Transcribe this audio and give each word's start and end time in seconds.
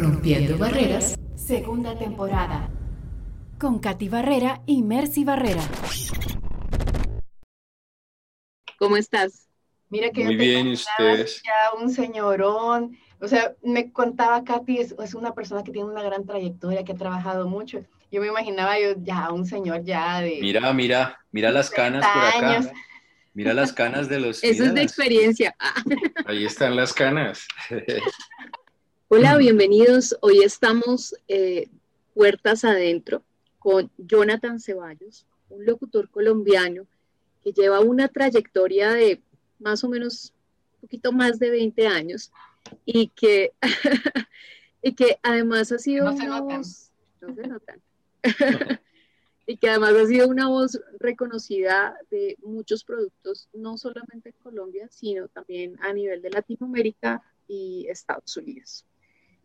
Rompiendo 0.00 0.56
Barreras, 0.56 1.18
segunda 1.34 1.98
temporada. 1.98 2.70
Con 3.58 3.80
Katy 3.80 4.08
Barrera 4.08 4.62
y 4.64 4.84
Mercy 4.84 5.24
Barrera. 5.24 5.62
¿Cómo 8.78 8.96
estás? 8.96 9.48
Mira 9.90 10.10
que 10.10 10.22
Muy 10.24 10.34
yo 10.34 10.38
bien, 10.38 10.68
¿y 10.68 10.76
contaba 10.76 11.10
ustedes? 11.10 11.42
Ya 11.44 11.82
un 11.82 11.90
señorón. 11.90 12.96
O 13.20 13.26
sea, 13.26 13.54
me 13.64 13.90
contaba 13.90 14.44
Katy, 14.44 14.78
es, 14.78 14.94
es 15.02 15.14
una 15.14 15.34
persona 15.34 15.64
que 15.64 15.72
tiene 15.72 15.90
una 15.90 16.04
gran 16.04 16.24
trayectoria, 16.24 16.84
que 16.84 16.92
ha 16.92 16.96
trabajado 16.96 17.48
mucho. 17.48 17.84
Yo 18.12 18.20
me 18.20 18.28
imaginaba 18.28 18.78
yo 18.78 18.94
ya 19.02 19.32
un 19.32 19.46
señor 19.46 19.82
ya 19.82 20.20
de 20.20 20.38
Mira, 20.40 20.72
mira, 20.72 21.18
mira 21.32 21.50
las 21.50 21.70
canas 21.70 22.06
por 22.06 22.22
30 22.22 22.38
acá. 22.38 22.56
años. 22.56 22.72
Mira 23.34 23.54
las 23.54 23.72
canas 23.72 24.08
de 24.08 24.20
los. 24.20 24.42
Eso 24.42 24.64
es 24.64 24.74
de 24.74 24.82
experiencia. 24.82 25.54
Ah. 25.58 25.74
Ahí 26.26 26.44
están 26.44 26.74
las 26.76 26.92
canas. 26.92 27.46
Hola, 29.08 29.34
Mm. 29.36 29.38
bienvenidos. 29.38 30.16
Hoy 30.20 30.42
estamos 30.42 31.14
eh, 31.28 31.68
puertas 32.14 32.64
adentro 32.64 33.22
con 33.58 33.90
Jonathan 33.98 34.60
Ceballos, 34.60 35.26
un 35.50 35.64
locutor 35.64 36.10
colombiano 36.10 36.86
que 37.42 37.52
lleva 37.52 37.80
una 37.80 38.08
trayectoria 38.08 38.92
de 38.92 39.20
más 39.58 39.82
o 39.84 39.88
menos 39.88 40.32
un 40.76 40.80
poquito 40.82 41.12
más 41.12 41.38
de 41.38 41.50
20 41.50 41.86
años 41.86 42.30
y 42.84 43.08
que, 43.08 43.52
y 44.82 44.94
que 44.94 45.18
además 45.22 45.72
ha 45.72 45.78
sido 45.78 46.06
No 46.06 46.16
se 46.16 46.26
una 46.26 46.40
notan. 46.40 46.58
voz, 46.58 46.90
no 47.20 47.34
se 47.34 47.46
notan, 47.46 47.80
y 49.46 49.56
que 49.56 49.70
además 49.70 49.94
ha 49.94 50.06
sido 50.06 50.28
una 50.28 50.48
voz 50.48 50.78
reconocida 51.00 51.96
de 52.10 52.36
muchos 52.42 52.84
productos, 52.84 53.48
no 53.54 53.78
solamente 53.78 54.28
en 54.30 54.34
Colombia, 54.42 54.88
sino 54.90 55.28
también 55.28 55.76
a 55.82 55.92
nivel 55.92 56.20
de 56.22 56.30
Latinoamérica 56.30 57.22
y 57.48 57.86
Estados 57.88 58.36
Unidos. 58.36 58.84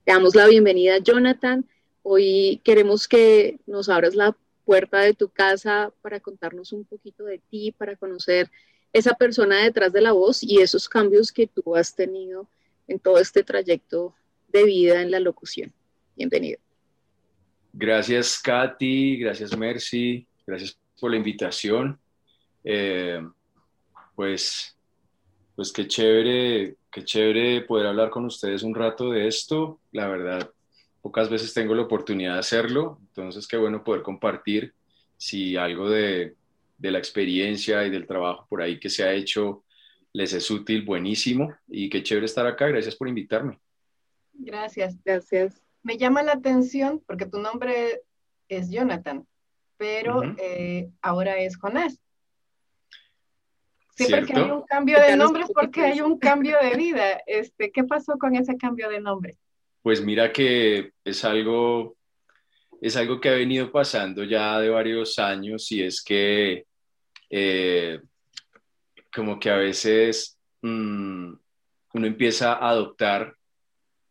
Te 0.03 0.12
damos 0.12 0.35
la 0.35 0.48
bienvenida, 0.48 0.98
Jonathan. 0.98 1.66
Hoy 2.02 2.59
queremos 2.66 3.07
que 3.07 3.59
nos 3.66 3.88
abras 3.88 4.16
la 4.16 4.36
puerta 4.66 5.00
de 5.00 5.14
tu 5.14 5.30
casa 5.30 5.94
para 6.02 6.19
contarnos 6.19 6.73
un 6.73 6.83
poquito 6.83 7.23
de 7.23 7.39
ti, 7.39 7.72
para 7.72 7.95
conocer 7.95 8.52
esa 8.91 9.13
persona 9.13 9.63
detrás 9.63 9.94
de 9.94 10.02
la 10.02 10.11
voz 10.11 10.44
y 10.44 10.59
esos 10.59 10.89
cambios 10.89 11.31
que 11.31 11.47
tú 11.47 11.78
has 11.78 11.95
tenido 11.95 12.50
en 12.89 13.00
todo 13.00 13.17
este 13.17 13.44
trayecto 13.44 14.13
de 14.50 14.66
vida 14.66 15.02
en 15.02 15.09
la 15.09 15.22
locución. 15.22 15.72
Bienvenido. 16.17 16.59
Gracias, 17.72 18.39
Katy. 18.39 19.19
Gracias, 19.19 19.58
Mercy. 19.58 20.28
Gracias 20.45 20.78
por 21.00 21.11
la 21.11 21.17
invitación. 21.17 21.97
Eh, 22.66 23.25
pues, 24.16 24.75
pues 25.56 25.72
qué 25.72 25.88
chévere, 25.88 26.75
qué 26.94 27.03
chévere 27.03 27.61
poder 27.61 27.88
hablar 27.88 28.09
con 28.09 28.25
ustedes 28.25 28.63
un 28.63 28.75
rato 28.75 29.09
de 29.09 29.27
esto. 29.27 29.80
La 29.91 30.08
verdad, 30.08 30.49
pocas 31.02 31.30
veces 31.30 31.53
tengo 31.53 31.73
la 31.75 31.83
oportunidad 31.83 32.33
de 32.33 32.39
hacerlo, 32.39 33.00
entonces 33.02 33.47
qué 33.47 33.58
bueno 33.58 33.83
poder 33.83 34.03
compartir 34.03 34.73
si 35.17 35.58
algo 35.58 35.89
de, 35.89 36.35
de 36.77 36.91
la 36.91 37.00
experiencia 37.00 37.83
y 37.85 37.89
del 37.89 38.08
trabajo 38.08 38.45
por 38.50 38.61
ahí 38.61 38.80
que 38.80 38.89
se 38.89 39.03
ha 39.03 39.13
hecho 39.13 39.63
les 40.13 40.31
es 40.33 40.50
útil, 40.52 40.83
buenísimo. 40.83 41.53
Y 41.67 41.89
qué 41.89 42.03
chévere 42.03 42.27
estar 42.27 42.45
acá. 42.45 42.67
Gracias 42.67 42.95
por 42.95 43.07
invitarme. 43.07 43.59
Gracias. 44.33 44.95
Gracias. 45.03 45.61
Me 45.81 45.97
llama 45.97 46.23
la 46.23 46.33
atención 46.33 47.02
porque 47.05 47.25
tu 47.25 47.39
nombre 47.39 48.02
es 48.47 48.69
Jonathan, 48.69 49.28
pero 49.75 50.22
eh, 50.38 50.89
ahora 51.02 51.39
es 51.39 51.57
Jonás. 51.57 52.00
Siempre 53.95 54.22
que 54.22 54.25
¿Cierto? 54.27 54.45
hay 54.45 54.52
un 54.52 54.63
cambio 54.63 54.99
de 54.99 55.16
nombre 55.16 55.44
es 55.44 55.52
porque 55.53 55.81
hay 55.81 56.02
un 56.02 56.17
cambio 56.17 56.58
de 56.61 56.75
vida. 56.75 57.22
Este, 57.27 57.72
¿qué 57.72 57.83
pasó 57.83 58.17
con 58.17 58.35
ese 58.35 58.58
cambio 58.58 58.89
de 58.89 59.00
nombre? 59.00 59.38
Pues 59.81 60.02
mira 60.03 60.31
que 60.31 60.91
es 61.03 61.23
algo, 61.25 61.95
es 62.81 62.95
algo 62.97 63.19
que 63.22 63.30
ha 63.30 63.33
venido 63.33 63.72
pasando 63.72 64.23
ya 64.23 64.59
de 64.59 64.69
varios 64.69 65.19
años 65.19 65.72
y 65.72 65.83
es 65.83 66.03
que 66.03 66.66
eh, 67.30 68.00
como 69.13 69.40
que 69.40 69.50
a 69.50 69.57
veces 69.57 70.39
mm, 70.62 71.34
uno 71.94 72.07
empieza 72.07 72.53
a 72.53 72.69
adoptar 72.69 73.35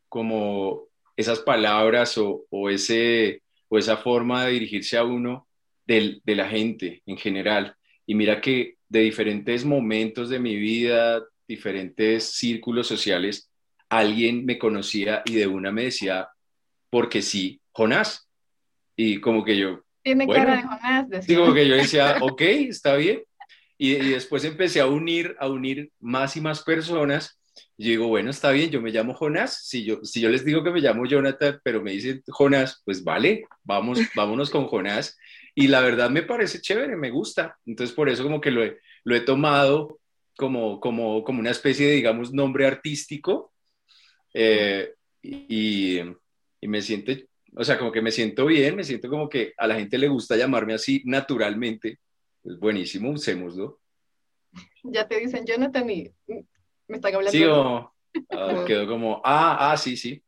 como 0.08 0.84
esas 1.16 1.40
palabras 1.40 2.16
o, 2.18 2.44
o 2.50 2.70
ese, 2.70 3.42
o 3.68 3.78
esa 3.78 3.96
forma 3.96 4.44
de 4.46 4.52
dirigirse 4.52 4.96
a 4.96 5.04
uno 5.04 5.48
del- 5.86 6.20
de 6.24 6.34
la 6.36 6.48
gente 6.48 7.02
en 7.06 7.16
general. 7.16 7.74
Y 8.06 8.14
mira 8.14 8.40
que 8.40 8.76
de 8.92 9.00
diferentes 9.00 9.64
momentos 9.64 10.28
de 10.28 10.38
mi 10.38 10.54
vida, 10.56 11.22
diferentes 11.48 12.24
círculos 12.34 12.86
sociales, 12.86 13.50
alguien 13.88 14.44
me 14.44 14.58
conocía 14.58 15.22
y 15.24 15.34
de 15.34 15.46
una 15.46 15.72
me 15.72 15.84
decía, 15.84 16.28
porque 16.90 17.22
sí, 17.22 17.58
Jonás. 17.72 18.28
Y 18.94 19.18
como 19.20 19.44
que 19.44 19.56
yo, 19.56 19.80
Tiene 20.02 20.26
Bueno. 20.26 20.44
cara 20.44 20.56
de 20.56 20.62
Jonás, 20.62 21.06
sí, 21.06 21.10
decía. 21.16 21.36
como 21.38 21.54
que 21.54 21.66
yo 21.68 21.74
decía, 21.76 22.16
ok, 22.20 22.40
está 22.42 22.96
bien. 22.96 23.22
Y, 23.78 23.92
y 23.94 24.10
después 24.10 24.44
empecé 24.44 24.80
a 24.80 24.86
unir, 24.86 25.34
a 25.40 25.48
unir 25.48 25.90
más 25.98 26.36
y 26.36 26.42
más 26.42 26.62
personas. 26.62 27.38
Y 27.78 27.84
yo 27.84 27.90
digo, 27.92 28.08
bueno, 28.08 28.30
está 28.30 28.50
bien, 28.50 28.70
yo 28.70 28.82
me 28.82 28.90
llamo 28.90 29.14
Jonás. 29.14 29.66
Si 29.66 29.84
yo, 29.84 30.04
si 30.04 30.20
yo 30.20 30.28
les 30.28 30.44
digo 30.44 30.62
que 30.62 30.70
me 30.70 30.80
llamo 30.80 31.06
Jonathan, 31.06 31.58
pero 31.64 31.80
me 31.82 31.92
dicen 31.92 32.22
Jonás, 32.28 32.82
pues 32.84 33.02
vale, 33.02 33.44
vamos, 33.64 33.98
vámonos 34.14 34.50
con 34.50 34.66
Jonás. 34.66 35.16
Y 35.54 35.68
la 35.68 35.80
verdad 35.80 36.10
me 36.10 36.22
parece 36.22 36.60
chévere, 36.60 36.96
me 36.96 37.10
gusta. 37.10 37.58
Entonces 37.66 37.94
por 37.94 38.08
eso 38.08 38.22
como 38.22 38.40
que 38.40 38.50
lo 38.50 38.64
he, 38.64 38.78
lo 39.04 39.14
he 39.14 39.20
tomado 39.20 40.00
como, 40.36 40.80
como, 40.80 41.22
como 41.24 41.40
una 41.40 41.50
especie 41.50 41.86
de, 41.86 41.94
digamos, 41.94 42.32
nombre 42.32 42.66
artístico. 42.66 43.52
Eh, 44.34 44.94
y, 45.20 45.98
y 46.60 46.68
me 46.68 46.80
siento, 46.80 47.12
o 47.54 47.64
sea, 47.64 47.78
como 47.78 47.92
que 47.92 48.00
me 48.00 48.10
siento 48.10 48.46
bien, 48.46 48.76
me 48.76 48.84
siento 48.84 49.08
como 49.08 49.28
que 49.28 49.52
a 49.58 49.66
la 49.66 49.74
gente 49.74 49.98
le 49.98 50.08
gusta 50.08 50.36
llamarme 50.36 50.74
así 50.74 51.02
naturalmente. 51.04 51.98
Es 52.44 52.58
buenísimo, 52.58 53.10
usémoslo. 53.10 53.80
Ya 54.82 55.06
te 55.06 55.18
dicen 55.18 55.44
Jonathan 55.46 55.88
y 55.90 56.10
me 56.26 56.96
están 56.96 57.14
hablando. 57.14 57.30
Sí, 57.30 57.44
o 57.44 57.92
ah, 58.30 58.64
quedó 58.66 58.86
como, 58.86 59.20
ah, 59.24 59.72
ah, 59.72 59.76
sí, 59.76 59.96
sí. 59.96 60.22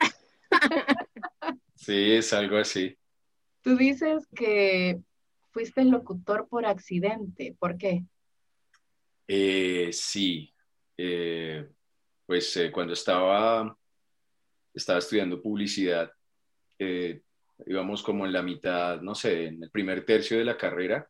Sí, 1.76 2.12
es 2.12 2.32
algo 2.32 2.56
así. 2.56 2.96
Tú 3.60 3.76
dices 3.76 4.26
que 4.34 5.00
fuiste 5.54 5.84
locutor 5.84 6.48
por 6.48 6.66
accidente. 6.66 7.56
¿Por 7.58 7.78
qué? 7.78 8.04
Eh, 9.28 9.90
sí, 9.92 10.50
Eh, 10.96 11.66
pues 12.26 12.56
eh, 12.56 12.70
cuando 12.70 12.92
estaba, 12.92 13.76
estaba 14.72 15.00
estudiando 15.00 15.42
publicidad, 15.42 16.10
íbamos 17.66 18.02
como 18.02 18.26
en 18.26 18.32
la 18.32 18.42
mitad, 18.42 19.00
no 19.00 19.14
sé, 19.14 19.46
en 19.46 19.62
el 19.64 19.70
primer 19.70 20.04
tercio 20.04 20.38
de 20.38 20.44
la 20.44 20.56
carrera, 20.56 21.08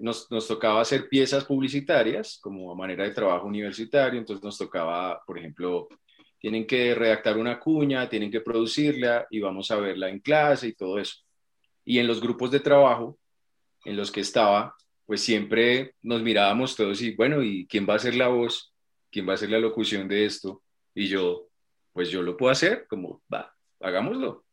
nos, 0.00 0.30
nos 0.30 0.46
tocaba 0.46 0.80
hacer 0.80 1.08
piezas 1.08 1.44
publicitarias 1.44 2.38
como 2.40 2.72
manera 2.76 3.02
de 3.02 3.10
trabajo 3.10 3.46
universitario, 3.48 4.20
entonces 4.20 4.44
nos 4.44 4.56
tocaba, 4.56 5.20
por 5.26 5.38
ejemplo, 5.38 5.88
tienen 6.38 6.64
que 6.66 6.94
redactar 6.94 7.36
una 7.36 7.58
cuña, 7.58 8.08
tienen 8.08 8.30
que 8.30 8.40
producirla 8.40 9.26
y 9.28 9.40
vamos 9.40 9.70
a 9.72 9.76
verla 9.76 10.08
en 10.08 10.20
clase 10.20 10.68
y 10.68 10.74
todo 10.74 11.00
eso. 11.00 11.16
Y 11.84 11.98
en 11.98 12.06
los 12.06 12.20
grupos 12.20 12.50
de 12.50 12.60
trabajo 12.60 13.18
en 13.84 13.96
los 13.96 14.10
que 14.10 14.20
estaba, 14.20 14.74
pues 15.06 15.22
siempre 15.22 15.94
nos 16.02 16.22
mirábamos 16.22 16.76
todos 16.76 17.02
y 17.02 17.14
bueno, 17.16 17.42
¿y 17.42 17.66
quién 17.66 17.86
va 17.88 17.94
a 17.94 17.96
hacer 17.96 18.14
la 18.14 18.28
voz? 18.28 18.72
¿Quién 19.10 19.26
va 19.26 19.32
a 19.32 19.34
hacer 19.34 19.50
la 19.50 19.58
locución 19.58 20.06
de 20.06 20.24
esto? 20.24 20.62
Y 20.94 21.08
yo, 21.08 21.48
pues 21.92 22.10
yo 22.10 22.22
lo 22.22 22.36
puedo 22.36 22.52
hacer, 22.52 22.86
como, 22.88 23.22
va, 23.32 23.52
hagámoslo. 23.80 24.44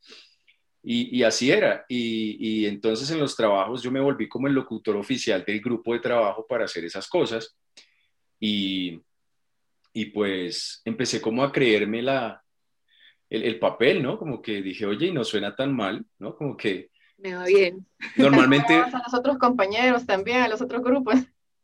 Y, 0.81 1.17
y 1.17 1.23
así 1.23 1.51
era. 1.51 1.85
Y, 1.87 2.37
y 2.39 2.65
entonces 2.65 3.11
en 3.11 3.19
los 3.19 3.35
trabajos 3.35 3.83
yo 3.83 3.91
me 3.91 3.99
volví 3.99 4.27
como 4.27 4.47
el 4.47 4.53
locutor 4.53 4.95
oficial 4.95 5.43
del 5.45 5.61
grupo 5.61 5.93
de 5.93 5.99
trabajo 5.99 6.45
para 6.47 6.65
hacer 6.65 6.85
esas 6.85 7.07
cosas. 7.07 7.55
Y, 8.39 8.99
y 9.93 10.05
pues 10.05 10.81
empecé 10.85 11.21
como 11.21 11.43
a 11.43 11.51
creerme 11.51 12.01
la, 12.01 12.41
el, 13.29 13.43
el 13.43 13.59
papel, 13.59 14.01
¿no? 14.01 14.17
Como 14.17 14.41
que 14.41 14.61
dije, 14.61 14.85
oye, 14.85 15.07
y 15.07 15.11
no 15.11 15.23
suena 15.23 15.55
tan 15.55 15.75
mal, 15.75 16.05
¿no? 16.19 16.35
Como 16.35 16.55
que 16.55 16.89
Me 17.17 17.33
va 17.35 17.45
bien. 17.45 17.85
normalmente... 18.15 18.73
A 18.93 19.01
los 19.05 19.13
otros 19.13 19.37
compañeros 19.37 20.05
también, 20.05 20.41
a 20.41 20.47
los 20.47 20.61
otros 20.61 20.83
grupos. 20.83 21.15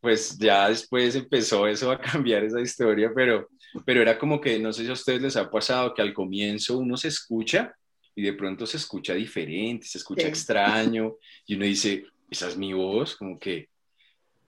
pues 0.02 0.38
ya 0.38 0.70
después 0.70 1.16
empezó 1.16 1.66
eso 1.68 1.92
a 1.92 2.00
cambiar 2.00 2.44
esa 2.44 2.60
historia, 2.60 3.12
pero, 3.16 3.48
pero 3.86 4.02
era 4.02 4.18
como 4.18 4.42
que, 4.42 4.60
no 4.60 4.74
sé 4.74 4.84
si 4.84 4.90
a 4.90 4.94
ustedes 4.94 5.22
les 5.22 5.38
ha 5.38 5.50
pasado 5.50 5.94
que 5.94 6.02
al 6.02 6.14
comienzo 6.14 6.78
uno 6.78 6.98
se 6.98 7.08
escucha 7.08 7.74
y 8.16 8.22
de 8.24 8.34
pronto 8.34 8.66
se 8.66 8.78
escucha 8.78 9.14
diferente, 9.14 9.88
se 9.88 9.98
escucha 10.00 10.24
Sí. 10.24 10.28
extraño 10.28 11.16
y 11.48 11.56
uno 11.56 11.66
dice, 11.66 12.06
esa 12.30 12.48
es 12.50 12.58
mi 12.58 12.74
voz, 12.74 13.16
como 13.16 13.40
que 13.40 13.70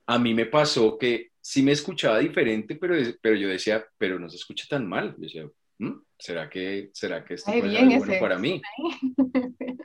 a 0.06 0.18
mí 0.18 0.34
me 0.34 0.46
pasó 0.46 0.98
que 0.98 1.30
sí 1.40 1.62
me 1.62 1.72
escuchaba 1.72 2.18
diferente, 2.18 2.76
pero, 2.76 2.94
pero 3.20 3.34
yo 3.36 3.48
decía, 3.48 3.84
pero 3.98 4.18
no 4.18 4.28
se 4.28 4.36
escucha 4.36 4.64
tan 4.68 4.86
mal. 4.88 5.14
Yo 5.16 5.22
decía, 5.22 5.44
"¿Mm? 5.78 5.92
¿Será 6.18 6.48
que, 6.48 6.90
será 6.92 7.24
que 7.24 7.34
esto 7.34 7.50
Ay, 7.50 7.76
algo 7.76 7.98
bueno 7.98 8.14
para 8.20 8.38
mí? 8.38 8.60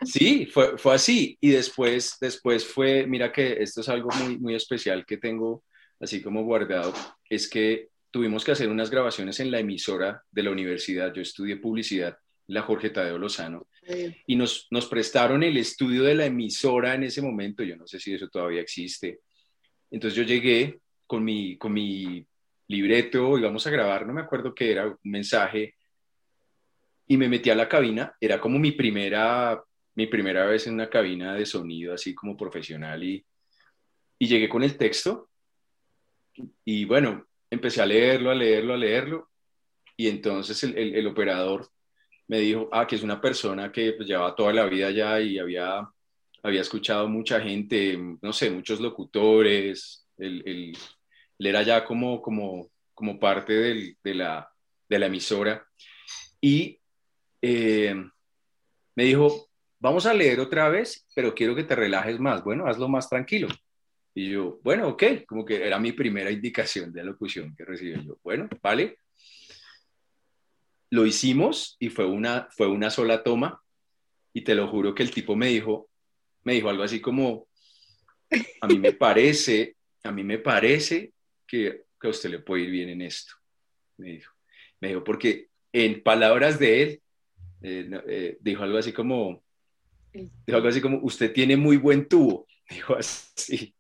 Sí, 0.04 0.48
fue, 0.48 0.78
fue 0.78 0.96
así. 0.96 1.38
Y 1.40 1.52
después, 1.52 2.18
después 2.20 2.66
fue, 2.66 3.06
mira 3.06 3.32
que 3.32 3.62
esto 3.62 3.82
es 3.82 3.90
algo 3.90 4.10
muy, 4.24 4.38
muy 4.40 4.56
especial 4.56 5.06
que 5.06 5.18
tengo 5.18 5.64
así 6.00 6.22
como 6.22 6.44
guardado, 6.44 6.94
es 7.30 7.48
que 7.48 7.90
tuvimos 8.10 8.44
que 8.44 8.52
hacer 8.52 8.70
unas 8.70 8.90
grabaciones 8.90 9.40
en 9.40 9.52
la 9.52 9.60
emisora 9.60 10.24
de 10.32 10.44
la 10.44 10.52
universidad. 10.52 11.14
Yo 11.14 11.22
estudié 11.22 11.58
publicidad 11.58 12.18
la 12.48 12.64
Jorge 12.64 12.90
Tadeo 12.90 13.18
Lozano, 13.18 13.68
y 14.28 14.36
nos, 14.36 14.68
nos 14.72 14.86
prestaron 14.88 15.42
el 15.42 15.58
estudio 15.58 16.04
de 16.04 16.16
la 16.16 16.26
emisora 16.26 16.96
en 16.96 17.04
ese 17.04 17.22
momento, 17.22 17.64
yo 17.64 17.76
no 17.78 17.88
sé 17.88 18.00
si 18.00 18.14
eso 18.14 18.28
todavía 18.28 18.62
existe. 18.62 19.22
Entonces 19.90 20.18
yo 20.18 20.24
llegué 20.24 20.80
con 21.08 21.24
mi, 21.24 21.58
con 21.58 21.74
mi 21.74 22.26
libreto, 22.68 23.38
íbamos 23.38 23.66
a 23.66 23.70
grabar, 23.70 24.06
no 24.06 24.14
me 24.14 24.22
acuerdo 24.22 24.54
qué 24.54 24.72
era, 24.72 24.88
un 24.88 24.98
mensaje, 25.04 25.76
y 27.08 27.18
me 27.18 27.30
metí 27.30 27.50
a 27.50 27.56
la 27.56 27.68
cabina, 27.68 28.16
era 28.20 28.40
como 28.40 28.60
mi 28.60 28.72
primera, 28.72 29.62
mi 29.96 30.08
primera 30.08 30.46
vez 30.46 30.68
en 30.68 30.76
una 30.76 30.90
cabina 30.90 31.36
de 31.36 31.46
sonido, 31.46 31.94
así 31.94 32.16
como 32.16 32.38
profesional, 32.38 33.04
y, 33.04 33.26
y 34.20 34.28
llegué 34.28 34.48
con 34.48 34.64
el 34.64 34.78
texto, 34.78 35.30
y 36.64 36.86
bueno, 36.86 37.26
empecé 37.50 37.82
a 37.82 37.86
leerlo, 37.86 38.32
a 38.32 38.36
leerlo, 38.36 38.74
a 38.74 38.78
leerlo, 38.78 39.30
y 39.98 40.08
entonces 40.08 40.64
el, 40.64 40.96
el, 40.96 41.08
operador 41.08 41.70
me 42.28 42.40
dijo, 42.40 42.70
ah, 42.72 42.88
que 42.88 42.96
es 42.96 43.04
una 43.04 43.20
persona 43.20 43.72
que 43.72 43.94
pues, 43.94 44.08
llevaba 44.08 44.36
toda 44.36 44.54
la 44.54 44.66
vida 44.66 44.90
ya 44.90 45.20
y 45.20 45.38
había, 45.38 45.88
había 46.44 46.62
escuchado 46.62 47.08
mucha 47.08 47.42
gente, 47.42 48.00
no 48.22 48.34
sé, 48.34 48.50
muchos 48.50 48.80
locutores, 48.80 50.08
el, 50.18 50.42
el, 50.46 50.78
él 51.40 51.46
era 51.46 51.62
ya 51.64 51.84
como, 51.84 52.22
como, 52.22 52.72
como 52.94 53.20
parte 53.20 53.54
del, 53.54 53.98
de, 54.04 54.14
la, 54.14 54.50
de 54.88 55.00
la 55.00 55.08
emisora. 55.08 55.68
Y 56.40 56.80
eh, 57.42 57.96
me 58.96 59.04
dijo, 59.04 59.50
vamos 59.80 60.06
a 60.06 60.14
leer 60.14 60.40
otra 60.40 60.70
vez, 60.70 61.06
pero 61.16 61.34
quiero 61.34 61.56
que 61.56 61.64
te 61.64 61.76
relajes 61.76 62.20
más. 62.20 62.44
Bueno, 62.44 62.68
hazlo 62.68 62.88
más 62.88 63.10
tranquilo. 63.10 63.48
Y 64.14 64.32
yo, 64.32 64.60
bueno, 64.64 64.90
ok, 64.90 65.04
como 65.26 65.46
que 65.46 65.66
era 65.66 65.80
mi 65.80 65.94
primera 65.94 66.32
indicación 66.32 66.92
de 66.92 67.04
locución 67.04 67.56
que 67.56 67.66
recibí 67.66 67.94
yo. 68.06 68.18
Bueno, 68.24 68.50
vale. 68.62 68.98
Lo 70.90 71.06
hicimos 71.06 71.78
y 71.80 71.90
fue 71.90 72.06
una, 72.06 72.50
fue 72.52 72.68
una 72.68 72.90
sola 72.90 73.24
toma 73.24 73.62
y 74.34 74.42
te 74.42 74.56
lo 74.56 74.68
juro 74.68 74.94
que 74.94 75.04
el 75.04 75.12
tipo 75.12 75.36
me 75.36 75.48
dijo, 75.48 75.90
me 76.44 76.54
dijo 76.54 76.70
algo 76.70 76.84
así 76.84 77.00
como, 77.00 77.48
a 78.62 78.68
mí 78.68 78.78
me 78.78 78.92
parece, 78.94 79.78
a 80.04 80.12
mí 80.12 80.24
me 80.24 80.38
parece 80.38 81.14
que, 81.48 81.86
que 82.00 82.08
a 82.08 82.10
usted 82.10 82.30
le 82.30 82.40
puede 82.40 82.64
ir 82.64 82.72
bien 82.72 82.90
en 82.90 83.02
esto, 83.02 83.34
me 83.98 84.12
dijo. 84.12 84.34
Me 84.82 84.90
dijo, 84.90 85.04
porque 85.04 85.50
en 85.72 86.04
palabras 86.04 86.60
de 86.60 86.84
él, 86.84 87.02
eh, 87.62 87.90
eh, 88.08 88.38
dijo 88.40 88.64
algo 88.64 88.78
así 88.78 88.92
como, 88.92 89.44
dijo 90.14 90.58
algo 90.58 90.68
así 90.68 90.82
como, 90.82 91.00
usted 91.04 91.32
tiene 91.32 91.58
muy 91.58 91.78
buen 91.78 92.08
tubo, 92.08 92.48
dijo 92.70 92.96
así. 92.96 93.74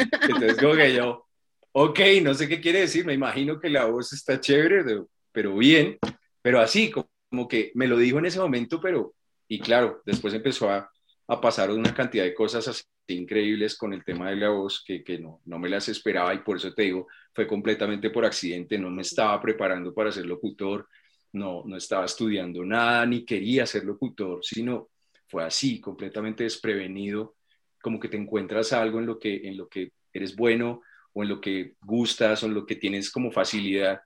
Entonces, 0.00 0.56
como 0.58 0.74
que 0.74 0.94
yo, 0.94 1.26
ok, 1.72 2.00
no 2.22 2.34
sé 2.34 2.48
qué 2.48 2.60
quiere 2.60 2.80
decir, 2.80 3.04
me 3.04 3.14
imagino 3.14 3.58
que 3.58 3.68
la 3.68 3.86
voz 3.86 4.12
está 4.12 4.40
chévere, 4.40 4.84
pero 5.32 5.56
bien, 5.56 5.98
pero 6.42 6.60
así, 6.60 6.90
como 6.90 7.48
que 7.48 7.72
me 7.74 7.88
lo 7.88 7.98
dijo 7.98 8.18
en 8.18 8.26
ese 8.26 8.38
momento, 8.38 8.80
pero, 8.80 9.14
y 9.48 9.58
claro, 9.58 10.02
después 10.06 10.32
empezó 10.34 10.70
a, 10.70 10.90
a 11.28 11.40
pasar 11.40 11.70
una 11.70 11.92
cantidad 11.92 12.24
de 12.24 12.34
cosas 12.34 12.68
así 12.68 12.82
increíbles 13.08 13.76
con 13.76 13.92
el 13.92 14.04
tema 14.04 14.30
de 14.30 14.36
la 14.36 14.48
voz 14.48 14.82
que, 14.84 15.04
que 15.04 15.18
no, 15.18 15.40
no 15.44 15.58
me 15.58 15.68
las 15.68 15.88
esperaba 15.88 16.34
y 16.34 16.38
por 16.38 16.56
eso 16.56 16.72
te 16.72 16.82
digo, 16.82 17.06
fue 17.32 17.46
completamente 17.46 18.10
por 18.10 18.24
accidente, 18.24 18.78
no 18.78 18.90
me 18.90 19.02
estaba 19.02 19.40
preparando 19.40 19.94
para 19.94 20.10
ser 20.10 20.26
locutor, 20.26 20.88
no, 21.36 21.62
no 21.64 21.76
estaba 21.76 22.04
estudiando 22.04 22.64
nada, 22.64 23.06
ni 23.06 23.24
quería 23.24 23.66
ser 23.66 23.84
locutor, 23.84 24.40
sino 24.42 24.90
fue 25.28 25.44
así, 25.44 25.80
completamente 25.80 26.44
desprevenido 26.44 27.36
como 27.82 28.00
que 28.00 28.08
te 28.08 28.16
encuentras 28.16 28.72
algo 28.72 28.98
en 28.98 29.06
lo 29.06 29.18
que, 29.18 29.46
en 29.46 29.56
lo 29.56 29.68
que 29.68 29.92
eres 30.12 30.34
bueno 30.34 30.82
o 31.12 31.22
en 31.22 31.28
lo 31.28 31.40
que 31.40 31.74
gustas 31.80 32.42
o 32.42 32.46
en 32.46 32.54
lo 32.54 32.66
que 32.66 32.76
tienes 32.76 33.10
como 33.10 33.30
facilidad 33.30 34.00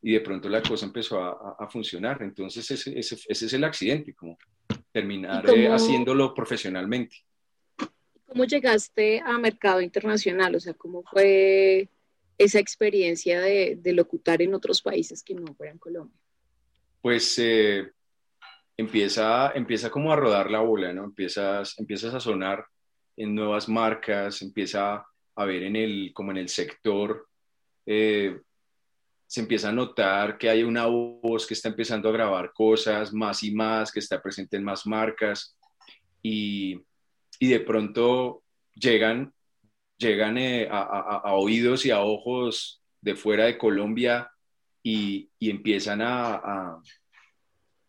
y 0.00 0.12
de 0.12 0.20
pronto 0.20 0.48
la 0.48 0.62
cosa 0.62 0.86
empezó 0.86 1.20
a, 1.20 1.66
funcionar. 1.68 2.22
Entonces 2.22 2.70
ese, 2.70 2.96
ese, 2.96 3.16
ese, 3.26 3.46
es 3.46 3.52
el 3.52 3.64
accidente, 3.64 4.14
como 4.14 4.38
terminar 4.92 5.48
eh, 5.48 5.66
haciéndolo 5.68 6.34
profesionalmente. 6.34 7.16
¿Cómo 8.26 8.44
llegaste 8.44 9.20
a 9.24 9.38
mercado 9.38 9.80
internacional? 9.80 10.54
O 10.54 10.60
sea, 10.60 10.74
¿cómo 10.74 11.02
fue 11.02 11.88
esa 12.36 12.58
experiencia 12.58 13.40
de, 13.40 13.76
de 13.80 13.92
locutar 13.92 14.42
en 14.42 14.54
otros 14.54 14.82
países 14.82 15.22
que 15.22 15.34
no 15.34 15.54
fueran 15.54 15.78
Colombia? 15.78 16.20
Pues 17.04 17.38
eh, 17.38 17.86
empieza, 18.78 19.52
empieza 19.54 19.90
como 19.90 20.10
a 20.10 20.16
rodar 20.16 20.50
la 20.50 20.60
bola, 20.60 20.90
¿no? 20.94 21.04
Empiezas, 21.04 21.78
empiezas 21.78 22.14
a 22.14 22.18
sonar 22.18 22.64
en 23.14 23.34
nuevas 23.34 23.68
marcas, 23.68 24.40
empieza 24.40 25.04
a 25.36 25.44
ver 25.44 25.64
en 25.64 25.76
el, 25.76 26.12
como 26.14 26.30
en 26.30 26.38
el 26.38 26.48
sector, 26.48 27.28
eh, 27.84 28.40
se 29.26 29.40
empieza 29.42 29.68
a 29.68 29.72
notar 29.72 30.38
que 30.38 30.48
hay 30.48 30.62
una 30.62 30.86
voz 30.86 31.46
que 31.46 31.52
está 31.52 31.68
empezando 31.68 32.08
a 32.08 32.12
grabar 32.12 32.54
cosas 32.54 33.12
más 33.12 33.42
y 33.42 33.54
más, 33.54 33.92
que 33.92 34.00
está 34.00 34.22
presente 34.22 34.56
en 34.56 34.64
más 34.64 34.86
marcas 34.86 35.58
y, 36.22 36.80
y 37.38 37.48
de 37.48 37.60
pronto 37.60 38.44
llegan, 38.76 39.30
llegan 39.98 40.38
eh, 40.38 40.68
a, 40.70 41.34
oídos 41.34 41.84
y 41.84 41.90
a 41.90 42.00
ojos 42.00 42.82
de 43.02 43.14
fuera 43.14 43.44
de 43.44 43.58
Colombia 43.58 44.30
y, 44.86 45.30
y 45.38 45.50
empiezan 45.50 46.02
a, 46.02 46.78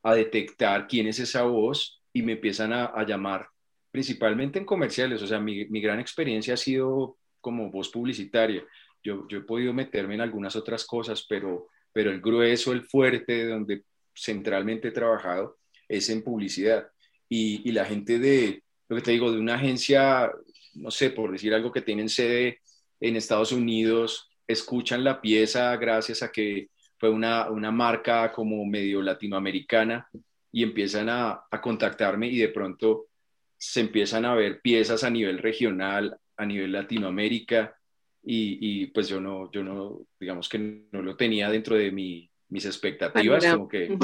a, 0.02 0.16
detectar 0.16 0.88
quién 0.88 1.08
es 1.08 1.20
esa 1.20 1.44
voz 1.44 2.02
y 2.14 2.22
me 2.22 2.32
empiezan 2.32 2.72
a, 2.72 3.06
llamar 3.06 3.50
principalmente 3.92 4.60
en 4.60 4.66
comerciales, 4.66 5.22
o 5.22 5.28
sea, 5.28 5.40
mi, 5.40 5.66
gran 5.82 6.00
experiencia 6.00 6.54
ha 6.54 6.58
sido 6.58 7.18
como 7.42 7.70
voz 7.70 7.90
publicitaria. 7.90 8.64
Yo, 9.04 9.28
yo, 9.28 9.40
he 9.40 9.42
podido 9.42 9.74
meterme 9.74 10.16
en 10.16 10.22
algunas 10.22 10.56
otras 10.56 10.86
cosas, 10.86 11.26
pero, 11.28 11.68
pero 11.92 12.12
el 12.12 12.22
grueso, 12.22 12.72
el 12.72 12.84
fuerte, 12.84 13.46
donde 13.46 13.84
centralmente 14.16 14.88
he 14.88 14.92
trabajado, 14.92 15.58
es 15.88 16.10
en 16.10 16.24
publicidad. 16.24 16.88
Y, 17.28 17.68
y, 17.68 17.74
la 17.74 17.86
gente 17.86 18.20
de, 18.20 18.64
lo 18.88 18.96
que 18.96 19.02
te 19.02 19.12
digo, 19.12 19.32
de 19.32 19.40
una 19.40 19.56
agencia, 19.56 20.32
no 20.76 20.92
sé, 20.92 21.10
por 21.10 21.32
decir 21.32 21.54
algo 21.54 21.72
que 21.72 21.82
tienen 21.82 22.10
sede 22.10 22.62
en 23.00 23.16
Estados 23.16 23.52
Unidos, 23.52 24.30
escuchan 24.48 25.04
la 25.04 25.22
pieza 25.22 25.76
gracias 25.78 26.24
a 26.24 26.32
que 26.32 26.70
fue 26.98 27.10
una, 27.10 27.50
una 27.50 27.72
marca 27.72 28.32
como 28.32 28.66
medio 28.66 29.02
latinoamericana 29.02 30.08
y 30.52 30.64
empiezan 30.64 31.10
a, 31.10 31.44
a 31.50 31.62
contactarme 31.62 32.28
y 32.28 32.38
de 32.38 32.50
pronto 32.50 33.08
se 33.58 33.82
empiezan 33.82 34.26
a 34.26 34.36
ver 34.36 34.62
piezas 34.62 35.04
a 35.04 35.10
nivel 35.10 35.40
regional, 35.40 36.18
a 36.38 36.46
nivel 36.46 36.72
Latinoamérica, 36.72 37.76
y, 38.24 38.58
y, 38.60 38.88
pues 38.88 39.08
yo 39.08 39.22
no, 39.22 39.52
yo 39.52 39.64
no, 39.64 40.02
digamos 40.20 40.50
que 40.50 40.58
no 40.92 41.02
lo 41.02 41.16
tenía 41.16 41.50
dentro 41.50 41.76
de 41.76 41.92
mi, 41.92 42.30
mis 42.50 42.66
expectativas, 42.66 43.46
como 43.46 43.68
que 43.68 43.96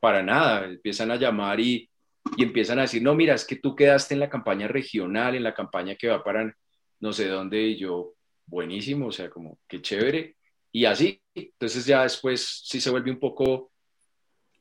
para 0.00 0.22
nada, 0.22 0.66
empiezan 0.66 1.12
a 1.12 1.16
llamar 1.16 1.60
y, 1.60 1.88
y, 2.36 2.42
empiezan 2.42 2.78
a 2.78 2.82
decir, 2.82 3.02
no, 3.02 3.14
mira, 3.14 3.34
es 3.34 3.44
que 3.44 3.56
tú 3.56 3.76
quedaste 3.76 4.14
en 4.14 4.20
la 4.20 4.28
campaña 4.28 4.66
regional, 4.66 5.36
en 5.36 5.44
la 5.44 5.54
campaña 5.54 5.94
que 5.94 6.08
va 6.08 6.24
para 6.24 6.52
no 7.00 7.12
sé 7.12 7.28
dónde, 7.28 7.62
y 7.62 7.76
yo, 7.76 8.14
buenísimo, 8.46 9.06
o 9.06 9.12
sea, 9.12 9.30
como, 9.30 9.58
qué 9.68 9.80
chévere, 9.80 10.34
y 10.78 10.84
así, 10.84 11.20
entonces 11.34 11.84
ya 11.86 12.04
después 12.04 12.62
sí 12.64 12.80
se 12.80 12.90
vuelve 12.90 13.10
un 13.10 13.18
poco 13.18 13.72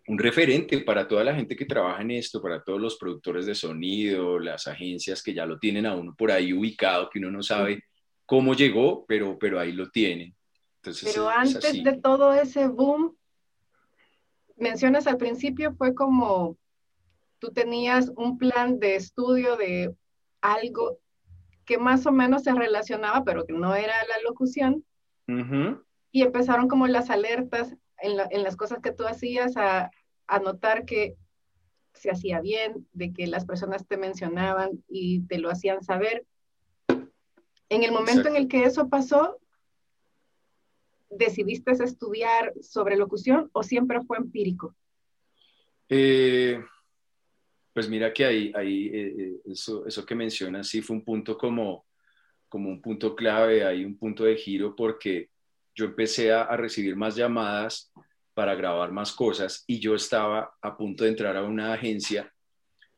un 0.07 0.17
referente 0.17 0.79
para 0.79 1.07
toda 1.07 1.23
la 1.23 1.35
gente 1.35 1.55
que 1.55 1.65
trabaja 1.65 2.01
en 2.01 2.09
esto, 2.09 2.41
para 2.41 2.63
todos 2.63 2.81
los 2.81 2.97
productores 2.97 3.45
de 3.45 3.53
sonido, 3.53 4.39
las 4.39 4.65
agencias 4.65 5.21
que 5.21 5.35
ya 5.35 5.45
lo 5.45 5.59
tienen 5.59 5.85
a 5.85 5.95
uno 5.95 6.15
por 6.17 6.31
ahí 6.31 6.53
ubicado, 6.53 7.11
que 7.11 7.19
uno 7.19 7.29
no 7.29 7.43
sabe 7.43 7.83
cómo 8.25 8.55
llegó, 8.55 9.05
pero, 9.05 9.37
pero 9.37 9.59
ahí 9.59 9.73
lo 9.73 9.91
tienen. 9.91 10.35
Entonces, 10.77 11.13
pero 11.13 11.29
antes 11.29 11.83
de 11.83 11.99
todo 12.01 12.33
ese 12.33 12.67
boom, 12.67 13.15
mencionas 14.55 15.05
al 15.05 15.17
principio, 15.17 15.75
fue 15.75 15.93
como 15.93 16.57
tú 17.37 17.51
tenías 17.51 18.11
un 18.15 18.39
plan 18.39 18.79
de 18.79 18.95
estudio 18.95 19.55
de 19.55 19.93
algo 20.41 20.97
que 21.63 21.77
más 21.77 22.07
o 22.07 22.11
menos 22.11 22.41
se 22.41 22.55
relacionaba, 22.55 23.23
pero 23.23 23.45
que 23.45 23.53
no 23.53 23.75
era 23.75 23.93
la 24.07 24.19
locución. 24.27 24.83
Y 26.11 26.23
empezaron 26.23 26.67
como 26.67 26.87
las 26.87 27.09
alertas 27.09 27.75
en, 27.99 28.43
las 28.43 28.55
cosas 28.55 28.79
que 28.81 28.91
tú 28.91 29.05
hacías 29.05 29.57
a, 29.57 29.91
a 30.27 30.39
notar 30.39 30.85
que 30.85 31.15
se 31.93 32.11
hacía 32.11 32.41
bien, 32.41 32.87
de 32.93 33.11
que 33.11 33.27
las 33.27 33.45
personas 33.45 33.87
te 33.87 33.97
mencionaban 33.97 34.83
y 34.87 35.21
te 35.21 35.39
lo 35.39 35.49
hacían 35.49 35.83
saber. 35.83 36.25
En 37.69 37.83
el 37.83 37.91
momento 37.91 38.29
en 38.29 38.35
el 38.35 38.47
que 38.47 38.63
eso 38.63 38.87
pasó, 38.87 39.39
¿decidiste 41.09 41.71
estudiar 41.71 42.53
sobre 42.61 42.95
locución 42.95 43.49
o 43.51 43.63
siempre 43.63 44.01
fue 44.03 44.17
empírico? 44.17 44.75
Eh, 45.89 46.61
pues 47.73 47.89
mira 47.89 48.13
que 48.13 48.25
ahí, 48.25 48.51
ahí 48.55 48.87
eh, 48.87 49.15
eh, 49.17 49.41
eso, 49.45 49.85
eso 49.85 50.05
que 50.05 50.15
mencionas 50.15 50.67
sí 50.67 50.81
fue 50.81 50.95
un 50.95 51.03
punto 51.03 51.37
como, 51.37 51.85
como 52.49 52.69
un 52.69 52.81
punto 52.81 53.15
clave, 53.15 53.63
hay 53.63 53.85
un 53.85 53.97
punto 53.97 54.23
de 54.23 54.35
giro 54.35 54.75
porque 54.75 55.29
yo 55.77 55.85
empecé 55.85 56.33
a, 56.33 56.57
recibir 56.57 56.95
más 56.95 57.15
llamadas 57.15 57.93
para 58.33 58.55
grabar 58.55 58.91
más 58.91 59.11
cosas 59.11 59.63
y 59.67 59.79
yo 59.79 59.93
estaba 59.93 60.51
a 60.59 60.75
punto 60.75 61.03
de 61.03 61.11
entrar 61.11 61.37
a 61.37 61.43
una 61.43 61.71
agencia 61.71 62.33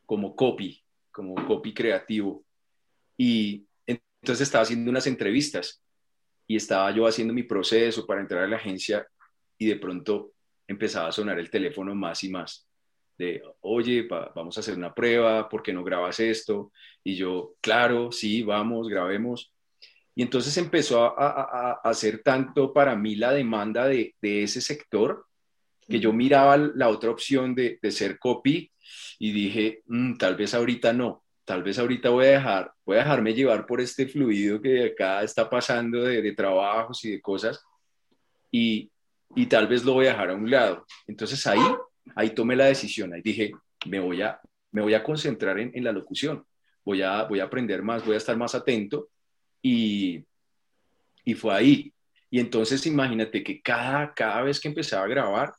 como 0.05 0.33
copy, 0.33 0.81
como 1.11 1.35
copy 1.45 1.73
creativo. 1.73 2.45
Y 3.17 3.67
entonces 3.85 4.47
estaba 4.47 4.61
haciendo 4.63 4.89
unas 4.89 5.07
entrevistas 5.07 5.83
y 6.47 6.55
estaba 6.55 6.89
yo 6.91 7.05
haciendo 7.05 7.33
mi 7.33 7.43
proceso 7.43 8.07
para 8.07 8.21
entrar 8.21 8.43
a 8.43 8.47
la 8.47 8.55
agencia 8.55 9.05
y 9.57 9.67
de 9.67 9.75
pronto 9.75 10.31
empezaba 10.65 11.09
a 11.09 11.11
sonar 11.11 11.37
el 11.37 11.49
teléfono 11.49 11.93
más 11.93 12.23
y 12.23 12.29
más. 12.29 12.65
de, 13.17 13.43
oye, 13.59 14.07
vamos 14.07 14.55
a 14.55 14.61
hacer 14.61 14.77
una 14.77 14.95
prueba, 14.95 15.49
¿por 15.49 15.61
qué 15.61 15.73
no 15.73 15.83
grabas 15.83 16.21
esto? 16.21 16.71
Y 17.03 17.17
yo, 17.17 17.55
claro, 17.59 18.13
sí, 18.13 18.43
vamos, 18.43 18.87
grabemos. 18.87 19.53
Y 20.19 20.23
entonces 20.23 20.57
empezó 20.57 21.17
a, 21.17 21.79
hacer 21.81 22.21
tanto 22.21 22.73
para 22.73 22.93
mí 22.93 23.15
la 23.15 23.31
demanda 23.31 23.87
de, 23.87 24.13
ese 24.21 24.59
sector 24.59 25.25
que 25.87 26.01
yo 26.01 26.11
miraba 26.11 26.57
la 26.57 26.89
otra 26.89 27.09
opción 27.09 27.55
de, 27.55 27.79
ser 27.89 28.19
copy 28.19 28.69
y 29.17 29.31
dije, 29.31 29.81
mm, 29.85 30.17
tal 30.17 30.35
vez 30.35 30.53
ahorita 30.53 30.91
no, 30.91 31.23
tal 31.45 31.63
vez 31.63 31.79
ahorita 31.79 32.09
voy 32.09 32.25
a 32.25 32.31
dejar, 32.31 32.73
voy 32.85 32.97
a 32.97 32.99
dejarme 32.99 33.33
llevar 33.33 33.65
por 33.65 33.79
este 33.79 34.09
fluido 34.09 34.61
que 34.61 34.87
acá 34.87 35.23
está 35.23 35.49
pasando 35.49 36.03
de, 36.03 36.21
de 36.21 36.33
trabajos 36.33 37.05
y 37.05 37.11
de 37.11 37.21
cosas 37.21 37.63
y, 38.51 38.91
y, 39.37 39.45
tal 39.45 39.69
vez 39.69 39.85
lo 39.85 39.93
voy 39.93 40.07
a 40.07 40.09
dejar 40.09 40.31
a 40.31 40.35
un 40.35 40.51
lado. 40.51 40.85
Entonces 41.07 41.47
ahí, 41.47 41.63
ahí 42.13 42.31
tomé 42.31 42.57
la 42.57 42.65
decisión, 42.65 43.13
ahí 43.13 43.21
dije, 43.21 43.53
me 43.85 44.01
voy 44.01 44.21
a, 44.21 44.37
me 44.73 44.81
voy 44.81 44.95
a 44.95 45.01
concentrar 45.01 45.57
en, 45.59 45.71
en 45.73 45.85
la 45.85 45.93
locución, 45.93 46.43
voy 46.83 47.03
a, 47.03 47.23
voy 47.23 47.39
a 47.39 47.45
aprender 47.45 47.81
más, 47.83 48.05
voy 48.05 48.15
a 48.15 48.17
estar 48.17 48.35
más 48.35 48.53
atento 48.53 49.07
y, 49.61 50.23
y 51.25 51.33
fue 51.33 51.53
ahí. 51.53 51.93
Y 52.31 52.39
entonces 52.39 52.85
imagínate 52.85 53.43
que 53.43 53.61
cada, 53.61 54.13
cada 54.13 54.43
vez 54.43 54.59
que 54.59 54.67
empezaba 54.67 55.05
a 55.05 55.09
grabar, 55.09 55.53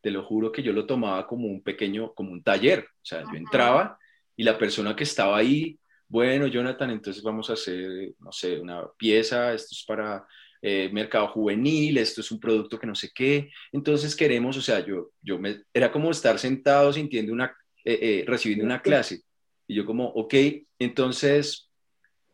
te 0.00 0.10
lo 0.10 0.24
juro 0.24 0.50
que 0.52 0.62
yo 0.62 0.72
lo 0.72 0.86
tomaba 0.86 1.26
como 1.26 1.46
un 1.46 1.62
pequeño, 1.62 2.12
como 2.14 2.32
un 2.32 2.42
taller. 2.42 2.80
O 2.80 3.04
sea, 3.04 3.22
yo 3.22 3.36
entraba 3.36 3.98
y 4.36 4.42
la 4.42 4.58
persona 4.58 4.96
que 4.96 5.04
estaba 5.04 5.36
ahí, 5.36 5.78
bueno, 6.08 6.46
Jonathan, 6.46 6.90
entonces 6.90 7.22
vamos 7.22 7.48
a 7.48 7.54
hacer, 7.54 8.12
no 8.18 8.32
sé, 8.32 8.60
una 8.60 8.84
pieza, 8.98 9.54
esto 9.54 9.68
es 9.72 9.84
para 9.86 10.26
eh, 10.60 10.90
mercado 10.92 11.28
juvenil, 11.28 11.98
esto 11.98 12.20
es 12.20 12.30
un 12.30 12.38
producto 12.38 12.78
que 12.78 12.86
no 12.86 12.94
sé 12.94 13.10
qué. 13.14 13.50
Entonces 13.72 14.14
queremos, 14.14 14.56
o 14.56 14.60
sea, 14.60 14.84
yo, 14.84 15.12
yo 15.22 15.38
me, 15.38 15.62
era 15.72 15.90
como 15.90 16.10
estar 16.10 16.38
sentado 16.38 16.92
sintiendo 16.92 17.32
una, 17.32 17.56
eh, 17.84 17.98
eh, 18.02 18.24
recibiendo 18.26 18.64
una 18.64 18.82
clase. 18.82 19.22
Y 19.66 19.74
yo 19.74 19.86
como, 19.86 20.06
ok, 20.06 20.34
entonces, 20.78 21.70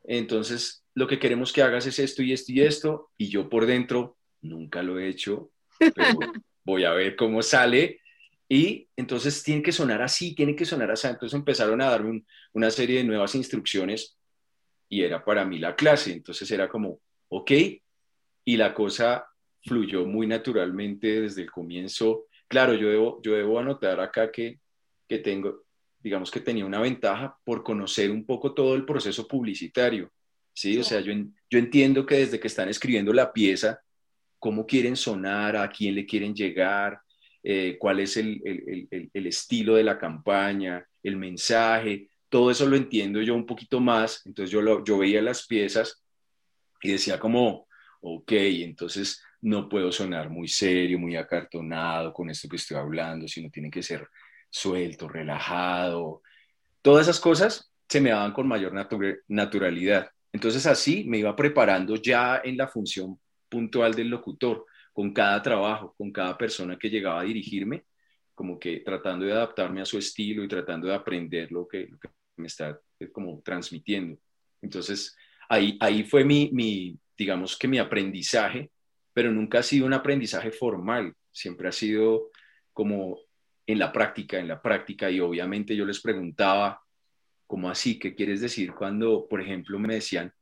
entonces 0.04 0.84
lo 0.98 1.06
que 1.06 1.20
queremos 1.20 1.52
que 1.52 1.62
hagas 1.62 1.86
es 1.86 2.00
esto 2.00 2.24
y 2.24 2.32
esto 2.32 2.50
y 2.50 2.60
esto, 2.60 3.10
y 3.16 3.28
yo 3.28 3.48
por 3.48 3.66
dentro 3.66 4.18
nunca 4.40 4.82
lo 4.82 4.98
he 4.98 5.08
hecho, 5.08 5.52
pero 5.78 5.92
voy 6.64 6.82
a 6.82 6.90
ver 6.90 7.14
cómo 7.14 7.40
sale. 7.40 8.00
Y 8.48 8.88
entonces 8.96 9.44
tiene 9.44 9.62
que 9.62 9.70
sonar 9.70 10.02
así, 10.02 10.34
tiene 10.34 10.56
que 10.56 10.64
sonar 10.64 10.90
así. 10.90 11.06
Entonces 11.06 11.38
empezaron 11.38 11.80
a 11.80 11.90
darme 11.90 12.24
una 12.52 12.68
serie 12.72 12.98
de 12.98 13.04
nuevas 13.04 13.36
instrucciones 13.36 14.18
y 14.88 15.02
era 15.02 15.24
para 15.24 15.44
mí 15.44 15.60
la 15.60 15.76
clase. 15.76 16.10
Entonces 16.10 16.50
era 16.50 16.68
como, 16.68 16.98
ok, 17.28 17.52
y 18.44 18.56
la 18.56 18.74
cosa 18.74 19.24
fluyó 19.62 20.04
muy 20.04 20.26
naturalmente 20.26 21.20
desde 21.20 21.42
el 21.42 21.50
comienzo. 21.52 22.26
Claro, 22.48 22.74
yo 22.74 22.88
debo, 22.88 23.22
yo 23.22 23.34
debo 23.34 23.60
anotar 23.60 24.00
acá 24.00 24.32
que, 24.32 24.58
que 25.06 25.18
tengo, 25.18 25.62
digamos 26.00 26.28
que 26.32 26.40
tenía 26.40 26.66
una 26.66 26.80
ventaja 26.80 27.38
por 27.44 27.62
conocer 27.62 28.10
un 28.10 28.26
poco 28.26 28.52
todo 28.52 28.74
el 28.74 28.84
proceso 28.84 29.28
publicitario. 29.28 30.10
¿Sí? 30.58 30.76
O 30.78 30.82
sea, 30.82 31.00
yo, 31.00 31.12
yo 31.48 31.58
entiendo 31.58 32.04
que 32.04 32.16
desde 32.16 32.40
que 32.40 32.48
están 32.48 32.68
escribiendo 32.68 33.12
la 33.12 33.32
pieza, 33.32 33.80
cómo 34.40 34.66
quieren 34.66 34.96
sonar, 34.96 35.56
a 35.56 35.68
quién 35.68 35.94
le 35.94 36.04
quieren 36.04 36.34
llegar, 36.34 37.00
eh, 37.44 37.76
cuál 37.78 38.00
es 38.00 38.16
el, 38.16 38.42
el, 38.44 39.10
el, 39.12 39.26
estilo 39.26 39.76
de 39.76 39.84
la 39.84 39.98
campaña, 39.98 40.84
el 41.02 41.16
mensaje, 41.16 42.08
todo 42.28 42.50
eso 42.50 42.66
lo 42.66 42.76
entiendo 42.76 43.22
yo 43.22 43.36
un 43.36 43.46
poquito 43.46 43.78
más. 43.78 44.26
Entonces 44.26 44.50
yo, 44.50 44.60
lo, 44.60 44.84
yo 44.84 44.98
veía 44.98 45.22
las 45.22 45.46
piezas 45.46 46.02
y 46.82 46.90
decía 46.90 47.20
como, 47.20 47.68
ok, 48.00 48.32
entonces 48.32 49.22
no 49.40 49.68
puedo 49.68 49.92
sonar 49.92 50.28
muy 50.28 50.48
serio, 50.48 50.98
muy 50.98 51.14
acartonado 51.14 52.12
con 52.12 52.30
esto 52.30 52.48
que 52.48 52.56
estoy 52.56 52.78
hablando, 52.78 53.28
sino 53.28 53.48
tiene 53.48 53.70
que 53.70 53.82
ser 53.84 54.08
suelto, 54.50 55.08
relajado. 55.08 56.22
Todas 56.82 57.06
esas 57.06 57.20
cosas 57.20 57.72
se 57.88 58.00
me 58.00 58.10
daban 58.10 58.32
con 58.32 58.48
mayor 58.48 58.72
naturalidad. 59.28 60.10
Entonces 60.38 60.66
así 60.66 61.02
me 61.02 61.18
iba 61.18 61.34
preparando 61.34 61.96
ya 61.96 62.40
en 62.44 62.56
la 62.56 62.68
función 62.68 63.18
puntual 63.48 63.92
del 63.92 64.08
locutor, 64.08 64.66
con 64.92 65.12
cada 65.12 65.42
trabajo, 65.42 65.96
con 65.98 66.12
cada 66.12 66.38
persona 66.38 66.78
que 66.78 66.88
llegaba 66.88 67.22
a 67.22 67.24
dirigirme, 67.24 67.86
como 68.36 68.56
que 68.56 68.78
tratando 68.86 69.26
de 69.26 69.32
adaptarme 69.32 69.80
a 69.80 69.84
su 69.84 69.98
estilo 69.98 70.44
y 70.44 70.48
tratando 70.48 70.86
de 70.86 70.94
aprender 70.94 71.50
lo 71.50 71.66
que, 71.66 71.88
me 72.36 72.46
está 72.46 72.80
eh, 73.00 73.10
como 73.10 73.42
transmitiendo. 73.44 74.16
Entonces 74.62 75.16
ahí, 75.48 75.76
ahí 75.80 76.04
fue 76.04 76.24
mi, 76.24 76.50
mi, 76.52 76.96
digamos 77.16 77.58
que 77.58 77.66
mi 77.66 77.80
aprendizaje, 77.80 78.70
pero 79.12 79.32
nunca 79.32 79.58
ha 79.58 79.62
sido 79.64 79.86
un 79.86 79.92
aprendizaje 79.92 80.52
formal, 80.52 81.14
siempre 81.32 81.66
ha 81.66 81.72
sido 81.72 82.30
como 82.72 83.18
en 83.66 83.80
la 83.80 83.90
práctica, 83.90 84.38
en 84.38 84.46
la 84.46 84.62
práctica, 84.62 85.10
y 85.10 85.18
obviamente 85.18 85.74
yo 85.74 85.84
les 85.84 86.00
preguntaba, 86.00 86.80
¿Cómo 87.48 87.70
así? 87.70 87.98
¿Qué 87.98 88.14
quieres 88.14 88.42
decir 88.42 88.74
cuando, 88.74 89.26
por 89.26 89.40
ejemplo, 89.40 89.78
me 89.78 89.94
decían, 89.94 90.34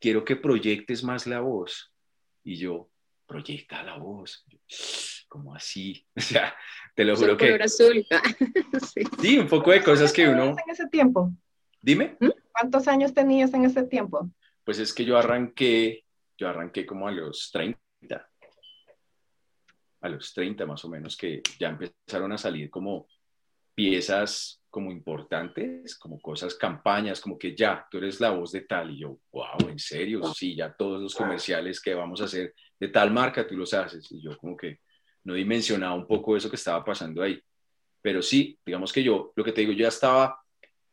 quiero 0.00 0.24
que 0.24 0.34
proyectes 0.34 1.04
más 1.04 1.28
la 1.28 1.38
voz? 1.38 1.94
Y 2.42 2.56
yo, 2.56 2.90
proyecta 3.24 3.84
la 3.84 3.96
voz. 3.96 4.44
¿Cómo 5.28 5.54
así? 5.54 6.04
O 6.16 6.20
sea, 6.20 6.52
te 6.96 7.04
lo 7.04 7.14
juro 7.14 7.36
que... 7.36 7.54
Azul. 7.54 8.04
sí. 8.92 9.02
sí. 9.20 9.38
un 9.38 9.46
poco 9.46 9.70
de 9.70 9.80
cosas 9.80 10.12
que 10.12 10.28
uno... 10.28 10.56
en 10.64 10.70
ese 10.70 10.88
tiempo? 10.88 11.30
Dime. 11.80 12.16
¿Mm? 12.18 12.30
¿Cuántos 12.50 12.88
años 12.88 13.14
tenías 13.14 13.54
en 13.54 13.64
ese 13.64 13.84
tiempo? 13.84 14.28
Pues 14.64 14.80
es 14.80 14.92
que 14.92 15.04
yo 15.04 15.16
arranqué, 15.16 16.04
yo 16.36 16.48
arranqué 16.48 16.84
como 16.84 17.06
a 17.06 17.12
los 17.12 17.48
30. 17.52 17.78
A 20.00 20.08
los 20.08 20.34
30 20.34 20.66
más 20.66 20.84
o 20.84 20.88
menos, 20.88 21.16
que 21.16 21.42
ya 21.60 21.68
empezaron 21.68 22.32
a 22.32 22.38
salir 22.38 22.70
como 22.70 23.06
piezas 23.72 24.59
como 24.70 24.92
importantes, 24.92 25.98
como 25.98 26.20
cosas, 26.20 26.54
campañas, 26.54 27.20
como 27.20 27.36
que 27.36 27.54
ya, 27.54 27.86
tú 27.90 27.98
eres 27.98 28.20
la 28.20 28.30
voz 28.30 28.52
de 28.52 28.62
tal, 28.62 28.92
y 28.92 29.00
yo, 29.00 29.18
wow, 29.32 29.68
en 29.68 29.78
serio, 29.78 30.22
sí, 30.32 30.54
ya 30.54 30.72
todos 30.72 31.02
los 31.02 31.14
comerciales 31.14 31.80
que 31.80 31.94
vamos 31.94 32.20
a 32.20 32.24
hacer 32.24 32.54
de 32.78 32.88
tal 32.88 33.10
marca, 33.10 33.46
tú 33.46 33.56
los 33.56 33.74
haces, 33.74 34.10
y 34.12 34.22
yo 34.22 34.38
como 34.38 34.56
que 34.56 34.78
no 35.24 35.34
dimensionaba 35.34 35.94
un 35.94 36.06
poco 36.06 36.36
eso 36.36 36.48
que 36.48 36.56
estaba 36.56 36.84
pasando 36.84 37.22
ahí, 37.22 37.42
pero 38.00 38.22
sí, 38.22 38.58
digamos 38.64 38.92
que 38.92 39.02
yo, 39.02 39.32
lo 39.34 39.44
que 39.44 39.52
te 39.52 39.62
digo, 39.62 39.72
ya 39.72 39.88
estaba, 39.88 40.40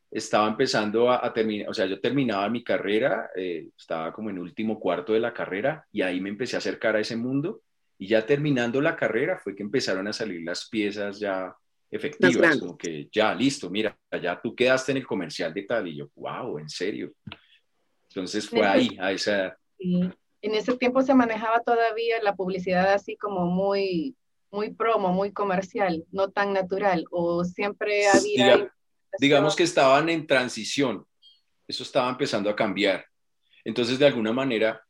estaba 0.09 0.47
empezando 0.47 1.11
a, 1.11 1.31
terminar, 1.31 1.69
o 1.69 1.73
sea, 1.73 1.85
yo 1.85 2.01
terminaba 2.01 2.49
mi 2.49 2.63
carrera, 2.63 3.29
eh, 3.35 3.69
estaba 3.77 4.11
como 4.11 4.31
en 4.31 4.39
último 4.39 4.79
cuarto 4.79 5.13
de 5.13 5.19
la 5.19 5.33
carrera, 5.33 5.85
y 5.91 6.01
ahí 6.01 6.19
me 6.19 6.29
empecé 6.29 6.55
a 6.55 6.59
acercar 6.59 6.95
a 6.95 6.99
ese 6.99 7.15
mundo, 7.15 7.61
y 7.99 8.07
ya 8.07 8.25
terminando 8.25 8.81
la 8.81 8.95
carrera 8.95 9.39
fue 9.39 9.55
que 9.55 9.63
empezaron 9.63 10.07
a 10.07 10.13
salir 10.13 10.41
las 10.43 10.67
piezas 10.67 11.19
ya 11.19 11.55
efectivas, 11.89 12.57
como 12.59 12.77
que 12.77 13.07
ya, 13.11 13.33
listo, 13.33 13.69
mira, 13.69 13.97
ya 14.21 14.39
tú 14.41 14.55
quedaste 14.55 14.91
en 14.91 14.97
el 14.99 15.07
comercial 15.07 15.53
de 15.53 15.63
tal, 15.63 15.87
y 15.87 15.97
yo, 15.97 16.09
wow, 16.15 16.59
en 16.59 16.69
serio. 16.69 17.13
Entonces 18.09 18.49
fue 18.49 18.65
ahí, 18.65 18.97
a 18.99 19.11
esa 19.11 19.35
edad. 19.35 19.57
En 19.79 20.53
ese 20.53 20.75
tiempo 20.77 21.01
se 21.01 21.13
manejaba 21.13 21.61
todavía 21.61 22.21
la 22.21 22.35
publicidad 22.35 22.93
así 22.93 23.15
como 23.15 23.45
muy, 23.45 24.15
muy 24.51 24.73
promo, 24.73 25.09
muy 25.09 25.31
comercial, 25.31 26.05
no 26.11 26.29
tan 26.29 26.53
natural, 26.53 27.05
o 27.11 27.43
siempre 27.43 28.07
había... 28.07 28.71
digamos 29.19 29.55
que 29.55 29.63
estaban 29.63 30.09
en 30.09 30.27
transición, 30.27 31.05
eso 31.67 31.83
estaba 31.83 32.09
empezando 32.09 32.49
a 32.49 32.55
cambiar. 32.55 33.05
Entonces, 33.65 33.99
de 33.99 34.05
alguna 34.05 34.31
manera, 34.31 34.81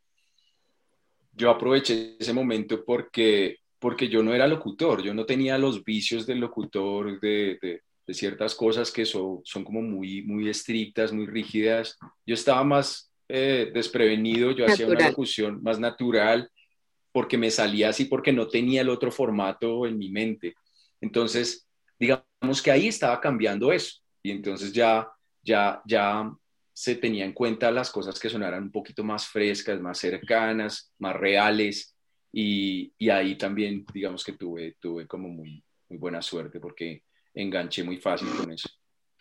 yo 1.32 1.50
aproveché 1.50 2.16
ese 2.18 2.32
momento 2.32 2.84
porque 2.84 3.58
porque 3.78 4.08
yo 4.08 4.22
no 4.22 4.34
era 4.34 4.46
locutor, 4.46 5.02
yo 5.02 5.14
no 5.14 5.24
tenía 5.24 5.56
los 5.58 5.84
vicios 5.84 6.26
del 6.26 6.40
locutor, 6.40 7.20
de, 7.20 7.58
de, 7.60 7.82
ciertas 8.14 8.54
cosas 8.54 8.90
que 8.90 9.04
son, 9.04 9.40
son 9.44 9.64
como 9.64 9.82
muy, 9.82 10.22
muy 10.22 10.48
estrictas, 10.48 11.12
muy 11.12 11.26
rígidas. 11.26 11.98
Yo 12.24 12.34
estaba 12.34 12.64
más 12.64 13.12
eh, 13.28 13.70
desprevenido, 13.74 14.50
yo 14.52 14.64
hacía 14.64 14.86
una 14.86 15.08
locución 15.08 15.62
más 15.62 15.78
natural, 15.78 16.50
porque 17.12 17.36
me 17.36 17.50
salía 17.50 17.90
así, 17.90 18.06
porque 18.06 18.32
no 18.32 18.48
tenía 18.48 18.80
el 18.80 18.88
otro 18.88 19.12
formato 19.12 19.86
en 19.86 19.98
mi 19.98 20.10
mente. 20.10 20.54
Entonces, 21.02 21.68
digamos 21.98 22.62
que 22.62 22.70
ahí 22.70 22.88
estaba 22.88 23.20
cambiando 23.20 23.72
eso. 23.72 23.98
Y 24.22 24.30
entonces 24.30 24.72
ya, 24.72 25.06
ya, 25.42 25.82
ya 25.84 26.32
se 26.72 26.94
tenía 26.94 27.26
en 27.26 27.34
cuenta 27.34 27.70
las 27.70 27.90
cosas 27.90 28.18
que 28.18 28.30
sonaran 28.30 28.62
un 28.62 28.72
poquito 28.72 29.04
más 29.04 29.26
frescas, 29.26 29.78
más 29.80 29.98
cercanas, 29.98 30.90
más 30.98 31.14
reales 31.14 31.94
y, 32.32 32.92
y, 32.98 33.10
ahí 33.10 33.36
también, 33.36 33.86
digamos 33.92 34.24
que 34.24 34.32
tuve, 34.32 34.76
tuve 34.80 35.06
como 35.06 35.28
muy, 35.28 35.62
muy 35.88 35.98
buena 35.98 36.20
suerte 36.20 36.60
porque 36.60 37.04
enganché 37.34 37.82
muy 37.82 37.98
fácil 37.98 38.28
con 38.36 38.52
eso. 38.52 38.68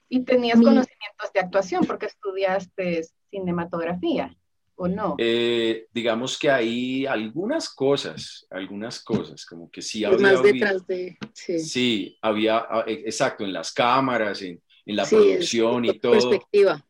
¿Y 0.09 0.23
tenías 0.23 0.59
conocimientos 0.59 1.33
de 1.33 1.39
actuación 1.39 1.85
porque 1.85 2.05
estudiaste 2.05 3.01
cinematografía 3.29 4.35
o 4.75 4.87
no? 4.87 5.15
Eh, 5.17 5.87
digamos 5.93 6.37
que 6.37 6.49
hay 6.49 7.05
algunas 7.05 7.69
cosas, 7.69 8.45
algunas 8.49 9.03
cosas, 9.03 9.45
como 9.45 9.69
que 9.69 9.81
sí 9.81 10.05
había... 10.05 10.19
Más 10.19 10.43
detrás 10.43 10.87
de... 10.87 11.17
Sí. 11.33 11.59
sí, 11.59 12.17
había, 12.21 12.57
ah, 12.57 12.85
e, 12.87 13.03
exacto, 13.05 13.43
en 13.43 13.53
las 13.53 13.73
cámaras, 13.73 14.41
en, 14.41 14.61
en 14.85 14.95
la 14.95 15.05
producción 15.05 15.85
y 15.85 15.99
todo. 15.99 16.13
Perspectiva. 16.13 16.85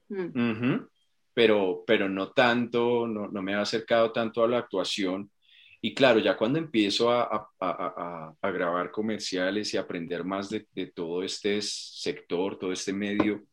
pero, 1.33 1.83
pero 1.85 2.07
no 2.07 2.31
tanto, 2.31 3.07
no, 3.07 3.27
no 3.27 3.41
me 3.41 3.55
ha 3.55 3.61
acercado 3.61 4.11
tanto 4.11 4.43
a 4.43 4.47
la 4.47 4.59
actuación 4.59 5.31
Y 5.81 5.93
claro, 5.93 6.19
ya 6.19 6.35
cuando 6.35 6.59
empiezo 6.59 7.11
a, 7.11 8.35
grabar 8.41 8.91
comerciales 8.91 9.73
y 9.73 9.77
aprender 9.77 10.23
más 10.23 10.49
de, 10.49 10.65
todo 10.93 11.23
este 11.23 11.61
sector, 11.61 12.57
todo 12.57 12.71
este 12.71 12.93
medio, 12.93 13.43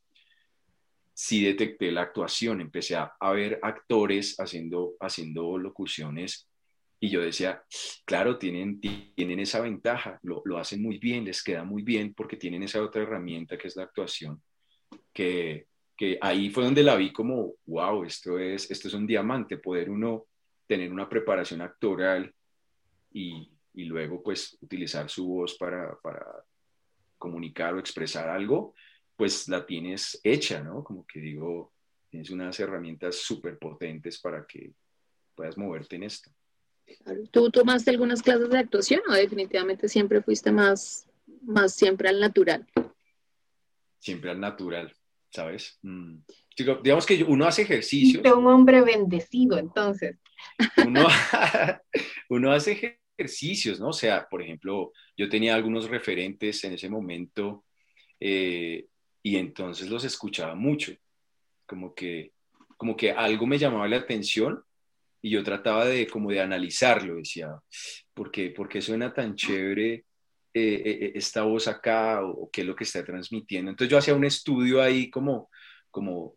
sí 1.13 1.45
detecté 1.45 1.93
la 1.93 2.03
actuación, 2.03 2.61
empecé 2.61 2.97
a, 2.97 3.33
ver 3.33 3.59
actores 3.63 4.37
haciendo, 4.41 4.95
haciendo 5.01 5.59
locuciones 5.59 6.49
y 6.99 7.11
yo 7.11 7.21
decía, 7.21 7.63
claro, 8.07 8.39
tienen, 8.39 8.81
tienen 8.81 9.39
esa 9.41 9.61
ventaja, 9.61 10.19
lo, 10.23 10.41
lo, 10.47 10.57
hacen 10.57 10.81
muy 10.81 10.99
bien, 10.99 11.27
les 11.27 11.43
queda 11.43 11.63
muy 11.63 11.83
bien 11.83 12.15
porque 12.15 12.39
tienen 12.39 12.63
esa 12.63 12.83
otra 12.83 13.03
herramienta 13.03 13.59
que 13.59 13.69
es 13.69 13.77
la 13.77 13.83
actuación, 13.83 14.43
que, 15.13 15.67
que 15.95 16.19
ahí 16.23 16.49
fue 16.49 16.65
donde 16.65 16.83
la 16.83 16.97
vi 16.97 17.13
como, 17.13 17.53
wow, 17.67 18.05
esto 18.05 18.39
es, 18.39 18.71
esto 18.71 18.89
es 18.89 18.95
un 18.95 19.07
diamante, 19.07 19.59
poder 19.59 19.91
uno 19.91 20.25
tener 20.67 20.93
una 20.93 21.09
preparación 21.09 21.61
actoral 21.63 22.33
y, 23.13 23.51
y 23.75 23.85
luego 23.85 24.23
pues 24.23 24.57
utilizar 24.61 25.09
su 25.09 25.27
voz 25.27 25.57
para, 25.57 25.97
para, 26.01 26.45
comunicar 27.25 27.73
o 27.73 27.79
expresar 27.79 28.29
algo, 28.29 28.75
pues 29.17 29.49
la 29.49 29.65
tienes 29.65 30.21
hecha, 30.23 30.63
¿no? 30.63 30.85
Como 30.85 31.07
que 31.07 31.21
digo, 31.21 31.73
tienes 32.11 32.29
unas 32.29 32.61
herramientas 32.61 33.17
súper 33.17 33.59
potentes 33.59 34.21
para 34.21 34.45
que 34.47 34.73
puedas 35.35 35.57
moverte 35.57 35.97
en 35.97 36.03
esto. 36.03 36.31
¿Tú 37.31 37.51
tomaste 37.51 37.91
algunas 37.91 38.21
clases 38.21 38.51
de 38.51 38.59
actuación 38.59 39.01
o 39.09 39.15
definitivamente 39.15 39.89
siempre 39.89 40.21
fuiste 40.21 40.53
más, 40.53 41.09
más 41.41 41.73
siempre 41.73 42.11
al 42.11 42.21
natural? 42.21 42.67
Siempre 43.99 44.31
al 44.31 44.41
natural, 44.41 44.95
¿sabes? 45.31 45.79
Mm. 45.81 46.19
digamos 46.83 47.07
que 47.07 47.25
uno 47.25 47.47
hace 47.47 47.63
ejercicios. 47.63 48.23
De 48.23 48.35
un 48.35 48.47
hombre 48.47 48.83
bendecido, 48.83 49.57
entonces. 49.57 50.19
Uno, 50.87 51.07
uno 52.29 52.53
hace 52.53 52.99
ejercicios, 53.19 53.81
¿no? 53.81 53.89
O 53.89 53.93
sea, 53.93 54.27
por 54.29 54.43
ejemplo, 54.43 54.93
yo 55.17 55.29
tenía 55.29 55.55
algunos 55.55 55.89
referentes 55.89 56.63
en 56.65 56.75
ese 56.75 56.89
momento 56.89 57.65
eh, 58.21 58.87
y 59.23 59.37
entonces 59.37 59.89
los 59.89 60.05
escuchaba 60.05 60.55
mucho, 60.55 60.93
como 61.67 61.95
que, 61.95 62.33
como 62.77 62.97
que 62.97 63.13
algo 63.13 63.47
me 63.47 63.59
llamaba 63.59 63.89
la 63.89 63.99
atención 63.99 64.63
y 65.23 65.31
yo 65.31 65.43
trataba 65.43 65.87
de 65.87 66.07
como 66.07 66.31
de 66.31 66.41
analizarlo, 66.41 67.17
decía, 67.17 67.49
¿por 68.13 68.31
qué, 68.31 68.51
por 68.51 68.69
qué 68.69 68.83
suena 68.83 69.13
tan 69.13 69.35
chévere 69.35 70.05
eh, 70.53 70.83
eh, 70.85 71.13
esta 71.15 71.43
voz 71.43 71.67
acá 71.67 72.23
o, 72.23 72.51
qué 72.51 72.61
es 72.61 72.67
lo 72.67 72.77
que 72.77 72.85
está 72.85 73.03
transmitiendo? 73.03 73.71
Entonces 73.71 73.91
yo 73.91 73.99
hacía 73.99 74.15
un 74.15 74.25
estudio 74.25 74.83
ahí 74.83 75.09
como, 75.09 75.49
como, 75.91 76.37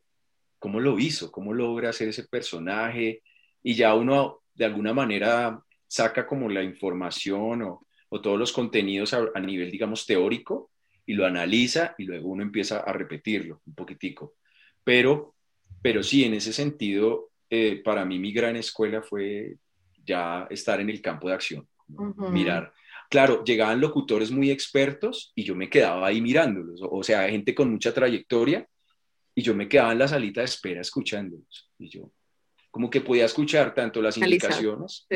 cómo 0.57 0.79
lo 0.79 0.97
hizo, 0.99 1.31
cómo 1.31 1.53
logra 1.53 1.89
hacer 1.89 2.07
ese 2.07 2.27
personaje 2.27 3.23
y 3.67 3.73
ya 3.73 3.93
uno 3.95 4.43
de 4.55 4.63
alguna 4.63 4.93
manera 4.93 5.61
saca 5.85 6.25
como 6.25 6.47
la 6.47 6.63
información 6.63 7.63
o, 7.63 7.85
o 8.07 8.21
todos 8.21 8.39
los 8.39 8.53
contenidos 8.53 9.13
a, 9.13 9.25
a, 9.35 9.41
nivel, 9.41 9.69
digamos, 9.69 10.05
teórico 10.05 10.71
y 11.05 11.13
lo 11.15 11.25
analiza 11.25 11.93
y 11.97 12.05
luego 12.05 12.29
uno 12.29 12.43
empieza 12.43 12.79
a 12.79 12.93
repetirlo 12.93 13.61
un 13.65 13.75
poquitico. 13.75 14.35
Pero, 14.85 15.35
pero 15.81 16.01
sí, 16.01 16.23
en 16.23 16.35
ese 16.35 16.53
sentido, 16.53 17.31
eh, 17.49 17.81
para 17.83 18.05
mí 18.05 18.19
mi 18.19 18.31
gran 18.31 18.55
escuela 18.55 19.01
fue 19.01 19.57
ya 20.05 20.47
estar 20.49 20.79
en 20.79 20.89
el 20.89 21.01
campo 21.01 21.27
de 21.27 21.33
acción, 21.33 21.67
mirar. 22.31 22.71
Claro, 23.09 23.43
llegaban 23.43 23.81
locutores 23.81 24.31
muy 24.31 24.49
expertos 24.49 25.33
y 25.35 25.43
yo 25.43 25.55
me 25.55 25.69
quedaba 25.69 26.07
ahí 26.07 26.21
mirándolos, 26.21 26.79
o 26.89 27.03
sea, 27.03 27.27
gente 27.27 27.53
con 27.53 27.69
mucha 27.69 27.93
trayectoria 27.93 28.65
y 29.35 29.41
yo 29.41 29.53
me 29.53 29.67
quedaba 29.67 29.91
en 29.91 29.99
la 29.99 30.07
salita 30.07 30.39
de 30.39 30.45
espera 30.45 30.79
escuchándolos. 30.79 31.69
Y 31.77 31.89
yo, 31.89 32.09
como 32.71 32.89
que 32.89 33.01
podía 33.01 33.25
escuchar 33.25 33.73
tanto 33.73 34.01
las 34.01 34.17
indicaciones, 34.17 35.07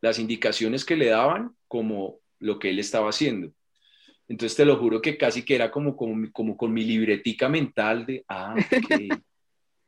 las 0.00 0.18
indicaciones 0.18 0.84
que 0.84 0.96
le 0.96 1.06
daban 1.06 1.56
como 1.66 2.20
lo 2.38 2.58
que 2.58 2.70
él 2.70 2.78
estaba 2.78 3.10
haciendo. 3.10 3.52
Entonces 4.28 4.56
te 4.56 4.64
lo 4.64 4.76
juro 4.76 5.00
que 5.00 5.16
casi 5.16 5.42
que 5.42 5.54
era 5.54 5.70
como, 5.70 5.96
como, 5.96 6.30
como 6.32 6.56
con 6.56 6.72
mi 6.72 6.84
libretica 6.84 7.48
mental 7.48 8.04
de, 8.04 8.24
ah, 8.28 8.54
ok, 8.54 8.90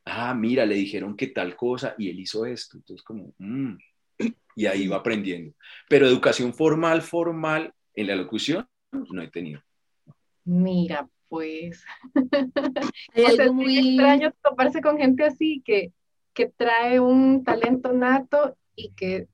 ah, 0.07 0.35
mira, 0.35 0.65
le 0.65 0.77
dijeron 0.77 1.17
que 1.17 1.29
tal 1.29 1.57
cosa 1.57 1.95
y 1.99 2.09
él 2.09 2.21
hizo 2.21 2.47
esto. 2.47 2.79
Entonces, 2.79 3.05
como, 3.05 3.35
mm", 3.39 3.77
y 4.57 4.67
ahí 4.67 4.89
va 4.89 4.97
aprendiendo. 4.97 5.55
Pero 5.89 6.07
educación 6.07 6.55
formal, 6.55 7.03
formal 7.03 7.73
en 7.95 8.07
la 8.07 8.17
locución, 8.17 8.67
no 8.93 9.23
he 9.23 9.29
tenido. 9.29 9.63
Mira, 10.45 11.09
pues. 11.29 11.85
es 13.15 13.53
muy 13.53 13.79
extraño 13.79 14.33
toparse 14.43 14.81
con 14.81 14.99
gente 14.99 15.25
así 15.25 15.63
que, 15.65 15.93
que 16.41 16.47
trae 16.57 16.99
un 16.99 17.45
talento 17.45 17.93
nato 17.93 18.57
y 18.75 18.93
que 18.93 19.29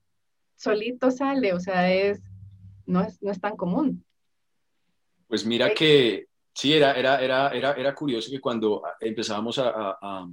solito 0.57 1.13
sale, 1.13 1.53
o 1.53 1.61
sea, 1.61 1.93
es, 1.93 2.21
no 2.85 3.01
es, 3.01 3.23
no 3.23 3.31
es 3.31 3.41
tan 3.41 3.57
común. 3.57 4.05
Pues 5.29 5.47
mira 5.47 5.73
que 5.73 6.27
sí, 6.53 6.75
era, 6.75 6.95
era, 6.95 7.21
era, 7.21 7.51
era, 7.51 7.73
era 7.75 7.95
curioso 7.95 8.29
que 8.29 8.41
cuando 8.41 8.83
empezábamos 8.99 9.57
a, 9.61 9.97
a 10.01 10.27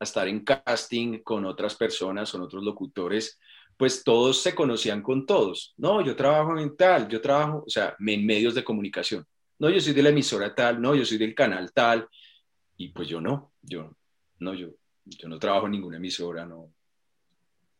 estar 0.00 0.26
en 0.26 0.42
casting 0.42 1.18
con 1.18 1.44
otras 1.44 1.74
personas, 1.74 2.32
con 2.32 2.40
otros 2.40 2.64
locutores, 2.64 3.38
pues 3.76 4.02
todos 4.02 4.40
se 4.40 4.54
conocían 4.54 5.02
con 5.02 5.26
todos. 5.26 5.74
No, 5.76 6.02
yo 6.02 6.16
trabajo 6.16 6.58
en 6.58 6.78
tal, 6.78 7.08
yo 7.08 7.20
trabajo, 7.20 7.64
o 7.66 7.68
sea, 7.68 7.94
en 7.98 8.24
medios 8.24 8.54
de 8.54 8.64
comunicación. 8.64 9.26
No, 9.58 9.68
yo 9.68 9.80
soy 9.80 9.92
de 9.92 10.02
la 10.02 10.08
emisora 10.08 10.54
tal, 10.54 10.80
no, 10.80 10.94
yo 10.94 11.04
soy 11.04 11.18
del 11.18 11.34
canal 11.34 11.70
tal. 11.74 12.08
Y 12.78 12.88
pues 12.88 13.06
yo 13.06 13.20
no, 13.20 13.52
yo 13.60 13.94
no, 14.38 14.54
yo, 14.54 14.68
yo 15.04 15.28
no 15.28 15.38
trabajo 15.38 15.66
en 15.66 15.72
ninguna 15.72 15.96
emisora, 15.96 16.46
no. 16.46 16.72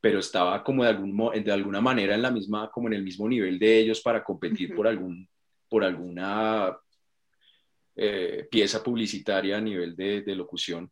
Pero 0.00 0.18
estaba 0.18 0.62
como 0.64 0.82
de, 0.82 0.90
algún, 0.90 1.30
de 1.44 1.52
alguna 1.52 1.80
manera 1.80 2.14
en 2.14 2.22
la 2.22 2.30
misma, 2.30 2.70
como 2.70 2.88
en 2.88 2.94
el 2.94 3.02
mismo 3.02 3.28
nivel 3.28 3.58
de 3.58 3.78
ellos 3.78 4.00
para 4.00 4.24
competir 4.24 4.74
por, 4.74 4.88
algún, 4.88 5.28
por 5.68 5.84
alguna 5.84 6.76
eh, 7.96 8.48
pieza 8.50 8.82
publicitaria 8.82 9.58
a 9.58 9.60
nivel 9.60 9.94
de, 9.94 10.22
de 10.22 10.34
locución 10.34 10.90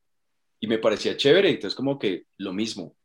y 0.60 0.66
me 0.66 0.78
parecía 0.78 1.16
chévere, 1.16 1.50
entonces 1.50 1.74
como 1.74 1.98
que 1.98 2.24
lo 2.38 2.52
mismo, 2.52 2.96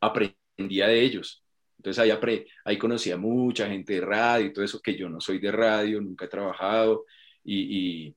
aprendía 0.00 0.88
de 0.88 1.00
ellos. 1.00 1.42
Entonces 1.78 2.02
ahí, 2.02 2.10
apre 2.10 2.46
ahí 2.64 2.76
conocía 2.76 3.16
mucha 3.16 3.68
gente 3.68 3.94
de 3.94 4.00
radio 4.00 4.46
y 4.46 4.52
todo 4.52 4.64
eso, 4.64 4.80
que 4.80 4.96
yo 4.96 5.08
no 5.08 5.20
soy 5.20 5.38
de 5.38 5.50
radio, 5.52 6.00
nunca 6.00 6.26
he 6.26 6.28
trabajado, 6.28 7.06
y, 7.42 8.06
y 8.08 8.16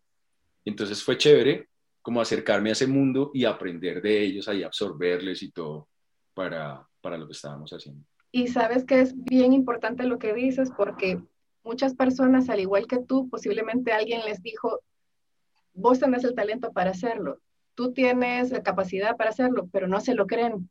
entonces 0.65 1.03
fue 1.03 1.17
chévere 1.17 1.70
como 2.01 2.21
acercarme 2.21 2.69
a 2.69 2.73
ese 2.73 2.87
mundo 2.87 3.31
y 3.33 3.45
aprender 3.45 4.01
de 4.01 4.23
ellos, 4.23 4.47
ahí 4.47 4.63
absorberles 4.63 5.43
y 5.43 5.51
todo 5.51 5.87
para, 6.33 6.87
para 7.01 7.17
lo 7.17 7.27
que 7.27 7.33
estábamos 7.33 7.71
haciendo. 7.71 8.03
Y 8.31 8.47
sabes 8.47 8.85
que 8.85 9.01
es 9.01 9.13
bien 9.15 9.53
importante 9.53 10.03
lo 10.03 10.17
que 10.17 10.33
dices 10.33 10.71
porque 10.75 11.21
muchas 11.63 11.95
personas, 11.95 12.49
al 12.49 12.59
igual 12.59 12.87
que 12.87 12.99
tú, 12.99 13.29
posiblemente 13.29 13.91
alguien 13.91 14.21
les 14.25 14.41
dijo, 14.41 14.81
vos 15.73 15.99
tenés 15.99 16.23
el 16.23 16.33
talento 16.33 16.71
para 16.71 16.91
hacerlo 16.91 17.39
tú 17.75 17.93
tienes 17.93 18.51
la 18.51 18.63
capacidad 18.63 19.17
para 19.17 19.31
hacerlo, 19.31 19.67
pero 19.71 19.87
no 19.87 19.99
se 20.01 20.13
lo 20.13 20.27
creen. 20.27 20.69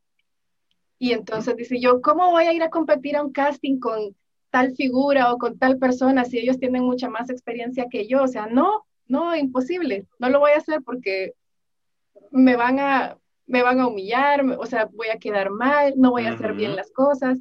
Y 0.99 1.13
entonces 1.13 1.55
dice 1.55 1.79
yo, 1.79 2.01
¿cómo 2.01 2.31
voy 2.31 2.45
a 2.45 2.53
ir 2.53 2.63
a 2.63 2.69
competir 2.69 3.15
a 3.17 3.23
un 3.23 3.31
casting 3.31 3.79
con 3.79 4.15
tal 4.49 4.75
figura 4.75 5.33
o 5.33 5.37
con 5.37 5.57
tal 5.57 5.77
persona 5.77 6.25
si 6.25 6.39
ellos 6.39 6.59
tienen 6.59 6.83
mucha 6.83 7.09
más 7.09 7.29
experiencia 7.29 7.87
que 7.89 8.07
yo? 8.07 8.23
O 8.23 8.27
sea, 8.27 8.45
no, 8.45 8.85
no, 9.11 9.35
imposible, 9.35 10.07
no 10.19 10.29
lo 10.29 10.39
voy 10.39 10.51
a 10.51 10.57
hacer 10.57 10.81
porque 10.83 11.33
me 12.31 12.55
van 12.55 12.79
a, 12.79 13.17
me 13.45 13.61
van 13.61 13.81
a 13.81 13.87
humillar, 13.87 14.41
o 14.57 14.65
sea, 14.65 14.85
voy 14.85 15.09
a 15.09 15.19
quedar 15.19 15.49
mal, 15.49 15.93
no 15.97 16.11
voy 16.11 16.25
a 16.25 16.33
hacer 16.33 16.53
bien 16.53 16.77
las 16.77 16.91
cosas 16.91 17.39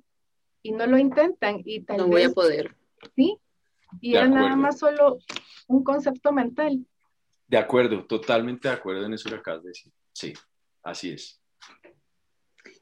y 0.62 0.72
no 0.72 0.86
lo 0.88 0.98
intentan 0.98 1.62
y 1.64 1.82
tal 1.82 1.98
no 1.98 2.08
voy 2.08 2.24
a 2.24 2.30
poder. 2.30 2.74
Sí, 3.14 3.38
y 4.00 4.16
era 4.16 4.26
nada 4.26 4.56
más 4.56 4.80
solo 4.80 5.20
un 5.68 5.84
concepto 5.84 6.32
mental. 6.32 6.84
De 7.46 7.56
acuerdo, 7.56 8.04
totalmente 8.04 8.68
de 8.68 8.74
acuerdo 8.74 9.06
en 9.06 9.14
eso 9.14 9.30
que 9.30 9.36
acabas 9.36 9.62
de 9.62 9.68
decir. 9.68 9.92
Sí, 10.12 10.32
así 10.82 11.10
es. 11.10 11.40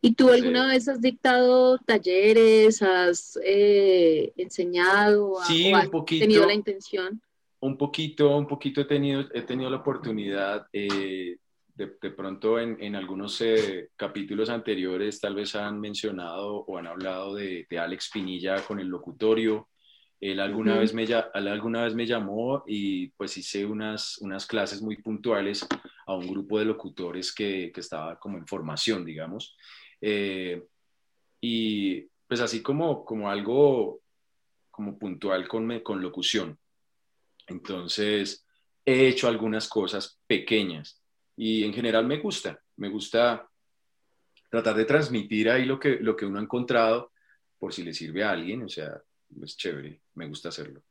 ¿Y 0.00 0.14
tú 0.14 0.30
alguna 0.30 0.68
vez 0.68 0.88
has 0.88 1.00
dictado 1.00 1.76
talleres, 1.78 2.80
has 2.80 3.38
eh, 3.44 4.32
enseñado, 4.36 5.34
sí, 5.46 5.72
has 5.72 5.88
poquito, 5.88 6.24
tenido 6.24 6.46
la 6.46 6.54
intención? 6.54 7.20
Un 7.60 7.76
poquito, 7.76 8.36
un 8.36 8.46
poquito 8.46 8.80
he 8.80 8.84
tenido, 8.84 9.24
he 9.32 9.42
tenido 9.42 9.68
la 9.70 9.78
oportunidad, 9.78 10.66
eh, 10.72 11.36
de, 11.74 11.86
pronto 12.10 12.58
en, 12.58 12.76
en 12.80 12.96
algunos 12.96 13.40
eh, 13.40 13.90
capítulos 13.96 14.50
anteriores 14.50 15.20
tal 15.20 15.36
vez 15.36 15.54
han 15.54 15.78
mencionado 15.78 16.64
o 16.64 16.76
han 16.76 16.88
hablado 16.88 17.34
de, 17.34 17.66
de 17.70 17.78
Alex 17.78 18.10
Pinilla 18.12 18.64
con 18.64 18.80
el 18.80 18.88
locutorio, 18.88 19.68
él 20.20 20.40
alguna, 20.40 20.76
vez 20.78 20.92
me, 20.94 21.06
alguna 21.32 21.84
vez 21.84 21.94
me 21.94 22.06
llamó 22.06 22.64
y 22.66 23.08
pues 23.10 23.36
hice 23.36 23.64
unas, 23.64 24.18
unas 24.18 24.46
clases 24.46 24.82
muy 24.82 24.96
puntuales 24.96 25.64
a 26.06 26.14
un 26.14 26.26
grupo 26.26 26.58
de 26.58 26.64
locutores 26.64 27.32
que, 27.32 27.70
que 27.72 27.80
estaba 27.80 28.18
como 28.18 28.36
en 28.36 28.46
formación, 28.46 29.04
digamos. 29.04 29.56
Eh, 30.00 30.64
y 31.40 32.00
pues 32.26 32.40
así 32.40 32.62
como, 32.62 33.04
como 33.04 33.30
algo 33.30 34.00
como 34.72 34.98
puntual 34.98 35.46
con, 35.46 35.80
con 35.80 36.02
locución. 36.02 36.58
Entonces, 37.48 38.46
he 38.84 39.08
hecho 39.08 39.28
algunas 39.28 39.68
cosas 39.68 40.18
pequeñas 40.26 41.02
y 41.36 41.64
en 41.64 41.72
general 41.72 42.06
me 42.06 42.18
gusta, 42.18 42.60
me 42.76 42.88
gusta 42.88 43.48
tratar 44.50 44.76
de 44.76 44.84
transmitir 44.84 45.50
ahí 45.50 45.64
lo 45.64 45.78
que, 45.78 45.98
lo 46.00 46.16
que 46.16 46.26
uno 46.26 46.38
ha 46.38 46.42
encontrado 46.42 47.12
por 47.58 47.72
si 47.72 47.82
le 47.82 47.92
sirve 47.92 48.22
a 48.22 48.30
alguien, 48.30 48.62
o 48.62 48.68
sea, 48.68 49.02
es 49.42 49.56
chévere, 49.56 50.00
me 50.14 50.26
gusta 50.26 50.48
hacerlo. 50.48 50.82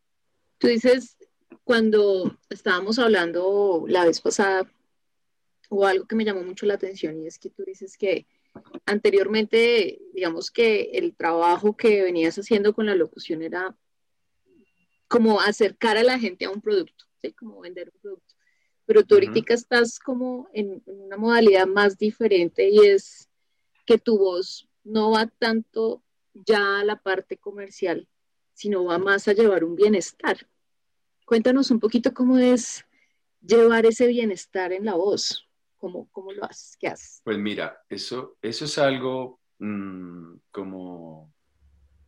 Tú 0.58 0.68
dices, 0.68 1.18
cuando 1.64 2.38
estábamos 2.50 3.00
hablando 3.00 3.86
la 3.88 4.06
vez 4.06 4.22
pasada, 4.22 4.70
o 5.70 5.86
algo 5.86 6.06
que 6.06 6.16
me 6.16 6.26
llamó 6.26 6.44
mucho 6.44 6.66
la 6.66 6.76
atención, 6.76 7.22
y 7.22 7.28
es 7.28 7.40
que 7.40 7.50
tú 7.50 7.64
dices 7.64 7.98
que 7.98 8.26
anteriormente, 8.86 10.00
digamos 10.14 10.52
que 10.52 10.92
el 10.94 11.16
trabajo 11.16 11.76
que 11.76 12.04
venías 12.04 12.38
haciendo 12.38 12.74
con 12.74 12.86
la 12.86 12.96
locución 12.96 13.42
era 13.42 13.76
como 15.08 15.40
acercar 15.40 15.98
a 15.98 16.04
la 16.04 16.20
gente 16.20 16.46
a 16.46 16.50
un 16.50 16.62
producto, 16.62 17.06
¿sí? 17.22 17.34
como 17.34 17.62
vender 17.62 17.92
un 17.94 18.02
producto. 18.02 18.36
Pero 18.86 19.04
tú 19.04 19.16
ahorita 19.16 19.54
estás 19.54 20.00
como 20.00 20.48
en, 20.54 20.82
una 20.86 21.18
modalidad 21.18 21.68
más 21.68 21.98
diferente 21.98 22.70
y 22.70 22.80
es 22.80 23.30
que 23.86 23.98
tu 23.98 24.18
voz 24.18 24.70
no 24.84 25.12
va 25.12 25.28
tanto 25.28 26.04
ya 26.34 26.80
a 26.80 26.86
la 26.86 27.02
parte 27.02 27.38
comercial, 27.38 28.08
sino 28.54 28.86
va 28.86 28.98
más 28.98 29.28
a 29.28 29.34
llevar 29.34 29.64
un 29.64 29.76
bienestar. 29.76 30.48
Cuéntanos 31.26 31.72
un 31.72 31.80
poquito 31.80 32.14
cómo 32.14 32.38
es 32.38 32.86
llevar 33.42 33.86
ese 33.86 34.08
bienestar 34.08 34.72
en 34.72 34.86
la 34.86 34.96
voz. 34.96 35.48
¿Cómo, 35.78 36.10
cómo 36.12 36.32
lo 36.32 36.46
haces? 36.46 36.76
¿Qué 36.80 36.88
haces? 36.88 37.22
Pues 37.24 37.38
mira, 37.38 37.84
eso, 37.90 38.38
eso 38.42 38.66
es 38.66 38.78
algo 38.78 39.40
mm, 39.60 40.36
como, 40.50 41.34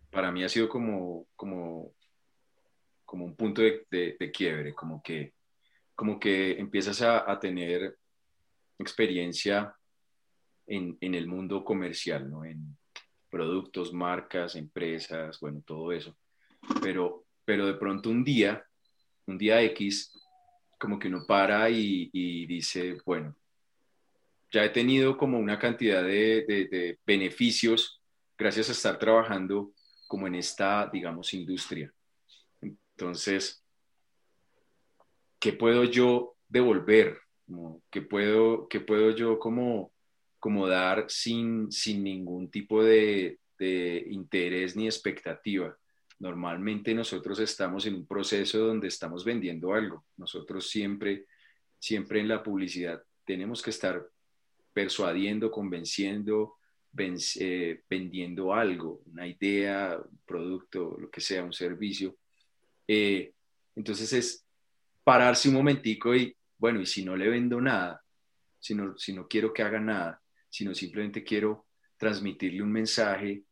para 0.10 0.32
mí 0.32 0.44
ha 0.44 0.50
sido 0.50 0.70
como, 0.70 1.28
como, 1.36 1.94
como 3.10 3.26
un 3.26 3.36
punto 3.36 3.64
de, 3.64 4.32
quiebre, 4.32 4.76
como 4.76 5.02
que, 5.02 5.34
como 5.96 6.20
que 6.20 6.60
empiezas 6.60 7.02
a, 7.02 7.30
a 7.30 7.40
tener 7.40 7.98
experiencia 8.78 9.74
en, 10.68 10.96
en, 11.02 11.16
el 11.16 11.26
mundo 11.26 11.64
comercial, 11.64 12.30
¿no? 12.30 12.46
En 12.46 12.78
productos, 13.32 13.92
marcas, 13.92 14.56
empresas, 14.56 15.40
bueno, 15.40 15.64
todo 15.66 15.92
eso. 15.92 16.16
Pero, 16.84 17.26
pero 17.44 17.66
de 17.66 17.74
pronto 17.74 18.12
un 18.12 18.24
día, 18.24 18.64
un 19.26 19.40
día 19.40 19.60
X, 19.64 20.14
como 20.80 21.00
que 21.00 21.08
uno 21.08 21.26
para 21.26 21.68
y 21.72 22.46
dice, 22.46 22.98
bueno, 23.04 23.36
ya 24.52 24.64
he 24.66 24.70
tenido 24.70 25.18
como 25.18 25.40
una 25.40 25.58
cantidad 25.58 26.04
de, 26.04 26.46
de, 26.48 27.00
beneficios 27.06 28.02
gracias 28.38 28.70
a 28.70 28.74
estar 28.74 28.98
trabajando 28.98 29.74
como 30.08 30.28
en 30.28 30.36
esta, 30.36 30.90
digamos, 30.92 31.34
industria. 31.34 31.92
Entonces, 33.00 33.64
¿qué 35.40 35.54
puedo 35.54 35.86
yo 35.86 36.36
devolver? 36.50 37.18
¿Qué 37.90 38.02
puedo, 38.02 38.68
qué 38.68 38.82
puedo 38.82 39.12
yo 39.12 39.40
como, 39.40 39.94
como 40.38 40.68
dar 40.68 41.06
sin, 41.08 41.72
sin 41.72 42.04
ningún 42.04 42.52
tipo 42.52 42.84
de, 42.84 43.40
de 43.58 44.06
interés 44.10 44.76
ni 44.76 44.86
expectativa? 44.86 45.78
Normalmente 46.20 46.94
nosotros 46.94 47.40
estamos 47.40 47.86
en 47.86 47.96
un 47.96 48.06
proceso 48.06 48.60
donde 48.60 48.90
estamos 48.90 49.24
vendiendo 49.24 49.74
algo. 49.74 50.04
Nosotros 50.18 50.70
siempre, 50.70 51.26
siempre 51.80 52.20
en 52.20 52.28
la 52.28 52.44
publicidad 52.44 53.02
tenemos 53.24 53.62
que 53.62 53.70
estar 53.70 54.06
persuadiendo, 54.74 55.50
convenciendo, 55.52 56.56
eh, 56.98 57.82
vendiendo 57.90 58.54
algo, 58.54 59.04
una 59.06 59.26
idea, 59.26 59.98
un 59.98 60.20
producto, 60.26 60.98
lo 61.00 61.10
que 61.10 61.22
sea, 61.22 61.46
un 61.46 61.54
servicio. 61.54 62.18
Eh, 62.92 63.34
entonces 63.76 64.12
es 64.14 64.46
pararse 65.04 65.48
un 65.48 65.54
momentico 65.54 66.16
y, 66.16 66.36
bueno, 66.58 66.82
y 66.82 66.88
si 66.88 67.06
no 67.06 67.16
le 67.16 67.30
vendo 67.30 67.62
nada, 67.62 68.04
si 68.60 68.74
no, 68.74 68.98
si 68.98 69.14
no 69.14 69.28
quiero 69.28 69.54
que 69.54 69.62
haga 69.62 69.80
nada, 69.80 70.20
sino 70.50 70.74
simplemente 70.74 71.24
quiero 71.24 71.68
transmitirle 71.98 72.64
un 72.64 72.72
mensaje 72.72 73.44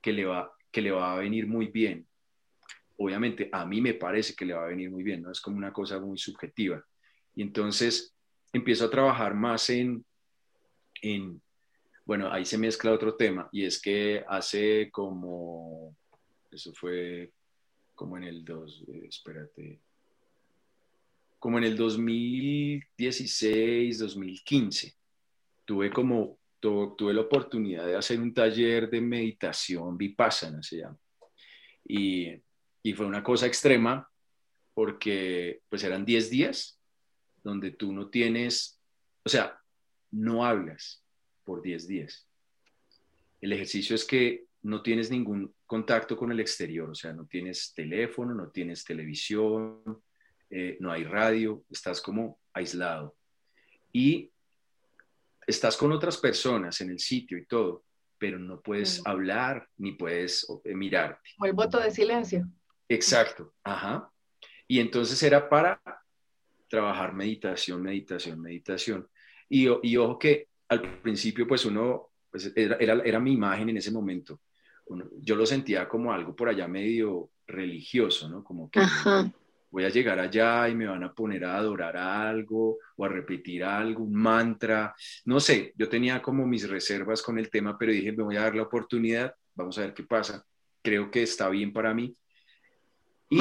que 0.00 0.12
le 0.12 0.26
va, 0.26 0.54
que 0.70 0.80
le 0.80 0.92
va 0.92 1.12
a 1.12 1.18
venir 1.18 1.48
muy 1.48 1.66
bien. 1.66 2.06
Obviamente 2.98 3.48
a 3.50 3.66
mí 3.66 3.80
me 3.80 3.94
parece 3.94 4.36
que 4.36 4.44
le 4.44 4.54
va 4.54 4.62
a 4.64 4.68
venir 4.68 4.92
muy 4.92 5.02
bien, 5.02 5.22
¿no? 5.22 5.32
Es 5.32 5.40
como 5.40 5.56
una 5.56 5.72
cosa 5.72 5.98
muy 5.98 6.16
subjetiva. 6.16 6.84
Y 7.34 7.42
entonces 7.42 8.14
empiezo 8.52 8.84
a 8.84 8.90
trabajar 8.90 9.34
más 9.34 9.70
en, 9.70 10.04
bueno, 12.04 12.30
ahí 12.30 12.44
se 12.44 12.58
mezcla 12.58 12.92
otro 12.92 13.16
tema 13.16 13.48
y 13.50 13.64
es 13.64 13.82
que 13.82 14.24
hace 14.28 14.88
como, 14.92 15.96
eso 16.52 16.72
fue 16.74 17.32
como 17.94 18.16
en 18.16 18.24
el 18.24 18.42
dos, 18.44 18.82
eh, 18.88 19.06
espérate, 19.08 19.78
como 21.38 21.58
en 21.58 21.64
el 21.64 21.76
2016, 21.76 23.98
2015, 23.98 24.96
tuve 25.64 25.90
como, 25.90 26.38
tuve 26.60 27.12
la 27.12 27.22
oportunidad 27.22 27.86
de 27.86 27.96
hacer 27.96 28.20
un 28.20 28.32
taller 28.32 28.88
de 28.88 29.00
meditación 29.00 29.98
vipassana, 29.98 30.62
se 30.62 30.76
llama. 30.78 30.96
Y, 31.84 32.32
y 32.82 32.92
fue 32.92 33.06
una 33.06 33.24
cosa 33.24 33.46
extrema 33.46 34.08
porque 34.74 35.62
pues 35.68 35.84
eran 35.84 36.04
10 36.04 36.30
días 36.30 36.78
donde 37.42 37.72
tú 37.72 37.92
no 37.92 38.08
tienes, 38.08 38.80
o 39.24 39.28
sea, 39.28 39.60
no 40.12 40.44
hablas 40.44 41.02
por 41.44 41.62
10 41.62 41.88
días. 41.88 42.28
El 43.40 43.52
ejercicio 43.52 43.96
es 43.96 44.04
que 44.04 44.46
no 44.62 44.82
tienes 44.82 45.10
ningún 45.10 45.54
contacto 45.66 46.16
con 46.16 46.30
el 46.30 46.40
exterior, 46.40 46.90
o 46.90 46.94
sea, 46.94 47.12
no 47.12 47.26
tienes 47.26 47.72
teléfono, 47.74 48.34
no 48.34 48.50
tienes 48.50 48.84
televisión, 48.84 50.02
eh, 50.50 50.76
no 50.80 50.92
hay 50.92 51.04
radio, 51.04 51.64
estás 51.70 52.00
como 52.00 52.38
aislado. 52.52 53.16
Y 53.92 54.30
estás 55.46 55.76
con 55.76 55.92
otras 55.92 56.16
personas 56.16 56.80
en 56.80 56.90
el 56.90 56.98
sitio 56.98 57.38
y 57.38 57.46
todo, 57.46 57.84
pero 58.18 58.38
no 58.38 58.60
puedes 58.60 59.04
hablar 59.04 59.68
ni 59.78 59.92
puedes 59.92 60.46
eh, 60.64 60.74
mirarte. 60.74 61.30
O 61.38 61.46
el 61.46 61.52
voto 61.52 61.80
de 61.80 61.90
silencio. 61.90 62.46
Exacto, 62.88 63.54
ajá. 63.64 64.10
Y 64.68 64.78
entonces 64.78 65.22
era 65.22 65.48
para 65.48 65.82
trabajar 66.68 67.12
meditación, 67.14 67.82
meditación, 67.82 68.40
meditación. 68.40 69.08
Y, 69.48 69.66
ojo 69.68 70.18
que 70.18 70.48
al 70.68 71.00
principio, 71.02 71.46
pues 71.46 71.66
uno, 71.66 72.10
pues 72.30 72.50
era, 72.56 72.76
era, 73.04 73.20
mi 73.20 73.34
imagen 73.34 73.68
en 73.68 73.76
ese 73.76 73.90
momento. 73.90 74.40
Yo 75.20 75.36
lo 75.36 75.46
sentía 75.46 75.88
como 75.88 76.12
algo 76.12 76.34
por 76.34 76.48
allá 76.48 76.68
medio 76.68 77.30
religioso, 77.46 78.28
¿no? 78.28 78.42
Como 78.42 78.70
que 78.70 78.80
voy 79.72 79.84
a 79.84 79.88
llegar 79.88 80.18
allá 80.18 80.68
y 80.68 80.74
me 80.74 80.86
van 80.86 81.02
a 81.02 81.14
poner 81.14 81.44
a 81.44 81.56
adorar 81.56 81.96
algo 81.96 82.78
o 82.96 83.04
a 83.04 83.08
repetir 83.08 83.64
algo, 83.64 84.04
un 84.04 84.14
mantra. 84.14 84.94
No 85.24 85.40
sé, 85.40 85.72
yo 85.76 85.88
tenía 85.88 86.20
como 86.20 86.46
mis 86.46 86.68
reservas 86.68 87.22
con 87.22 87.38
el 87.38 87.50
tema, 87.50 87.76
pero 87.78 87.90
dije, 87.90 88.12
me 88.12 88.22
voy 88.22 88.36
a 88.36 88.42
dar 88.42 88.54
la 88.54 88.62
oportunidad, 88.62 89.34
vamos 89.54 89.78
a 89.78 89.82
ver 89.82 89.94
qué 89.94 90.02
pasa. 90.02 90.44
Creo 90.82 91.10
que 91.10 91.22
está 91.22 91.48
bien 91.48 91.72
para 91.72 91.94
mí. 91.94 92.14
Y 93.30 93.40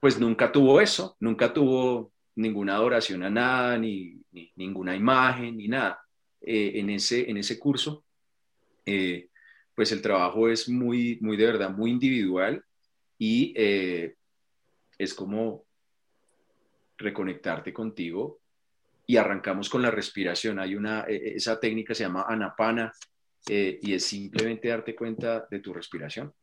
pues 0.00 0.20
nunca 0.20 0.52
tuvo 0.52 0.82
eso, 0.82 1.16
nunca 1.18 1.52
tuvo 1.52 2.12
ninguna 2.36 2.74
adoración 2.74 3.22
a 3.22 3.30
nada, 3.30 3.78
ni, 3.78 4.20
ninguna 4.54 4.94
imagen, 4.94 5.56
ni 5.56 5.66
nada. 5.66 5.98
Eh, 6.42 6.72
en, 6.74 6.90
ese, 6.90 7.28
en 7.28 7.38
ese 7.38 7.58
curso, 7.58 8.04
eh, 8.84 9.27
pues 9.78 9.92
el 9.92 10.02
trabajo 10.02 10.48
es 10.48 10.68
muy, 10.68 11.20
muy 11.20 11.36
de 11.36 11.46
verdad, 11.46 11.70
muy 11.70 11.92
individual 11.92 12.64
y 13.16 13.54
eh, 13.56 14.16
es 14.98 15.14
como 15.14 15.66
reconectarte 16.96 17.72
contigo 17.72 18.40
y 19.06 19.18
arrancamos 19.18 19.68
con 19.70 19.80
la 19.80 19.92
respiración. 19.92 20.58
Hay 20.58 20.74
una, 20.74 21.04
e, 21.06 21.36
esa 21.36 21.60
técnica 21.60 21.94
se 21.94 22.02
llama 22.02 22.26
anapana 22.28 22.92
y 23.46 23.94
es 23.94 24.04
simplemente 24.04 24.66
darte 24.66 24.96
cuenta 24.96 25.46
de 25.48 25.60
tu 25.60 25.72
respiración. 25.72 26.34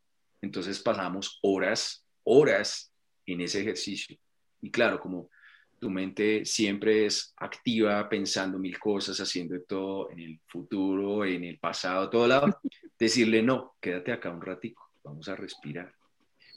Entonces 0.42 0.80
pasamos 0.80 1.38
horas, 1.42 2.08
horas 2.24 2.94
en 3.26 3.42
ese 3.42 3.60
ejercicio. 3.60 4.18
Y 4.62 4.72
claro, 4.72 4.98
como 4.98 5.30
tu 5.86 5.92
mente 5.92 6.44
siempre 6.46 7.06
es 7.06 7.32
activa, 7.38 8.10
pensando 8.10 8.58
mil 8.58 8.80
cosas, 8.80 9.20
haciendo 9.20 9.62
todo 9.62 10.10
en 10.10 10.20
el 10.20 10.40
futuro, 10.48 11.24
en 11.24 11.44
el 11.44 11.60
pasado, 11.60 12.10
todo 12.10 12.26
lado, 12.26 12.48
decirle 13.00 13.44
no, 13.44 13.76
quédate 13.80 14.12
acá 14.12 14.32
un 14.32 14.42
ratico, 14.42 14.90
vamos 15.04 15.30
a 15.30 15.36
respirar. 15.36 15.94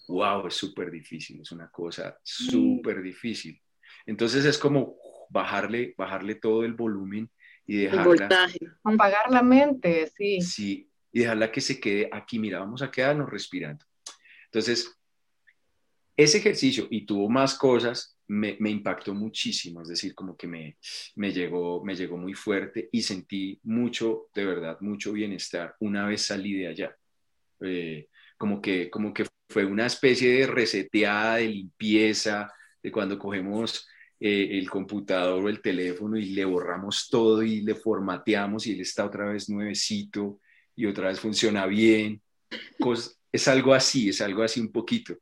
Wow, 0.07 0.47
es 0.47 0.55
súper 0.55 0.91
difícil, 0.91 1.43
es 1.43 1.53
una 1.53 1.71
cosa 1.71 2.19
súper 2.23 3.03
difícil. 3.03 3.61
Entonces 4.07 4.47
es 4.47 4.57
como 4.57 4.97
bajarle, 5.29 5.95
bajarle 5.99 6.37
todo 6.37 6.65
el 6.65 6.73
volumen 6.73 7.29
y 7.67 7.83
dejarla... 7.83 8.49
Apagar 8.83 9.31
la 9.31 9.43
mente, 9.43 10.11
sí. 10.17 10.41
Sí, 10.41 10.91
y 11.13 11.21
dejarla 11.21 11.53
que 11.53 11.61
se 11.61 11.79
quede 11.79 12.09
aquí, 12.11 12.39
mira, 12.39 12.61
vamos 12.61 12.81
a 12.81 12.91
quedarnos 12.91 13.29
respirando. 13.29 13.85
Entonces, 14.47 14.99
ese 16.17 16.39
ejercicio, 16.39 16.89
y 16.91 17.05
tuvo 17.05 17.29
más 17.29 17.59
cosas, 17.59 18.18
me, 18.29 18.57
impactó 18.71 19.15
muchísimo, 19.15 19.83
es 19.83 19.89
decir, 19.89 20.15
como 20.15 20.37
que 20.37 20.47
me, 20.47 20.77
me, 21.17 21.33
llegó, 21.33 21.83
me 21.85 21.97
llegó 21.97 22.17
muy 22.17 22.35
fuerte 22.35 22.89
y 22.93 23.03
sentí 23.03 23.59
mucho, 23.65 24.29
de 24.35 24.45
verdad, 24.45 24.79
mucho 24.81 25.13
bienestar 25.13 25.75
una 25.81 26.07
vez 26.07 26.23
salí 26.23 26.55
de 26.55 26.69
allá. 26.69 26.97
Eh, 27.61 28.09
como, 28.37 28.61
que, 28.63 28.91
como 28.91 29.13
que 29.13 29.27
fue 29.49 29.65
una 29.65 29.87
especie 29.87 30.41
de 30.41 30.47
reseteada, 30.47 31.37
de 31.37 31.49
limpieza, 31.49 32.53
de 32.83 32.93
cuando 32.93 33.19
cogemos 33.19 33.89
eh, 34.21 34.59
el 34.59 34.69
computador 34.69 35.45
o 35.45 35.49
el 35.49 35.63
teléfono 35.63 36.17
y 36.17 36.31
le 36.31 36.45
borramos 36.45 37.09
todo 37.09 37.43
y 37.43 37.63
le 37.63 37.75
formateamos 37.75 38.67
y 38.67 38.73
él 38.73 38.81
está 38.81 39.05
otra 39.05 39.27
vez 39.27 39.49
nuevecito 39.49 40.41
y 40.77 40.87
otra 40.87 41.09
vez 41.09 41.21
funciona 41.21 41.67
bien. 41.67 42.21
es 43.33 43.49
algo 43.49 43.75
así, 43.75 44.11
es 44.11 44.21
algo 44.21 44.43
así 44.43 44.61
un 44.61 44.73
poquito, 44.73 45.17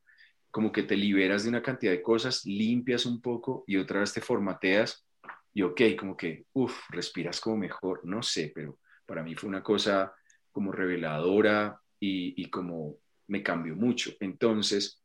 como 0.57 0.73
que 0.73 0.85
te 0.85 0.97
liberas 0.97 1.43
de 1.43 1.51
una 1.51 1.61
cantidad 1.61 1.93
de 1.93 2.01
cosas, 2.01 2.47
limpias 2.47 3.05
un 3.05 3.21
poco 3.21 3.63
y 3.67 3.77
otra 3.77 4.01
vez 4.01 4.15
te 4.15 4.23
formateas 4.23 5.07
y 5.53 5.61
ok, 5.61 5.83
como 5.99 6.17
que, 6.17 6.47
uff, 6.55 6.89
respiras 6.89 7.43
como 7.43 7.59
mejor, 7.59 8.01
no 8.05 8.23
sé, 8.23 8.53
pero 8.55 8.79
para 9.05 9.23
mí 9.23 9.35
fue 9.35 9.51
una 9.51 9.63
cosa 9.63 10.15
como 10.51 10.73
reveladora 10.73 11.79
y, 12.01 12.43
y 12.43 12.49
como 12.49 12.97
me 13.27 13.43
cambió 13.43 13.77
mucho. 13.77 14.13
Entonces, 14.19 15.03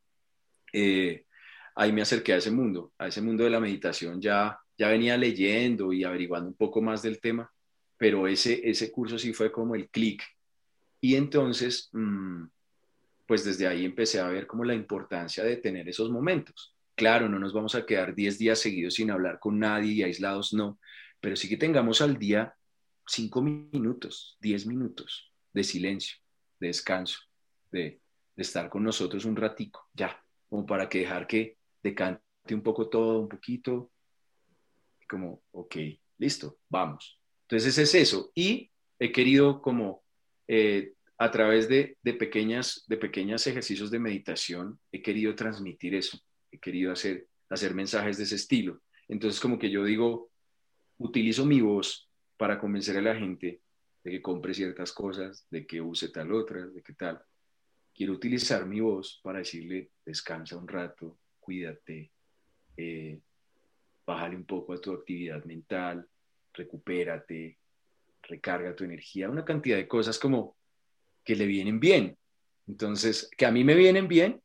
eh, 0.72 1.26
ahí 1.76 1.92
me 1.92 2.04
acerqué 2.04 2.32
a 2.32 2.38
ese 2.38 2.52
mundo, 2.52 2.94
a 2.98 3.08
ese 3.10 3.22
mundo 3.22 3.44
de 3.44 3.50
la 3.50 3.60
meditación. 3.60 4.22
Ya, 4.22 4.58
ya 4.78 4.88
venía 4.88 5.18
leyendo 5.18 5.92
y 5.92 6.06
averiguando 6.06 6.48
un 6.48 6.56
poco 6.56 6.82
más 6.82 7.02
del 7.02 7.20
tema, 7.20 7.52
pero 7.98 8.26
ese, 8.26 8.62
ese 8.64 8.90
curso 8.90 9.20
sí 9.20 9.34
fue 9.34 9.52
como 9.52 9.76
el 9.76 9.90
clic. 9.90 10.24
Y 11.02 11.16
entonces, 11.16 11.90
mm, 11.92 12.46
pues 13.32 13.46
desde 13.46 13.66
ahí 13.66 13.86
empecé 13.86 14.20
a 14.20 14.28
ver 14.28 14.46
como 14.46 14.66
la 14.66 14.76
importancia 14.76 15.42
de 15.46 15.56
tener 15.56 15.88
esos 15.88 16.10
momentos. 16.12 16.76
Claro, 16.96 17.30
no 17.30 17.40
nos 17.40 17.54
vamos 17.54 17.76
a 17.76 17.86
quedar 17.86 18.14
10 18.14 18.38
días 18.38 18.60
seguidos 18.60 18.96
sin 18.96 19.10
hablar 19.10 19.40
con 19.40 19.58
nadie 19.58 19.94
y 19.94 20.04
aislados, 20.04 20.52
no, 20.52 20.82
pero 21.22 21.38
sí 21.38 21.48
que 21.48 21.56
tengamos 21.56 22.02
al 22.02 22.18
día 22.18 22.54
5 23.08 23.42
minutos, 23.42 24.38
10 24.42 24.66
minutos 24.68 25.32
de 25.54 25.64
silencio, 25.64 26.18
de 26.60 26.68
descanso, 26.68 27.20
de, 27.72 28.02
estar 28.36 28.70
con 28.70 28.84
nosotros 28.84 29.24
un 29.24 29.38
ratico, 29.38 29.88
ya, 29.94 30.22
como 30.50 30.66
para 30.66 30.90
que 30.90 31.00
dejar 31.00 31.26
que 31.26 31.58
decante 31.82 32.22
un 32.50 32.62
poco 32.62 32.90
todo, 32.90 33.22
un 33.22 33.30
poquito, 33.30 33.94
como, 35.08 35.42
ok, 35.52 35.78
listo, 36.18 36.58
vamos. 36.68 37.18
Entonces 37.44 37.78
es 37.78 37.96
eso. 37.96 38.30
Y 38.36 38.70
he 39.00 39.10
querido 39.14 39.62
como 39.62 40.04
eh, 40.50 40.96
a 41.22 41.30
través 41.30 41.70
de, 41.70 42.00
de, 42.02 42.14
pequeñas, 42.16 42.84
de 42.88 42.98
pequeños 42.98 43.46
ejercicios 43.46 43.92
de 43.92 44.00
meditación, 44.00 44.80
he 44.92 45.04
querido 45.04 45.36
transmitir 45.36 45.94
eso, 45.94 46.18
he 46.52 46.58
querido 46.58 46.92
hacer, 46.92 47.28
hacer 47.48 47.76
mensajes 47.76 48.18
de 48.18 48.24
ese 48.24 48.38
estilo. 48.38 48.82
Entonces 49.08 49.40
como 49.40 49.60
que 49.60 49.70
yo 49.70 49.84
digo, 49.84 50.32
utilizo 50.98 51.46
mi 51.46 51.62
voz 51.62 52.10
para 52.38 52.58
convencer 52.58 52.98
a 52.98 53.04
la 53.04 53.16
gente 53.16 53.62
de 54.04 54.12
que 54.12 54.20
compre 54.20 54.56
ciertas 54.56 54.92
cosas, 54.92 55.46
de 55.52 55.68
que 55.68 55.80
use 55.80 56.10
tal 56.10 56.34
otra, 56.34 56.66
de 56.66 56.82
que 56.82 56.94
tal 56.96 57.22
quiero 57.94 58.14
utilizar 58.14 58.66
mi 58.66 58.80
voz 58.80 59.20
para 59.22 59.38
decirle, 59.38 59.92
descansa 60.04 60.58
un 60.58 60.68
rato, 60.68 61.20
cuídate, 61.40 62.12
eh, 62.76 63.22
bájale 64.08 64.36
un 64.36 64.46
poco 64.46 64.74
a 64.74 64.82
tu 64.82 64.92
actividad 64.92 65.46
mental, 65.46 66.04
recupérate, 66.52 67.60
recarga 68.24 68.76
tu 68.76 68.86
energía, 68.86 69.30
una 69.30 69.46
cantidad 69.46 69.78
de 69.78 69.88
cosas 69.88 70.18
como 70.18 70.56
que 71.24 71.36
le 71.36 71.46
vienen 71.46 71.80
bien. 71.80 72.18
Entonces, 72.68 73.30
que 73.38 73.46
a 73.46 73.52
mí 73.52 73.64
me 73.64 73.76
vienen 73.76 74.08
bien 74.08 74.42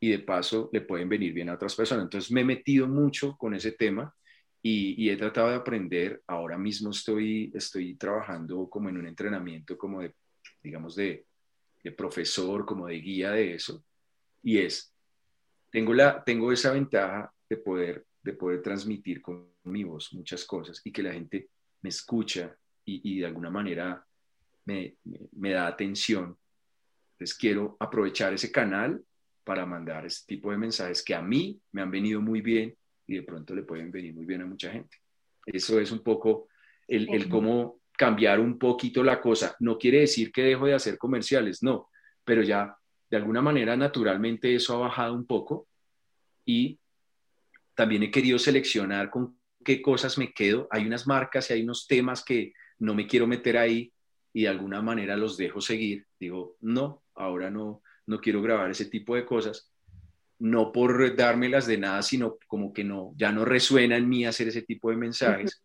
y 0.00 0.10
de 0.10 0.20
paso 0.20 0.70
le 0.72 0.82
pueden 0.82 1.08
venir 1.08 1.32
bien 1.32 1.48
a 1.48 1.54
otras 1.54 1.74
personas. 1.74 2.04
Entonces, 2.04 2.30
me 2.30 2.42
he 2.42 2.44
metido 2.44 2.86
mucho 2.88 3.36
con 3.36 3.54
ese 3.54 3.72
tema 3.72 4.14
y, 4.62 5.08
he 5.08 5.16
tratado 5.16 5.50
de 5.50 5.56
aprender. 5.56 6.22
Ahora 6.26 6.58
mismo 6.58 6.90
estoy, 6.90 7.50
estoy 7.54 7.96
trabajando 7.96 8.68
como 8.68 8.88
en 8.88 8.98
un 8.98 9.06
entrenamiento 9.06 9.76
como 9.76 10.00
de, 10.00 10.14
digamos, 10.62 10.94
de 10.94 11.26
de 11.82 11.92
profesor, 11.92 12.64
como 12.64 12.86
de 12.86 12.96
guía 12.96 13.32
de 13.32 13.54
eso, 13.54 13.84
y 14.42 14.58
es, 14.58 14.94
tengo, 15.70 15.94
la, 15.94 16.22
tengo 16.24 16.52
esa 16.52 16.72
ventaja 16.72 17.32
de 17.48 17.56
poder, 17.56 18.06
de 18.22 18.32
poder 18.32 18.62
transmitir 18.62 19.22
con 19.22 19.52
mi 19.64 19.84
voz 19.84 20.12
muchas 20.12 20.44
cosas 20.44 20.80
y 20.84 20.92
que 20.92 21.02
la 21.02 21.12
gente 21.12 21.50
me 21.82 21.90
escucha 21.90 22.56
y, 22.84 23.20
de 23.20 23.26
alguna 23.26 23.50
manera 23.50 24.04
me, 24.68 24.96
me, 25.32 25.50
da 25.50 25.66
atención. 25.66 26.36
Entonces 27.12 27.36
quiero 27.36 27.76
aprovechar 27.80 28.34
ese 28.34 28.52
canal 28.52 29.02
para 29.42 29.64
mandar 29.64 30.04
ese 30.04 30.26
tipo 30.26 30.50
de 30.50 30.58
mensajes 30.58 31.02
que 31.02 31.14
a 31.14 31.22
mí 31.22 31.58
me 31.72 31.80
han 31.80 31.90
venido 31.90 32.20
muy 32.20 32.42
bien 32.42 32.76
y 33.06 33.14
de 33.14 33.22
pronto 33.22 33.54
le 33.54 33.62
pueden 33.62 33.90
venir 33.90 34.14
muy 34.14 34.26
bien 34.26 34.42
a 34.42 34.46
mucha 34.46 34.70
gente. 34.70 34.98
Eso 35.46 35.80
es 35.80 35.90
un 35.90 36.00
poco 36.00 36.48
el, 36.86 37.08
el 37.14 37.30
cómo, 37.30 37.80
cambiar 37.96 38.40
un 38.40 38.58
poquito 38.58 39.02
la 39.02 39.20
cosa. 39.20 39.56
No 39.60 39.78
quiere 39.78 40.00
decir 40.00 40.30
que 40.30 40.42
dejo 40.42 40.66
de 40.66 40.74
hacer 40.74 40.98
comerciales, 40.98 41.62
no, 41.62 41.88
pero 42.22 42.42
ya 42.42 42.76
de 43.10 43.16
alguna 43.16 43.40
manera 43.40 43.74
naturalmente 43.74 44.54
eso 44.54 44.74
ha 44.74 44.80
bajado 44.80 45.14
un 45.14 45.26
poco 45.26 45.66
y 46.44 46.78
también 47.74 48.02
he 48.02 48.10
querido 48.10 48.38
seleccionar 48.38 49.08
con 49.08 49.38
qué 49.64 49.80
cosas 49.80 50.18
me 50.18 50.32
quedo. 50.34 50.68
Hay 50.70 50.86
unas 50.86 51.06
marcas 51.06 51.48
y 51.48 51.54
hay 51.54 51.62
unos 51.62 51.86
temas 51.86 52.22
que 52.22 52.52
no 52.78 52.94
me 52.94 53.06
quiero 53.06 53.26
meter 53.26 53.56
ahí 53.56 53.92
y 54.32 54.42
de 54.42 54.48
alguna 54.48 54.82
manera 54.82 55.16
los 55.16 55.36
dejo 55.36 55.60
seguir. 55.60 56.06
Digo, 56.18 56.56
no, 56.60 57.02
ahora 57.14 57.50
no, 57.50 57.82
no 58.06 58.20
quiero 58.20 58.42
grabar 58.42 58.70
ese 58.70 58.86
tipo 58.86 59.14
de 59.14 59.24
cosas. 59.24 59.70
No 60.38 60.70
por 60.72 61.16
dármelas 61.16 61.66
de 61.66 61.78
nada, 61.78 62.02
sino 62.02 62.38
como 62.46 62.72
que 62.72 62.84
no, 62.84 63.12
ya 63.16 63.32
no 63.32 63.44
resuena 63.44 63.96
en 63.96 64.08
mí 64.08 64.24
hacer 64.24 64.48
ese 64.48 64.62
tipo 64.62 64.90
de 64.90 64.96
mensajes 64.96 65.62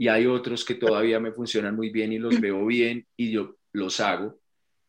y 0.00 0.08
hay 0.08 0.24
otros 0.24 0.64
que 0.64 0.76
todavía 0.76 1.20
me 1.20 1.30
funcionan 1.30 1.76
muy 1.76 1.90
bien 1.90 2.10
y 2.10 2.18
los 2.18 2.40
veo 2.40 2.64
bien 2.64 3.06
y 3.18 3.32
yo 3.32 3.56
los 3.72 4.00
hago, 4.00 4.40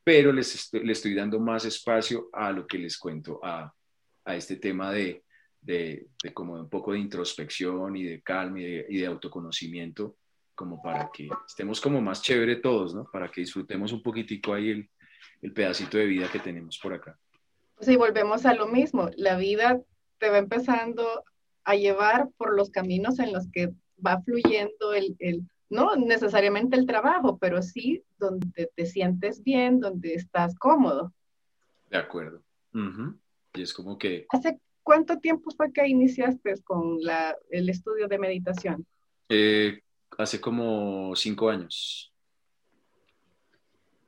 pero 0.06 0.32
les 0.32 0.56
estoy, 0.56 0.90
estoy 0.90 1.14
dando 1.14 1.38
más 1.38 1.66
espacio 1.66 2.30
a 2.32 2.50
lo 2.54 2.66
que 2.66 2.78
les 2.78 2.98
cuento, 2.98 3.38
a, 3.44 3.76
a 4.24 4.36
este 4.38 4.56
tema 4.56 4.90
de, 4.94 5.26
de, 5.60 6.08
de, 6.24 6.34
como 6.34 6.54
un 6.54 6.70
poco 6.70 6.94
de 6.94 7.00
introspección 7.00 7.98
y 7.98 8.04
de 8.04 8.22
calma 8.22 8.62
y 8.62 8.64
de, 8.64 8.86
y 8.88 8.98
de, 9.00 9.06
autoconocimiento, 9.06 10.16
como 10.62 10.80
para 10.80 11.10
que 11.12 11.28
estemos 11.48 11.82
como 11.82 12.00
más 12.02 12.22
chévere 12.22 12.58
todos, 12.58 12.94
¿no? 12.94 13.10
Para 13.12 13.32
que 13.32 13.42
disfrutemos 13.42 13.92
un 13.92 14.04
poquitico 14.04 14.54
ahí 14.54 14.70
el, 14.70 14.90
el 15.42 15.54
pedacito 15.54 15.98
de 15.98 16.06
vida 16.06 16.30
que 16.32 16.38
tenemos 16.38 16.78
por 16.78 16.94
acá. 16.94 17.18
Sí, 17.80 17.96
volvemos 17.96 18.46
a 18.46 18.54
lo 18.54 18.68
mismo. 18.68 19.10
La 19.18 19.38
vida 19.38 19.82
te 20.20 20.30
va 20.30 20.38
empezando 20.38 21.24
a 21.64 21.76
llevar 21.76 22.30
por 22.38 22.56
los 22.56 22.70
caminos 22.70 23.18
en 23.18 23.34
los 23.34 23.50
que 23.52 23.72
va 24.06 24.22
fluyendo 24.22 24.94
el, 24.94 25.16
el, 25.18 25.42
no 25.72 25.96
necesariamente 25.96 26.78
el 26.78 26.86
trabajo, 26.86 27.40
pero 27.40 27.64
sí 27.64 28.04
donde 28.20 28.70
te 28.76 28.86
sientes 28.86 29.44
bien, 29.44 29.80
donde 29.80 30.14
estás 30.14 30.54
cómodo. 30.60 31.12
De 31.90 31.98
acuerdo. 31.98 32.44
Y 33.56 33.64
es 33.64 33.74
como 33.74 33.98
que... 33.98 34.28
¿Hace 34.30 34.60
cuánto 34.84 35.18
tiempo 35.18 35.50
fue 35.58 35.74
que 35.74 35.88
iniciaste 35.88 36.62
con 36.62 37.02
la, 37.02 37.36
el 37.50 37.68
estudio 37.68 38.08
de 38.08 38.20
meditación? 38.20 38.86
Eh, 39.28 39.82
hace 40.18 40.40
como 40.40 41.16
cinco 41.16 41.50
años. 41.50 42.14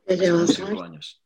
cinco 0.08 0.84
años. 0.84 1.22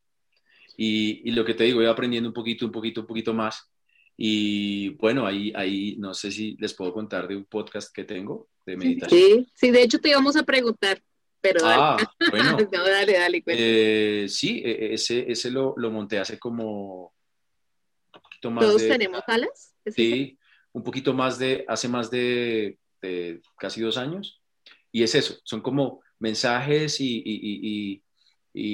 Y, 0.78 1.30
y, 1.30 1.32
lo 1.32 1.44
que 1.44 1.56
te 1.56 1.64
digo, 1.64 1.80
voy 1.80 1.88
aprendiendo 1.88 2.30
un 2.30 2.34
poquito, 2.34 2.66
un 2.66 2.72
poquito, 2.72 3.02
un 3.02 3.08
poquito 3.08 3.34
más. 3.34 3.72
Y 4.16 4.90
bueno, 4.96 5.26
ahí, 5.28 5.54
ahí 5.56 5.96
no 5.98 6.14
sé 6.14 6.32
si 6.32 6.56
les 6.60 6.74
puedo 6.74 6.92
contar 6.92 7.28
de 7.28 7.36
un 7.36 7.46
podcast 7.46 7.94
que 7.94 8.04
tengo 8.04 8.50
de 8.66 8.76
meditación. 8.76 9.20
Sí, 9.20 9.52
sí, 9.54 9.72
de 9.72 9.84
hecho 9.84 10.00
te 10.00 10.10
íbamos 10.10 10.36
a 10.36 10.44
preguntar, 10.44 11.02
pero 11.40 11.60
ah, 11.64 11.98
bueno. 12.32 12.58
no, 12.72 12.84
dale, 12.84 13.14
dale. 13.14 13.44
Eh, 13.46 14.26
sí, 14.28 14.62
e, 14.66 14.72
e, 14.72 14.94
ese, 14.96 15.32
ese 15.32 15.52
lo, 15.52 15.76
lo, 15.78 15.92
monté 15.92 16.18
hace 16.18 16.40
como 16.40 17.14
un 18.14 18.22
poquito 18.22 18.52
más 18.52 18.66
¿Todos 18.66 18.82
tenemos 18.82 19.22
alas? 19.28 19.76
Sí, 19.86 20.38
un 20.72 20.84
poquito 20.84 21.14
más 21.14 21.38
de, 21.38 21.64
hace 21.68 21.88
más 21.88 22.10
de, 22.10 22.80
de, 23.02 23.42
casi 23.58 23.82
dos 23.82 23.98
años. 23.98 24.42
Y 24.92 25.04
es 25.04 25.16
eso, 25.16 25.36
son 25.44 25.62
como 25.62 26.02
mensajes 26.20 26.98
y, 27.00 28.04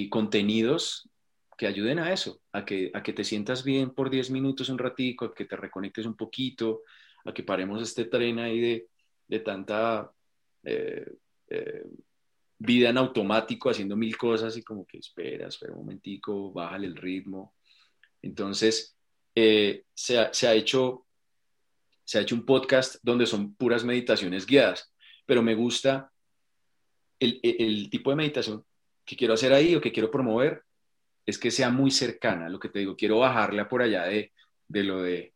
contenidos 0.10 1.10
que 1.58 1.67
ayuden 1.67 1.99
a 1.99 2.13
eso, 2.13 2.41
a 2.52 2.65
que, 2.65 2.89
a 2.93 3.04
que 3.04 3.13
te 3.13 3.23
sientas 3.23 3.63
bien 3.63 3.91
por 3.91 4.10
10 4.10 4.32
minutos, 4.32 4.69
un 4.69 4.78
ratico, 4.78 5.26
a 5.26 5.34
que 5.34 5.45
te 5.45 5.56
reconectes 5.56 6.06
un 6.06 6.15
poquito, 6.15 6.82
a 7.26 7.34
que 7.34 7.43
paremos 7.43 7.82
este 7.82 8.06
tren 8.06 8.39
ahí 8.39 8.60
de, 8.60 8.88
de 9.28 9.39
tanta 9.39 10.12
eh, 10.63 11.06
eh, 11.49 11.84
vida 12.58 12.89
en 12.89 12.97
automático, 12.97 13.69
haciendo 13.69 13.95
mil 13.95 14.15
cosas 14.17 14.56
y 14.56 14.63
como 14.63 14.86
que 14.86 14.97
espera, 14.99 15.47
espera 15.47 15.73
un 15.73 15.80
momentico, 15.80 16.52
bájale 16.54 16.88
el 16.88 16.95
ritmo. 16.95 17.56
Entonces, 18.21 18.95
eh, 19.36 19.86
se, 19.93 20.17
ha, 20.19 20.34
se, 20.34 20.47
ha 20.47 20.54
hecho, 20.54 21.06
se 22.06 22.19
ha 22.19 22.21
hecho 22.21 22.36
un 22.36 22.45
podcast 22.45 22.95
donde 23.04 23.26
son 23.26 23.56
puras 23.56 23.84
meditaciones 23.84 24.45
guiadas, 24.45 24.92
pero 25.26 25.42
me 25.42 25.56
gusta 25.56 26.12
el, 27.20 27.40
el 27.42 27.90
tipo 27.90 28.10
de 28.10 28.16
meditación 28.16 28.64
que 29.06 29.16
quiero 29.16 29.34
hacer 29.34 29.54
ahí 29.54 29.76
o 29.76 29.82
que 29.82 29.92
quiero 29.92 30.12
promover 30.12 30.64
es 31.26 31.38
que 31.38 31.52
sea 31.52 31.70
muy 31.70 31.92
cercana, 31.92 32.50
lo 32.50 32.60
que 32.60 32.70
te 32.70 32.80
digo, 32.80 32.96
quiero 32.96 33.20
bajarla 33.20 33.68
por 33.68 33.82
allá 33.82 34.06
de, 34.06 34.34
de 34.68 34.84
lo 34.84 35.02
de 35.02 35.34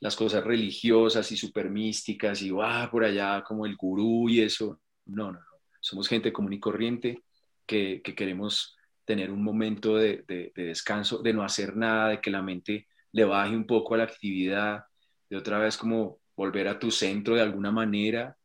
las 0.00 0.16
cosas 0.16 0.42
religiosas 0.44 1.30
y 1.30 1.36
super 1.36 1.68
místicas 1.68 2.40
y 2.40 2.50
va 2.50 2.90
por 2.90 3.04
allá 3.04 3.44
como 3.46 3.66
el 3.66 3.76
gurú 3.76 4.30
y 4.30 4.40
eso. 4.40 4.80
No, 5.04 5.30
no, 5.30 5.38
no. 5.38 5.46
Somos 5.78 6.08
gente 6.08 6.32
común 6.32 6.54
y 6.54 6.60
corriente 6.60 7.22
que, 7.66 8.00
que 8.02 8.14
queremos 8.14 8.76
tener 9.04 9.30
un 9.30 9.42
momento 9.42 9.96
de, 9.96 10.24
de, 10.26 10.52
de, 10.54 10.64
descanso, 10.64 11.18
de 11.18 11.34
no 11.34 11.42
hacer 11.42 11.76
nada, 11.76 12.10
de 12.10 12.20
que 12.20 12.30
la 12.30 12.42
mente 12.42 12.86
le 13.12 13.24
baje 13.24 13.54
un 13.54 13.66
poco 13.66 13.94
a 13.94 13.98
la 13.98 14.04
actividad, 14.04 14.84
de 15.28 15.36
otra 15.36 15.58
vez 15.58 15.76
como 15.76 16.20
volver 16.34 16.68
a 16.68 16.78
tu 16.78 16.90
centro 16.90 17.34
de 17.34 17.42
alguna 17.42 17.70
manera 17.70 18.36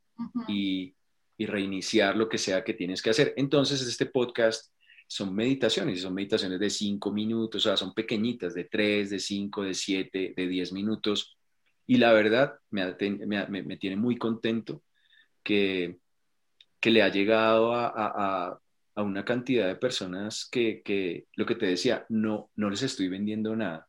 y, 0.47 0.93
reiniciar 1.38 2.15
lo 2.15 2.30
que 2.30 2.38
sea 2.38 2.63
que 2.63 2.73
tienes 2.73 3.01
que 3.01 3.10
hacer. 3.10 3.34
Entonces, 3.36 3.82
este 3.82 4.06
podcast 4.06 4.71
son 5.08 5.36
meditaciones, 5.36 6.01
son 6.01 6.13
meditaciones 6.13 6.60
de 6.60 6.69
cinco 6.69 7.12
minutos, 7.12 7.65
o 7.65 7.69
sea, 7.69 7.75
son 7.75 7.93
pequeñitas, 7.93 8.54
de 8.54 8.63
tres, 8.63 9.10
de 9.10 9.19
cinco, 9.19 9.63
de 9.63 9.73
siete, 9.73 10.34
de 10.36 10.47
diez 10.47 10.71
minutos. 10.71 11.38
Y 11.86 11.97
la 11.97 12.13
verdad 12.13 12.56
me, 12.69 12.95
me, 12.95 13.78
tiene 13.78 13.97
muy 13.97 14.17
contento 14.17 14.84
que, 15.43 15.97
que 16.80 16.89
le 16.89 17.04
ha 17.04 17.10
llegado 17.10 17.73
a, 17.73 17.91
a, 17.93 18.60
a 18.95 19.04
una 19.04 19.25
cantidad 19.25 19.67
de 19.67 19.75
personas 19.75 20.47
que, 20.49 20.82
que, 20.84 21.28
lo 21.36 21.45
que 21.45 21.56
te 21.56 21.65
decía, 21.65 22.06
no, 22.10 22.49
no 22.56 22.69
les 22.69 22.82
estoy 22.82 23.10
vendiendo 23.10 23.56
nada, 23.56 23.88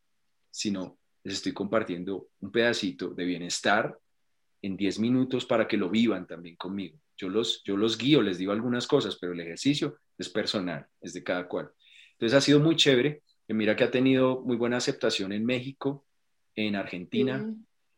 sino 0.50 0.98
les 1.22 1.34
estoy 1.34 1.52
compartiendo 1.52 2.28
un 2.40 2.50
pedacito 2.50 3.10
de 3.10 3.24
bienestar 3.24 3.96
en 4.66 4.76
10 4.76 4.98
minutos 4.98 5.46
para 5.46 5.66
que 5.66 5.76
lo 5.76 5.88
vivan 5.88 6.26
también 6.26 6.57
conmigo. 6.57 6.98
Yo 7.16 7.29
los, 7.29 7.62
yo 7.64 7.76
los 7.76 7.96
guío, 7.96 8.20
les 8.20 8.38
digo 8.38 8.52
algunas 8.52 8.87
cosas, 8.87 9.16
pero 9.20 9.33
el 9.33 9.40
ejercicio 9.40 9.98
es 10.18 10.29
personal, 10.29 10.87
es 11.00 11.12
de 11.14 11.22
cada 11.22 11.46
cual. 11.46 11.70
Entonces 12.12 12.37
ha 12.37 12.40
sido 12.40 12.61
muy 12.61 12.76
chévere. 12.76 13.22
Mira 13.48 13.76
que 13.76 13.85
ha 13.85 13.90
tenido 13.90 14.42
muy 14.42 14.57
buena 14.57 14.79
aceptación 14.79 15.33
en 15.33 15.44
México, 15.44 16.05
en 16.57 16.74
Argentina 16.74 17.48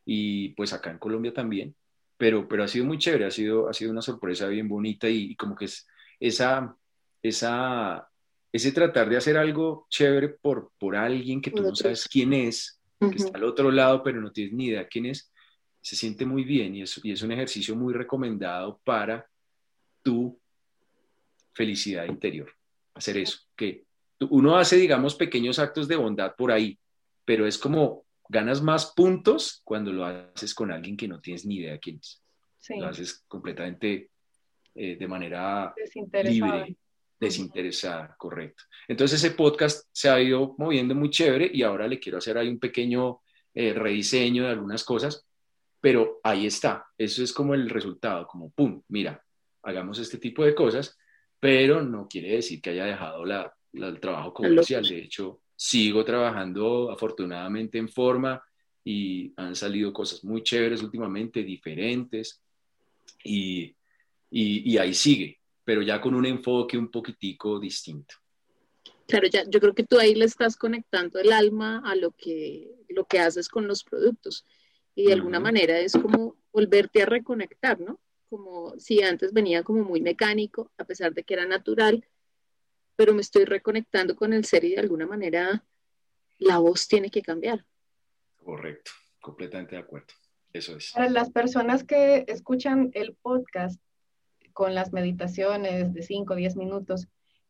y 0.04 0.50
pues 0.50 0.72
acá 0.72 0.90
en 0.90 0.98
Colombia 0.98 1.33
también. 1.33 1.74
Pero, 2.18 2.46
pero 2.46 2.64
ha 2.64 2.68
sido 2.68 2.85
muy 2.85 2.98
chévere, 2.98 3.24
ha 3.24 3.31
sido, 3.31 3.68
ha 3.68 3.72
sido 3.72 3.90
una 3.90 4.02
sorpresa 4.02 4.46
bien 4.48 4.68
bonita 4.68 5.09
y, 5.09 5.35
como 5.37 5.57
que 5.57 5.66
es 5.66 5.87
esa, 6.20 6.76
esa, 7.22 8.09
ese 8.52 8.72
tratar 8.72 9.09
de 9.09 9.16
hacer 9.16 9.37
algo 9.37 9.87
chévere 9.88 10.28
por, 10.28 10.72
por 10.78 10.96
alguien 10.96 11.40
que 11.40 11.50
tú 11.50 11.62
no 11.62 11.74
sabes 11.74 12.07
quién 12.09 12.33
es, 12.33 12.81
que 12.98 13.16
está 13.16 13.38
al 13.38 13.44
otro 13.44 13.70
lado, 13.70 14.02
pero 14.02 14.20
no 14.20 14.33
tienes 14.33 14.52
ni 14.52 14.66
idea 14.66 14.88
quién 14.88 15.07
es, 15.07 15.33
se 15.80 15.96
siente 15.96 16.26
muy 16.26 16.44
bien 16.44 16.74
y 16.74 16.82
es, 16.82 17.00
y 17.02 17.12
es 17.12 17.22
un 17.22 17.32
ejercicio 17.32 17.76
muy 17.76 17.94
recomendado 17.94 18.80
para 18.84 19.26
tu 20.02 20.38
felicidad 21.52 22.06
interior. 22.06 22.52
Hacer 22.94 23.18
eso, 23.18 23.38
que 23.56 23.84
uno 24.30 24.56
hace, 24.56 24.76
digamos, 24.76 25.14
pequeños 25.14 25.58
actos 25.58 25.86
de 25.88 25.96
bondad 25.96 26.34
por 26.36 26.50
ahí, 26.50 26.78
pero 27.24 27.46
es 27.46 27.58
como 27.58 28.04
ganas 28.28 28.60
más 28.62 28.92
puntos 28.94 29.60
cuando 29.64 29.92
lo 29.92 30.04
haces 30.04 30.54
con 30.54 30.70
alguien 30.70 30.96
que 30.96 31.08
no 31.08 31.20
tienes 31.20 31.46
ni 31.46 31.56
idea 31.56 31.78
quién 31.78 31.98
es. 31.98 32.22
Lo 32.70 32.86
haces 32.86 33.24
completamente 33.28 34.10
eh, 34.74 34.96
de 34.96 35.08
manera 35.08 35.74
libre, 36.24 36.76
desinteresada, 37.18 38.14
correcto. 38.18 38.64
Entonces 38.86 39.22
ese 39.22 39.34
podcast 39.34 39.88
se 39.92 40.08
ha 40.08 40.20
ido 40.20 40.54
moviendo 40.58 40.94
muy 40.94 41.10
chévere 41.10 41.50
y 41.52 41.62
ahora 41.62 41.88
le 41.88 41.98
quiero 41.98 42.18
hacer 42.18 42.36
ahí 42.36 42.48
un 42.48 42.58
pequeño 42.58 43.20
eh, 43.54 43.72
rediseño 43.72 44.44
de 44.44 44.50
algunas 44.50 44.84
cosas 44.84 45.27
pero 45.80 46.20
ahí 46.24 46.46
está, 46.46 46.86
eso 46.96 47.22
es 47.22 47.32
como 47.32 47.54
el 47.54 47.70
resultado, 47.70 48.26
como, 48.26 48.50
¡pum!, 48.50 48.82
mira, 48.88 49.24
hagamos 49.62 49.98
este 49.98 50.18
tipo 50.18 50.44
de 50.44 50.54
cosas, 50.54 50.96
pero 51.40 51.82
no 51.82 52.08
quiere 52.08 52.34
decir 52.34 52.60
que 52.60 52.70
haya 52.70 52.84
dejado 52.84 53.24
la, 53.24 53.54
el 53.72 54.00
trabajo 54.00 54.34
comercial. 54.34 54.84
De 54.84 54.98
hecho, 54.98 55.40
sigo 55.54 56.04
trabajando 56.04 56.90
afortunadamente 56.90 57.78
en 57.78 57.88
forma 57.88 58.42
y 58.84 59.32
han 59.36 59.54
salido 59.54 59.92
cosas 59.92 60.24
muy 60.24 60.42
chéveres 60.42 60.82
últimamente, 60.82 61.42
diferentes, 61.42 62.42
y, 63.22 63.74
y, 64.30 64.72
y 64.72 64.78
ahí 64.78 64.94
sigue, 64.94 65.38
pero 65.64 65.82
ya 65.82 66.00
con 66.00 66.14
un 66.14 66.26
enfoque 66.26 66.76
un 66.76 66.90
poquitico 66.90 67.60
distinto. 67.60 68.16
Claro, 69.06 69.26
ya, 69.28 69.44
yo 69.48 69.60
creo 69.60 69.74
que 69.74 69.84
tú 69.84 69.98
ahí 69.98 70.14
le 70.14 70.24
estás 70.24 70.56
conectando 70.56 71.18
el 71.18 71.32
alma 71.32 71.82
a 71.84 71.94
lo 71.94 72.10
que, 72.12 72.70
lo 72.88 73.06
que 73.06 73.20
haces 73.20 73.48
con 73.48 73.66
los 73.66 73.84
productos 73.84 74.44
y 74.98 75.06
de 75.06 75.12
alguna 75.12 75.38
manera 75.38 75.78
es 75.78 75.92
como 75.92 76.34
volverte 76.52 77.02
a 77.02 77.06
reconectar, 77.06 77.78
¿no? 77.78 78.00
Como 78.28 78.76
si 78.80 79.00
antes 79.00 79.32
venía 79.32 79.62
como 79.62 79.84
muy 79.84 80.00
mecánico, 80.00 80.72
a 80.76 80.82
pesar 80.82 81.14
de 81.14 81.22
que 81.22 81.34
era 81.34 81.46
natural, 81.46 82.04
pero 82.96 83.14
me 83.14 83.20
estoy 83.20 83.44
reconectando 83.44 84.16
con 84.16 84.32
el 84.32 84.44
ser 84.44 84.64
y 84.64 84.70
de 84.70 84.80
alguna 84.80 85.06
manera 85.06 85.64
la 86.38 86.58
voz 86.58 86.88
tiene 86.88 87.12
que 87.12 87.22
cambiar. 87.22 87.64
Correcto, 88.38 88.90
completamente 89.20 89.76
de 89.76 89.82
acuerdo. 89.82 90.08
Eso 90.52 90.76
es. 90.76 90.90
Para 90.90 91.08
las 91.08 91.30
personas 91.30 91.84
que 91.84 92.24
escuchan 92.26 92.90
el 92.94 93.14
podcast 93.14 93.80
con 94.52 94.74
las 94.74 94.92
meditaciones 94.92 95.94
de 95.94 96.02
5 96.02 96.32
o 96.32 96.37
10 96.37 96.56
minutos, 96.56 97.06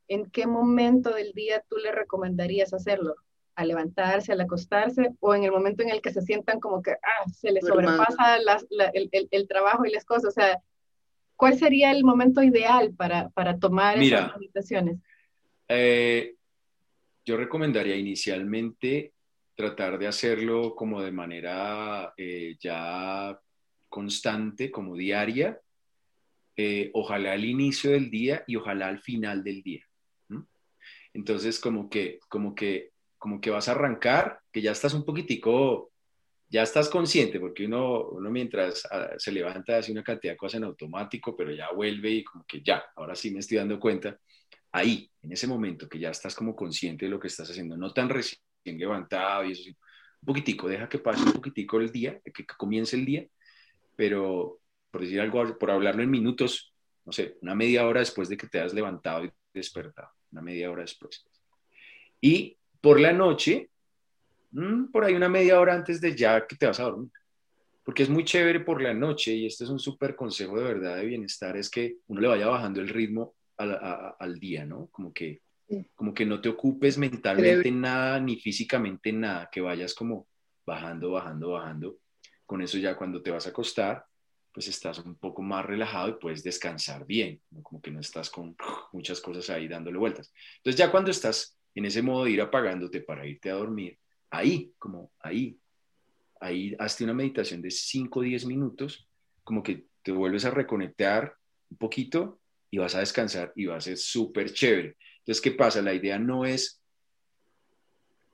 ¿en 0.07 0.31
qué 0.31 0.47
momento 0.47 1.15
del 1.15 1.33
día 1.33 1.65
tú 1.67 1.79
le 1.79 1.93
recomendarías 1.93 2.75
hacerlo? 2.75 3.17
A 3.59 3.65
levantarse, 3.65 4.31
al 4.31 4.41
acostarse, 4.41 5.11
o 5.19 5.35
en 5.35 5.43
el 5.43 5.51
momento 5.51 5.83
en 5.83 5.91
el 5.91 6.01
que 6.01 6.13
se 6.13 6.23
sientan 6.23 6.61
como 6.61 6.81
que 6.81 6.93
ah, 6.93 7.29
se 7.29 7.51
les 7.51 7.67
sobrepasa 7.67 8.37
el, 8.93 9.49
trabajo 9.49 9.85
y 9.85 9.91
las 9.91 10.05
cosas. 10.05 10.27
O 10.27 10.31
sea, 10.31 10.63
¿cuál 11.35 11.59
sería 11.59 11.91
el 11.91 12.05
momento 12.05 12.41
ideal 12.41 12.95
para, 12.97 13.31
para 13.31 13.59
tomar 13.59 14.01
esas 14.01 14.33
meditaciones? 14.39 14.99
Eh, 15.67 16.37
yo 17.25 17.37
recomendaría 17.37 17.97
inicialmente 17.97 19.13
tratar 19.57 19.99
de 19.99 20.07
hacerlo 20.07 20.77
como 20.77 21.03
de 21.03 21.11
manera 21.11 22.15
eh, 22.17 22.57
ya 22.61 23.41
constante, 23.89 24.71
como 24.71 24.95
diaria, 24.95 25.61
eh, 26.57 26.93
ojalá 26.95 27.33
al 27.33 27.45
inicio 27.45 27.91
del 27.91 28.09
día 28.09 28.45
y 28.47 28.55
ojalá 28.55 28.87
al 28.87 29.01
final 29.01 29.43
del 29.43 29.65
día. 29.65 29.85
Entonces, 31.13 31.59
como 31.59 31.91
que, 31.91 32.21
como 32.29 32.55
que 32.55 32.93
como 33.19 33.41
que 33.41 33.51
vas 33.51 33.69
a 33.69 33.73
arrancar, 33.73 34.41
que 34.53 34.63
ya 34.63 34.73
estás 34.73 34.95
un 34.95 35.05
poquitico, 35.05 35.91
ya 36.49 36.63
estás 36.63 36.89
consciente, 36.89 37.39
porque 37.39 37.67
uno, 37.67 38.09
uno 38.11 38.31
mientras 38.31 38.87
ah, 38.91 39.11
se 39.19 39.33
levanta 39.33 39.77
hace 39.77 39.93
una 39.93 40.03
cantidad 40.03 40.33
de 40.33 40.37
cosas 40.37 40.59
en 40.59 40.65
automático, 40.65 41.37
pero 41.37 41.53
ya 41.53 41.71
vuelve 41.73 42.11
y 42.11 42.25
como 42.25 42.45
que 42.47 42.63
ya, 42.63 42.85
ahora 42.97 43.15
sí 43.15 43.31
me 43.31 43.41
estoy 43.41 43.59
dando 43.59 43.79
cuenta, 43.79 44.19
ahí, 44.73 45.11
en 45.23 45.33
ese 45.33 45.47
momento 45.47 45.89
que 45.89 45.99
ya 45.99 46.11
estás 46.11 46.35
como 46.35 46.55
consciente 46.57 47.07
de 47.07 47.11
lo 47.11 47.21
que 47.21 47.29
estás 47.29 47.51
haciendo, 47.51 47.77
no 47.77 47.93
tan 47.93 48.09
recién 48.09 48.41
levantado 48.65 49.45
y 49.45 49.53
eso, 49.53 49.69
un 49.69 50.27
poquitico, 50.27 50.69
deja 50.69 50.89
que 50.89 50.99
pase 50.99 51.23
un 51.23 51.33
poquitico 51.33 51.79
el 51.81 51.93
día, 51.93 52.21
que, 52.25 52.33
que 52.33 52.47
comience 52.57 52.97
el 52.97 53.05
día, 53.05 53.27
pero 53.97 54.61
por 54.91 55.03
decir 55.03 55.21
algo, 55.21 55.59
por 55.59 55.71
hablarlo 55.71 56.03
en 56.03 56.11
minutos, 56.11 56.73
no 57.05 57.13
sé, 57.13 57.37
una 57.43 57.55
media 57.55 57.87
hora 57.87 58.01
después 58.01 58.29
de 58.29 58.37
que 58.37 58.47
te 58.47 58.61
has 58.61 58.73
levantado 58.75 59.25
y 59.25 59.31
despertado, 59.53 60.11
una 60.31 60.43
media 60.43 60.71
hora 60.71 60.83
después. 60.83 61.25
Y 62.21 62.58
por 62.81 63.01
la 63.01 63.13
noche, 63.13 63.71
mm, 64.53 64.87
por 64.87 65.05
ahí 65.05 65.15
una 65.15 65.29
media 65.29 65.61
hora 65.61 65.75
antes 65.75 66.01
de 66.01 66.15
ya 66.15 66.47
que 66.47 66.57
te 66.57 66.67
vas 66.67 66.81
a 66.81 66.85
dormir. 66.85 67.11
Porque 67.85 68.03
es 68.03 68.09
muy 68.09 68.25
chévere 68.25 68.61
por 68.61 68.83
la 68.83 68.93
noche, 68.93 69.33
y 69.35 69.47
este 69.47 69.65
es 69.65 69.71
un 69.71 69.79
súper 69.79 70.15
consejo 70.15 70.59
de 70.59 70.65
verdad 70.65 70.97
de 70.97 71.07
bienestar, 71.07 71.57
es 71.57 71.71
que 71.71 71.97
uno 72.09 72.21
le 72.21 72.29
vaya 72.29 72.47
bajando 72.47 72.81
el 72.81 72.89
ritmo 72.89 73.35
al, 73.57 74.39
día, 74.39 74.65
¿no? 74.65 74.89
Como 74.93 75.13
que, 75.13 75.41
como 75.95 76.15
que 76.15 76.25
no 76.25 76.41
te 76.41 76.49
ocupes 76.49 76.99
mentalmente 76.99 77.69
en 77.69 77.81
nada, 77.81 78.21
ni 78.21 78.37
físicamente 78.37 79.11
en 79.11 79.21
nada, 79.21 79.49
que 79.51 79.61
vayas 79.61 79.95
como 79.95 80.29
bajando, 80.67 81.13
bajando, 81.13 81.51
bajando. 81.51 81.99
Con 82.47 82.63
eso 82.63 82.79
ya 82.79 82.97
cuando 82.97 83.23
te 83.23 83.31
vas 83.31 83.47
a 83.47 83.51
acostar, 83.51 84.05
pues 84.53 84.69
estás 84.69 84.99
un 84.99 85.17
poco 85.17 85.43
más 85.43 85.65
relajado 85.65 86.09
y 86.09 86.13
puedes 86.15 86.43
descansar 86.43 87.07
bien, 87.07 87.41
como 87.63 87.81
que 87.81 87.91
no 87.91 88.01
estás 88.01 88.31
con 88.31 88.57
muchas 88.93 89.21
cosas 89.21 89.51
ahí 89.51 89.69
dándole 89.69 89.99
vueltas. 89.99 90.33
Entonces 90.59 90.79
ya 90.79 90.91
cuando 90.91 91.11
estás 91.11 91.58
en 91.79 91.85
ese 91.85 92.03
modo 92.03 92.25
de 92.25 92.33
ir 92.33 92.41
apagándote 92.41 93.01
para 93.03 93.25
irte 93.25 93.51
a 93.51 93.55
dormir, 93.55 93.97
ahí, 94.31 94.73
como 94.79 95.13
ahí, 95.21 95.57
ahí 96.41 96.75
hazte 96.77 97.05
una 97.05 97.15
meditación 97.15 97.63
de 97.63 97.71
5 97.71 98.19
o 98.19 98.23
10 98.23 98.47
minutos, 98.47 99.09
como 99.45 99.63
que 99.63 99.87
te 100.03 100.11
vuelves 100.11 100.45
a 100.45 100.51
reconectar 100.51 101.37
un 101.71 101.79
poquito 101.79 102.41
y 102.69 102.79
vas 102.79 102.97
a 102.97 102.99
descansar 102.99 103.53
y 103.55 103.67
va 103.67 103.77
a 103.77 103.81
ser 103.81 103.97
súper 103.97 104.53
chévere. 104.53 104.97
Entonces, 105.19 105.41
¿qué 105.41 105.53
pasa? 105.53 105.81
La 105.81 105.95
idea 105.95 106.19
no 106.19 106.45
es 106.45 106.83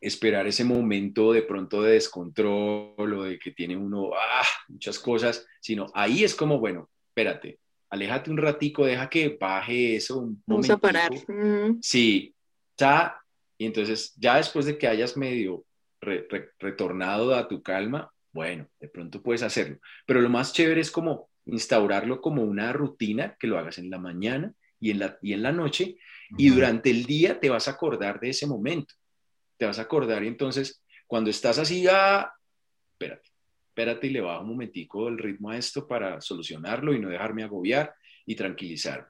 esperar 0.01 0.47
ese 0.47 0.65
momento 0.65 1.31
de 1.35 1.43
pronto 1.43 1.83
de 1.83 1.93
descontrol 1.93 3.13
o 3.13 3.25
de 3.25 3.39
que 3.39 3.51
tiene 3.51 3.77
uno 3.77 4.13
ah, 4.15 4.47
muchas 4.69 4.99
cosas, 4.99 5.47
sino 5.61 5.89
ahí 5.93 6.25
es 6.25 6.35
como, 6.35 6.59
bueno, 6.61 6.89
espérate, 7.09 7.59
aléjate 7.91 8.31
un 8.31 8.39
ratico, 8.39 8.87
deja 8.87 9.11
que 9.11 9.37
baje 9.39 9.97
eso 9.97 10.21
un 10.21 10.43
Vamos 10.47 10.71
a 10.71 10.79
parar. 10.79 11.13
Sí, 11.83 12.35
está 12.71 13.21
y 13.59 13.67
entonces, 13.67 14.15
ya 14.17 14.37
después 14.37 14.67
de 14.67 14.79
que 14.79 14.89
hayas 14.89 15.17
medio 15.17 15.65
retornado 16.59 17.35
a 17.35 17.49
tu 17.49 17.63
calma, 17.63 18.11
bueno, 18.33 18.69
de 18.81 18.89
pronto 18.89 19.23
puedes 19.23 19.43
hacerlo. 19.43 19.79
Pero 20.07 20.21
lo 20.21 20.29
más 20.29 20.53
chévere 20.53 20.81
es 20.81 20.91
como 20.91 21.31
instaurarlo 21.47 22.21
como 22.21 22.43
una 22.43 22.73
rutina, 22.73 23.37
que 23.39 23.47
lo 23.47 23.59
hagas 23.59 23.79
en 23.79 23.91
la 23.91 23.99
mañana 23.99 24.53
y 24.81 24.91
en 24.91 24.99
la, 24.99 25.19
y 25.23 25.33
en 25.33 25.43
la 25.43 25.53
noche, 25.53 25.97
y 26.37 26.51
durante 26.51 26.91
el 26.91 27.05
día 27.05 27.39
te 27.39 27.49
vas 27.49 27.69
a 27.69 27.73
acordar 27.73 28.19
de 28.19 28.31
ese 28.31 28.47
momento. 28.47 28.95
Te 29.57 29.67
vas 29.67 29.79
a 29.79 29.83
acordar 29.83 30.25
y 30.25 30.29
entonces, 30.29 30.83
cuando 31.07 31.31
estás 31.31 31.59
así, 31.59 31.87
ah, 31.89 32.33
espérate, 32.93 33.31
espérate 33.69 34.07
y 34.09 34.11
le 34.11 34.21
bajo 34.21 34.43
un 34.43 34.49
momentico 34.49 35.09
el 35.09 35.19
ritmo 35.19 35.51
a 35.51 35.57
esto 35.57 35.87
para 35.87 36.21
solucionarlo 36.21 36.93
y 36.93 36.99
no 36.99 37.09
dejarme 37.09 37.45
agobiar 37.45 37.95
y 38.27 38.35
tranquilizar 38.35 39.09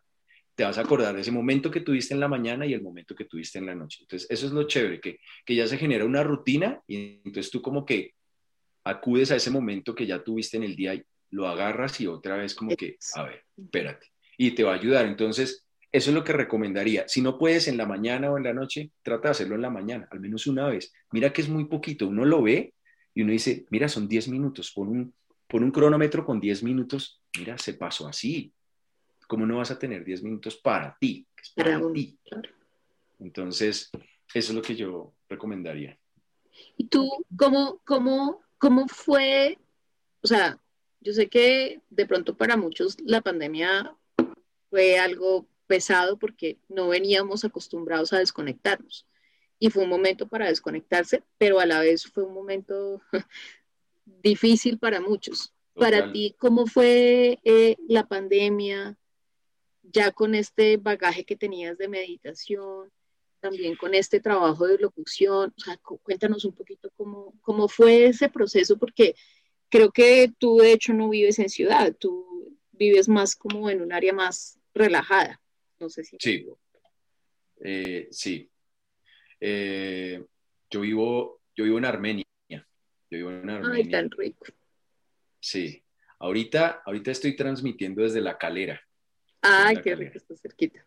te 0.54 0.64
vas 0.64 0.78
a 0.78 0.82
acordar 0.82 1.14
de 1.14 1.20
ese 1.20 1.32
momento 1.32 1.70
que 1.70 1.80
tuviste 1.80 2.14
en 2.14 2.20
la 2.20 2.28
mañana 2.28 2.64
y 2.66 2.72
el 2.72 2.82
momento 2.82 3.14
que 3.14 3.24
tuviste 3.24 3.58
en 3.58 3.66
la 3.66 3.74
noche. 3.74 3.98
Entonces, 4.02 4.30
eso 4.30 4.46
es 4.46 4.52
lo 4.52 4.64
chévere, 4.64 5.00
que, 5.00 5.18
que 5.44 5.54
ya 5.54 5.66
se 5.66 5.78
genera 5.78 6.04
una 6.04 6.22
rutina 6.22 6.80
y 6.86 7.20
entonces 7.24 7.50
tú 7.50 7.60
como 7.60 7.84
que 7.84 8.14
acudes 8.84 9.30
a 9.30 9.36
ese 9.36 9.50
momento 9.50 9.94
que 9.94 10.06
ya 10.06 10.22
tuviste 10.22 10.56
en 10.56 10.64
el 10.64 10.76
día 10.76 10.94
y 10.94 11.02
lo 11.30 11.48
agarras 11.48 12.00
y 12.00 12.06
otra 12.06 12.36
vez 12.36 12.54
como 12.54 12.76
que, 12.76 12.96
a 13.14 13.24
ver, 13.24 13.44
espérate. 13.56 14.06
Y 14.36 14.52
te 14.52 14.62
va 14.62 14.72
a 14.72 14.76
ayudar. 14.76 15.06
Entonces, 15.06 15.66
eso 15.90 16.10
es 16.10 16.14
lo 16.14 16.24
que 16.24 16.32
recomendaría. 16.32 17.08
Si 17.08 17.20
no 17.20 17.38
puedes 17.38 17.68
en 17.68 17.76
la 17.76 17.86
mañana 17.86 18.30
o 18.30 18.36
en 18.36 18.44
la 18.44 18.52
noche, 18.52 18.90
trata 19.02 19.28
de 19.28 19.32
hacerlo 19.32 19.54
en 19.56 19.62
la 19.62 19.70
mañana, 19.70 20.08
al 20.10 20.20
menos 20.20 20.46
una 20.46 20.68
vez. 20.68 20.92
Mira 21.12 21.32
que 21.32 21.42
es 21.42 21.48
muy 21.48 21.66
poquito, 21.66 22.08
uno 22.08 22.24
lo 22.24 22.42
ve 22.42 22.74
y 23.14 23.22
uno 23.22 23.32
dice, 23.32 23.64
mira, 23.70 23.88
son 23.88 24.08
10 24.08 24.28
minutos, 24.28 24.72
pon 24.72 24.88
un, 24.88 25.14
un 25.52 25.70
cronómetro 25.70 26.24
con 26.24 26.40
10 26.40 26.62
minutos, 26.62 27.22
mira, 27.38 27.58
se 27.58 27.74
pasó 27.74 28.08
así. 28.08 28.52
¿Cómo 29.26 29.46
no 29.46 29.58
vas 29.58 29.70
a 29.70 29.78
tener 29.78 30.04
10 30.04 30.22
minutos 30.22 30.56
para 30.56 30.96
ti? 31.00 31.26
para, 31.56 31.80
ti. 31.92 32.18
Entonces, 33.18 33.90
eso 34.34 34.52
es 34.52 34.54
lo 34.54 34.62
que 34.62 34.76
yo 34.76 35.14
recomendaría. 35.28 35.98
¿Y 36.76 36.86
tú 36.88 37.08
cómo, 37.36 37.80
cómo, 37.84 38.42
cómo 38.58 38.86
fue? 38.88 39.58
O 40.22 40.26
sea, 40.26 40.60
yo 41.00 41.12
sé 41.12 41.28
que 41.28 41.80
de 41.90 42.06
pronto 42.06 42.36
para 42.36 42.56
muchos 42.56 42.96
la 43.04 43.20
pandemia 43.20 43.94
fue 44.70 44.98
algo 44.98 45.46
pesado 45.66 46.18
porque 46.18 46.58
no 46.68 46.88
veníamos 46.88 47.44
acostumbrados 47.44 48.12
a 48.12 48.18
desconectarnos. 48.18 49.06
Y 49.58 49.70
fue 49.70 49.84
un 49.84 49.90
momento 49.90 50.28
para 50.28 50.48
desconectarse, 50.48 51.22
pero 51.38 51.60
a 51.60 51.66
la 51.66 51.80
vez 51.80 52.06
fue 52.06 52.24
un 52.24 52.34
momento 52.34 53.00
difícil 54.04 54.78
para 54.78 55.00
muchos. 55.00 55.52
Para 55.74 56.12
ti, 56.12 56.36
¿cómo 56.38 56.66
fue 56.66 57.40
eh, 57.42 57.76
la 57.88 58.06
pandemia? 58.06 58.96
Ya 59.92 60.12
con 60.12 60.34
este 60.34 60.76
bagaje 60.76 61.24
que 61.24 61.36
tenías 61.36 61.78
de 61.78 61.88
meditación, 61.88 62.90
también 63.40 63.76
con 63.76 63.94
este 63.94 64.20
trabajo 64.20 64.66
de 64.66 64.78
locución, 64.78 65.52
o 65.56 65.60
sea, 65.60 65.78
cuéntanos 66.02 66.46
un 66.46 66.54
poquito 66.54 66.90
cómo, 66.96 67.34
cómo 67.42 67.68
fue 67.68 68.06
ese 68.06 68.30
proceso, 68.30 68.78
porque 68.78 69.14
creo 69.68 69.90
que 69.90 70.32
tú 70.38 70.58
de 70.58 70.72
hecho 70.72 70.94
no 70.94 71.10
vives 71.10 71.38
en 71.38 71.50
ciudad, 71.50 71.94
tú 71.94 72.58
vives 72.72 73.08
más 73.08 73.36
como 73.36 73.68
en 73.68 73.82
un 73.82 73.92
área 73.92 74.12
más 74.12 74.58
relajada. 74.72 75.40
No 75.78 75.88
sé 75.88 76.04
si. 76.04 76.16
Sí. 76.20 76.46
Eh, 77.60 78.08
sí. 78.10 78.48
Eh, 79.40 80.24
yo, 80.70 80.80
vivo, 80.80 81.42
yo 81.54 81.64
vivo 81.64 81.78
en 81.78 81.84
Armenia. 81.84 82.24
Yo 82.48 82.58
vivo 83.10 83.30
en 83.30 83.50
Armenia. 83.50 83.84
Ay, 83.84 83.90
tan 83.90 84.10
rico. 84.10 84.46
Sí. 85.40 85.82
Ahorita, 86.18 86.82
ahorita 86.86 87.10
estoy 87.10 87.36
transmitiendo 87.36 88.02
desde 88.02 88.20
la 88.20 88.38
calera. 88.38 88.80
Ay, 89.44 89.76
qué 89.82 89.94
rico, 89.94 90.16
está 90.16 90.34
cerquita. 90.34 90.86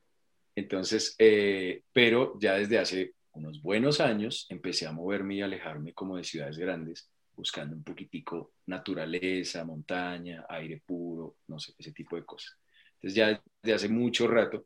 Entonces, 0.56 1.16
eh, 1.20 1.84
pero 1.94 2.38
ya 2.40 2.56
desde 2.56 2.80
hace 2.80 3.14
unos 3.34 3.62
buenos 3.62 4.02
años 4.02 4.48
empecé 4.50 4.88
a 4.88 4.92
moverme 4.92 5.36
y 5.36 5.42
alejarme 5.42 5.94
como 5.94 6.18
de 6.18 6.24
ciudades 6.24 6.58
grandes, 6.58 7.12
buscando 7.36 7.76
un 7.76 7.84
poquitico 7.84 8.54
naturaleza, 8.66 9.64
montaña, 9.64 10.46
aire 10.50 10.82
puro, 10.84 11.38
no 11.48 11.60
sé, 11.60 11.74
ese 11.78 11.92
tipo 11.92 12.16
de 12.16 12.26
cosas. 12.26 12.58
Entonces 12.96 13.16
ya 13.16 13.44
desde 13.62 13.76
hace 13.76 13.90
mucho 13.90 14.28
rato 14.28 14.66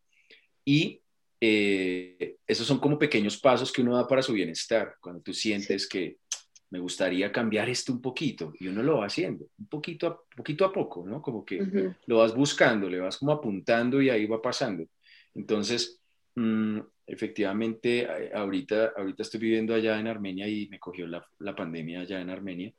y 0.63 1.01
eh, 1.41 2.37
esos 2.47 2.65
son 2.65 2.79
como 2.79 2.97
pequeños 2.97 3.37
pasos 3.37 3.73
que 3.73 3.81
uno 3.81 3.97
da 3.97 4.07
para 4.07 4.21
su 4.21 4.31
bienestar, 4.31 4.95
cuando 5.01 5.21
tú 5.21 5.33
sientes 5.33 5.89
que 5.89 6.17
me 6.71 6.79
gustaría 6.79 7.31
cambiar 7.31 7.69
esto 7.69 7.91
un 7.91 8.01
poquito 8.01 8.53
y 8.59 8.67
uno 8.67 8.81
lo 8.81 8.99
va 8.99 9.05
haciendo, 9.05 9.45
un 9.59 9.67
poquito 9.67 10.07
a 10.07 10.19
poquito 10.35 10.65
a 10.65 10.71
poco, 10.71 11.05
¿no? 11.05 11.21
Como 11.21 11.45
que 11.45 11.93
lo 12.05 12.17
vas 12.19 12.33
buscando, 12.33 12.89
le 12.89 12.99
vas 12.99 13.17
como 13.17 13.33
apuntando 13.33 14.01
y 14.01 14.09
ahí 14.09 14.25
va 14.25 14.41
pasando. 14.41 14.85
Entonces, 15.35 16.01
mm, 16.35 16.79
efectivamente, 17.05 18.07
ahorita, 18.33 18.93
ahorita 18.95 19.21
estoy 19.21 19.41
viviendo 19.41 19.75
allá 19.75 19.99
en 19.99 20.07
Armenia 20.07 20.47
y 20.47 20.69
me 20.69 20.79
cogió 20.79 21.05
la, 21.07 21.25
la 21.39 21.53
pandemia 21.53 22.01
allá 22.01 22.21
en 22.21 22.29
Armenia 22.29 22.73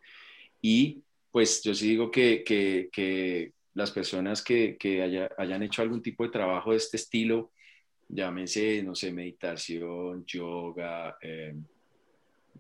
y 0.63 1.03
pues 1.31 1.63
yo 1.63 1.75
sí 1.75 1.89
digo 1.89 2.11
que, 2.11 2.43
que, 2.45 2.89
que 2.91 3.53
las 3.75 3.91
personas 3.91 4.43
que, 4.43 4.77
que 4.79 5.29
hayan 5.37 5.63
hecho 5.63 5.83
algún 5.83 6.03
tipo 6.03 6.25
de 6.25 6.31
trabajo 6.31 6.71
de 6.71 6.79
este 6.79 6.97
estilo, 6.97 7.53
llámense, 8.09 8.83
no 8.83 8.95
sé, 8.95 9.13
meditación, 9.13 10.25
yoga, 10.27 11.17
em, 11.21 11.65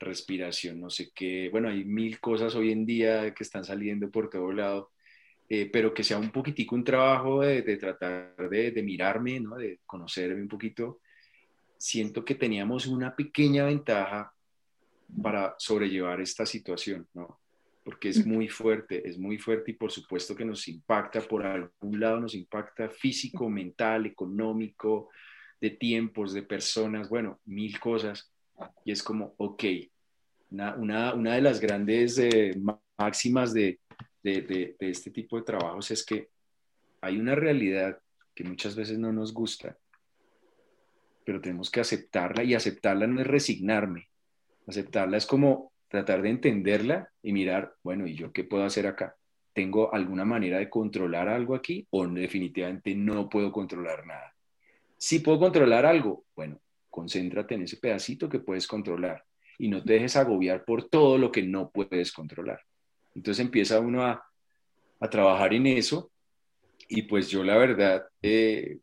respiración, 0.02 0.80
no 0.80 0.90
sé 0.90 1.10
qué. 1.14 1.48
Bueno, 1.50 1.68
hay 1.68 1.84
mil 1.84 2.20
cosas 2.20 2.54
hoy 2.54 2.72
en 2.72 2.84
día 2.84 3.32
que 3.34 3.42
están 3.42 3.64
saliendo 3.64 4.10
por 4.10 4.28
todo 4.28 4.52
lado, 4.52 4.90
eh, 5.48 5.70
pero 5.72 5.94
que 5.94 6.04
sea 6.04 6.18
un 6.18 6.30
poquitico 6.30 6.74
un 6.74 6.84
trabajo 6.84 7.40
de, 7.40 7.62
tratar 7.76 8.48
de, 8.50 8.70
de, 8.70 8.82
mirarme, 8.82 9.40
¿no? 9.40 9.56
de 9.56 9.80
conocerme 9.86 10.42
un 10.42 10.48
poquito. 10.48 11.00
Siento 11.78 12.24
que 12.24 12.34
teníamos 12.34 12.86
una 12.86 13.14
pequeña 13.16 13.64
ventaja 13.64 14.32
para 15.22 15.54
sobrellevar 15.58 16.20
esta 16.20 16.46
situación, 16.46 17.06
¿no? 17.14 17.38
porque 17.84 18.08
es 18.08 18.24
muy 18.24 18.48
fuerte, 18.48 19.08
es 19.08 19.18
muy 19.18 19.38
fuerte 19.38 19.72
y 19.72 19.74
por 19.74 19.90
supuesto 19.90 20.36
que 20.36 20.44
nos 20.44 20.68
impacta, 20.68 21.20
por 21.20 21.44
algún 21.44 21.98
lado 21.98 22.20
nos 22.20 22.34
impacta 22.34 22.88
físico, 22.88 23.48
mental, 23.48 24.06
económico, 24.06 25.10
de 25.60 25.70
tiempos, 25.70 26.32
de 26.32 26.42
personas, 26.42 27.08
bueno, 27.08 27.40
mil 27.44 27.78
cosas. 27.80 28.32
Y 28.84 28.92
es 28.92 29.02
como, 29.02 29.34
ok, 29.38 29.64
una, 30.52 31.14
una, 31.14 31.34
de 31.34 31.40
las 31.40 31.60
grandes 31.60 32.18
eh, 32.18 32.54
máximas 32.98 33.52
de, 33.52 33.80
de, 34.22 34.42
de 34.78 34.90
este 34.90 35.10
tipo 35.10 35.36
de 35.36 35.42
trabajos 35.42 35.90
es 35.90 36.04
que 36.04 36.28
hay 37.00 37.18
una 37.18 37.34
realidad 37.34 37.98
que 38.34 38.44
muchas 38.44 38.76
veces 38.76 38.98
no 38.98 39.12
nos 39.12 39.32
gusta, 39.34 39.76
pero 41.24 41.40
tenemos 41.40 41.70
que 41.70 41.80
aceptarla 41.80 42.44
y 42.44 42.54
aceptarla 42.54 43.06
no 43.06 43.20
es 43.20 43.26
resignarme. 43.26 44.08
Aceptarla 44.66 45.16
es 45.16 45.26
como 45.26 45.72
tratar 45.88 46.22
de 46.22 46.30
entenderla 46.30 47.10
y 47.22 47.32
mirar, 47.32 47.74
bueno, 47.82 48.06
¿y 48.06 48.14
yo 48.14 48.32
qué 48.32 48.44
puedo 48.44 48.64
hacer 48.64 48.86
acá? 48.86 49.16
¿Tengo 49.52 49.92
alguna 49.92 50.24
manera 50.24 50.58
de 50.58 50.70
controlar 50.70 51.28
algo 51.28 51.54
aquí 51.54 51.86
o 51.90 52.06
definitivamente 52.06 52.94
no 52.94 53.28
puedo 53.28 53.52
controlar 53.52 54.06
nada? 54.06 54.34
Si 54.96 55.18
puedo 55.18 55.38
controlar 55.38 55.84
algo, 55.84 56.24
bueno, 56.34 56.60
concéntrate 56.88 57.56
en 57.56 57.62
ese 57.62 57.76
pedacito 57.76 58.28
que 58.28 58.38
puedes 58.38 58.66
controlar 58.66 59.24
y 59.58 59.68
no 59.68 59.82
te 59.82 59.94
dejes 59.94 60.16
agobiar 60.16 60.64
por 60.64 60.88
todo 60.88 61.18
lo 61.18 61.30
que 61.30 61.42
no 61.42 61.70
puedes 61.70 62.12
controlar. 62.12 62.60
Entonces 63.14 63.44
empieza 63.44 63.80
uno 63.80 64.04
a, 64.04 64.24
trabajar 65.10 65.52
en 65.52 65.66
eso 65.66 66.12
y 66.88 67.02
pues 67.02 67.28
yo 67.28 67.42
la 67.42 67.56
verdad, 67.56 68.04
eh, 68.22 68.78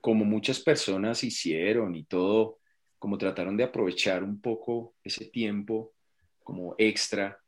como 0.00 0.24
muchas 0.24 0.58
personas 0.58 1.22
hicieron 1.22 1.94
y 1.94 2.04
todo, 2.04 2.58
como 2.98 3.18
trataron 3.18 3.54
de 3.54 3.64
aprovechar 3.64 4.24
un 4.24 4.40
poco 4.40 4.94
ese 5.04 5.26
tiempo 5.26 5.92
como 6.42 6.74
extra. 6.78 7.38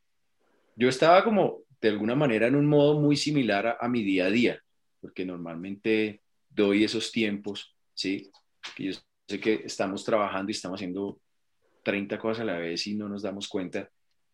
Yo 0.74 0.90
estaba 0.90 1.24
como 1.24 1.62
de 1.80 1.88
alguna 1.88 2.14
manera 2.14 2.47
en 2.47 2.57
un 2.57 2.66
modo 2.66 3.01
muy 3.01 3.16
similar 3.16 3.78
a, 3.80 3.88
mi 3.88 4.03
día 4.03 4.26
a 4.26 4.30
día, 4.30 4.61
porque 5.01 5.24
normalmente 5.24 6.20
doy 6.51 6.84
esos 6.84 7.12
tiempos, 7.12 7.74
¿sí? 7.94 8.30
Que 8.76 8.84
yo 8.84 8.92
sé 9.28 9.40
que 9.40 9.62
estamos 9.64 10.05
trabajando 10.05 10.51
y 10.51 10.53
estamos 10.53 10.78
haciendo 10.78 11.20
30 11.87 12.18
cosas 12.18 12.43
a 12.43 12.45
la 12.45 12.59
vez 12.59 12.84
y 12.89 12.97
no 12.97 13.09
nos 13.09 13.22
damos 13.22 13.47
cuenta. 13.47 13.89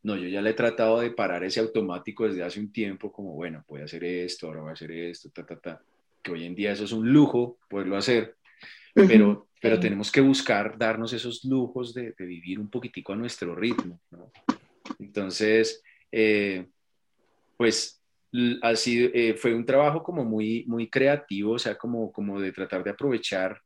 No, 0.04 0.16
yo 0.16 0.26
ya 0.26 0.40
le 0.40 0.50
he 0.50 0.54
tratado 0.54 1.00
de 1.00 1.10
parar 1.10 1.44
ese 1.44 1.60
automático 1.60 2.26
desde 2.26 2.42
hace 2.42 2.58
un 2.58 2.72
tiempo, 2.72 3.12
como, 3.12 3.34
bueno, 3.34 3.62
voy 3.68 3.82
a 3.82 3.84
hacer 3.84 4.02
esto, 4.04 4.46
ahora 4.46 4.62
voy 4.62 4.70
a 4.70 4.72
hacer 4.72 4.90
esto, 4.90 5.28
ta, 5.28 5.44
ta, 5.44 5.60
ta. 5.60 5.82
Que 6.22 6.32
hoy 6.32 6.46
en 6.46 6.54
día 6.54 6.72
eso 6.72 6.84
es 6.84 6.92
un 6.92 7.12
lujo 7.12 7.58
poderlo 7.68 7.98
hacer, 7.98 8.36
pero, 8.94 9.48
pero 9.60 9.78
tenemos 9.78 10.10
que 10.10 10.22
buscar 10.22 10.78
darnos 10.78 11.12
esos 11.12 11.44
lujos 11.44 11.92
de, 11.92 12.14
de, 12.18 12.24
vivir 12.24 12.58
un 12.58 12.70
poquitico 12.70 13.12
a 13.12 13.16
nuestro 13.16 13.54
ritmo, 13.54 14.00
¿no? 14.10 14.32
Entonces, 14.98 15.82
eh, 16.10 16.68
pues 17.58 18.02
así 18.62 19.10
eh, 19.12 19.34
fue 19.34 19.54
un 19.54 19.66
trabajo 19.66 20.02
como 20.02 20.24
muy, 20.24 20.64
muy 20.66 20.88
creativo, 20.88 21.52
o 21.52 21.58
sea, 21.58 21.76
como, 21.76 22.10
como 22.10 22.40
de 22.40 22.50
tratar 22.50 22.82
de 22.82 22.90
aprovechar 22.92 23.60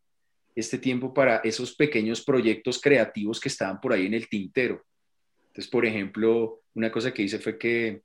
este 0.57 0.79
tiempo 0.79 1.13
para 1.13 1.37
esos 1.45 1.77
pequeños 1.77 2.25
proyectos 2.25 2.81
creativos 2.81 3.39
que 3.39 3.51
estaban 3.51 3.79
por 3.79 3.93
ahí 3.93 4.07
en 4.07 4.15
el 4.15 4.27
tintero. 4.27 4.83
Entonces, 5.49 5.71
por 5.71 5.85
ejemplo, 5.85 6.63
una 6.75 6.91
cosa 6.91 7.13
que 7.13 7.23
hice 7.23 7.39
fue 7.39 7.59
que 7.59 8.03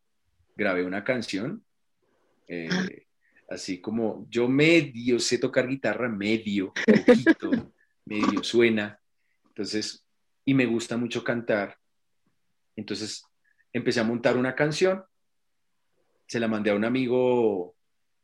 grabé 0.55 0.83
una 0.83 1.03
canción, 1.03 1.63
eh, 2.47 2.67
ah. 2.69 2.85
así 3.51 3.79
como 3.79 4.27
yo 4.29 4.49
medio 4.49 5.17
sé 5.19 5.37
tocar 5.37 5.65
guitarra, 5.65 6.09
medio, 6.09 6.73
poquito, 6.85 7.73
medio 8.05 8.43
suena, 8.43 8.99
entonces, 9.47 10.05
y 10.43 10.53
me 10.53 10.65
gusta 10.65 10.97
mucho 10.97 11.23
cantar, 11.23 11.77
entonces 12.75 13.23
empecé 13.71 14.01
a 14.01 14.05
montar 14.05 14.35
una 14.35 14.55
canción, 14.55 15.03
se 16.27 16.39
la 16.39 16.49
mandé 16.49 16.71
a 16.71 16.75
un 16.75 16.83
amigo 16.83 17.75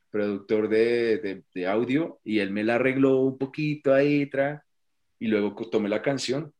productor 0.09 0.69
de, 0.69 1.43
audio 1.67 2.19
y 2.23 2.39
él 2.39 2.51
me 2.51 2.63
la 2.63 2.75
arregló 2.75 3.21
un 3.21 3.37
poquito 3.37 3.93
ahí, 3.93 4.29
y 5.19 5.27
luego 5.27 5.55
tomé 5.69 5.89
la 5.89 6.01
canción 6.01 6.53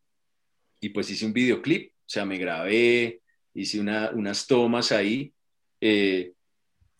y 0.79 0.89
pues 0.89 1.09
hice 1.09 1.25
un 1.25 1.33
videoclip, 1.33 1.91
o 1.91 2.09
sea, 2.09 2.25
me 2.25 2.37
grabé, 2.37 3.21
hice 3.53 3.79
unas 3.79 4.47
tomas 4.47 4.91
ahí. 4.91 5.33
Eh, 5.81 6.33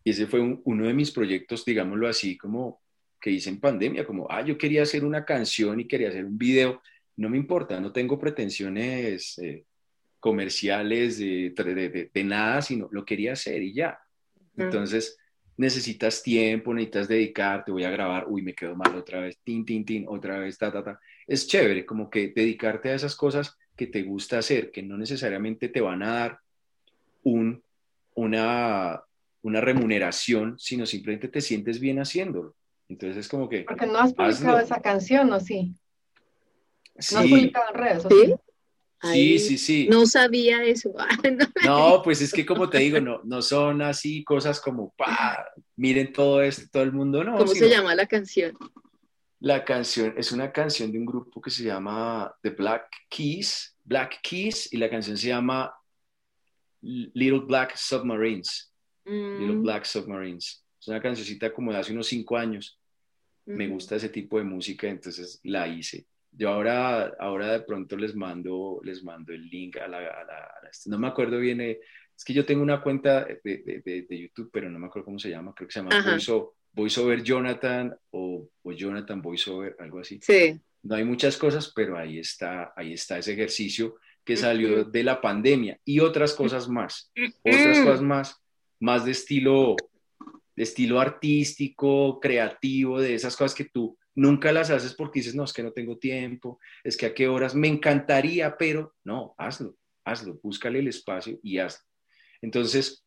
y 0.03 0.09
ese 0.09 0.27
fue 0.27 0.39
uno 0.39 0.87
de 0.87 0.93
mis 0.93 1.11
proyectos, 1.11 1.65
digámoslo 1.65 2.07
así, 2.07 2.37
como 2.37 2.81
que 3.19 3.31
hice 3.31 3.49
en 3.49 3.59
pandemia, 3.59 4.05
como, 4.05 4.27
ah, 4.29 4.43
yo 4.43 4.57
quería 4.57 4.83
hacer 4.83 5.03
una 5.03 5.25
canción 5.25 5.79
y 5.79 5.87
quería 5.87 6.09
hacer 6.09 6.25
un 6.25 6.37
video, 6.37 6.81
no 7.17 7.29
me 7.29 7.37
importa, 7.37 7.79
no 7.79 7.91
tengo 7.91 8.19
pretensiones 8.19 9.37
eh, 9.39 9.65
comerciales 10.19 11.17
de, 11.17 12.09
de, 12.13 12.23
nada, 12.23 12.61
sino 12.61 12.87
lo 12.91 13.03
quería 13.03 13.33
hacer 13.33 13.61
y 13.61 13.73
ya. 13.73 13.99
Entonces, 14.55 15.17
necesitas 15.57 16.21
tiempo, 16.21 16.73
necesitas 16.73 17.07
dedicarte, 17.07 17.71
voy 17.71 17.83
a 17.83 17.89
grabar, 17.89 18.25
uy, 18.27 18.41
me 18.41 18.53
quedo 18.53 18.75
mal 18.75 18.95
otra 18.95 19.21
vez, 19.21 19.39
tin, 19.43 19.65
tin, 19.65 19.83
tin, 19.83 20.05
otra 20.07 20.39
vez, 20.39 20.57
ta, 20.57 20.71
ta, 20.71 20.83
ta. 20.83 20.99
Es 21.25 21.47
chévere, 21.47 21.85
como 21.85 22.09
que 22.09 22.29
dedicarte 22.29 22.89
a 22.89 22.95
esas 22.95 23.15
cosas 23.15 23.57
que 23.75 23.87
te 23.87 24.03
gusta 24.03 24.37
hacer, 24.37 24.71
que 24.71 24.83
no 24.83 24.97
necesariamente 24.97 25.69
te 25.69 25.81
van 25.81 26.03
a 26.03 26.13
dar 26.13 26.39
un, 27.23 27.63
una, 28.15 29.01
una 29.41 29.61
remuneración, 29.61 30.57
sino 30.59 30.85
simplemente 30.85 31.27
te 31.27 31.41
sientes 31.41 31.79
bien 31.79 31.99
haciciéndolo. 31.99 32.55
Entonces 32.87 33.17
es 33.17 33.27
como 33.27 33.49
que... 33.49 33.61
Porque 33.63 33.87
no 33.87 33.99
has 33.99 34.13
publicado 34.13 34.59
esa 34.59 34.81
canción, 34.81 35.31
¿o 35.33 35.39
sí? 35.39 35.75
Sí. 36.99 37.15
No 37.15 37.21
has 37.21 37.27
publicado 37.27 37.65
en 37.69 37.75
redes, 37.75 38.05
¿o 38.05 38.09
¿Sí? 38.09 38.15
Sí, 38.15 38.35
sí, 39.01 39.57
sí. 39.57 39.87
No 39.89 40.05
sabía 40.05 40.63
eso. 40.63 40.93
No, 41.65 42.01
pues 42.03 42.21
es 42.21 42.31
que 42.31 42.45
como 42.45 42.69
te 42.69 42.79
digo, 42.79 42.99
no, 43.01 43.21
no 43.23 43.41
son 43.41 43.81
así 43.81 44.23
cosas 44.23 44.59
como, 44.61 44.93
miren 45.75 46.13
todo 46.13 46.41
esto, 46.41 46.63
todo 46.71 46.83
el 46.83 46.93
mundo, 46.93 47.23
no. 47.23 47.33
¿Cómo 47.37 47.47
sino- 47.53 47.67
se 47.67 47.73
llama 47.73 47.93
la 47.95 48.05
canción? 48.07 48.57
La 49.39 49.63
canción 49.63 50.13
es 50.17 50.31
una 50.31 50.51
canción 50.51 50.91
de 50.91 50.97
un 50.97 51.05
grupo 51.05 51.39
que 51.41 51.51
se 51.51 51.63
llama 51.63 52.33
The 52.41 52.49
Black 52.51 52.89
Keys, 53.09 53.75
Black 53.83 54.19
Keys, 54.23 54.71
y 54.73 54.77
la 54.77 54.89
canción 54.89 55.15
se 55.17 55.27
llama 55.27 55.71
Little 56.81 57.41
Black 57.41 57.75
Submarines, 57.75 58.73
Little 59.05 59.55
Mm, 59.57 59.63
Black 59.63 59.85
Submarines. 59.85 60.63
Es 60.79 60.87
una 60.87 61.01
cancioncita 61.01 61.53
como 61.53 61.71
de 61.71 61.79
hace 61.79 61.91
unos 61.91 62.07
cinco 62.07 62.37
años. 62.37 62.79
Me 63.45 63.67
gusta 63.67 63.95
ese 63.95 64.09
tipo 64.09 64.37
de 64.37 64.43
música, 64.43 64.87
entonces 64.87 65.39
la 65.43 65.67
hice. 65.67 66.05
Yo 66.37 66.49
ahora, 66.49 67.13
ahora 67.19 67.51
de 67.53 67.61
pronto 67.61 67.97
les 67.97 68.15
mando, 68.15 68.79
les 68.83 69.03
mando 69.03 69.33
el 69.33 69.49
link 69.49 69.77
a 69.77 69.87
la, 69.87 69.97
a 69.97 70.01
la- 70.01 70.43
a 70.43 70.63
la- 70.63 70.69
no 70.85 70.99
me 70.99 71.07
acuerdo 71.07 71.39
bien, 71.39 71.61
eh, 71.61 71.79
es 72.15 72.23
que 72.23 72.33
yo 72.33 72.45
tengo 72.45 72.61
una 72.61 72.81
cuenta 72.81 73.25
de, 73.25 73.39
de- 73.43 73.81
de- 73.83 74.01
de 74.07 74.19
YouTube, 74.19 74.49
pero 74.51 74.69
no 74.69 74.77
me 74.79 74.87
acuerdo 74.87 75.05
cómo 75.05 75.19
se 75.19 75.29
llama, 75.29 75.53
creo 75.55 75.67
que 75.67 75.73
se 75.73 75.79
llama 75.79 75.95
Ajá. 75.97 76.11
Voice, 76.11 76.31
O- 76.31 76.53
Voice 76.73 76.99
Over 76.99 77.23
Jonathan 77.23 77.95
o, 78.11 78.47
o 78.61 78.71
Jonathan 78.71 79.19
Voice 79.21 79.49
Over, 79.49 79.75
algo 79.79 79.99
así. 79.99 80.19
Sí. 80.21 80.59
No 80.83 80.93
hay 80.95 81.03
muchas 81.03 81.37
cosas, 81.37 81.71
pero 81.75 81.97
ahí 81.97 82.19
está, 82.19 82.71
ahí 82.75 82.93
está 82.93 83.17
ese 83.17 83.33
ejercicio 83.33 83.95
que 84.23 84.37
salió 84.37 84.83
de 84.83 85.03
la 85.03 85.19
pandemia 85.21 85.79
y 85.85 85.99
otras 86.01 86.33
cosas 86.33 86.67
más, 86.69 87.11
otras 87.43 87.79
cosas 87.79 88.01
más, 88.01 88.39
más 88.79 89.05
de 89.05 89.11
estilo, 89.11 89.75
de 90.55 90.63
estilo 90.63 90.99
artístico, 90.99 92.19
creativo, 92.19 92.99
de 93.01 93.15
esas 93.15 93.35
cosas 93.35 93.55
que 93.55 93.65
tú 93.65 93.97
nunca 94.17 94.51
las 94.51 94.71
haces 94.71 94.95
porque 94.95 95.19
dices, 95.19 95.35
no, 95.35 95.43
es 95.43 95.53
que 95.53 95.63
no 95.63 95.71
tengo 95.71 95.97
tiempo, 95.99 96.59
es 96.83 96.97
que 96.97 97.05
a 97.05 97.13
qué 97.13 97.27
horas 97.27 97.53
me 97.53 97.67
encantaría, 97.67 98.57
pero 98.57 98.95
no, 99.03 99.35
hazlo, 99.37 99.77
hazlo, 100.03 100.39
búscale 100.41 100.79
el 100.79 100.87
espacio 100.87 101.39
y 101.43 101.59
hazlo. 101.59 101.85
Entonces, 102.41 103.05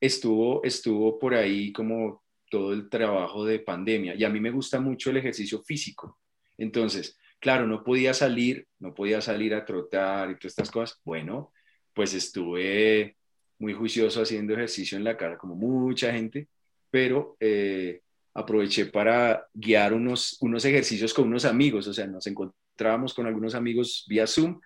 estuvo, 0.00 0.64
estuvo 0.64 1.18
por 1.18 1.34
ahí 1.34 1.72
como 1.72 2.24
todo 2.50 2.72
el 2.72 2.88
trabajo 2.88 3.44
de 3.44 3.60
pandemia 3.60 4.14
y 4.14 4.24
a 4.24 4.30
mí 4.30 4.40
me 4.40 4.50
gusta 4.50 4.80
mucho 4.80 5.10
el 5.10 5.18
ejercicio 5.18 5.62
físico. 5.62 6.18
Entonces, 6.56 7.18
claro, 7.38 7.66
no 7.66 7.84
podía 7.84 8.14
salir, 8.14 8.66
no 8.78 8.94
podía 8.94 9.20
salir 9.20 9.54
a 9.54 9.66
trotar 9.66 10.30
y 10.30 10.34
todas 10.36 10.52
estas 10.52 10.70
cosas. 10.70 11.00
Bueno, 11.04 11.52
pues 11.92 12.14
estuve 12.14 13.18
muy 13.58 13.74
juicioso 13.74 14.22
haciendo 14.22 14.54
ejercicio 14.54 14.96
en 14.96 15.04
la 15.04 15.18
cara, 15.18 15.36
como 15.36 15.54
mucha 15.54 16.12
gente, 16.12 16.48
pero 16.90 17.36
eh, 17.40 18.00
aproveché 18.34 18.86
para 18.86 19.46
guiar 19.54 19.94
unos, 19.94 20.36
unos 20.40 20.64
ejercicios 20.64 21.14
con 21.14 21.28
unos 21.28 21.44
amigos, 21.44 21.86
o 21.86 21.94
sea, 21.94 22.06
nos 22.06 22.26
encontrábamos 22.26 23.14
con 23.14 23.26
algunos 23.26 23.54
amigos 23.54 24.04
vía 24.08 24.26
Zoom 24.26 24.60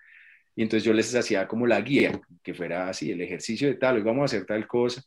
y 0.55 0.63
entonces 0.63 0.83
yo 0.83 0.93
les 0.93 1.13
hacía 1.15 1.47
como 1.47 1.67
la 1.67 1.79
guía, 1.79 2.19
que 2.43 2.53
fuera 2.53 2.89
así, 2.89 3.11
el 3.11 3.21
ejercicio 3.21 3.67
de 3.67 3.75
tal, 3.75 3.97
hoy 3.97 4.01
vamos 4.01 4.23
a 4.23 4.25
hacer 4.25 4.45
tal 4.45 4.67
cosa, 4.67 5.03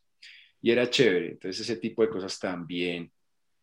y 0.63 0.71
era 0.71 0.89
chévere. 0.89 1.33
Entonces 1.33 1.69
ese 1.69 1.79
tipo 1.79 2.03
de 2.03 2.09
cosas 2.09 2.39
también, 2.39 3.11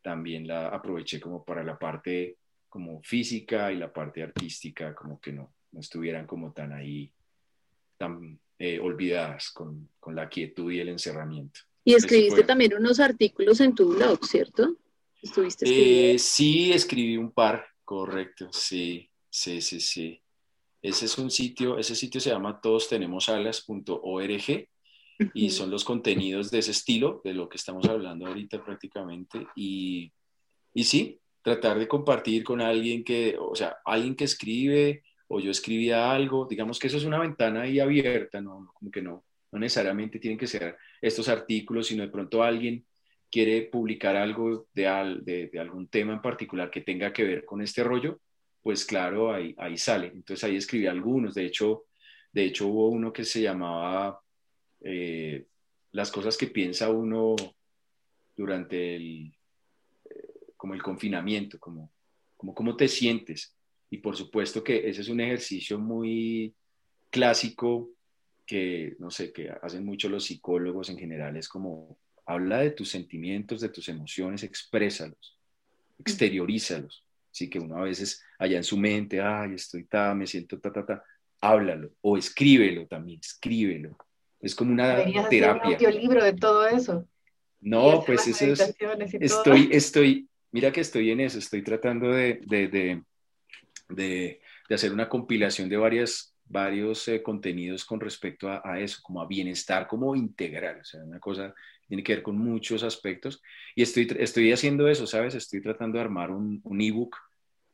también 0.02 0.46
la 0.46 0.68
aproveché 0.68 1.20
como 1.20 1.44
para 1.44 1.64
la 1.64 1.80
parte 1.80 2.36
como 2.68 3.02
física 3.02 3.72
y 3.72 3.78
la 3.78 3.92
parte 3.92 4.22
artística, 4.22 4.94
como 4.94 5.20
que 5.20 5.32
no, 5.32 5.52
no 5.72 5.80
estuvieran 5.80 6.28
como 6.28 6.52
tan 6.52 6.74
ahí, 6.74 7.12
tan 7.98 8.38
eh, 8.60 8.80
olvidadas 8.80 9.50
con, 9.52 9.90
con 10.00 10.16
la 10.16 10.30
quietud 10.30 10.72
y 10.72 10.82
el 10.82 10.90
encerramiento. 10.90 11.62
Y 11.86 11.96
escribiste 11.96 12.44
también 12.44 12.76
unos 12.76 13.00
artículos 13.00 13.62
en 13.62 13.74
tu 13.74 13.96
blog, 13.96 14.24
¿cierto? 14.24 14.76
Estuviste 15.22 16.14
Eh, 16.14 16.20
sí, 16.20 16.72
escribí 16.72 17.18
un 17.18 17.32
par, 17.32 17.66
correcto, 17.84 18.50
sí, 18.52 19.10
sí, 19.30 19.62
sí, 19.62 19.80
sí. 19.80 20.22
Ese 20.82 21.06
es 21.06 21.18
un 21.18 21.30
sitio, 21.30 21.78
ese 21.78 21.96
sitio 21.96 22.22
se 22.22 22.30
llama 22.30 22.62
todostenemosalas.org 22.62 24.70
y 25.34 25.50
son 25.50 25.70
los 25.70 25.84
contenidos 25.84 26.50
de 26.52 26.60
ese 26.60 26.72
estilo, 26.72 27.20
de 27.24 27.34
lo 27.34 27.50
que 27.50 27.58
estamos 27.58 27.88
hablando 27.90 28.28
ahorita 28.28 28.64
prácticamente. 28.64 29.46
Y, 29.56 30.14
y 30.74 30.84
sí, 30.86 31.20
tratar 31.42 31.80
de 31.80 31.88
compartir 31.88 32.46
con 32.46 32.62
alguien 32.62 33.04
que, 33.04 33.36
o 33.38 33.56
sea, 33.56 33.80
alguien 33.84 34.16
que 34.16 34.24
escribe 34.24 35.04
o 35.28 35.42
yo 35.42 35.52
escribía 35.52 36.12
algo, 36.12 36.48
digamos 36.50 36.80
que 36.80 36.88
eso 36.88 36.98
es 36.98 37.04
una 37.04 37.20
ventana 37.20 37.64
ahí 37.64 37.80
abierta, 37.80 38.40
¿no? 38.40 38.72
Como 38.74 38.90
que 38.90 39.02
no, 39.02 39.26
no 39.52 39.60
necesariamente 39.60 40.20
tienen 40.20 40.40
que 40.40 40.48
ser 40.48 40.78
estos 41.02 41.28
artículos, 41.28 41.88
sino 41.88 42.04
de 42.04 42.10
pronto 42.10 42.42
alguien 42.42 42.86
quiere 43.32 43.64
publicar 43.64 44.16
algo 44.16 44.68
de, 44.74 44.88
al- 44.88 45.24
de, 45.26 45.48
de 45.48 45.60
algún 45.60 45.88
tema 45.88 46.14
en 46.14 46.22
particular 46.22 46.70
que 46.72 46.82
tenga 46.82 47.14
que 47.14 47.24
ver 47.24 47.46
con 47.46 47.62
este 47.62 47.84
rollo, 47.84 48.20
pues 48.62 48.86
claro, 48.86 49.34
ahí, 49.34 49.56
ahí 49.58 49.78
sale. 49.78 50.08
Entonces 50.08 50.44
ahí 50.44 50.56
escribí 50.58 50.88
algunos. 50.88 51.34
De 51.36 51.46
hecho, 51.46 51.86
de 52.34 52.46
hecho 52.46 52.68
hubo 52.68 52.90
uno 52.90 53.14
que 53.14 53.24
se 53.26 53.42
llamaba 53.42 54.20
eh, 54.82 55.46
Las 55.92 56.12
cosas 56.12 56.38
que 56.38 56.48
piensa 56.48 56.90
uno 56.92 57.36
durante 58.36 58.96
el, 58.96 59.34
eh, 60.10 60.34
como 60.58 60.74
el 60.74 60.82
confinamiento, 60.84 61.60
como, 61.60 61.92
como 62.38 62.54
cómo 62.54 62.76
te 62.76 62.88
sientes. 62.88 63.56
Y 63.90 63.98
por 64.00 64.16
supuesto 64.16 64.64
que 64.64 64.88
ese 64.90 65.02
es 65.02 65.10
un 65.10 65.20
ejercicio 65.20 65.80
muy 65.80 66.54
clásico 67.10 67.90
que, 68.46 68.96
no 69.00 69.12
sé, 69.12 69.32
que 69.34 69.50
hacen 69.62 69.86
mucho 69.86 70.10
los 70.10 70.26
psicólogos 70.26 70.90
en 70.90 70.98
general, 70.98 71.38
es 71.38 71.48
como 71.50 71.98
habla 72.30 72.60
de 72.60 72.70
tus 72.70 72.90
sentimientos, 72.90 73.60
de 73.60 73.70
tus 73.70 73.90
emociones, 73.90 74.44
exprésalos, 74.44 75.36
exteriorízalos. 75.98 77.04
Así 77.32 77.50
que 77.50 77.58
uno 77.60 77.78
a 77.78 77.84
veces 77.84 78.24
allá 78.38 78.58
en 78.58 78.64
su 78.64 78.78
mente, 78.78 79.20
ay, 79.20 79.56
estoy 79.56 79.86
ta, 79.86 80.14
me 80.14 80.28
siento 80.28 80.60
ta, 80.60 80.72
ta, 80.72 80.86
ta, 80.86 81.04
háblalo 81.42 81.92
o 82.02 82.18
escríbelo 82.18 82.86
también, 82.86 83.20
escríbelo. 83.20 83.98
Es 84.40 84.54
como 84.54 84.72
una 84.72 84.90
Deberías 84.90 85.26
hacer 85.26 85.26
un 85.26 85.30
terapia. 85.30 85.76
audiolibro 85.76 86.24
de 86.24 86.34
todo 86.34 86.68
eso. 86.68 87.08
No, 87.62 88.04
pues 88.06 88.28
eso 88.28 88.46
es, 88.46 88.60
meditaciones 88.60 89.14
y 89.14 89.18
todo. 89.18 89.26
estoy, 89.26 89.70
estoy, 89.72 90.30
mira 90.52 90.72
que 90.72 90.82
estoy 90.82 91.10
en 91.10 91.22
eso, 91.22 91.40
estoy 91.40 91.64
tratando 91.64 92.12
de, 92.12 92.42
de, 92.46 92.68
de, 92.68 93.04
de, 93.90 94.42
de 94.70 94.76
hacer 94.76 94.94
una 94.94 95.10
compilación 95.10 95.68
de 95.68 95.78
varias, 95.78 96.36
varios 96.46 97.08
eh, 97.08 97.24
contenidos 97.24 97.86
con 97.86 98.00
respecto 98.00 98.50
a, 98.50 98.62
a, 98.64 98.80
eso, 98.80 99.00
como 99.02 99.20
a 99.20 99.28
bienestar, 99.28 99.88
como 99.88 100.16
integral, 100.16 100.80
o 100.82 100.86
sea, 100.86 101.04
una 101.04 101.20
cosa 101.20 101.54
tiene 101.90 102.04
que 102.04 102.14
ver 102.14 102.24
con 102.24 102.38
muchos 102.38 102.84
aspectos. 102.84 103.42
Y 103.76 103.82
estoy, 103.82 104.08
estoy 104.20 104.54
haciendo 104.54 104.88
eso, 104.88 105.06
¿sabes? 105.08 105.36
Estoy 105.36 105.60
tratando 105.60 105.98
de 105.98 106.04
armar 106.04 106.32
un, 106.32 106.62
un 106.64 106.82
ebook 106.82 107.18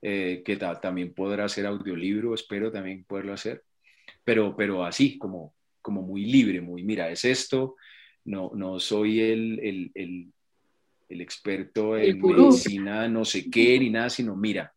eh, 0.02 0.42
que 0.44 0.56
ta, 0.56 0.80
también 0.80 1.14
podrá 1.14 1.48
ser 1.50 1.66
audiolibro, 1.66 2.34
espero 2.34 2.72
también 2.72 3.04
poderlo 3.04 3.34
hacer, 3.34 3.64
pero, 4.24 4.56
pero 4.56 4.86
así, 4.86 5.18
como, 5.18 5.54
como 5.82 6.02
muy 6.02 6.26
libre, 6.26 6.62
muy, 6.62 6.84
mira, 6.84 7.12
es 7.12 7.26
esto, 7.26 7.76
no, 8.24 8.52
no 8.56 8.80
soy 8.80 9.20
el, 9.20 9.60
el, 9.60 9.92
el, 9.94 10.34
el 11.10 11.22
experto 11.22 11.98
en 11.98 12.22
medicina, 12.22 13.08
no 13.08 13.26
sé 13.26 13.50
qué, 13.50 13.80
ni 13.80 13.90
nada, 13.90 14.10
sino 14.10 14.36
mira, 14.36 14.74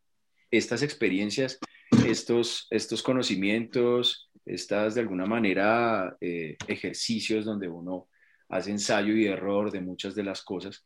estas 0.51 0.83
experiencias, 0.83 1.59
estos, 2.07 2.67
estos 2.71 3.03
conocimientos, 3.03 4.31
estas 4.45 4.95
de 4.95 5.03
alguna 5.03 5.27
manera 5.27 6.17
eh, 6.21 6.57
ejercicios 6.67 7.45
donde 7.45 7.69
uno 7.69 8.09
hace 8.49 8.71
ensayo 8.71 9.15
y 9.15 9.27
error 9.27 9.71
de 9.71 9.81
muchas 9.81 10.15
de 10.15 10.25
las 10.25 10.43
cosas. 10.43 10.85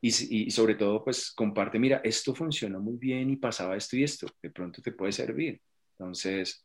Y, 0.00 0.46
y, 0.46 0.50
sobre 0.50 0.76
todo, 0.76 1.04
pues 1.04 1.30
comparte, 1.32 1.78
mira, 1.78 2.00
esto 2.02 2.34
funcionó 2.34 2.80
muy 2.80 2.96
bien 2.96 3.30
y 3.30 3.36
pasaba 3.36 3.76
esto 3.76 3.96
y 3.96 4.04
esto, 4.04 4.26
de 4.42 4.50
pronto 4.50 4.80
te 4.80 4.92
puede 4.92 5.12
servir. 5.12 5.60
Entonces, 5.92 6.64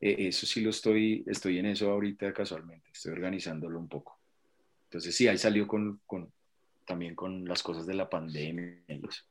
eh, 0.00 0.16
eso 0.28 0.46
sí 0.46 0.62
lo 0.62 0.70
estoy, 0.70 1.22
estoy 1.26 1.58
en 1.58 1.66
eso 1.66 1.90
ahorita 1.90 2.32
casualmente, 2.32 2.88
estoy 2.92 3.12
organizándolo 3.12 3.78
un 3.78 3.88
poco. 3.88 4.18
Entonces, 4.84 5.14
sí, 5.14 5.28
ahí 5.28 5.36
salió 5.36 5.66
con, 5.66 6.00
con 6.06 6.32
también 6.86 7.14
con 7.14 7.44
las 7.44 7.62
cosas 7.62 7.86
de 7.86 7.94
la 7.94 8.08
pandemia 8.08 8.82
y 8.88 9.06
eso. 9.06 9.22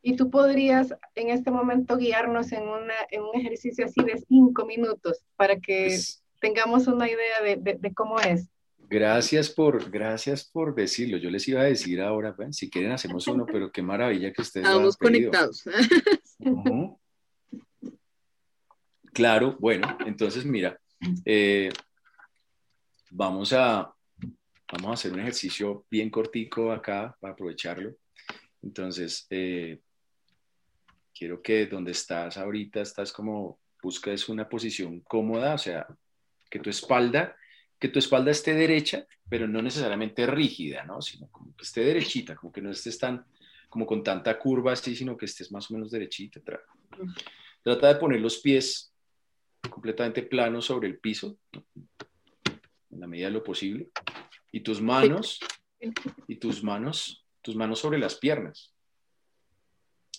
Y 0.00 0.16
tú 0.16 0.30
podrías 0.30 0.94
en 1.14 1.30
este 1.30 1.50
momento 1.50 1.96
guiarnos 1.96 2.52
en, 2.52 2.62
una, 2.62 2.94
en 3.10 3.22
un 3.22 3.34
ejercicio 3.34 3.86
así 3.86 4.02
de 4.04 4.18
cinco 4.18 4.66
minutos 4.66 5.24
para 5.34 5.58
que 5.58 5.86
pues, 5.88 6.22
tengamos 6.40 6.86
una 6.86 7.08
idea 7.08 7.42
de, 7.42 7.56
de, 7.56 7.74
de 7.74 7.94
cómo 7.94 8.20
es. 8.20 8.53
Gracias 8.88 9.50
por, 9.50 9.90
gracias 9.90 10.44
por 10.44 10.74
decirlo. 10.74 11.16
Yo 11.18 11.30
les 11.30 11.46
iba 11.48 11.62
a 11.62 11.64
decir 11.64 12.00
ahora, 12.00 12.32
bueno, 12.32 12.52
si 12.52 12.70
quieren 12.70 12.92
hacemos 12.92 13.26
uno, 13.26 13.46
pero 13.46 13.70
qué 13.72 13.82
maravilla 13.82 14.32
que 14.32 14.42
ustedes 14.42 14.66
Estamos 14.66 14.96
conectados. 14.96 15.64
Claro, 19.12 19.56
bueno, 19.60 19.96
entonces 20.04 20.44
mira, 20.44 20.76
eh, 21.24 21.70
vamos 23.10 23.52
a, 23.52 23.94
vamos 24.72 24.90
a 24.90 24.94
hacer 24.94 25.12
un 25.12 25.20
ejercicio 25.20 25.86
bien 25.88 26.10
cortico 26.10 26.72
acá 26.72 27.16
para 27.20 27.32
aprovecharlo. 27.32 27.94
Entonces, 28.60 29.26
eh, 29.30 29.78
quiero 31.16 31.40
que 31.40 31.66
donde 31.66 31.92
estás 31.92 32.36
ahorita, 32.36 32.80
estás 32.80 33.12
como, 33.12 33.60
buscas 33.80 34.28
una 34.28 34.48
posición 34.48 34.98
cómoda, 35.00 35.54
o 35.54 35.58
sea, 35.58 35.86
que 36.50 36.58
tu 36.58 36.70
espalda, 36.70 37.36
que 37.78 37.88
tu 37.88 37.98
espalda 37.98 38.30
esté 38.30 38.54
derecha, 38.54 39.06
pero 39.28 39.46
no 39.46 39.60
necesariamente 39.60 40.26
rígida, 40.26 40.84
¿no? 40.84 41.02
Sino 41.02 41.28
como 41.28 41.54
que 41.56 41.64
esté 41.64 41.82
derechita, 41.82 42.36
como 42.36 42.52
que 42.52 42.62
no 42.62 42.70
estés 42.70 42.98
tan, 42.98 43.24
como 43.68 43.86
con 43.86 44.02
tanta 44.02 44.38
curva 44.38 44.72
así, 44.72 44.94
sino 44.94 45.16
que 45.16 45.26
estés 45.26 45.50
más 45.52 45.70
o 45.70 45.74
menos 45.74 45.90
derechita. 45.90 46.40
Trata 47.62 47.88
de 47.88 47.96
poner 47.96 48.20
los 48.20 48.38
pies 48.38 48.92
completamente 49.70 50.22
planos 50.22 50.66
sobre 50.66 50.88
el 50.88 50.98
piso, 50.98 51.38
en 51.52 53.00
la 53.00 53.06
medida 53.06 53.26
de 53.26 53.32
lo 53.32 53.42
posible, 53.42 53.90
y 54.52 54.60
tus 54.60 54.80
manos, 54.80 55.40
y 56.28 56.36
tus 56.36 56.62
manos, 56.62 57.26
tus 57.42 57.56
manos 57.56 57.80
sobre 57.80 57.98
las 57.98 58.14
piernas. 58.14 58.72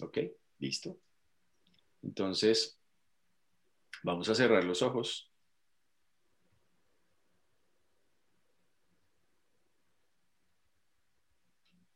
¿Ok? 0.01 0.19
Listo. 0.59 0.99
Entonces, 2.03 2.77
vamos 4.03 4.29
a 4.29 4.35
cerrar 4.35 4.63
los 4.63 4.81
ojos. 4.81 5.31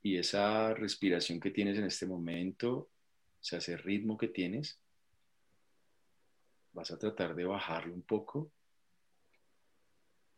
Y 0.02 0.18
esa 0.18 0.74
respiración 0.74 1.40
que 1.40 1.52
tienes 1.52 1.78
en 1.78 1.86
este 1.86 2.06
momento, 2.06 2.72
o 2.78 2.90
sea, 3.42 3.60
ese 3.60 3.76
ritmo 3.78 4.18
que 4.18 4.30
tienes, 4.30 4.80
vas 6.72 6.92
a 6.92 6.98
tratar 6.98 7.36
de 7.36 7.46
bajarlo 7.46 7.94
un 7.94 8.04
poco 8.04 8.52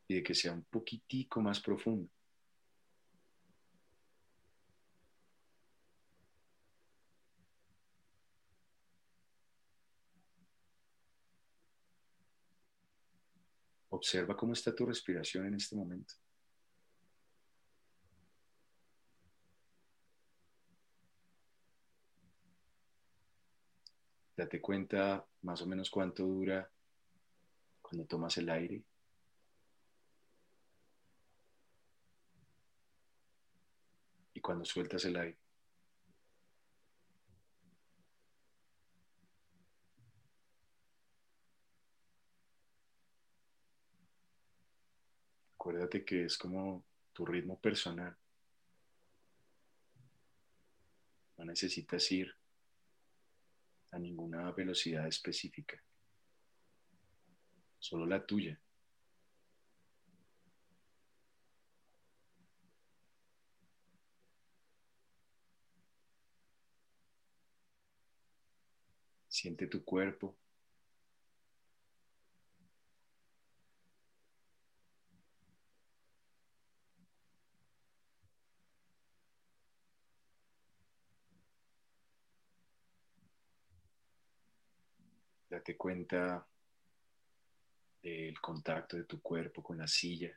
y 0.08 0.16
de 0.16 0.24
que 0.24 0.34
sea 0.34 0.54
un 0.54 0.64
poquitico 0.64 1.42
más 1.42 1.60
profundo. 1.60 2.10
Observa 13.90 14.36
cómo 14.36 14.54
está 14.54 14.74
tu 14.74 14.86
respiración 14.86 15.46
en 15.46 15.56
este 15.56 15.76
momento. 15.76 16.16
Date 24.42 24.60
cuenta 24.60 25.24
más 25.44 25.62
o 25.62 25.68
menos 25.68 25.92
cuánto 25.92 26.24
dura 26.26 26.68
cuando 27.80 28.08
tomas 28.08 28.36
el 28.40 28.50
aire. 28.50 28.84
Y 34.34 34.42
cuando 34.42 34.66
sueltas 34.66 35.06
el 35.06 35.16
aire. 35.18 35.38
Acuérdate 45.54 46.04
que 46.04 46.26
es 46.26 46.36
como 46.36 46.84
tu 47.14 47.28
ritmo 47.28 47.60
personal. 47.60 48.18
No 51.38 51.46
necesitas 51.46 52.12
ir 52.12 52.41
a 53.92 54.00
ninguna 54.00 54.52
velocidad 54.52 55.08
específica, 55.08 55.82
solo 57.80 58.06
la 58.06 58.26
tuya. 58.26 58.60
Siente 69.28 69.68
tu 69.68 69.84
cuerpo. 69.84 70.36
Date 85.62 85.78
cuenta 85.78 86.44
del 88.02 88.42
contacto 88.42 88.98
de 88.98 89.04
tu 89.04 89.22
cuerpo 89.22 89.62
con 89.62 89.78
la 89.78 89.86
silla. 89.86 90.36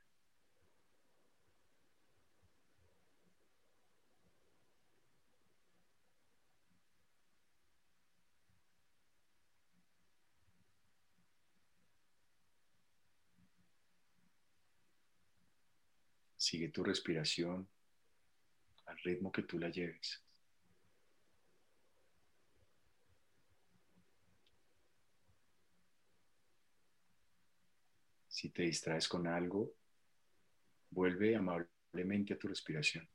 Sigue 16.37 16.69
tu 16.69 16.85
respiración 16.85 17.67
al 18.85 18.99
ritmo 18.99 19.33
que 19.33 19.45
tú 19.45 19.59
la 19.59 19.71
lleves. 19.71 20.23
Si 28.45 28.51
te 28.51 28.65
distraes 28.65 29.09
con 29.09 29.27
algo, 29.27 29.73
vuelve 30.91 31.35
amablemente 31.35 32.35
a 32.35 32.39
tu 32.39 32.47
respiración. 32.47 33.09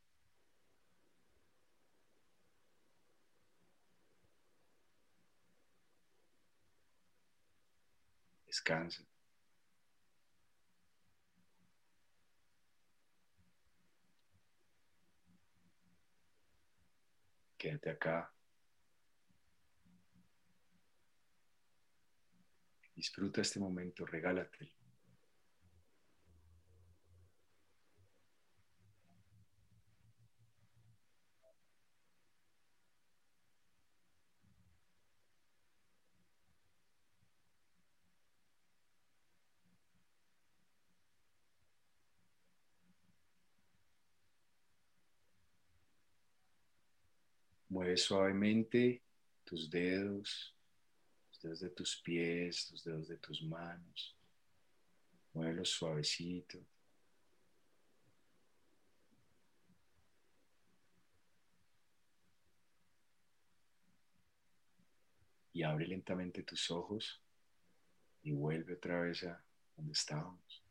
Descansa. 8.47 9.05
Quédate 17.55 17.91
acá. 17.91 18.33
Disfruta 22.95 23.41
este 23.41 23.59
momento, 23.59 24.07
regálate. 24.07 24.78
Mueve 47.79 47.95
suavemente 47.95 49.01
tus 49.45 49.69
dedos, 49.69 50.53
los 51.29 51.41
dedos 51.41 51.59
de 51.61 51.69
tus 51.69 51.95
pies, 52.01 52.69
los 52.71 52.83
dedos 52.83 53.07
de 53.07 53.15
tus 53.15 53.41
manos. 53.41 54.17
Muévelos 55.33 55.69
suavecito. 55.69 56.59
Y 65.53 65.63
abre 65.63 65.87
lentamente 65.87 66.43
tus 66.43 66.69
ojos 66.71 67.21
y 68.23 68.31
vuelve 68.33 68.73
otra 68.73 68.99
vez 69.03 69.23
a 69.23 69.41
donde 69.77 69.93
estábamos. 69.93 70.63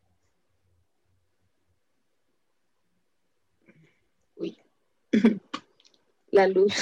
Uy. 4.37 4.59
la 6.39 6.47
luz. 6.47 6.73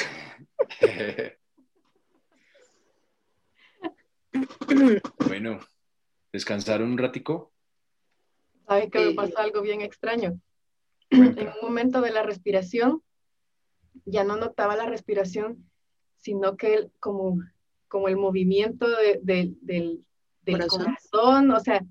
bueno, 5.26 5.60
¿descansaron 6.30 6.92
un 6.92 6.98
ratico? 6.98 7.54
¿Sabe 8.66 8.90
que 8.90 8.98
me 9.06 9.14
pasó 9.14 9.38
algo 9.38 9.62
bien 9.62 9.80
extraño? 9.80 10.38
En 11.08 11.38
un 11.38 11.54
momento 11.62 12.02
de 12.02 12.10
la 12.10 12.22
respiración, 12.22 13.02
ya 14.04 14.24
no 14.24 14.36
notaba 14.36 14.76
la 14.76 14.84
respiración, 14.84 15.70
sino 16.18 16.58
que 16.58 16.90
como, 17.00 17.40
como 17.88 18.08
el 18.08 18.16
movimiento 18.16 18.86
del, 19.22 19.56
del 19.62 20.66
corazón, 20.68 21.50
o 21.50 21.60
sea, 21.60 21.82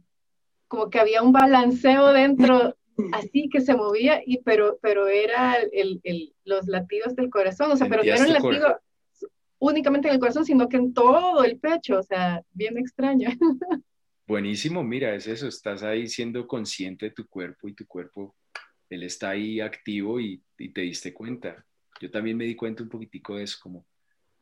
como 0.67 0.91
que 0.91 0.99
había 0.99 1.23
un 1.23 1.31
balanceo 1.31 2.13
dentro 2.13 2.77
así 3.13 3.49
que 3.49 3.61
se 3.61 3.75
movía, 3.75 4.21
y, 4.25 4.39
pero, 4.43 4.77
pero 4.81 5.07
era 5.07 5.55
el, 5.55 5.99
el, 6.03 6.33
los 6.43 6.67
latidos 6.67 7.15
del 7.15 7.29
corazón, 7.29 7.71
o 7.71 7.77
sea, 7.77 7.87
pero 7.87 8.03
no 8.03 8.13
era 8.13 8.23
un 8.23 8.33
latido 8.33 8.79
únicamente 9.59 10.07
en 10.07 10.15
el 10.15 10.19
corazón, 10.19 10.45
sino 10.45 10.69
que 10.69 10.77
en 10.77 10.93
todo 10.93 11.43
el 11.43 11.57
pecho, 11.59 11.99
o 11.99 12.03
sea, 12.03 12.41
bien 12.51 12.77
extraño. 12.77 13.29
Buenísimo, 14.27 14.83
mira, 14.83 15.13
es 15.13 15.27
eso, 15.27 15.47
estás 15.47 15.83
ahí 15.83 16.07
siendo 16.07 16.47
consciente 16.47 17.07
de 17.07 17.11
tu 17.11 17.27
cuerpo 17.27 17.67
y 17.67 17.73
tu 17.73 17.85
cuerpo 17.85 18.35
él 18.89 19.03
está 19.03 19.31
ahí 19.31 19.59
activo 19.59 20.19
y, 20.19 20.41
te 20.57 20.81
diste 20.81 21.13
cuenta. 21.13 21.65
Yo 21.99 22.09
también 22.11 22.37
me 22.37 22.45
di 22.45 22.55
cuenta 22.55 22.83
un 22.83 22.89
poquitico 22.89 23.35
de 23.35 23.43
eso, 23.43 23.57
como 23.61 23.85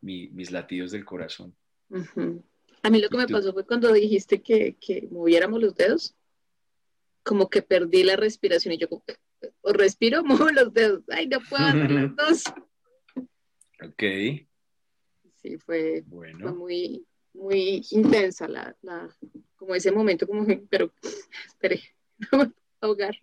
mis 0.02 0.52
latidos 0.52 0.92
del 0.92 1.06
corazón. 1.06 1.56
A 2.82 2.90
mí 2.90 3.00
lo 3.00 3.10
que 3.10 3.18
me 3.18 3.28
pasó 3.28 3.54
fue 3.54 3.66
cuando 3.66 3.92
dijiste 3.94 4.42
que, 4.42 4.76
que 4.80 5.08
moviéramos 5.12 5.62
los 5.62 5.76
dedos, 5.76 6.16
como 7.24 7.50
que 7.50 7.62
perdí 7.62 8.04
la 8.04 8.16
respiración 8.16 8.74
y 8.74 8.78
yo 8.78 8.90
como, 8.90 9.04
o 9.62 9.74
respiro, 9.74 10.24
muevo 10.24 10.50
los 10.50 10.74
dedos, 10.74 11.04
ay, 11.10 11.28
no 11.28 11.40
puedo 11.40 11.64
hacer 11.66 11.92
las 11.92 12.16
dos. 12.16 12.44
Ok. 13.82 14.04
Sí, 15.42 15.58
fue, 15.58 16.04
bueno. 16.06 16.54
muy, 16.54 17.06
muy 17.34 17.86
intensa 17.92 18.48
la, 18.48 18.76
la, 18.82 19.10
como 19.56 19.76
ese 19.76 19.92
momento, 19.92 20.28
como, 20.28 20.46
pero, 20.70 20.94
espere, 21.48 21.82
no 22.32 22.54
ahogar. 22.80 23.18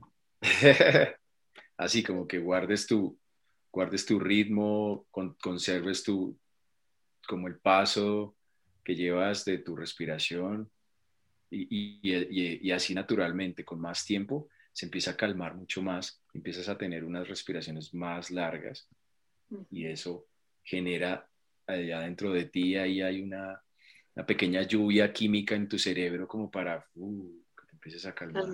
Así 1.76 2.02
como 2.02 2.26
que 2.26 2.38
guardes 2.38 2.86
tu, 2.86 3.18
guardes 3.72 4.04
tu 4.04 4.18
ritmo, 4.18 5.06
conserves 5.10 6.02
tu, 6.02 6.38
como 7.26 7.48
el 7.48 7.58
paso 7.58 8.36
que 8.84 8.94
llevas 8.94 9.44
de 9.44 9.58
tu 9.58 9.76
respiración 9.76 10.70
y, 11.50 12.00
y, 12.02 12.70
así 12.70 12.94
naturalmente, 12.94 13.64
con 13.64 13.80
más 13.80 14.04
tiempo, 14.04 14.48
se 14.72 14.86
empieza 14.86 15.12
a 15.12 15.16
calmar 15.16 15.54
mucho 15.54 15.82
más, 15.82 16.22
empiezas 16.32 16.68
a 16.68 16.78
tener 16.78 17.04
unas 17.04 17.28
respiraciones 17.28 17.92
más 17.92 18.30
largas 18.30 18.88
y 19.70 19.86
eso 19.86 20.26
genera 20.62 21.28
allá 21.66 22.00
dentro 22.00 22.32
de 22.32 22.44
ti, 22.44 22.76
ahí 22.76 23.02
hay 23.02 23.20
una, 23.20 23.60
una 24.14 24.26
pequeña 24.26 24.62
lluvia 24.62 25.12
química 25.12 25.54
en 25.54 25.68
tu 25.68 25.78
cerebro 25.78 26.28
como 26.28 26.50
para 26.50 26.86
uh, 26.94 27.30
que 27.56 27.66
te 27.66 27.72
empieces 27.72 28.06
a 28.06 28.14
calmar. 28.14 28.44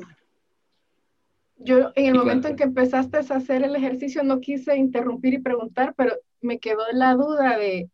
Yo 1.59 1.93
en 1.95 2.07
el 2.07 2.15
momento 2.15 2.49
en 2.49 2.57
que 2.57 2.65
empezaste 2.65 3.17
a 3.17 3.21
hacer 3.21 3.63
el 3.63 3.75
ejercicio 3.77 4.23
no 4.23 4.41
quise 4.41 4.77
interrumpir 4.77 5.35
y 5.35 5.39
preguntar, 5.39 5.95
pero 5.97 6.15
me 6.41 6.59
quedó 6.59 6.85
la 6.93 7.15
duda 7.15 7.57
de 7.59 7.91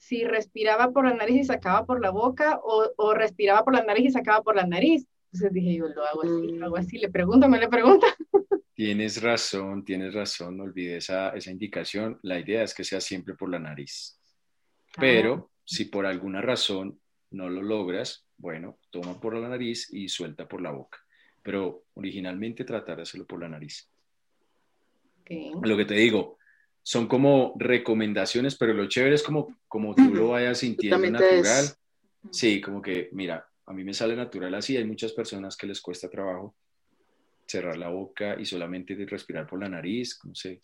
si 0.00 0.24
respiraba 0.24 0.90
por 0.90 1.04
la 1.04 1.14
nariz 1.14 1.42
y 1.42 1.44
sacaba 1.44 1.86
por 1.86 2.00
la 2.00 2.10
boca 2.10 2.60
o, 2.64 3.14
respiraba 3.14 3.64
por 3.64 3.74
la 3.74 3.84
nariz 3.84 4.06
y 4.06 4.10
sacaba 4.10 4.42
por 4.42 4.56
la 4.56 4.66
nariz. 4.66 5.06
Entonces 5.26 5.52
dije, 5.52 5.76
yo 5.76 5.86
lo 5.86 6.04
hago 6.04 6.22
así, 6.22 6.52
lo 6.56 6.66
hago 6.66 6.76
así, 6.76 6.98
le 6.98 7.10
pregunto, 7.10 7.48
me 7.48 7.58
le 7.58 7.68
pregunta. 7.68 8.06
Tienes 8.74 9.22
razón, 9.22 9.84
tienes 9.84 10.14
razón, 10.14 10.56
no 10.56 10.64
olvides 10.64 11.04
esa, 11.04 11.30
esa 11.30 11.50
indicación. 11.50 12.18
La 12.22 12.40
idea 12.40 12.62
es 12.62 12.74
que 12.74 12.82
sea 12.82 13.00
siempre 13.00 13.34
por 13.34 13.50
la 13.50 13.58
nariz. 13.58 14.18
Pero 14.98 15.52
si 15.64 15.84
por 15.84 16.06
alguna 16.06 16.40
razón 16.40 16.98
no 17.30 17.50
lo 17.50 17.62
logras, 17.62 18.26
bueno, 18.38 18.78
toma 18.90 19.20
por 19.20 19.36
la 19.36 19.48
nariz 19.48 19.92
y 19.92 20.08
suelta 20.08 20.48
por 20.48 20.62
la 20.62 20.70
boca 20.70 20.98
pero 21.42 21.84
originalmente 21.94 22.64
tratar 22.64 22.96
de 22.96 23.02
hacerlo 23.02 23.26
por 23.26 23.40
la 23.40 23.48
nariz. 23.48 23.88
Lo 25.62 25.76
que 25.76 25.84
te 25.84 25.94
digo, 25.94 26.38
son 26.82 27.06
como 27.06 27.54
recomendaciones, 27.58 28.56
pero 28.56 28.72
lo 28.74 28.88
chévere 28.88 29.14
es 29.14 29.22
como, 29.22 29.56
como 29.68 29.94
tú 29.94 30.14
lo 30.14 30.28
vayas 30.28 30.58
sintiendo 30.58 31.10
natural. 31.10 31.66
Sí, 32.30 32.60
como 32.60 32.82
que, 32.82 33.08
mira, 33.12 33.46
a 33.66 33.72
mí 33.72 33.84
me 33.84 33.94
sale 33.94 34.16
natural 34.16 34.54
así, 34.54 34.76
hay 34.76 34.84
muchas 34.84 35.12
personas 35.12 35.56
que 35.56 35.66
les 35.66 35.80
cuesta 35.80 36.08
trabajo 36.08 36.54
cerrar 37.46 37.76
la 37.76 37.88
boca 37.88 38.38
y 38.38 38.44
solamente 38.44 38.94
respirar 39.06 39.46
por 39.46 39.60
la 39.60 39.68
nariz, 39.68 40.20
no 40.24 40.34
sé. 40.34 40.62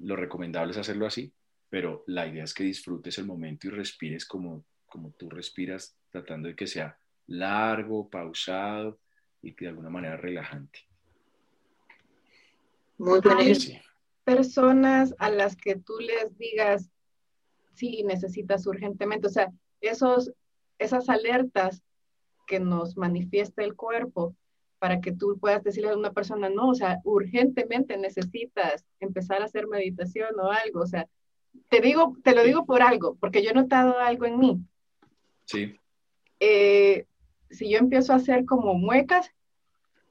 Lo 0.00 0.16
recomendable 0.16 0.72
es 0.72 0.78
hacerlo 0.78 1.06
así, 1.06 1.32
pero 1.68 2.04
la 2.06 2.26
idea 2.26 2.44
es 2.44 2.54
que 2.54 2.64
disfrutes 2.64 3.18
el 3.18 3.26
momento 3.26 3.66
y 3.66 3.70
respires 3.70 4.24
como, 4.24 4.64
como 4.86 5.12
tú 5.12 5.28
respiras, 5.28 5.96
tratando 6.10 6.48
de 6.48 6.56
que 6.56 6.66
sea 6.66 6.98
largo, 7.26 8.08
pausado, 8.08 9.00
y 9.42 9.54
de 9.54 9.68
alguna 9.68 9.90
manera 9.90 10.16
relajante. 10.16 10.80
Muy 12.98 13.20
bien. 13.20 13.82
Personas 14.26 15.14
a 15.18 15.30
las 15.30 15.54
que 15.54 15.76
tú 15.76 16.00
les 16.00 16.36
digas, 16.36 16.90
sí, 17.74 18.02
necesitas 18.02 18.66
urgentemente, 18.66 19.28
o 19.28 19.30
sea, 19.30 19.52
esos, 19.80 20.32
esas 20.80 21.08
alertas 21.08 21.84
que 22.48 22.58
nos 22.58 22.96
manifiesta 22.96 23.62
el 23.62 23.76
cuerpo 23.76 24.34
para 24.80 25.00
que 25.00 25.12
tú 25.12 25.38
puedas 25.38 25.62
decirle 25.62 25.90
a 25.90 25.96
una 25.96 26.12
persona, 26.12 26.48
no, 26.48 26.70
o 26.70 26.74
sea, 26.74 26.98
urgentemente 27.04 27.96
necesitas 27.96 28.84
empezar 28.98 29.42
a 29.42 29.44
hacer 29.44 29.68
meditación 29.68 30.38
o 30.40 30.50
algo, 30.50 30.80
o 30.80 30.86
sea, 30.86 31.06
te 31.68 31.80
digo, 31.80 32.16
te 32.24 32.34
lo 32.34 32.42
digo 32.42 32.66
por 32.66 32.82
algo, 32.82 33.16
porque 33.20 33.44
yo 33.44 33.50
he 33.50 33.54
notado 33.54 33.96
algo 34.00 34.26
en 34.26 34.38
mí. 34.40 34.60
Sí. 35.44 35.78
Eh, 36.40 37.06
si 37.48 37.70
yo 37.70 37.78
empiezo 37.78 38.12
a 38.12 38.16
hacer 38.16 38.44
como 38.44 38.74
muecas, 38.74 39.30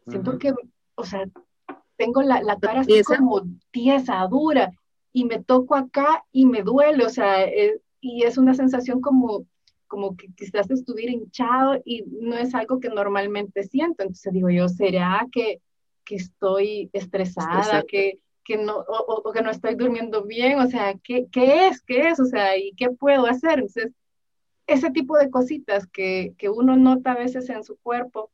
siento 0.08 0.40
que, 0.40 0.54
o 0.96 1.04
sea, 1.04 1.26
tengo 1.98 2.22
la, 2.22 2.42
la 2.42 2.60
cara 2.60 2.82
así 2.82 3.02
como 3.04 3.44
tiesa, 3.72 4.26
dura, 4.30 4.72
y 5.14 5.26
me 5.26 5.42
toco 5.44 5.76
acá 5.76 6.26
y 6.32 6.46
me 6.46 6.62
duele, 6.62 7.06
o 7.06 7.10
sea, 7.10 7.44
eh, 7.44 7.80
y 8.02 8.24
es 8.24 8.38
una 8.38 8.54
sensación 8.54 9.02
como, 9.02 9.46
como 9.88 10.16
que 10.16 10.28
quizás 10.36 10.70
estuviera 10.70 11.12
hinchado 11.12 11.82
y 11.86 12.04
no 12.22 12.36
es 12.36 12.54
algo 12.54 12.80
que 12.80 12.90
normalmente 12.90 13.64
siento. 13.64 14.04
Entonces 14.04 14.34
digo 14.34 14.50
yo, 14.50 14.68
¿será 14.68 15.26
que, 15.32 15.62
que 16.04 16.16
estoy 16.16 16.90
estresada, 16.94 17.84
que, 17.84 18.20
que 18.44 18.58
no, 18.58 18.78
o, 18.78 19.22
o, 19.24 19.32
que 19.32 19.42
no 19.42 19.52
estoy 19.52 19.76
durmiendo 19.76 20.24
bien? 20.26 20.60
O 20.60 20.68
sea, 20.68 20.94
¿qué, 21.04 21.28
¿qué 21.32 21.68
es? 21.68 21.82
¿Qué 21.82 22.10
es? 22.10 22.20
O 22.20 22.26
sea, 22.26 22.58
¿y 22.58 22.74
qué 22.74 22.90
puedo 22.92 23.26
hacer? 23.26 23.60
Entonces, 23.60 23.94
ese 24.68 24.92
tipo 24.92 25.18
de 25.18 25.30
cositas 25.30 25.88
que, 25.88 26.34
que 26.38 26.50
uno 26.50 26.76
nota 26.76 27.14
a 27.14 27.18
veces 27.18 27.50
en 27.50 27.64
su 27.64 27.78
cuerpo, 27.78 28.32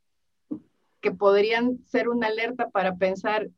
que 1.02 1.12
podrían 1.12 1.84
ser 1.86 2.10
una 2.10 2.28
alerta 2.28 2.70
para 2.70 2.96
pensar, 2.96 3.50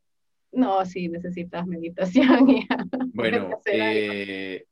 no, 0.51 0.85
sí, 0.85 1.09
necesitas 1.09 1.67
meditación. 1.67 2.47
bueno, 3.13 3.61
eh, 3.65 4.65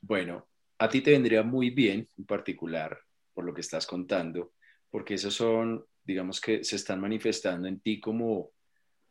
bueno, 0.00 0.46
a 0.78 0.88
ti 0.88 1.00
te 1.00 1.12
vendría 1.12 1.42
muy 1.42 1.70
bien 1.70 2.08
en 2.16 2.24
particular, 2.24 2.98
por 3.34 3.44
lo 3.44 3.54
que 3.54 3.62
estás 3.62 3.86
contando, 3.86 4.52
porque 4.90 5.14
esos 5.14 5.34
son, 5.34 5.84
digamos 6.04 6.40
que 6.40 6.62
se 6.64 6.76
están 6.76 7.00
manifestando 7.00 7.66
en 7.68 7.80
ti 7.80 8.00
como, 8.00 8.50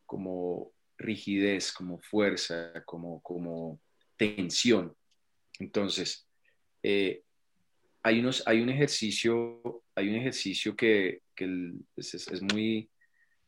como 0.06 0.72
rigidez, 0.96 1.72
como 1.72 1.98
fuerza, 1.98 2.72
como, 2.84 3.22
como 3.22 3.80
tensión. 4.16 4.94
Entonces, 5.58 6.26
eh, 6.82 7.22
hay, 8.02 8.20
unos, 8.20 8.42
hay 8.46 8.60
un 8.60 8.68
ejercicio, 8.68 9.82
hay 9.94 10.08
un 10.08 10.16
ejercicio 10.16 10.76
que, 10.76 11.22
que 11.34 11.72
es, 11.96 12.14
es, 12.14 12.42
muy, 12.42 12.90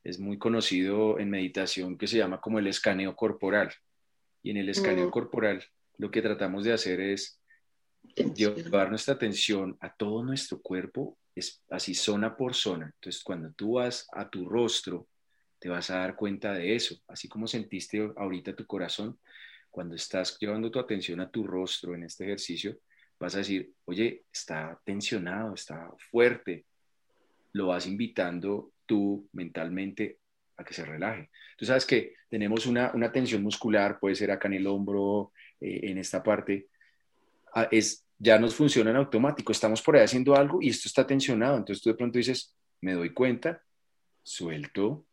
es 0.04 0.18
muy 0.18 0.38
conocido 0.38 1.18
en 1.18 1.30
meditación 1.30 1.98
que 1.98 2.06
se 2.06 2.18
llama 2.18 2.40
como 2.40 2.58
el 2.58 2.66
escaneo 2.66 3.14
corporal. 3.14 3.72
Y 4.42 4.50
en 4.50 4.56
el 4.56 4.68
escaneo 4.68 5.08
mm. 5.08 5.10
corporal 5.10 5.64
lo 5.98 6.10
que 6.10 6.22
tratamos 6.22 6.64
de 6.64 6.72
hacer 6.72 7.00
es 7.00 7.40
llevar 8.34 8.88
nuestra 8.88 9.14
atención 9.14 9.76
a 9.80 9.94
todo 9.94 10.22
nuestro 10.22 10.60
cuerpo, 10.60 11.18
es 11.34 11.62
así 11.70 11.94
zona 11.94 12.36
por 12.36 12.54
zona. 12.54 12.86
Entonces, 12.86 13.22
cuando 13.22 13.52
tú 13.52 13.74
vas 13.74 14.08
a 14.12 14.28
tu 14.28 14.48
rostro, 14.48 15.08
te 15.58 15.68
vas 15.68 15.90
a 15.90 15.98
dar 15.98 16.16
cuenta 16.16 16.54
de 16.54 16.74
eso, 16.74 16.96
así 17.06 17.28
como 17.28 17.46
sentiste 17.46 18.10
ahorita 18.16 18.56
tu 18.56 18.66
corazón, 18.66 19.18
cuando 19.70 19.94
estás 19.94 20.36
llevando 20.40 20.70
tu 20.70 20.78
atención 20.78 21.20
a 21.20 21.30
tu 21.30 21.46
rostro 21.46 21.94
en 21.94 22.04
este 22.04 22.24
ejercicio, 22.24 22.78
vas 23.18 23.34
a 23.34 23.38
decir, 23.38 23.70
oye, 23.84 24.24
está 24.32 24.80
tensionado, 24.84 25.54
está 25.54 25.90
fuerte, 26.10 26.64
lo 27.52 27.68
vas 27.68 27.86
invitando 27.86 28.72
mentalmente 29.32 30.18
a 30.56 30.64
que 30.64 30.74
se 30.74 30.84
relaje. 30.84 31.30
Tú 31.56 31.64
sabes 31.64 31.86
que 31.86 32.14
tenemos 32.28 32.66
una, 32.66 32.92
una 32.94 33.10
tensión 33.10 33.42
muscular, 33.42 33.98
puede 33.98 34.14
ser 34.14 34.30
acá 34.30 34.48
en 34.48 34.54
el 34.54 34.66
hombro, 34.66 35.32
eh, 35.60 35.80
en 35.84 35.98
esta 35.98 36.22
parte, 36.22 36.68
ah, 37.54 37.68
es, 37.70 38.06
ya 38.18 38.38
nos 38.38 38.54
funciona 38.54 38.90
en 38.90 38.96
automático, 38.96 39.52
estamos 39.52 39.82
por 39.82 39.96
ahí 39.96 40.04
haciendo 40.04 40.34
algo 40.34 40.60
y 40.60 40.68
esto 40.68 40.88
está 40.88 41.06
tensionado, 41.06 41.56
entonces 41.56 41.82
tú 41.82 41.90
de 41.90 41.96
pronto 41.96 42.18
dices, 42.18 42.54
me 42.80 42.92
doy 42.92 43.12
cuenta, 43.12 43.62
suelto 44.22 45.06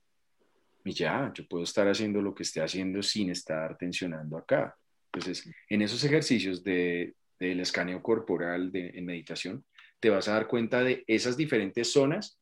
y 0.84 0.94
ya, 0.94 1.32
yo 1.34 1.48
puedo 1.48 1.64
estar 1.64 1.88
haciendo 1.88 2.22
lo 2.22 2.34
que 2.34 2.44
esté 2.44 2.62
haciendo 2.62 3.02
sin 3.04 3.30
estar 3.30 3.78
tensionando 3.78 4.38
acá. 4.38 4.76
Entonces, 5.12 5.50
en 5.70 5.82
esos 5.82 6.04
ejercicios 6.04 6.64
de, 6.64 7.16
del 7.40 7.60
escaneo 7.60 8.02
corporal 8.02 8.72
de, 8.72 8.90
en 8.90 9.06
meditación, 9.06 9.66
te 10.00 10.10
vas 10.10 10.28
a 10.28 10.34
dar 10.34 10.48
cuenta 10.48 10.84
de 10.84 11.04
esas 11.08 11.36
diferentes 11.36 11.92
zonas 11.92 12.40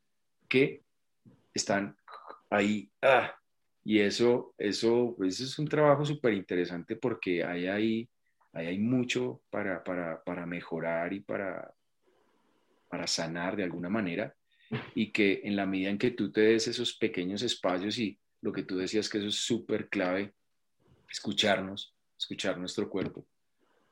que 0.48 0.85
están 1.56 1.98
ahí. 2.50 2.92
Ah, 3.02 3.34
y 3.84 4.00
eso, 4.00 4.54
eso, 4.58 5.16
eso 5.24 5.44
es 5.44 5.60
un 5.60 5.68
trabajo 5.68 6.06
súper 6.06 6.34
interesante 6.34 6.96
porque 6.96 7.44
hay 7.44 7.68
ahí, 7.68 8.10
hay 8.54 8.78
mucho 8.80 9.42
para, 9.50 9.84
para, 9.84 10.24
para, 10.24 10.46
mejorar 10.46 11.14
y 11.14 11.20
para, 11.22 11.74
para 12.90 13.08
sanar 13.08 13.56
de 13.56 13.64
alguna 13.64 13.90
manera. 13.90 14.36
Y 14.96 15.12
que 15.12 15.42
en 15.44 15.56
la 15.56 15.66
medida 15.66 15.92
en 15.92 15.98
que 15.98 16.12
tú 16.12 16.32
te 16.32 16.42
des 16.42 16.68
esos 16.68 16.96
pequeños 16.96 17.44
espacios 17.44 17.98
y 18.00 18.20
lo 18.42 18.52
que 18.52 18.64
tú 18.64 18.78
decías 18.78 19.08
que 19.08 19.20
eso 19.20 19.28
es 19.28 19.36
súper 19.36 19.88
clave, 19.88 20.34
escucharnos, 21.10 21.96
escuchar 22.18 22.58
nuestro 22.58 22.90
cuerpo. 22.90 23.26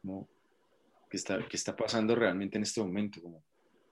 ¿no? 0.02 0.28
¿Qué, 1.10 1.18
está, 1.18 1.48
¿Qué 1.48 1.56
está 1.56 1.76
pasando 1.76 2.16
realmente 2.16 2.58
en 2.58 2.64
este 2.64 2.82
momento? 2.82 3.22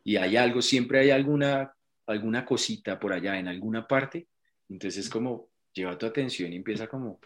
Y 0.03 0.15
hay 0.15 0.35
algo, 0.35 0.61
siempre 0.61 0.99
hay 0.99 1.11
alguna 1.11 1.71
alguna 2.11 2.45
cosita 2.45 2.99
por 2.99 3.13
allá 3.13 3.37
en 3.39 3.47
alguna 3.47 3.87
parte. 3.87 4.27
Entonces 4.69 5.05
es 5.05 5.09
como 5.09 5.49
lleva 5.73 5.97
tu 5.97 6.05
atención 6.05 6.51
y 6.51 6.57
empieza 6.57 6.87
como, 6.87 7.19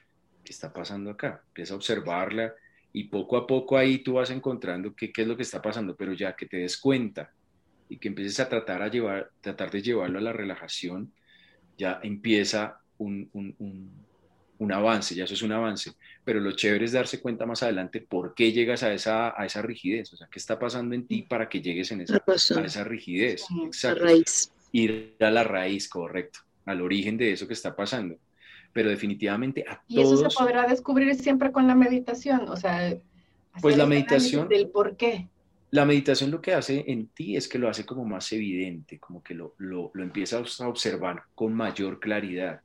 ¿qué 0.43 0.51
está 0.51 0.71
pasando 0.71 1.09
acá? 1.09 1.43
Empieza 1.47 1.73
a 1.73 1.77
observarla 1.77 2.53
y 2.93 3.05
poco 3.05 3.37
a 3.37 3.45
poco 3.47 3.77
ahí 3.77 3.99
tú 3.99 4.13
vas 4.13 4.29
encontrando 4.29 4.95
qué, 4.95 5.11
qué 5.11 5.23
es 5.23 5.27
lo 5.27 5.35
que 5.35 5.43
está 5.43 5.61
pasando, 5.61 5.95
pero 5.95 6.13
ya 6.13 6.35
que 6.35 6.45
te 6.45 6.57
des 6.57 6.77
cuenta 6.77 7.31
y 7.89 7.97
que 7.97 8.07
empieces 8.07 8.39
a 8.39 8.49
tratar, 8.49 8.81
a 8.81 8.87
llevar, 8.87 9.31
tratar 9.41 9.71
de 9.71 9.81
llevarlo 9.81 10.19
a 10.19 10.21
la 10.21 10.33
relajación, 10.33 11.11
ya 11.77 11.99
empieza 12.03 12.79
un, 12.97 13.29
un, 13.33 13.91
un, 14.57 14.71
avance, 14.71 15.13
ya 15.13 15.25
eso 15.25 15.33
es 15.33 15.41
un 15.41 15.51
avance. 15.51 15.91
Pero 16.23 16.39
lo 16.39 16.53
chévere 16.53 16.85
es 16.85 16.93
darse 16.93 17.19
cuenta 17.19 17.45
más 17.45 17.63
adelante 17.63 18.01
por 18.01 18.33
qué 18.33 18.51
llegas 18.51 18.81
a 18.83 18.93
esa, 18.93 19.39
a 19.39 19.45
esa 19.45 19.61
rigidez, 19.61 20.13
o 20.13 20.17
sea, 20.17 20.27
qué 20.31 20.39
está 20.39 20.57
pasando 20.57 20.95
en 20.95 21.05
ti 21.05 21.23
para 21.23 21.49
que 21.49 21.61
llegues 21.61 21.91
en 21.91 22.01
esa, 22.01 22.15
a 22.15 22.61
esa 22.65 22.83
rigidez. 22.83 23.45
Exacto. 23.65 24.05
raíz. 24.05 24.51
Ir 24.71 25.15
a 25.19 25.31
la 25.31 25.43
raíz, 25.43 25.87
correcto, 25.87 26.39
al 26.65 26.81
origen 26.81 27.17
de 27.17 27.31
eso 27.31 27.47
que 27.47 27.53
está 27.53 27.75
pasando. 27.75 28.17
Pero 28.73 28.89
definitivamente 28.89 29.63
a 29.67 29.75
todos... 29.75 29.83
Y 29.87 30.01
eso 30.01 30.29
se 30.29 30.37
podrá 30.37 30.67
descubrir 30.67 31.15
siempre 31.15 31.51
con 31.51 31.67
la 31.67 31.75
meditación, 31.75 32.49
o 32.49 32.55
sea... 32.55 32.97
Pues 33.61 33.77
la 33.77 33.85
meditación... 33.85 34.49
Del 34.49 34.69
por 34.69 34.97
qué. 34.97 35.29
La 35.71 35.85
meditación 35.85 36.31
lo 36.31 36.41
que 36.41 36.53
hace 36.53 36.83
en 36.87 37.07
ti 37.07 37.35
es 37.35 37.47
que 37.47 37.57
lo 37.57 37.69
hace 37.69 37.85
como 37.85 38.05
más 38.05 38.31
evidente, 38.31 38.99
como 38.99 39.23
que 39.23 39.33
lo, 39.33 39.55
lo, 39.57 39.91
lo 39.93 40.03
empiezas 40.03 40.61
a 40.61 40.67
observar 40.67 41.23
con 41.33 41.53
mayor 41.53 41.99
claridad. 41.99 42.61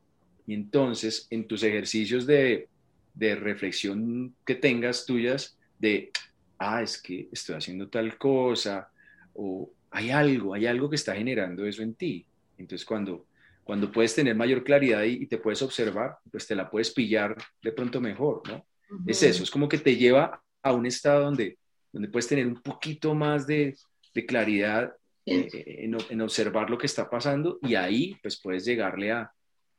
Y 0.46 0.54
entonces, 0.54 1.26
en 1.30 1.46
tus 1.46 1.62
ejercicios 1.62 2.26
de, 2.26 2.68
de 3.14 3.36
reflexión 3.36 4.34
que 4.44 4.54
tengas 4.54 5.06
tuyas, 5.06 5.56
de, 5.78 6.10
ah, 6.58 6.82
es 6.82 7.00
que 7.00 7.28
estoy 7.32 7.56
haciendo 7.56 7.88
tal 7.88 8.16
cosa, 8.18 8.90
o 9.34 9.70
hay 9.90 10.10
algo, 10.10 10.54
hay 10.54 10.66
algo 10.66 10.88
que 10.88 10.96
está 10.96 11.14
generando 11.14 11.66
eso 11.66 11.82
en 11.82 11.94
ti. 11.94 12.26
Entonces, 12.58 12.86
cuando, 12.86 13.26
cuando 13.64 13.90
puedes 13.90 14.14
tener 14.14 14.34
mayor 14.34 14.62
claridad 14.64 15.04
y, 15.04 15.26
te 15.26 15.38
puedes 15.38 15.62
observar, 15.62 16.18
pues 16.30 16.46
te 16.46 16.54
la 16.54 16.70
puedes 16.70 16.90
pillar 16.90 17.36
de 17.62 17.72
pronto 17.72 18.00
mejor, 18.00 18.42
¿no? 18.48 18.66
Es 19.06 19.22
eso, 19.22 19.44
es 19.44 19.50
como 19.50 19.68
que 19.68 19.78
te 19.78 19.96
lleva 19.96 20.42
a 20.62 20.72
un 20.72 20.84
estado 20.84 21.24
donde, 21.24 21.58
donde 21.92 22.08
puedes 22.08 22.26
tener 22.26 22.46
un 22.46 22.60
poquito 22.60 23.14
más 23.14 23.46
de, 23.46 23.76
de 24.12 24.26
claridad 24.26 24.92
eh, 25.24 25.48
en, 25.84 25.96
en, 26.08 26.20
observar 26.20 26.68
lo 26.68 26.76
que 26.76 26.86
está 26.86 27.08
pasando 27.08 27.60
y 27.62 27.76
ahí 27.76 28.16
pues 28.20 28.40
puedes 28.40 28.64
llegarle 28.64 29.12
a, 29.12 29.30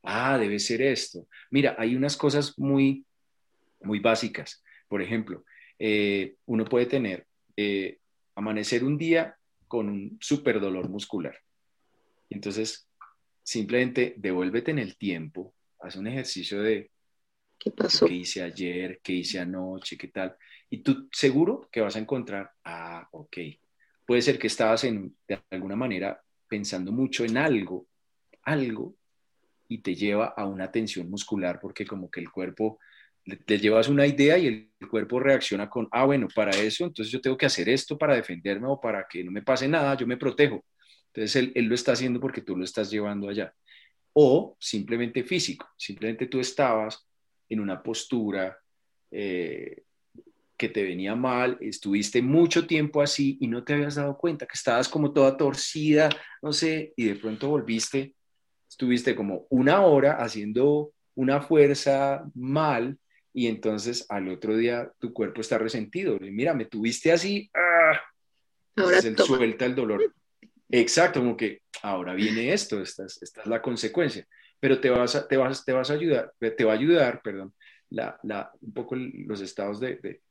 ah, 0.04 0.38
debe 0.38 0.60
ser 0.60 0.82
esto. 0.82 1.28
Mira, 1.50 1.76
hay 1.78 1.96
unas 1.96 2.16
cosas 2.16 2.58
muy, 2.58 3.06
muy 3.82 4.00
básicas. 4.00 4.64
Por 4.88 5.02
ejemplo, 5.02 5.44
eh, 5.78 6.36
uno 6.46 6.66
puede 6.66 6.86
tener, 6.86 7.26
eh, 7.58 7.98
amanecer 8.36 8.84
un 8.84 8.98
día 8.98 9.36
con 9.72 9.88
un 9.88 10.18
súper 10.20 10.60
dolor 10.60 10.90
muscular. 10.90 11.34
Entonces, 12.30 12.90
simplemente 13.42 14.16
devuélvete 14.18 14.72
en 14.72 14.80
el 14.80 14.98
tiempo, 14.98 15.54
haz 15.80 15.96
un 15.96 16.08
ejercicio 16.08 16.62
de 16.62 16.92
¿Qué 17.58 17.72
pasó? 17.72 18.06
¿Qué 18.06 18.16
hice 18.16 18.44
ayer? 18.44 19.00
¿Qué 19.02 19.14
hice 19.14 19.40
anoche? 19.40 19.98
¿Qué 19.98 20.10
tal? 20.10 20.36
Y 20.70 20.80
tú 20.80 21.08
seguro 21.10 21.70
que 21.72 21.80
vas 21.80 21.96
a 21.96 22.00
encontrar, 22.00 22.52
ah, 22.66 23.08
ok. 23.12 23.38
Puede 24.06 24.22
ser 24.22 24.38
que 24.38 24.48
estabas 24.48 24.84
en, 24.84 25.16
de 25.26 25.40
alguna 25.52 25.78
manera 25.78 26.22
pensando 26.50 26.92
mucho 26.92 27.24
en 27.24 27.38
algo, 27.38 27.88
algo 28.44 28.96
y 29.70 29.78
te 29.78 29.96
lleva 29.96 30.34
a 30.36 30.48
una 30.48 30.70
tensión 30.70 31.10
muscular 31.10 31.62
porque 31.62 31.86
como 31.86 32.12
que 32.12 32.20
el 32.20 32.30
cuerpo, 32.30 32.78
te 33.46 33.60
llevas 33.60 33.88
una 33.88 34.06
idea 34.08 34.38
y 34.38 34.48
el 34.80 34.90
cuerpo 34.90 35.20
reacciona 35.20 35.70
con, 35.70 35.88
ah, 35.92 36.06
bueno, 36.06 36.28
para 36.34 36.52
eso, 36.52 36.86
entonces 36.86 37.12
yo 37.12 37.22
tengo 37.22 37.38
que 37.38 37.46
hacer 37.46 37.70
esto 37.70 37.98
para 37.98 38.16
defenderme 38.16 38.68
o 38.68 38.80
para 38.80 39.06
que 39.08 39.24
no 39.24 39.32
me 39.32 39.42
pase 39.42 39.68
nada, 39.68 39.96
yo 39.96 40.08
me 40.08 40.18
protejo. 40.18 40.66
Entonces 41.14 41.52
él, 41.56 41.66
lo 41.66 41.76
está 41.76 41.92
haciendo 41.92 42.20
porque 42.20 42.42
tú 42.42 42.56
lo 42.56 42.64
estás 42.64 42.90
llevando 42.90 43.30
allá. 43.30 43.54
O 44.14 44.58
simplemente 44.60 45.24
físico, 45.24 45.68
simplemente 45.78 46.28
tú 46.28 46.40
estabas 46.40 47.08
en 47.50 47.60
una 47.60 47.82
postura 47.82 48.58
eh, 49.12 49.84
que 50.58 50.70
te 50.70 50.84
venía 50.84 51.16
mal, 51.16 51.58
estuviste 51.62 52.22
mucho 52.22 52.66
tiempo 52.66 53.02
así 53.02 53.38
y 53.42 53.48
no 53.48 53.64
te 53.64 53.74
habías 53.74 53.96
dado 53.96 54.18
cuenta, 54.18 54.46
que 54.46 54.56
estabas 54.56 54.88
como 54.90 55.12
toda 55.12 55.38
torcida, 55.38 56.10
no 56.42 56.54
sé, 56.54 56.94
y 56.96 57.06
de 57.06 57.16
pronto 57.16 57.50
volviste 57.50 58.16
estuviste 58.72 59.16
como 59.16 59.46
una 59.50 59.82
hora 59.82 60.14
haciendo 60.14 60.94
una 61.14 61.42
fuerza 61.42 62.24
mal 62.34 62.98
y 63.34 63.48
entonces 63.48 64.06
al 64.10 64.28
otro 64.28 64.56
día 64.56 64.92
tu 65.00 65.14
cuerpo 65.14 65.42
está 65.42 65.58
resentido. 65.58 66.18
Mira, 66.20 66.54
me 66.54 66.66
tuviste 66.66 67.12
así, 67.12 67.50
¡ah! 67.54 68.00
ahora 68.76 69.02
se 69.02 69.16
suelta 69.18 69.66
el 69.66 69.76
dolor. 69.76 70.14
Exacto, 70.70 71.20
como 71.20 71.36
que 71.36 71.62
ahora 71.82 72.14
viene 72.14 72.54
esto, 72.54 72.82
esta 72.82 73.06
es, 73.06 73.22
esta 73.22 73.42
es 73.42 73.48
la 73.48 73.62
consecuencia. 73.62 74.28
Pero 74.60 74.80
te 74.80 74.90
vas, 74.90 75.16
a, 75.16 75.28
te, 75.28 75.38
vas, 75.38 75.66
te 75.66 75.74
vas 75.74 75.90
a 75.90 75.94
ayudar, 75.94 76.32
te 76.40 76.64
va 76.64 76.74
a 76.74 76.76
ayudar, 76.76 77.22
perdón, 77.22 77.54
la, 77.90 78.20
la, 78.24 78.52
un 78.62 78.74
poco 78.74 78.96
los 78.96 79.42
estados 79.42 79.80
de, 79.80 79.96
de, 79.96 80.22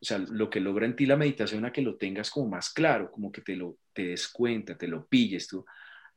o 0.00 0.04
sea, 0.04 0.18
lo 0.18 0.48
que 0.48 0.60
logra 0.60 0.86
en 0.86 0.96
ti 0.96 1.04
la 1.04 1.16
meditación 1.16 1.64
a 1.64 1.72
que 1.72 1.82
lo 1.82 1.96
tengas 1.96 2.30
como 2.30 2.48
más 2.48 2.72
claro, 2.72 3.10
como 3.10 3.30
que 3.32 3.40
te 3.40 3.56
lo 3.56 3.76
te 3.92 4.06
des 4.06 4.28
cuenta, 4.28 4.76
te 4.76 4.88
lo 4.88 5.06
pilles 5.06 5.48
tú 5.48 5.64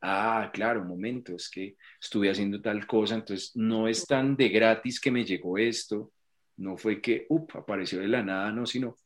ah, 0.02 0.50
claro, 0.52 0.82
un 0.82 0.88
momento, 0.88 1.34
es 1.34 1.50
que 1.50 1.76
estuve 2.00 2.30
haciendo 2.30 2.60
tal 2.60 2.86
cosa, 2.86 3.16
entonces 3.16 3.52
no 3.56 3.88
es 3.88 4.06
tan 4.06 4.36
de 4.36 4.48
gratis 4.48 5.00
que 5.00 5.10
me 5.10 5.24
llegó 5.24 5.58
esto, 5.58 6.12
no 6.58 6.76
fue 6.76 7.00
que, 7.00 7.26
up, 7.28 7.50
apareció 7.54 8.00
de 8.00 8.08
la 8.08 8.22
nada, 8.22 8.50
no, 8.52 8.66
sino 8.66 8.96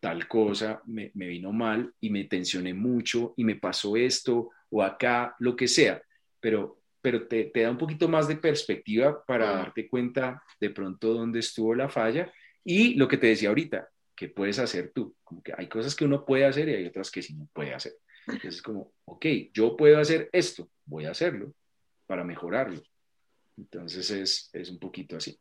tal 0.00 0.26
cosa 0.26 0.82
me, 0.86 1.12
vino 1.14 1.52
mal 1.52 1.94
y 2.00 2.10
me 2.10 2.24
tensioné 2.24 2.74
mucho 2.74 3.34
y 3.36 3.44
me 3.44 3.56
pasó 3.56 3.96
esto 3.96 4.50
o 4.70 4.82
acá, 4.82 5.36
lo 5.38 5.54
que 5.54 5.68
sea, 5.68 6.02
pero, 6.40 6.80
pero 7.00 7.28
te, 7.28 7.44
te 7.44 7.60
da 7.60 7.70
un 7.70 7.78
poquito 7.78 8.08
más 8.08 8.26
de 8.26 8.36
perspectiva 8.36 9.24
para 9.24 9.52
darte 9.52 9.88
cuenta 9.88 10.42
de 10.58 10.70
pronto 10.70 11.14
dónde 11.14 11.38
estuvo 11.38 11.74
la 11.74 11.88
falla 11.88 12.32
y 12.64 12.94
lo 12.94 13.06
que 13.06 13.16
te 13.16 13.28
decía 13.28 13.50
ahorita, 13.50 13.88
¿qué 14.16 14.28
puedes 14.28 14.58
hacer 14.58 14.92
tú? 14.94 15.14
Como 15.22 15.42
que 15.42 15.52
hay 15.56 15.68
cosas 15.68 15.94
que 15.94 16.04
uno 16.04 16.24
puede 16.24 16.46
hacer 16.46 16.68
y 16.68 16.74
hay 16.74 16.86
otras 16.86 17.10
que 17.10 17.22
sí 17.22 17.34
no 17.34 17.48
puede 17.52 17.74
hacer. 17.74 17.92
Entonces 18.26 18.56
es 18.56 18.62
como, 18.62 18.92
ok, 19.04 19.26
yo 19.52 19.76
puedo 19.76 19.98
hacer 19.98 20.28
esto, 20.32 20.68
voy 20.84 21.04
a 21.04 21.10
hacerlo 21.10 21.54
para 22.06 22.24
mejorarlo. 22.24 22.82
Entonces 23.56 24.10
es, 24.10 24.50
es 24.52 24.70
un 24.70 24.78
poquito 24.78 25.16
así. 25.16 25.38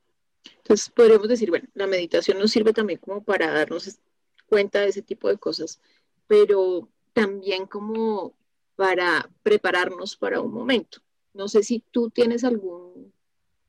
Entonces 0.58 0.90
podríamos 0.90 1.28
decir, 1.28 1.50
bueno, 1.50 1.68
la 1.74 1.88
meditación 1.88 2.40
nos 2.40 2.52
sirve 2.52 2.74
también 2.74 3.00
como 3.00 3.24
para 3.24 3.52
darnos 3.52 4.00
cuenta 4.48 4.82
de 4.82 4.90
ese 4.90 5.02
tipo 5.02 5.28
de 5.28 5.38
cosas, 5.38 5.82
pero 6.28 6.90
también 7.14 7.66
como 7.66 8.36
para 8.76 9.30
prepararnos 9.44 10.16
para 10.16 10.42
un 10.42 10.54
momento. 10.54 11.02
No 11.34 11.48
sé 11.48 11.64
si 11.64 11.84
tú 11.92 12.10
tienes 12.10 12.44
algún 12.44 13.14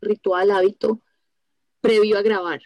ritual, 0.01 0.51
hábito 0.51 1.01
previo 1.81 2.19
a 2.19 2.23
grabar 2.23 2.63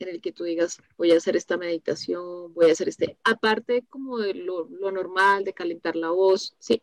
en 0.00 0.08
el 0.08 0.20
que 0.20 0.32
tú 0.32 0.44
digas, 0.44 0.78
voy 0.96 1.12
a 1.12 1.16
hacer 1.16 1.36
esta 1.36 1.56
meditación, 1.56 2.52
voy 2.54 2.70
a 2.70 2.72
hacer 2.72 2.88
este, 2.88 3.18
aparte 3.22 3.84
como 3.88 4.18
de 4.18 4.34
lo, 4.34 4.68
normal, 4.68 5.44
de 5.44 5.52
calentar 5.52 5.94
la 5.94 6.10
voz, 6.10 6.54
sí, 6.58 6.82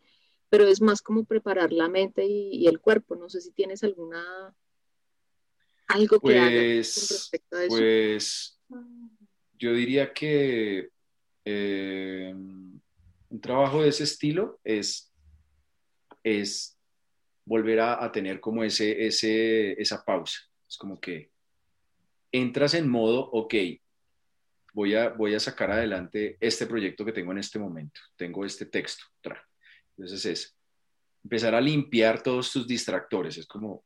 pero 0.49 0.65
es 0.65 0.81
más 0.81 1.01
como 1.01 1.25
preparar 1.25 1.73
la 1.73 1.89
mente 1.89 2.25
y, 2.25 2.67
el 2.67 2.79
cuerpo. 2.79 3.15
No 3.15 3.29
sé 3.29 3.41
si 3.41 3.51
tienes 3.51 3.83
alguna, 3.83 4.55
algo 5.87 6.19
que 6.19 6.37
hagas 6.37 6.93
con 6.93 7.17
respecto 7.17 7.57
a 7.57 7.63
eso. 7.63 7.69
Pues 7.69 8.59
yo 9.57 9.73
diría 9.73 10.13
que 10.13 10.89
eh, 11.45 12.33
un 12.33 13.41
trabajo 13.41 13.81
de 13.81 13.89
ese 13.89 14.03
estilo 14.03 14.59
es, 14.63 15.13
es 16.23 16.77
volver 17.45 17.79
a, 17.79 18.03
a 18.03 18.11
tener 18.11 18.39
como 18.39 18.63
ese, 18.63 19.05
ese, 19.05 19.81
esa 19.81 20.03
pausa. 20.03 20.39
Es 20.67 20.77
como 20.77 20.99
que 20.99 21.31
entras 22.31 22.73
en 22.73 22.89
modo, 22.89 23.21
ok, 23.31 23.55
voy 24.73 24.95
a, 24.95 25.09
voy 25.09 25.33
a 25.33 25.39
sacar 25.39 25.71
adelante 25.71 26.37
este 26.39 26.67
proyecto 26.67 27.03
que 27.03 27.13
tengo 27.13 27.31
en 27.31 27.39
este 27.39 27.57
momento, 27.57 27.99
tengo 28.15 28.45
este 28.45 28.65
texto. 28.65 29.05
Entonces 29.95 30.25
es 30.25 30.57
empezar 31.23 31.55
a 31.55 31.61
limpiar 31.61 32.21
todos 32.21 32.51
tus 32.51 32.67
distractores, 32.67 33.37
es 33.37 33.47
como, 33.47 33.83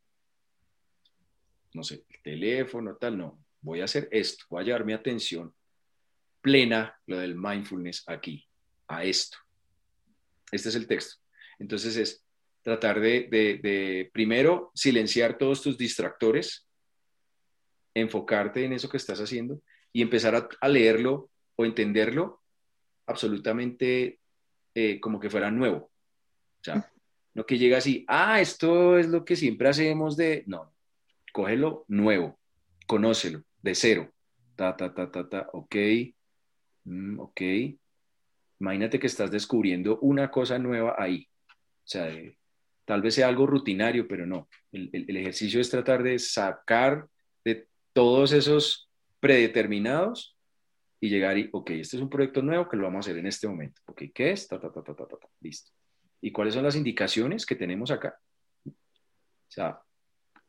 no 1.73 1.83
sé, 1.83 2.05
el 2.09 2.21
teléfono, 2.21 2.95
tal, 2.95 3.17
no, 3.17 3.43
voy 3.61 3.81
a 3.81 3.85
hacer 3.85 4.07
esto, 4.11 4.45
voy 4.49 4.61
a 4.61 4.65
llevar 4.65 4.85
mi 4.85 4.93
atención 4.93 5.53
plena, 6.41 6.99
lo 7.05 7.19
del 7.19 7.35
mindfulness 7.35 8.03
aquí, 8.07 8.47
a 8.87 9.03
esto. 9.03 9.37
Este 10.51 10.69
es 10.69 10.75
el 10.75 10.87
texto. 10.87 11.21
Entonces 11.59 11.95
es 11.95 12.25
tratar 12.63 12.99
de, 12.99 13.27
de 13.29 14.09
primero 14.11 14.71
silenciar 14.73 15.37
todos 15.37 15.61
tus 15.61 15.77
distractores, 15.77 16.67
enfocarte 17.93 18.65
en 18.65 18.73
eso 18.73 18.89
que 18.89 18.97
estás 18.97 19.19
haciendo 19.19 19.61
y 19.93 20.01
empezar 20.01 20.49
a, 20.59 20.67
leerlo 20.69 21.29
o 21.55 21.65
entenderlo 21.65 22.41
absolutamente 23.05 24.19
eh, 24.73 24.99
como 24.99 25.19
que 25.19 25.29
fuera 25.29 25.51
nuevo. 25.51 25.77
O 25.77 26.63
sea, 26.63 26.91
no 27.33 27.45
que 27.45 27.57
llega 27.57 27.77
así, 27.77 28.05
ah, 28.07 28.39
esto 28.41 28.97
es 28.97 29.07
lo 29.07 29.25
que 29.25 29.35
siempre 29.35 29.69
hacemos 29.69 30.15
de... 30.17 30.43
No, 30.47 30.73
cógelo 31.31 31.85
nuevo, 31.87 32.39
conócelo, 32.87 33.43
de 33.61 33.75
cero. 33.75 34.11
Ta, 34.55 34.75
ta, 34.75 34.93
ta, 34.93 35.11
ta, 35.11 35.27
ta, 35.29 35.47
ok, 35.53 35.75
mm, 36.85 37.19
ok. 37.19 37.41
Imagínate 38.59 38.99
que 38.99 39.07
estás 39.07 39.31
descubriendo 39.31 39.99
una 39.99 40.29
cosa 40.29 40.59
nueva 40.59 40.95
ahí. 40.97 41.27
O 41.49 41.87
sea, 41.87 42.11
Tal 42.85 43.01
vez 43.01 43.15
sea 43.15 43.29
algo 43.29 43.45
rutinario, 43.45 44.05
pero 44.05 44.25
no. 44.25 44.49
El, 44.71 44.89
el 44.91 45.15
ejercicio 45.17 45.61
es 45.61 45.69
tratar 45.69 46.03
de 46.03 46.19
sacar 46.19 47.07
de 47.45 47.67
todos 47.93 48.33
esos 48.33 48.89
predeterminados 49.19 50.37
y 50.99 51.09
llegar 51.09 51.37
y, 51.37 51.49
ok, 51.53 51.69
este 51.71 51.95
es 51.95 52.03
un 52.03 52.09
proyecto 52.09 52.41
nuevo 52.41 52.67
que 52.67 52.77
lo 52.77 52.83
vamos 52.83 52.97
a 52.97 53.09
hacer 53.09 53.17
en 53.19 53.27
este 53.27 53.47
momento. 53.47 53.81
Ok, 53.85 54.03
¿qué 54.13 54.31
es? 54.31 54.45
Ta, 54.47 54.59
ta, 54.59 54.71
ta, 54.71 54.83
ta, 54.83 54.93
ta, 54.93 55.05
ta, 55.05 55.27
Listo. 55.39 55.71
¿Y 56.19 56.31
cuáles 56.31 56.53
son 56.53 56.63
las 56.63 56.75
indicaciones 56.75 57.45
que 57.45 57.55
tenemos 57.55 57.91
acá? 57.91 58.19
O 58.65 58.71
sea, 59.47 59.79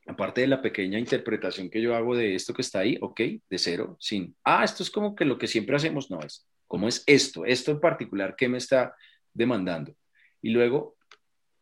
aparte 0.07 0.41
de 0.41 0.47
la 0.47 0.63
pequeña 0.63 0.99
interpretación 0.99 1.71
que 1.71 1.81
yo 1.81 1.95
hago 1.95 2.17
de 2.17 2.35
esto 2.35 2.53
que 2.53 2.63
está 2.63 2.81
ahí, 2.81 2.99
ok, 3.01 3.21
de 3.49 3.59
cero, 3.59 3.97
sin, 4.01 4.37
ah, 4.45 4.65
esto 4.65 4.83
es 4.83 4.91
como 4.91 5.15
que 5.15 5.25
lo 5.25 5.39
que 5.39 5.47
siempre 5.47 5.77
hacemos, 5.77 6.11
no 6.11 6.21
es, 6.21 6.47
¿cómo 6.67 6.89
es 6.89 7.03
esto? 7.07 7.45
Esto 7.45 7.71
en 7.71 7.81
particular, 7.81 8.35
¿qué 8.37 8.49
me 8.49 8.59
está 8.59 8.95
demandando? 9.33 9.95
Y 10.41 10.51
luego, 10.51 10.97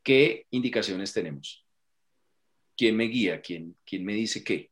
¿qué 0.02 0.46
indicaciones 0.50 1.12
tenemos? 1.12 1.66
¿Quién 2.76 2.96
me 2.96 3.04
guía? 3.04 3.40
¿Quién, 3.42 3.76
quién 3.84 4.04
me 4.04 4.14
dice 4.14 4.42
qué? 4.42 4.70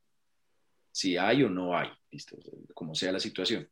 Si 0.91 1.17
hay 1.17 1.43
o 1.43 1.51
no 1.51 1.77
hay, 1.77 1.91
listo, 2.11 2.39
como 2.75 2.95
sea 2.95 3.13
la 3.13 3.21
situación 3.21 3.69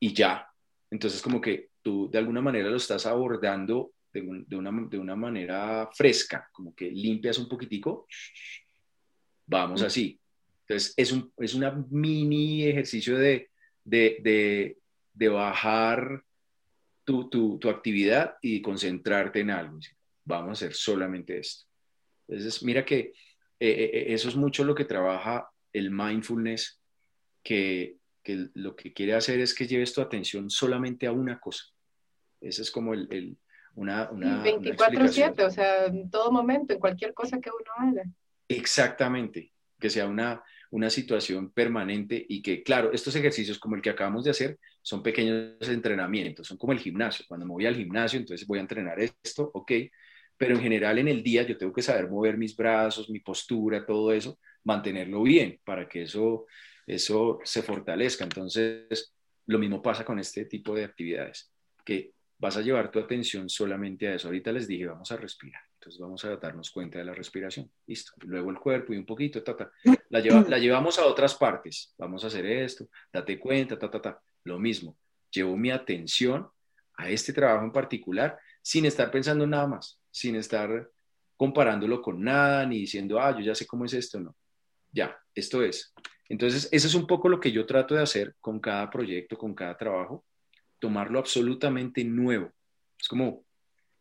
y 0.00 0.12
ya. 0.12 0.48
Entonces, 0.90 1.22
como 1.22 1.40
que 1.40 1.68
tú 1.82 2.10
de 2.10 2.18
alguna 2.18 2.40
manera 2.40 2.70
lo 2.70 2.76
estás 2.76 3.06
abordando 3.06 3.92
de, 4.12 4.22
una, 4.22 4.88
de 4.88 4.98
una, 4.98 5.14
manera 5.14 5.88
fresca, 5.92 6.48
como 6.50 6.74
que 6.74 6.90
limpias 6.90 7.38
un 7.38 7.48
poquitico, 7.48 8.08
vamos 9.50 9.82
así. 9.82 10.18
Entonces, 10.62 10.94
es 10.96 11.12
un 11.12 11.32
es 11.36 11.54
una 11.54 11.72
mini 11.90 12.64
ejercicio 12.64 13.18
de, 13.18 13.50
de, 13.84 14.76
de, 15.12 15.28
bajar 15.28 16.22
tu, 17.04 17.28
tu, 17.28 17.58
tu, 17.58 17.68
actividad 17.68 18.36
y 18.40 18.62
concentrarte 18.62 19.40
en 19.40 19.50
algo. 19.50 19.78
Vamos 20.24 20.48
a 20.48 20.52
hacer 20.52 20.74
solamente 20.74 21.38
esto. 21.38 21.66
Entonces, 22.28 22.62
mira 22.62 22.84
que 22.84 22.98
eh, 22.98 23.12
eh, 23.58 23.90
eh, 23.92 24.04
eso 24.14 24.28
es 24.28 24.36
mucho 24.36 24.64
lo 24.64 24.74
que 24.74 24.84
trabaja 24.84 25.50
el 25.72 25.90
mindfulness, 25.90 26.80
que 27.42 28.00
que 28.22 28.48
lo 28.54 28.76
que 28.76 28.92
quiere 28.92 29.14
hacer 29.14 29.40
es 29.40 29.54
que 29.54 29.66
lleves 29.66 29.94
tu 29.94 30.00
atención 30.00 30.50
solamente 30.50 31.06
a 31.06 31.12
una 31.12 31.40
cosa. 31.40 31.64
Ese 32.40 32.62
es 32.62 32.70
como 32.70 32.94
el, 32.94 33.08
el 33.10 33.38
una, 33.74 34.10
una 34.10 34.44
24/7, 34.44 35.42
o 35.46 35.50
sea, 35.50 35.86
en 35.86 36.10
todo 36.10 36.30
momento, 36.30 36.74
en 36.74 36.80
cualquier 36.80 37.14
cosa 37.14 37.40
que 37.40 37.50
uno 37.50 37.70
haga. 37.76 38.04
Exactamente, 38.50 39.52
que 39.78 39.88
sea 39.88 40.08
una, 40.08 40.42
una 40.72 40.90
situación 40.90 41.52
permanente 41.52 42.26
y 42.28 42.42
que, 42.42 42.64
claro, 42.64 42.92
estos 42.92 43.14
ejercicios 43.14 43.60
como 43.60 43.76
el 43.76 43.82
que 43.82 43.90
acabamos 43.90 44.24
de 44.24 44.32
hacer 44.32 44.58
son 44.82 45.02
pequeños 45.04 45.68
entrenamientos, 45.68 46.48
son 46.48 46.58
como 46.58 46.72
el 46.72 46.80
gimnasio. 46.80 47.24
Cuando 47.28 47.46
me 47.46 47.52
voy 47.52 47.66
al 47.66 47.76
gimnasio, 47.76 48.18
entonces 48.18 48.46
voy 48.46 48.58
a 48.58 48.62
entrenar 48.62 48.98
esto, 48.98 49.50
ok, 49.54 49.72
pero 50.36 50.56
en 50.56 50.62
general 50.62 50.98
en 50.98 51.06
el 51.06 51.22
día 51.22 51.44
yo 51.44 51.56
tengo 51.56 51.72
que 51.72 51.82
saber 51.82 52.08
mover 52.08 52.36
mis 52.36 52.56
brazos, 52.56 53.08
mi 53.08 53.20
postura, 53.20 53.86
todo 53.86 54.12
eso, 54.12 54.38
mantenerlo 54.64 55.22
bien 55.22 55.60
para 55.64 55.88
que 55.88 56.02
eso 56.02 56.46
eso 56.86 57.38
se 57.44 57.62
fortalezca. 57.62 58.24
Entonces, 58.24 59.14
lo 59.46 59.58
mismo 59.58 59.80
pasa 59.80 60.04
con 60.04 60.18
este 60.18 60.46
tipo 60.46 60.74
de 60.74 60.84
actividades, 60.84 61.52
que 61.84 62.14
vas 62.38 62.56
a 62.56 62.62
llevar 62.62 62.90
tu 62.90 62.98
atención 62.98 63.48
solamente 63.48 64.08
a 64.08 64.14
eso. 64.14 64.26
Ahorita 64.28 64.50
les 64.50 64.66
dije, 64.66 64.86
vamos 64.86 65.12
a 65.12 65.16
respirar. 65.16 65.69
Entonces 65.80 65.98
vamos 65.98 66.22
a 66.26 66.36
darnos 66.36 66.70
cuenta 66.70 66.98
de 66.98 67.04
la 67.06 67.14
respiración. 67.14 67.70
Listo. 67.86 68.12
Luego 68.26 68.50
el 68.50 68.58
cuerpo 68.58 68.92
y 68.92 68.98
un 68.98 69.06
poquito, 69.06 69.42
ta, 69.42 69.56
ta. 69.56 69.72
La, 70.10 70.20
la 70.20 70.58
llevamos 70.58 70.98
a 70.98 71.06
otras 71.06 71.36
partes. 71.36 71.94
Vamos 71.96 72.22
a 72.22 72.26
hacer 72.26 72.44
esto, 72.44 72.86
date 73.10 73.38
cuenta, 73.38 73.78
ta, 73.78 73.90
ta, 73.90 74.02
ta. 74.02 74.22
Lo 74.44 74.58
mismo. 74.58 74.98
Llevo 75.30 75.56
mi 75.56 75.70
atención 75.70 76.46
a 76.96 77.08
este 77.08 77.32
trabajo 77.32 77.64
en 77.64 77.72
particular 77.72 78.38
sin 78.60 78.84
estar 78.84 79.10
pensando 79.10 79.46
nada 79.46 79.68
más, 79.68 79.98
sin 80.10 80.36
estar 80.36 80.90
comparándolo 81.36 82.02
con 82.02 82.22
nada, 82.22 82.66
ni 82.66 82.80
diciendo, 82.80 83.18
ah, 83.18 83.30
yo 83.32 83.40
ya 83.40 83.54
sé 83.54 83.66
cómo 83.66 83.86
es 83.86 83.94
esto, 83.94 84.20
no. 84.20 84.36
Ya, 84.92 85.18
esto 85.34 85.62
es. 85.62 85.94
Entonces, 86.28 86.68
eso 86.70 86.88
es 86.88 86.94
un 86.94 87.06
poco 87.06 87.30
lo 87.30 87.40
que 87.40 87.52
yo 87.52 87.64
trato 87.64 87.94
de 87.94 88.02
hacer 88.02 88.36
con 88.40 88.60
cada 88.60 88.90
proyecto, 88.90 89.38
con 89.38 89.54
cada 89.54 89.78
trabajo, 89.78 90.26
tomarlo 90.78 91.18
absolutamente 91.18 92.04
nuevo. 92.04 92.52
Es 92.98 93.08
como, 93.08 93.44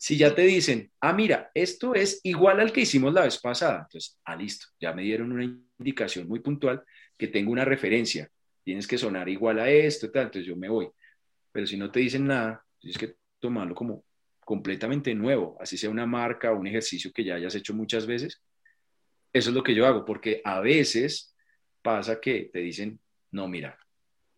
si 0.02 0.16
ya 0.16 0.34
te 0.34 0.44
dicen, 0.44 0.90
ah, 1.02 1.12
mira, 1.12 1.52
esto 1.54 1.94
es 1.94 2.22
igual 2.24 2.62
al 2.62 2.72
que 2.72 2.80
hicimos 2.82 3.14
la 3.14 3.24
vez 3.24 3.38
pasada, 3.38 3.80
entonces, 3.80 4.18
ah, 4.24 4.34
listo, 4.34 4.68
ya 4.80 4.94
me 4.94 5.04
dieron 5.04 5.30
una 5.34 5.44
indicación 5.44 6.26
muy 6.26 6.40
puntual 6.40 6.82
que 7.18 7.28
tengo 7.28 7.52
una 7.52 7.66
referencia, 7.66 8.32
tienes 8.64 8.88
que 8.88 8.98
sonar 8.98 9.28
igual 9.28 9.60
a 9.60 9.70
esto, 9.70 10.10
tal, 10.10 10.24
entonces 10.24 10.48
yo 10.48 10.56
me 10.56 10.70
voy. 10.70 10.90
Pero 11.52 11.68
si 11.68 11.76
no 11.76 11.92
te 11.92 12.00
dicen 12.00 12.26
nada, 12.28 12.66
tienes 12.80 12.98
que 12.98 13.18
tomarlo 13.40 13.76
como 13.76 14.06
completamente 14.40 15.14
nuevo, 15.14 15.58
así 15.60 15.78
sea 15.78 15.90
una 15.90 16.06
marca 16.06 16.54
o 16.54 16.58
un 16.58 16.68
ejercicio 16.68 17.12
que 17.14 17.26
ya 17.26 17.36
hayas 17.36 17.56
hecho 17.56 17.74
muchas 17.74 18.08
veces. 18.08 18.42
Eso 19.34 19.50
es 19.50 19.56
lo 19.56 19.64
que 19.64 19.76
yo 19.76 19.86
hago, 19.86 20.06
porque 20.06 20.42
a 20.46 20.62
veces 20.62 21.36
pasa 21.82 22.22
que 22.22 22.50
te 22.54 22.60
dicen, 22.60 23.02
no, 23.32 23.50
mira, 23.50 23.78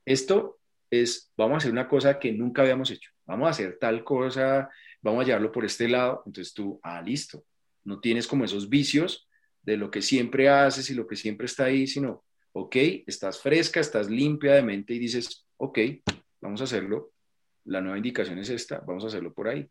esto 0.05 0.59
es, 0.89 1.31
vamos 1.37 1.53
a 1.53 1.57
hacer 1.57 1.71
una 1.71 1.87
cosa 1.87 2.17
que 2.17 2.31
nunca 2.31 2.63
habíamos 2.63 2.89
hecho, 2.89 3.11
vamos 3.27 3.45
a 3.45 3.51
hacer 3.51 3.77
tal 3.79 4.03
cosa, 4.03 4.71
vamos 5.01 5.23
a 5.23 5.25
llevarlo 5.25 5.51
por 5.51 5.65
este 5.65 5.87
lado, 5.87 6.23
entonces 6.25 6.53
tú, 6.53 6.79
ah, 6.83 7.01
listo, 7.01 7.45
no 7.83 7.99
tienes 7.99 8.27
como 8.27 8.45
esos 8.45 8.69
vicios 8.69 9.27
de 9.61 9.77
lo 9.77 9.91
que 9.91 10.01
siempre 10.01 10.49
haces 10.49 10.89
y 10.89 10.93
lo 10.93 11.07
que 11.07 11.15
siempre 11.15 11.45
está 11.45 11.65
ahí, 11.65 11.87
sino, 11.87 12.23
ok, 12.53 12.75
estás 13.07 13.39
fresca, 13.39 13.79
estás 13.79 14.09
limpia 14.09 14.53
de 14.53 14.63
mente 14.63 14.93
y 14.93 14.99
dices, 14.99 15.45
ok, 15.57 15.79
vamos 16.39 16.61
a 16.61 16.65
hacerlo, 16.65 17.13
la 17.65 17.81
nueva 17.81 17.97
indicación 17.97 18.39
es 18.39 18.49
esta, 18.49 18.79
vamos 18.79 19.03
a 19.03 19.07
hacerlo 19.07 19.33
por 19.33 19.47
ahí. 19.47 19.67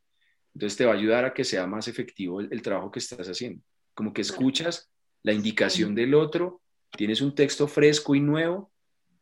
Entonces 0.55 0.77
te 0.77 0.85
va 0.85 0.93
a 0.93 0.97
ayudar 0.97 1.25
a 1.25 1.35
que 1.35 1.45
sea 1.45 1.67
más 1.67 1.89
efectivo 1.89 2.41
el, 2.41 2.49
el 2.53 2.63
trabajo 2.63 2.91
que 2.91 2.99
estás 2.99 3.29
haciendo. 3.29 3.63
Como 3.95 4.13
que 4.13 4.23
escuchas 4.23 4.91
la 5.23 5.33
indicación 5.33 5.95
del 5.95 6.15
otro 6.15 6.61
tienes 6.97 7.21
un 7.21 7.35
texto 7.35 7.69
fresco 7.69 8.15
y 8.15 8.21
nuevo, 8.21 8.73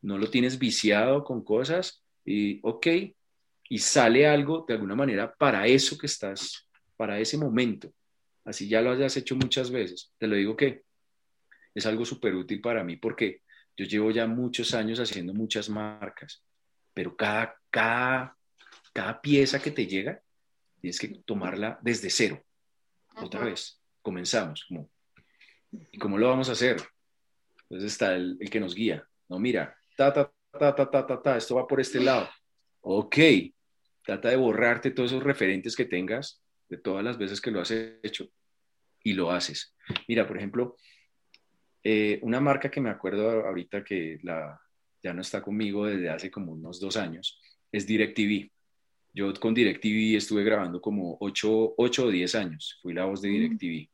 no 0.03 0.19
lo 0.19 0.31
tienes 0.31 0.59
viciado 0.59 1.25
con 1.25 1.45
cosas 1.45 2.05
y 2.25 2.61
ok, 2.63 2.87
y 3.69 3.79
sale 3.79 4.27
algo 4.27 4.65
de 4.67 4.75
alguna 4.75 4.95
manera 4.95 5.35
para 5.35 5.67
eso 5.67 5.99
que 5.99 6.07
estás, 6.07 6.69
para 6.97 7.19
ese 7.19 7.37
momento. 7.37 7.93
Así 8.45 8.69
ya 8.69 8.81
lo 8.81 8.93
hayas 8.93 9.17
hecho 9.17 9.37
muchas 9.37 9.71
veces. 9.71 10.13
Te 10.19 10.27
lo 10.27 10.37
digo 10.37 10.57
que 10.57 10.83
es 11.75 11.87
algo 11.87 12.05
súper 12.05 12.35
útil 12.35 12.61
para 12.61 12.83
mí 12.83 12.97
porque 12.97 13.43
yo 13.77 13.85
llevo 13.85 14.11
ya 14.11 14.27
muchos 14.27 14.75
años 14.75 14.99
haciendo 14.99 15.35
muchas 15.35 15.69
marcas, 15.69 16.43
pero 16.95 17.15
cada, 17.15 17.55
cada, 17.71 18.37
cada 18.93 19.21
pieza 19.21 19.61
que 19.61 19.71
te 19.71 19.87
llega, 19.87 20.21
tienes 20.81 20.99
que 20.99 21.09
tomarla 21.25 21.79
desde 21.83 22.11
cero. 22.11 22.43
Otra 23.17 23.45
vez, 23.45 23.81
comenzamos. 24.03 24.67
¿Y 25.93 25.99
cómo 25.99 26.19
lo 26.19 26.29
vamos 26.29 26.49
a 26.49 26.53
hacer? 26.53 26.77
Entonces 27.69 27.93
está 27.93 28.15
el, 28.15 28.39
que 28.51 28.61
nos 28.61 28.75
guía. 28.75 29.07
No, 29.29 29.39
mira, 29.39 29.77
ta, 29.97 30.13
ta, 30.13 30.33
ta, 30.59 30.75
ta, 30.75 30.91
ta, 30.91 31.07
ta, 31.07 31.23
ta, 31.23 31.37
esto 31.37 31.55
va 31.55 31.67
por 31.67 31.81
este 31.81 32.01
lado. 32.01 32.29
Ok, 32.81 33.17
trata 34.09 34.31
de 34.31 34.37
borrarte 34.37 34.91
todos 34.91 35.13
esos 35.13 35.23
referentes 35.23 35.77
que 35.77 35.85
tengas 35.85 36.43
de 36.71 36.79
todas 36.79 37.05
las 37.05 37.19
veces 37.19 37.43
que 37.43 37.51
lo 37.51 37.61
has 37.61 37.71
hecho 37.71 38.31
y 39.05 39.13
lo 39.13 39.31
haces. 39.31 39.77
Mira, 40.09 40.27
por 40.27 40.39
ejemplo, 40.39 40.77
eh, 41.85 42.19
una 42.23 42.41
marca 42.41 42.71
que 42.71 42.81
me 42.81 42.89
acuerdo 42.89 43.47
ahorita 43.47 43.85
que 43.85 44.19
la, 44.23 44.59
ya 45.03 45.13
no 45.13 45.21
está 45.21 45.43
conmigo 45.43 45.85
desde 45.85 46.09
hace 46.09 46.31
como 46.31 46.53
unos 46.53 46.81
dos 46.81 46.97
años 46.97 47.39
es 47.71 47.87
DirecTV. 47.87 48.51
Yo 49.13 49.35
con 49.35 49.53
DirecTV 49.53 50.17
estuve 50.17 50.43
grabando 50.43 50.81
como 50.81 51.19
8, 51.21 51.75
ocho 51.77 52.07
o 52.07 52.11
10 52.11 52.35
años. 52.35 52.79
Fui 52.81 52.95
la 52.95 53.05
voz 53.05 53.21
de 53.21 53.29
DirecTV. 53.29 53.91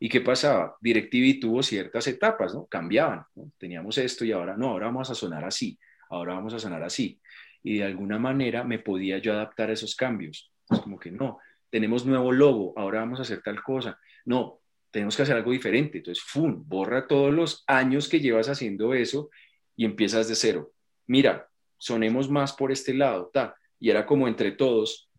¿Y 0.00 0.08
qué 0.10 0.20
pasaba? 0.20 0.76
DirecTV 0.82 1.40
tuvo 1.40 1.62
ciertas 1.62 2.06
etapas, 2.08 2.52
¿no? 2.54 2.66
Cambiaban, 2.66 3.24
Teníamos 3.56 3.96
esto 3.96 4.22
y 4.26 4.32
ahora 4.32 4.54
no, 4.54 4.68
ahora 4.68 4.88
vamos 4.88 5.08
a 5.08 5.14
sonar 5.14 5.46
así, 5.46 5.78
ahora 6.10 6.34
vamos 6.34 6.52
a 6.52 6.58
sonar 6.58 6.82
así. 6.82 7.18
Y 7.62 7.78
de 7.78 7.84
alguna 7.84 8.18
manera 8.18 8.64
me 8.64 8.78
podía 8.78 9.18
yo 9.18 9.32
adaptar 9.32 9.70
a 9.70 9.74
esos 9.74 9.94
cambios. 9.94 10.52
Es 10.68 10.80
como 10.80 10.98
que 10.98 11.10
no, 11.10 11.38
tenemos 11.70 12.06
nuevo 12.06 12.32
logo, 12.32 12.74
ahora 12.76 13.00
vamos 13.00 13.18
a 13.18 13.22
hacer 13.22 13.42
tal 13.42 13.62
cosa. 13.62 13.98
No, 14.24 14.60
tenemos 14.90 15.16
que 15.16 15.22
hacer 15.22 15.36
algo 15.36 15.52
diferente. 15.52 15.98
Entonces, 15.98 16.22
¡fum! 16.24 16.62
Borra 16.66 17.06
todos 17.06 17.32
los 17.32 17.64
años 17.66 18.08
que 18.08 18.20
llevas 18.20 18.48
haciendo 18.48 18.94
eso 18.94 19.30
y 19.76 19.84
empiezas 19.84 20.28
de 20.28 20.34
cero. 20.34 20.72
Mira, 21.06 21.48
sonemos 21.78 22.30
más 22.30 22.52
por 22.52 22.72
este 22.72 22.94
lado, 22.94 23.30
ta. 23.32 23.56
Y 23.78 23.90
era 23.90 24.04
como 24.06 24.28
entre 24.28 24.52
todos, 24.52 25.10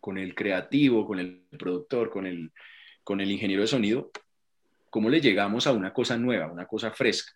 con 0.00 0.18
el 0.18 0.34
creativo, 0.34 1.06
con 1.06 1.18
el 1.18 1.42
productor, 1.58 2.10
con 2.10 2.26
el, 2.26 2.52
con 3.02 3.20
el 3.20 3.30
ingeniero 3.30 3.62
de 3.62 3.68
sonido, 3.68 4.10
cómo 4.88 5.10
le 5.10 5.20
llegamos 5.20 5.66
a 5.66 5.72
una 5.72 5.92
cosa 5.92 6.16
nueva, 6.16 6.50
una 6.50 6.66
cosa 6.66 6.92
fresca. 6.92 7.32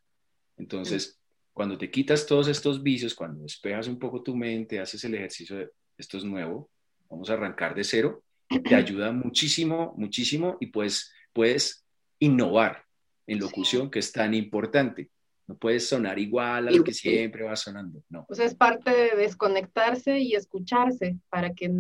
Entonces, 0.57 1.20
cuando 1.53 1.77
te 1.77 1.91
quitas 1.91 2.27
todos 2.27 2.49
estos 2.49 2.83
vicios, 2.83 3.15
cuando 3.15 3.43
despejas 3.43 3.89
un 3.89 3.99
poco 3.99 4.23
tu 4.23 4.37
mente, 4.37 4.81
haces 4.81 5.05
el 5.05 5.15
ejercicio 5.15 5.57
de 5.57 5.71
esto 5.99 6.17
es 6.17 6.25
nuevo, 6.25 6.71
vamos 7.09 7.29
a 7.31 7.35
arrancar 7.35 7.75
de 7.75 7.85
cero, 7.85 8.23
te 8.49 8.75
ayuda 8.75 9.13
muchísimo, 9.13 9.95
muchísimo 9.97 10.57
y 10.61 10.67
pues 10.67 11.13
puedes 11.33 11.85
innovar 12.19 12.85
en 13.27 13.39
locución, 13.39 13.91
que 13.91 13.99
es 13.99 14.13
tan 14.13 14.35
importante. 14.35 15.11
No 15.47 15.57
puedes 15.57 15.89
sonar 15.89 16.19
igual 16.19 16.69
a 16.69 16.71
lo 16.71 16.85
que 16.85 16.93
siempre 16.93 17.43
va 17.43 17.57
sonando, 17.57 18.03
no. 18.09 18.25
O 18.29 18.35
sea, 18.35 18.47
es 18.47 18.55
parte 18.55 18.91
de 18.91 19.17
desconectarse 19.17 20.21
y 20.21 20.35
escucharse 20.35 21.17
para 21.29 21.55
que 21.55 21.71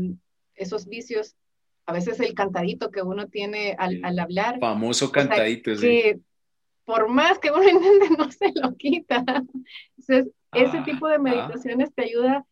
esos 0.54 0.86
vicios 0.86 1.36
a 1.86 1.92
veces 1.92 2.20
el 2.20 2.34
cantadito 2.34 2.90
que 2.90 3.02
uno 3.02 3.28
tiene 3.28 3.74
al, 3.78 4.00
al 4.04 4.18
hablar. 4.18 4.58
Famoso 4.60 5.10
cantadito, 5.10 5.74
sí. 5.76 6.20
Por 6.90 7.08
más 7.08 7.38
que 7.38 7.52
uno 7.52 7.62
intente, 7.68 8.10
no 8.18 8.32
se 8.32 8.52
lo 8.52 8.74
quita. 8.76 9.24
Entonces, 9.96 10.32
ese 10.52 10.78
ah, 10.78 10.84
tipo 10.84 11.06
de 11.06 11.20
meditaciones 11.20 11.94
te 11.94 12.02
ayuda 12.02 12.44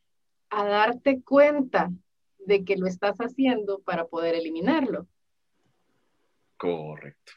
a 0.51 0.65
darte 0.65 1.21
cuenta 1.23 1.91
de 2.39 2.65
que 2.65 2.77
lo 2.77 2.87
estás 2.87 3.19
haciendo 3.19 3.81
para 3.81 4.07
poder 4.07 4.37
eliminarlo. 4.37 5.09
Correcto. 6.57 7.33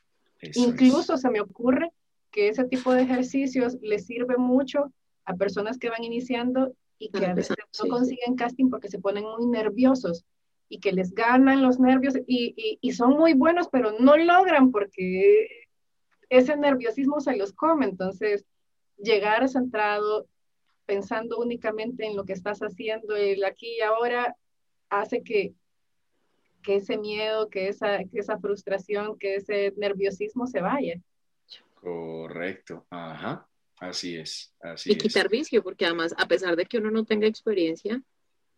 Incluso 0.54 1.18
se 1.18 1.30
me 1.32 1.42
ocurre 1.42 1.92
que 2.30 2.50
ese 2.50 2.66
tipo 2.66 2.94
de 2.94 3.02
ejercicios 3.02 3.78
les 3.82 4.06
sirve 4.06 4.38
mucho 4.38 4.94
a 5.26 5.36
personas 5.36 5.80
que 5.80 5.90
van 5.90 6.04
iniciando 6.04 6.76
y 7.00 7.10
que 7.10 7.26
a 7.26 7.34
veces 7.34 7.58
no 7.84 7.90
consiguen 7.90 8.36
casting 8.36 8.70
porque 8.70 8.90
se 8.90 9.00
ponen 9.00 9.24
muy 9.24 9.48
nerviosos 9.48 10.24
y 10.70 10.80
que 10.80 10.92
les 10.92 11.14
ganan 11.14 11.64
los 11.64 11.80
nervios 11.80 12.16
y, 12.28 12.78
y, 12.80 12.92
son 12.94 13.18
muy 13.18 13.34
buenos, 13.34 13.70
pero 13.70 13.92
no 14.00 14.16
logran 14.18 14.72
porque 14.72 15.61
ese 16.32 16.56
nerviosismo 16.56 17.20
se 17.20 17.36
los 17.36 17.54
come. 17.54 17.86
Entonces, 17.86 18.46
llegar 18.98 19.48
centrado, 19.50 20.28
pensando 20.86 21.38
únicamente 21.38 22.06
en 22.06 22.16
lo 22.16 22.24
que 22.24 22.34
estás 22.34 22.60
haciendo, 22.62 23.16
el 23.16 23.44
aquí 23.44 23.76
y 23.78 23.82
ahora, 23.82 24.36
hace 24.90 25.24
que, 25.24 25.54
que 26.64 26.78
ese 26.78 26.98
miedo, 26.98 27.50
que 27.50 27.68
esa, 27.68 28.00
que 28.06 28.20
esa 28.20 28.40
frustración, 28.40 29.20
que 29.20 29.36
ese 29.36 29.74
nerviosismo 29.76 30.48
se 30.48 30.62
vaya. 30.62 31.00
Correcto, 31.76 32.86
ajá, 32.90 33.48
así 33.80 34.16
es. 34.16 34.54
y 34.86 34.98
quitar 34.98 35.28
vicio, 35.28 35.62
porque 35.62 35.86
además, 35.86 36.16
a 36.18 36.28
pesar 36.28 36.56
de 36.56 36.66
que 36.66 36.78
uno 36.78 36.92
no 36.92 37.04
tenga 37.04 37.28
experiencia, 37.28 38.02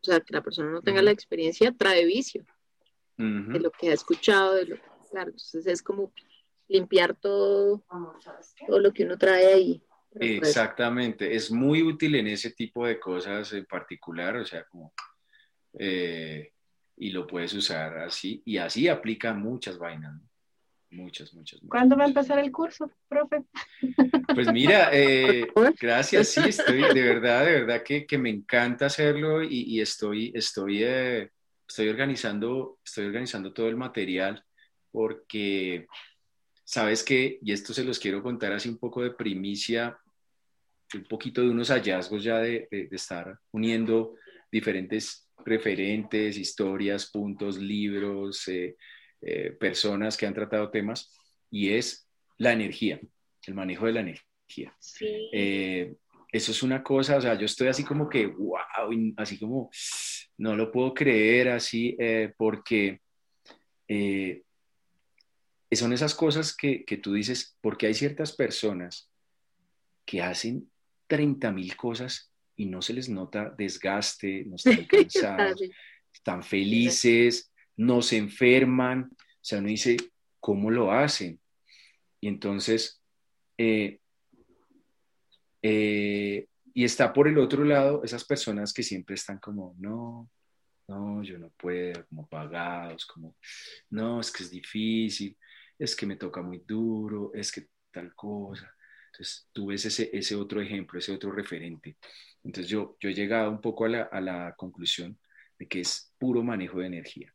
o 0.01 0.03
sea, 0.03 0.19
que 0.19 0.33
la 0.33 0.43
persona 0.43 0.69
no 0.69 0.81
tenga 0.81 1.01
la 1.01 1.11
experiencia, 1.11 1.73
trae 1.75 2.05
vicio 2.05 2.45
de 3.17 3.59
lo 3.59 3.71
que 3.71 3.89
ha 3.89 3.93
escuchado, 3.93 4.55
de 4.55 4.65
lo 4.65 4.77
claro, 5.09 5.29
entonces 5.29 5.67
es 5.67 5.81
como 5.81 6.11
limpiar 6.67 7.15
todo, 7.15 7.83
todo 8.67 8.79
lo 8.79 8.91
que 8.91 9.05
uno 9.05 9.17
trae 9.17 9.53
ahí. 9.53 9.83
Exactamente, 10.19 11.35
es 11.35 11.51
muy 11.51 11.81
útil 11.81 12.15
en 12.15 12.27
ese 12.27 12.51
tipo 12.51 12.85
de 12.85 12.99
cosas 12.99 13.51
en 13.53 13.65
particular, 13.65 14.37
o 14.37 14.45
sea, 14.45 14.63
como, 14.65 14.93
eh, 15.79 16.51
y 16.97 17.09
lo 17.09 17.25
puedes 17.25 17.53
usar 17.53 17.97
así, 17.97 18.41
y 18.45 18.57
así 18.57 18.87
aplica 18.87 19.33
muchas 19.33 19.77
vainas. 19.79 20.13
¿no? 20.13 20.33
Muchas, 20.93 21.33
muchas, 21.33 21.59
¿Cuándo 21.67 21.97
va 21.97 22.03
a 22.03 22.07
empezar 22.07 22.37
el 22.37 22.51
curso, 22.51 22.91
profe? 23.07 23.43
Pues 24.35 24.51
mira, 24.51 24.89
eh, 24.93 25.47
gracias, 25.81 26.29
sí, 26.29 26.41
estoy, 26.45 26.81
de 26.93 27.01
verdad, 27.01 27.45
de 27.45 27.51
verdad 27.51 27.83
que, 27.83 28.05
que 28.05 28.17
me 28.17 28.29
encanta 28.29 28.85
hacerlo 28.85 29.41
y, 29.43 29.63
y 29.63 29.81
estoy, 29.81 30.31
estoy, 30.35 30.83
eh, 30.83 31.31
estoy, 31.67 31.89
organizando, 31.89 32.77
estoy 32.85 33.07
organizando 33.07 33.51
todo 33.53 33.69
el 33.69 33.75
material 33.75 34.43
porque, 34.91 35.87
sabes 36.63 37.03
que, 37.03 37.39
y 37.41 37.51
esto 37.51 37.73
se 37.73 37.83
los 37.83 37.99
quiero 37.99 38.21
contar 38.21 38.53
así 38.53 38.69
un 38.69 38.77
poco 38.77 39.01
de 39.03 39.11
primicia, 39.11 39.97
un 40.93 41.03
poquito 41.05 41.41
de 41.41 41.49
unos 41.49 41.69
hallazgos 41.69 42.23
ya 42.23 42.39
de, 42.39 42.67
de, 42.69 42.87
de 42.87 42.95
estar 42.95 43.37
uniendo 43.51 44.15
diferentes 44.51 45.27
referentes, 45.45 46.37
historias, 46.37 47.09
puntos, 47.09 47.57
libros, 47.57 48.47
eh, 48.47 48.75
eh, 49.21 49.51
personas 49.59 50.15
que 50.15 50.25
han 50.25 50.33
tratado 50.33 50.69
temas, 50.69 51.11
y 51.49 51.69
es 51.69 52.07
la 52.37 52.53
energía, 52.53 52.99
el 53.47 53.53
manejo 53.53 53.85
de 53.85 53.93
la 53.93 53.99
energía. 54.01 54.75
Eh, 55.31 55.95
eso 56.31 56.51
es 56.51 56.63
una 56.63 56.83
cosa, 56.83 57.17
o 57.17 57.21
sea, 57.21 57.37
yo 57.37 57.45
estoy 57.45 57.67
así 57.67 57.83
como 57.83 58.09
que, 58.09 58.25
wow, 58.27 58.57
así 59.17 59.37
como, 59.37 59.69
no 60.37 60.55
lo 60.55 60.71
puedo 60.71 60.93
creer 60.93 61.49
así, 61.49 61.95
porque 62.37 63.01
son 65.75 65.93
esas 65.93 66.15
cosas 66.15 66.55
que, 66.55 66.83
que, 66.85 66.97
tú 66.97 67.13
dices, 67.13 67.57
porque 67.61 67.87
hay 67.87 67.93
ciertas 67.93 68.33
personas 68.33 69.09
que 70.05 70.21
hacen 70.21 70.69
30 71.07 71.51
mil 71.51 71.75
cosas 71.75 72.31
y 72.55 72.65
no 72.65 72.81
se 72.81 72.93
les 72.93 73.09
nota 73.09 73.53
desgaste, 73.57 74.45
no 74.45 74.55
están 74.55 74.85
cansados, 74.87 75.61
están 76.13 76.43
felices, 76.43 77.51
no 77.77 78.01
se 78.01 78.17
enferman. 78.17 79.09
O 79.11 79.39
sea, 79.41 79.59
uno 79.59 79.69
dice, 79.69 79.97
¿cómo 80.39 80.69
lo 80.69 80.91
hacen? 80.91 81.39
Y 82.19 82.27
entonces, 82.27 83.01
eh, 83.57 83.99
eh, 85.61 86.47
y 86.73 86.83
está 86.83 87.13
por 87.13 87.27
el 87.27 87.37
otro 87.37 87.63
lado 87.63 88.03
esas 88.03 88.23
personas 88.25 88.73
que 88.73 88.83
siempre 88.83 89.15
están 89.15 89.39
como, 89.39 89.75
no, 89.77 90.29
no, 90.87 91.23
yo 91.23 91.37
no 91.37 91.49
puedo, 91.51 92.05
como 92.07 92.27
pagados, 92.27 93.05
como, 93.05 93.35
no, 93.89 94.19
es 94.19 94.31
que 94.31 94.43
es 94.43 94.49
difícil, 94.49 95.37
es 95.83 95.95
que 95.95 96.05
me 96.05 96.15
toca 96.15 96.41
muy 96.41 96.63
duro, 96.65 97.31
es 97.33 97.51
que 97.51 97.67
tal 97.91 98.15
cosa. 98.15 98.73
Entonces, 99.11 99.47
tú 99.51 99.67
ves 99.67 99.85
ese, 99.85 100.09
ese 100.13 100.35
otro 100.35 100.61
ejemplo, 100.61 100.97
ese 100.97 101.11
otro 101.11 101.31
referente. 101.31 101.97
Entonces, 102.43 102.69
yo, 102.71 102.95
yo 102.99 103.09
he 103.09 103.13
llegado 103.13 103.51
un 103.51 103.59
poco 103.59 103.85
a 103.85 103.89
la, 103.89 104.01
a 104.03 104.21
la 104.21 104.55
conclusión 104.55 105.17
de 105.59 105.67
que 105.67 105.81
es 105.81 106.13
puro 106.17 106.41
manejo 106.41 106.79
de 106.79 106.87
energía. 106.87 107.33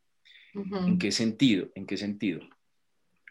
¿En 0.55 0.99
qué 0.99 1.13
sentido? 1.13 1.69
¿En 1.75 1.87
qué 1.87 1.97
sentido? 1.97 2.41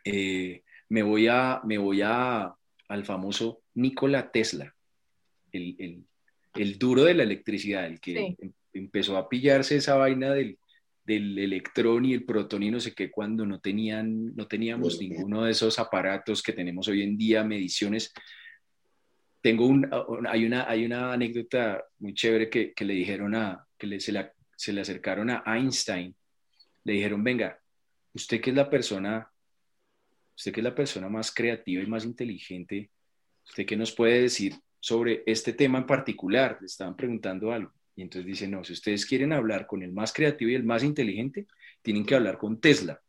Eh, 0.05 0.63
me 0.89 1.01
voy, 1.01 1.28
a, 1.28 1.61
me 1.65 1.78
voy 1.78 2.01
a, 2.03 2.55
al 2.88 3.05
famoso 3.05 3.63
Nikola 3.74 4.32
Tesla, 4.32 4.74
el, 5.51 5.76
el, 5.80 6.05
el, 6.53 6.78
duro 6.78 7.03
de 7.03 7.15
la 7.15 7.24
electricidad, 7.24 7.86
el 7.86 7.99
que 7.99 8.36
em, 8.39 8.53
empezó 8.72 9.18
a 9.18 9.28
pillarse 9.28 9.76
esa 9.78 9.95
vaina 9.95 10.32
del, 10.34 10.57
del, 11.07 11.39
electrón 11.39 12.05
y 12.05 12.13
el 12.13 12.25
protón 12.25 12.63
y 12.63 12.71
no 12.71 12.79
sé 12.79 12.93
qué 12.93 13.09
cuando 13.09 13.45
no, 13.45 13.59
tenían, 13.59 14.35
no 14.35 14.47
teníamos 14.47 14.99
ninguno 14.99 15.45
de 15.45 15.51
esos 15.51 15.79
aparatos 15.79 16.43
que 16.43 16.53
tenemos 16.53 16.87
hoy 16.87 17.01
en 17.01 17.17
día, 17.17 17.43
mediciones. 17.43 18.13
Tengo 19.41 19.65
un, 19.65 19.89
hay, 20.27 20.45
una, 20.45 20.69
hay 20.69 20.85
una 20.85 21.13
anécdota 21.13 21.83
muy 21.99 22.13
chévere 22.13 22.49
que, 22.49 22.73
que 22.73 22.85
le 22.85 22.93
dijeron 22.93 23.33
a, 23.35 23.65
que 23.77 23.87
le, 23.87 23.99
se, 23.99 24.11
la, 24.11 24.31
se 24.55 24.73
le 24.73 24.81
acercaron 24.81 25.29
a 25.29 25.43
Einstein 25.45 26.13
le 26.87 26.93
dijeron, 26.93 27.21
venga, 27.21 27.59
usted 28.13 28.39
que 28.39 28.51
es 28.51 28.55
la 28.55 28.69
persona, 28.69 29.29
usted 30.37 30.53
que 30.53 30.61
es 30.61 30.63
la 30.63 30.73
persona 30.73 31.09
más 31.09 31.33
creativa 31.33 31.83
y 31.83 31.85
más 31.85 32.05
inteligente, 32.05 32.91
¿usted 33.45 33.65
qué 33.65 33.75
nos 33.75 33.91
puede 33.91 34.21
decir 34.21 34.55
sobre 34.79 35.21
este 35.25 35.51
tema 35.51 35.79
en 35.79 35.85
particular? 35.85 36.57
Le 36.61 36.67
estaban 36.67 36.95
preguntando 36.95 37.51
algo. 37.51 37.73
Y 37.97 38.03
entonces 38.03 38.27
dice, 38.27 38.47
no, 38.47 38.63
si 38.63 38.73
ustedes 38.73 39.05
quieren 39.05 39.33
hablar 39.33 39.65
con 39.67 39.81
el 39.81 39.91
más 39.91 40.13
creativo 40.13 40.51
y 40.51 40.55
el 40.55 40.63
más 40.63 40.83
inteligente, 40.83 41.47
tienen 41.81 42.05
que 42.05 42.15
hablar 42.15 42.37
con 42.37 42.61
Tesla. 42.61 43.01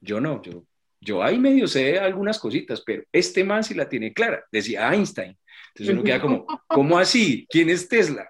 Yo 0.00 0.20
no, 0.20 0.42
yo, 0.42 0.66
yo 1.00 1.22
ahí 1.22 1.38
medio 1.38 1.68
sé 1.68 1.98
algunas 1.98 2.38
cositas, 2.38 2.80
pero 2.80 3.04
este 3.12 3.44
man 3.44 3.62
sí 3.62 3.74
la 3.74 3.88
tiene 3.88 4.12
clara, 4.12 4.42
decía 4.50 4.92
Einstein. 4.92 5.36
Entonces 5.68 5.94
uno 5.94 6.02
queda 6.02 6.20
como, 6.20 6.46
¿cómo 6.66 6.98
así? 6.98 7.46
¿Quién 7.50 7.68
es 7.68 7.86
Tesla? 7.86 8.28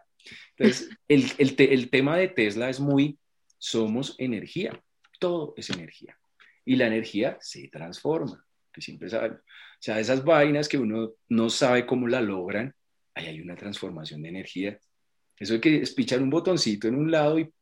Entonces, 0.57 0.91
el, 1.07 1.25
el, 1.39 1.55
el 1.57 1.89
tema 1.89 2.17
de 2.17 2.29
Tesla 2.29 2.69
es 2.69 2.81
muy 2.81 3.17
somos 3.59 4.17
energía, 4.19 4.83
todo 5.21 5.55
es 5.57 5.71
energía. 5.71 6.19
Y 6.65 6.75
la 6.75 6.89
energía 6.89 7.39
se 7.41 7.69
transforma, 7.69 8.45
que 8.73 8.81
siempre 8.81 9.09
saben. 9.09 9.35
O 9.35 9.39
sea, 9.79 10.01
esas 10.01 10.25
vainas 10.25 10.69
que 10.69 10.79
uno 10.79 11.13
no 11.29 11.49
sabe 11.49 11.87
cómo 11.87 12.09
la 12.09 12.21
logran, 12.21 12.75
ahí 13.15 13.27
hay 13.27 13.41
una 13.41 13.55
transformación 13.55 14.23
de 14.23 14.31
energía. 14.31 14.79
Eso 15.39 15.55
hay 15.55 15.61
que 15.61 15.83
espichar 15.83 16.23
un 16.23 16.31
botoncito 16.31 16.89
en 16.89 16.95
un 16.95 17.11
lado 17.11 17.39
y 17.39 17.53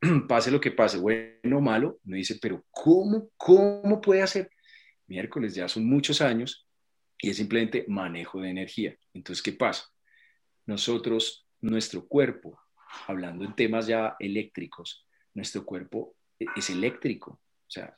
pase 0.28 0.50
lo 0.50 0.60
que 0.60 0.70
pase, 0.70 0.98
bueno 0.98 1.58
o 1.58 1.60
malo, 1.60 2.00
uno 2.04 2.16
dice, 2.16 2.38
pero 2.40 2.64
¿cómo, 2.70 3.30
cómo 3.36 4.00
puede 4.00 4.22
hacer? 4.22 4.50
Miércoles 5.06 5.54
ya 5.54 5.68
son 5.68 5.86
muchos 5.86 6.20
años 6.20 6.66
y 7.18 7.30
es 7.30 7.36
simplemente 7.36 7.84
manejo 7.88 8.40
de 8.40 8.50
energía. 8.50 8.96
Entonces, 9.12 9.42
¿qué 9.42 9.52
pasa? 9.52 9.84
Nosotros 10.66 11.46
nuestro 11.60 12.06
cuerpo, 12.06 12.58
hablando 13.06 13.44
en 13.44 13.54
temas 13.54 13.86
ya 13.86 14.16
eléctricos, 14.18 15.06
nuestro 15.34 15.64
cuerpo 15.64 16.16
e-, 16.38 16.46
es 16.56 16.70
eléctrico, 16.70 17.32
o 17.32 17.70
sea, 17.70 17.96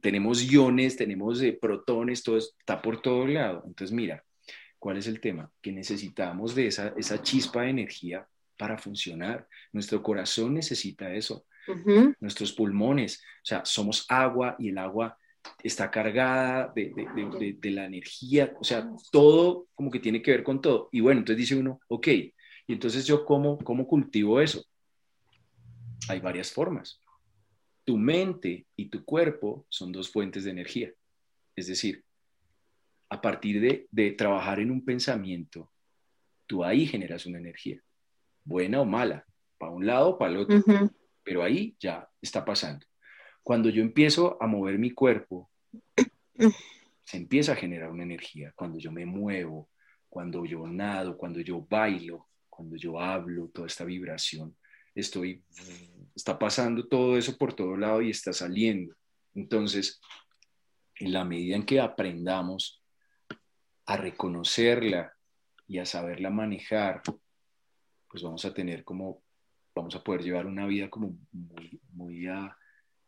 tenemos 0.00 0.42
iones, 0.42 0.96
tenemos 0.96 1.40
eh, 1.42 1.56
protones, 1.60 2.22
todo 2.22 2.36
está 2.36 2.82
por 2.82 3.00
todo 3.00 3.26
lado. 3.26 3.62
Entonces, 3.66 3.94
mira, 3.94 4.24
¿cuál 4.78 4.98
es 4.98 5.06
el 5.06 5.20
tema? 5.20 5.50
Que 5.60 5.72
necesitamos 5.72 6.54
de 6.54 6.68
esa, 6.68 6.94
esa 6.96 7.22
chispa 7.22 7.62
de 7.62 7.70
energía 7.70 8.26
para 8.56 8.78
funcionar. 8.78 9.46
Nuestro 9.72 10.02
corazón 10.02 10.54
necesita 10.54 11.12
eso, 11.12 11.46
nuestros 12.20 12.52
pulmones, 12.52 13.18
o 13.18 13.46
sea, 13.46 13.64
somos 13.64 14.06
agua 14.08 14.56
y 14.58 14.68
el 14.68 14.78
agua 14.78 15.18
está 15.62 15.90
cargada 15.90 16.72
de, 16.74 16.92
de, 16.94 17.56
de, 17.60 17.70
la 17.70 17.86
energía, 17.86 18.54
o 18.60 18.64
sea, 18.64 18.88
todo 19.10 19.68
como 19.74 19.90
que 19.90 20.00
tiene 20.00 20.22
que 20.22 20.30
ver 20.30 20.42
con 20.42 20.60
todo. 20.60 20.88
Y 20.92 21.00
bueno, 21.00 21.20
entonces 21.20 21.38
dice 21.38 21.56
uno, 21.56 21.80
ok, 21.88 22.08
y 22.08 22.72
entonces 22.72 23.06
yo, 23.06 23.24
¿cómo, 23.24 23.58
cómo 23.58 23.86
cultivo 23.86 24.40
eso? 24.40 24.64
Hay 26.08 26.20
varias 26.20 26.52
formas. 26.52 27.00
Tu 27.84 27.96
mente 27.96 28.66
y 28.76 28.88
tu 28.88 29.04
cuerpo 29.04 29.66
son 29.68 29.92
dos 29.92 30.10
fuentes 30.10 30.44
de 30.44 30.50
energía. 30.50 30.92
Es 31.54 31.68
decir, 31.68 32.04
a 33.08 33.20
partir 33.20 33.60
de, 33.60 33.86
de 33.90 34.12
trabajar 34.12 34.60
en 34.60 34.70
un 34.70 34.84
pensamiento, 34.84 35.70
tú 36.46 36.64
ahí 36.64 36.86
generas 36.86 37.26
una 37.26 37.38
energía, 37.38 37.80
buena 38.44 38.80
o 38.80 38.84
mala. 38.84 39.24
para 39.58 39.72
un 39.72 39.86
lado 39.86 40.10
o 40.10 40.18
para 40.18 40.32
el 40.32 40.38
otro, 40.38 40.62
pero 41.22 41.42
ahí 41.42 41.76
ya 41.80 42.08
está 42.20 42.44
pasando. 42.44 42.86
Cuando 43.42 43.70
yo 43.70 43.82
empiezo 43.82 44.36
a 44.40 44.46
mover 44.46 44.78
mi 44.78 44.90
cuerpo, 44.90 45.50
se 47.04 47.16
empieza 47.16 47.52
a 47.52 47.56
generar 47.56 47.90
una 47.90 48.02
energía. 48.02 48.52
Cuando 48.56 48.78
yo 48.78 48.90
me 48.92 49.06
muevo, 49.06 49.70
cuando 50.08 50.44
yo 50.44 50.66
nado, 50.66 51.16
cuando 51.16 51.40
yo 51.40 51.64
bailo, 51.68 52.28
cuando 52.50 52.76
yo 52.76 52.98
hablo, 53.00 53.48
toda 53.48 53.66
esta 53.66 53.84
vibración, 53.84 54.56
estoy, 54.94 55.42
está 56.14 56.38
pasando 56.38 56.86
todo 56.86 57.16
eso 57.16 57.36
por 57.36 57.54
todo 57.54 57.76
lado 57.76 58.02
y 58.02 58.10
está 58.10 58.32
saliendo. 58.32 58.94
Entonces, 59.34 60.00
en 60.96 61.12
la 61.12 61.24
medida 61.24 61.56
en 61.56 61.64
que 61.64 61.80
aprendamos 61.80 62.82
a 63.86 63.96
reconocerla 63.96 65.12
y 65.68 65.78
a 65.78 65.86
saberla 65.86 66.30
manejar, 66.30 67.02
pues 68.08 68.22
vamos 68.22 68.44
a 68.44 68.52
tener 68.52 68.84
como, 68.84 69.22
vamos 69.74 69.94
a 69.94 70.02
poder 70.02 70.22
llevar 70.22 70.46
una 70.46 70.66
vida 70.66 70.90
como 70.90 71.18
muy, 71.32 71.80
muy, 71.92 72.26
ah, 72.26 72.56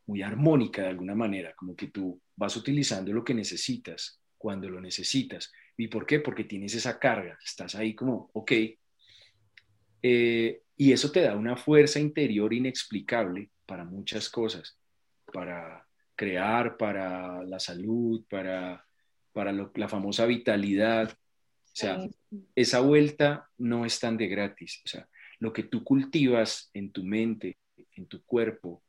muy 0.07 0.23
armónica 0.23 0.83
de 0.83 0.89
alguna 0.89 1.15
manera, 1.15 1.55
como 1.55 1.77
que 1.77 1.89
tú 1.89 2.21
vas 2.37 2.57
utilizando 2.57 3.13
lo 3.13 3.25
que 3.25 3.35
necesitas 3.35 4.21
cuando 4.37 4.69
lo 4.69 4.81
necesitas. 4.81 5.53
¿Y 5.77 5.89
por 5.89 6.07
qué? 6.07 6.21
Porque 6.21 6.45
tienes 6.45 6.75
esa 6.75 6.99
carga, 6.99 7.39
estás 7.45 7.75
ahí 7.75 7.95
como, 7.95 8.31
ok, 8.33 8.53
eh, 10.03 10.63
y 10.77 10.93
eso 10.93 11.11
te 11.11 11.23
da 11.23 11.35
una 11.37 11.57
fuerza 11.57 11.99
interior 11.99 12.55
inexplicable 12.55 13.51
para 13.67 13.85
muchas 13.85 14.29
cosas, 14.29 14.79
para 15.33 15.85
crear, 16.15 16.77
para 16.77 17.43
la 17.45 17.59
salud, 17.59 18.25
para, 18.31 18.88
para 19.39 19.53
la 19.53 19.89
famosa 19.89 20.27
vitalidad. 20.27 21.13
O 21.13 21.71
sea, 21.73 22.09
esa 22.57 22.81
vuelta 22.81 23.49
no 23.57 23.85
es 23.85 24.01
tan 24.01 24.17
de 24.17 24.27
gratis. 24.27 24.83
O 24.85 24.89
sea, 24.89 25.09
lo 25.39 25.53
que 25.53 25.63
tú 25.63 25.85
cultivas 25.85 26.73
en 26.75 26.91
tu 26.91 27.05
mente, 27.05 27.57
en 27.93 28.07
tu 28.07 28.25
cuerpo, 28.25 28.83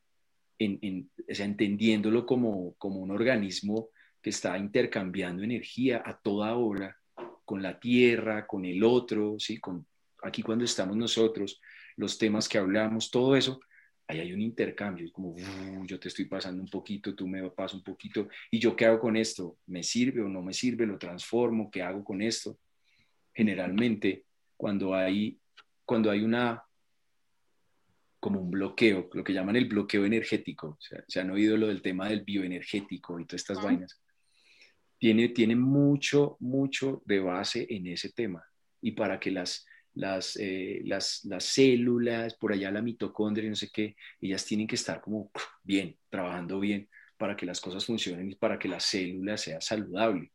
en, 0.58 1.08
entendiéndolo 1.28 2.26
como, 2.26 2.74
como 2.80 3.00
un 3.00 3.12
organismo 3.12 3.90
que 4.24 4.32
está 4.32 4.58
intercambiando 4.58 5.44
energía 5.44 6.02
a 6.04 6.18
toda 6.18 6.56
hora 6.56 6.98
con 7.46 7.62
la 7.62 7.80
tierra, 7.80 8.48
con 8.48 8.66
el 8.66 8.84
otro, 8.84 9.36
¿sí? 9.38 9.60
con, 9.60 9.86
aquí 10.24 10.42
cuando 10.42 10.66
estamos 10.66 10.98
nosotros, 10.98 11.62
los 11.96 12.18
temas 12.18 12.50
que 12.50 12.58
hablamos, 12.58 13.12
todo 13.12 13.36
eso, 13.36 13.60
ahí 14.10 14.20
hay 14.20 14.34
un 14.34 14.42
intercambio, 14.42 15.06
es 15.06 15.12
como 15.12 15.36
yo 15.86 16.00
te 16.00 16.08
estoy 16.08 16.26
pasando 16.26 16.64
un 16.64 16.68
poquito, 16.68 17.14
tú 17.14 17.28
me 17.28 17.48
pasas 17.52 17.76
un 17.76 17.84
poquito, 17.84 18.28
y 18.50 18.58
yo 18.58 18.76
qué 18.76 18.86
hago 18.86 19.00
con 19.00 19.16
esto, 19.16 19.60
me 19.68 19.84
sirve 19.84 20.24
o 20.24 20.28
no 20.28 20.42
me 20.42 20.52
sirve, 20.52 20.88
lo 20.88 20.98
transformo, 20.98 21.70
qué 21.70 21.84
hago 21.84 22.04
con 22.04 22.24
esto. 22.24 22.58
Generalmente, 23.32 24.26
cuando 24.58 24.96
hay, 24.96 25.40
cuando 25.86 26.10
hay 26.10 26.24
una, 26.24 26.64
como 28.20 28.42
un 28.42 28.50
bloqueo, 28.50 29.12
lo 29.14 29.24
que 29.24 29.32
llaman 29.32 29.56
el 29.56 29.66
bloqueo 29.66 30.04
energético, 30.06 30.70
o 30.70 30.82
sea, 30.82 31.04
se 31.08 31.20
han 31.20 31.30
oído 31.30 31.56
lo 31.56 31.68
del 31.68 31.84
tema 31.84 32.10
del 32.10 32.22
bioenergético 32.22 33.20
y 33.20 33.26
todas 33.26 33.42
estas 33.42 33.64
vainas, 33.64 34.02
tiene, 34.98 35.30
tiene 35.30 35.56
mucho, 35.56 36.36
mucho 36.40 37.04
de 37.06 37.20
base 37.20 37.68
en 37.70 37.86
ese 37.86 38.12
tema. 38.12 38.44
Y 38.82 38.94
para 38.94 39.20
que 39.20 39.30
las, 39.30 39.68
eh, 40.40 40.82
las, 40.86 41.26
las, 41.26 41.44
células, 41.44 42.36
por 42.36 42.54
allá 42.54 42.72
la 42.72 42.82
mitocondria, 42.82 43.50
no 43.50 43.56
sé 43.56 43.70
qué, 43.72 43.96
ellas 44.22 44.46
tienen 44.46 44.68
que 44.68 44.76
estar 44.76 45.02
como 45.02 45.32
bien, 45.64 45.98
trabajando 46.10 46.60
bien 46.60 46.90
para 47.18 47.36
que 47.36 47.46
las 47.46 47.60
cosas 47.60 47.86
funcionen 47.86 48.32
y 48.32 48.36
para 48.36 48.58
que 48.58 48.68
la 48.68 48.80
célula 48.80 49.38
sea 49.38 49.60
saludable. 49.62 50.32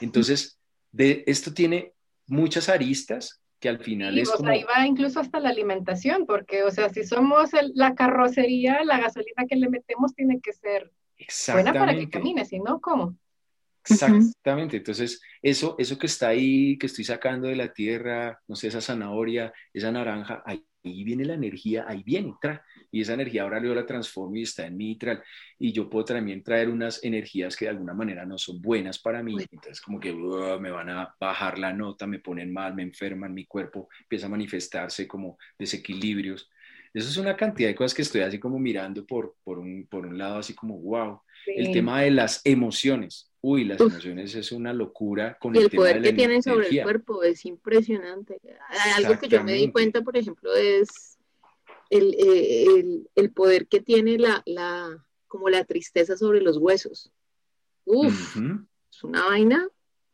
Entonces, 0.00 0.58
de, 0.90 1.24
esto 1.26 1.52
tiene 1.52 1.94
muchas 2.26 2.68
aristas 2.68 3.42
que 3.58 3.68
al 3.68 3.78
final 3.78 4.18
es 4.18 4.30
como... 4.30 4.48
Ahí 4.48 4.64
va 4.64 4.86
incluso 4.86 5.20
hasta 5.20 5.40
la 5.40 5.50
alimentación, 5.50 6.26
porque, 6.26 6.64
o 6.64 6.70
sea, 6.70 6.88
si 6.88 7.04
somos 7.04 7.50
la 7.74 7.94
carrocería, 7.94 8.84
la 8.84 8.98
gasolina 8.98 9.46
que 9.48 9.56
le 9.56 9.68
metemos 9.68 10.14
tiene 10.14 10.40
que 10.40 10.52
ser 10.52 10.90
buena 11.52 11.72
para 11.72 11.94
que 11.94 12.08
camine, 12.08 12.44
si 12.44 12.58
no, 12.58 12.80
¿cómo? 12.80 13.16
Exactamente, 13.88 14.76
entonces 14.76 15.20
eso, 15.42 15.74
eso 15.78 15.98
que 15.98 16.06
está 16.06 16.28
ahí, 16.28 16.78
que 16.78 16.86
estoy 16.86 17.04
sacando 17.04 17.48
de 17.48 17.56
la 17.56 17.72
tierra, 17.72 18.40
no 18.46 18.54
sé, 18.54 18.68
esa 18.68 18.80
zanahoria, 18.80 19.52
esa 19.72 19.90
naranja, 19.90 20.42
ahí, 20.46 20.64
viene 20.84 21.24
la 21.24 21.34
energía, 21.34 21.84
ahí 21.88 22.02
viene, 22.02 22.34
tra, 22.40 22.64
y 22.90 23.00
esa 23.00 23.14
energía 23.14 23.42
ahora 23.42 23.62
yo 23.62 23.74
la 23.74 23.86
transformo 23.86 24.36
y 24.36 24.42
está 24.42 24.66
en 24.66 24.76
mi 24.76 24.88
mitral, 24.88 25.22
y 25.58 25.72
yo 25.72 25.88
puedo 25.90 26.04
también 26.04 26.42
traer 26.42 26.68
unas 26.68 27.02
energías 27.02 27.56
que 27.56 27.64
de 27.64 27.70
alguna 27.70 27.94
manera 27.94 28.24
no 28.24 28.38
son 28.38 28.60
buenas 28.60 28.98
para 28.98 29.22
mí, 29.22 29.36
entonces 29.50 29.80
como 29.80 29.98
que 29.98 30.12
me 30.12 30.70
van 30.70 30.90
a 30.90 31.14
bajar 31.20 31.58
la 31.58 31.72
nota, 31.72 32.06
me 32.06 32.20
ponen 32.20 32.52
mal, 32.52 32.74
me 32.74 32.82
enferman, 32.82 33.34
mi 33.34 33.46
cuerpo 33.46 33.88
empieza 34.00 34.26
a 34.26 34.30
manifestarse 34.30 35.08
como 35.08 35.38
desequilibrios. 35.58 36.48
Eso 36.94 37.08
es 37.08 37.16
una 37.16 37.36
cantidad 37.36 37.68
de 37.68 37.74
cosas 37.74 37.94
que 37.94 38.02
estoy 38.02 38.20
así 38.20 38.38
como 38.38 38.58
mirando 38.58 39.06
por, 39.06 39.36
por, 39.44 39.58
un, 39.58 39.86
por 39.86 40.06
un 40.06 40.18
lado, 40.18 40.38
así 40.38 40.54
como, 40.54 40.78
wow, 40.78 41.20
el 41.46 41.72
tema 41.72 42.02
de 42.02 42.10
las 42.10 42.40
emociones 42.44 43.32
Uy, 43.44 43.64
las 43.64 43.80
emociones 43.80 44.36
es 44.36 44.52
una 44.52 44.72
locura 44.72 45.36
con 45.40 45.56
el, 45.56 45.64
el 45.64 45.70
poder 45.70 46.00
que 46.00 46.12
tienen 46.12 46.44
sobre 46.44 46.68
el 46.68 46.82
cuerpo 46.84 47.24
es 47.24 47.44
impresionante. 47.44 48.38
Algo 48.94 49.18
que 49.18 49.26
yo 49.26 49.42
me 49.42 49.54
di 49.54 49.72
cuenta, 49.72 50.00
por 50.02 50.16
ejemplo, 50.16 50.54
es 50.54 51.18
el, 51.90 52.14
el, 52.16 53.10
el 53.16 53.32
poder 53.32 53.66
que 53.66 53.80
tiene 53.80 54.16
la, 54.16 54.44
la, 54.46 55.04
como 55.26 55.48
la 55.48 55.64
tristeza 55.64 56.16
sobre 56.16 56.40
los 56.40 56.56
huesos. 56.56 57.10
Uf, 57.84 58.36
es 58.92 59.02
una 59.02 59.24
vaina. 59.24 59.68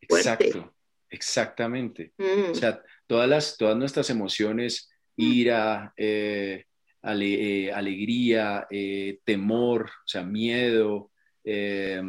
Fuerte. 0.08 0.46
Exacto, 0.46 0.74
exactamente. 1.10 2.14
O 2.18 2.52
mm. 2.52 2.54
sea, 2.54 2.82
todas, 3.06 3.28
las, 3.28 3.58
todas 3.58 3.76
nuestras 3.76 4.08
emociones, 4.08 4.88
mm. 5.18 5.22
ira, 5.22 5.92
eh, 5.98 6.64
eh, 7.02 7.72
alegría, 7.72 8.66
eh, 8.70 9.20
temor, 9.24 9.86
o 9.86 10.08
sea, 10.08 10.24
miedo, 10.24 11.10
eh, 11.44 12.02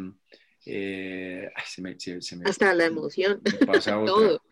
Hasta 2.46 2.74
la 2.74 2.86
emoción. 2.86 3.40
Me 3.44 3.66
pasa 3.66 3.92
Todo. 4.04 4.42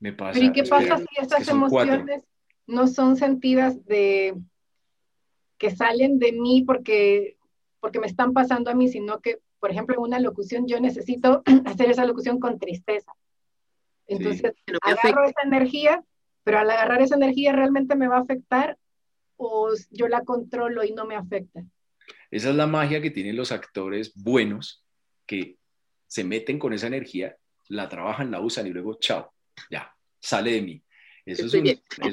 Me 0.00 0.12
pasa, 0.12 0.38
¿Y 0.38 0.52
qué 0.52 0.64
pasa 0.64 0.98
si 0.98 1.06
esas 1.20 1.46
emociones 1.46 2.22
no 2.66 2.88
son 2.88 3.16
sentidas 3.16 3.84
de 3.86 4.34
que 5.58 5.70
salen 5.70 6.18
de 6.18 6.32
mí 6.32 6.64
porque, 6.66 7.36
porque 7.78 8.00
me 8.00 8.08
están 8.08 8.32
pasando 8.32 8.70
a 8.70 8.74
mí, 8.74 8.88
sino 8.88 9.20
que, 9.20 9.38
por 9.60 9.70
ejemplo, 9.70 9.94
en 9.94 10.02
una 10.02 10.18
locución 10.18 10.66
yo 10.66 10.80
necesito 10.80 11.44
hacer 11.66 11.90
esa 11.90 12.04
locución 12.04 12.40
con 12.40 12.58
tristeza. 12.58 13.12
Entonces, 14.08 14.54
agarro 14.82 15.24
esa 15.24 15.42
energía, 15.42 16.02
pero 16.42 16.58
al 16.58 16.70
agarrar 16.70 17.00
esa 17.00 17.14
energía 17.14 17.52
realmente 17.52 17.94
me 17.94 18.08
va 18.08 18.16
a 18.16 18.22
afectar 18.22 18.76
o 19.36 19.70
yo 19.90 20.08
la 20.08 20.24
controlo 20.24 20.84
y 20.84 20.92
no 20.92 21.04
me 21.06 21.16
afecta. 21.16 21.64
Esa 22.30 22.50
es 22.50 22.56
la 22.56 22.66
magia 22.66 23.00
que 23.02 23.10
tienen 23.10 23.36
los 23.36 23.52
actores 23.52 24.12
buenos 24.14 24.84
que 25.26 25.58
se 26.06 26.24
meten 26.24 26.58
con 26.58 26.72
esa 26.72 26.86
energía, 26.86 27.36
la 27.68 27.88
trabajan, 27.88 28.30
la 28.30 28.40
usan 28.40 28.66
y 28.66 28.70
luego, 28.70 28.98
chao, 28.98 29.32
ya, 29.70 29.94
sale 30.20 30.52
de 30.52 30.62
mí. 30.62 30.82
Eso 31.24 31.46
es, 31.46 31.54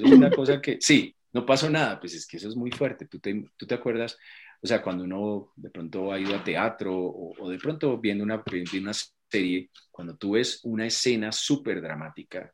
una 0.04 0.30
cosa 0.30 0.62
que, 0.62 0.78
sí, 0.80 1.16
no 1.34 1.46
pasó 1.46 1.70
nada, 1.70 2.00
pues 2.00 2.14
es 2.14 2.28
que 2.28 2.38
eso 2.38 2.50
es 2.50 2.56
muy 2.56 2.72
fuerte. 2.72 3.08
Tú 3.08 3.20
te, 3.20 3.44
tú 3.58 3.66
te 3.66 3.76
acuerdas, 3.76 4.18
o 4.62 4.68
sea, 4.68 4.82
cuando 4.82 5.04
uno 5.04 5.52
de 5.56 5.70
pronto 5.70 6.12
ha 6.12 6.20
ido 6.20 6.36
a 6.36 6.44
teatro 6.44 6.96
o, 6.96 7.50
de 7.50 7.58
pronto 7.58 7.98
viendo 7.98 8.24
una, 8.24 8.44
una 8.74 8.94
serie, 9.30 9.70
cuando 9.92 10.16
tú 10.18 10.32
ves 10.32 10.62
una 10.64 10.86
escena 10.86 11.32
súper 11.32 11.82
dramática, 11.82 12.52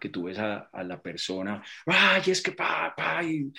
que 0.00 0.08
tú 0.08 0.24
ves 0.24 0.38
a, 0.38 0.68
la 0.84 1.00
persona, 1.00 1.62
ay, 1.86 2.22
es 2.26 2.42
que 2.42 2.52
papá, 2.52 3.22
y, 3.24 3.50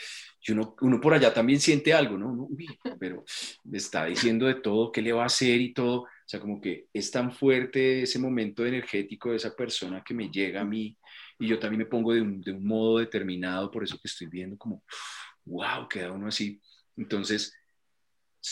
uno, 0.49 0.75
uno, 0.81 1.01
por 1.01 1.13
allá 1.13 1.33
también 1.33 1.59
siente 1.59 1.93
algo, 1.93 2.17
¿no? 2.17 2.47
Uy, 2.49 2.67
pero 2.99 3.23
le 3.63 3.77
está 3.77 4.05
diciendo 4.05 4.45
de 4.45 4.55
todo, 4.55 4.91
qué 4.91 5.01
le 5.01 5.11
va 5.11 5.23
a 5.23 5.27
hacer 5.27 5.59
y 5.59 5.73
todo, 5.73 6.01
o 6.01 6.27
sea, 6.27 6.39
como 6.39 6.61
que 6.61 6.87
es 6.93 7.11
tan 7.11 7.31
fuerte 7.31 8.03
ese 8.03 8.19
momento 8.19 8.65
energético 8.65 9.31
de 9.31 9.37
esa 9.37 9.55
persona 9.55 10.03
que 10.05 10.13
me 10.13 10.29
llega 10.29 10.61
a 10.61 10.65
mí 10.65 10.97
y 11.39 11.47
yo 11.47 11.59
también 11.59 11.79
me 11.79 11.85
pongo 11.85 12.13
de 12.13 12.21
un, 12.21 12.41
de 12.41 12.51
un 12.51 12.65
modo 12.65 12.99
determinado, 12.99 13.69
por 13.69 13.83
eso 13.83 13.97
que 13.97 14.07
estoy 14.07 14.27
viendo 14.27 14.57
como, 14.57 14.83
wow, 15.45 15.87
queda 15.89 16.11
uno 16.11 16.27
así. 16.27 16.61
Entonces, 16.95 17.53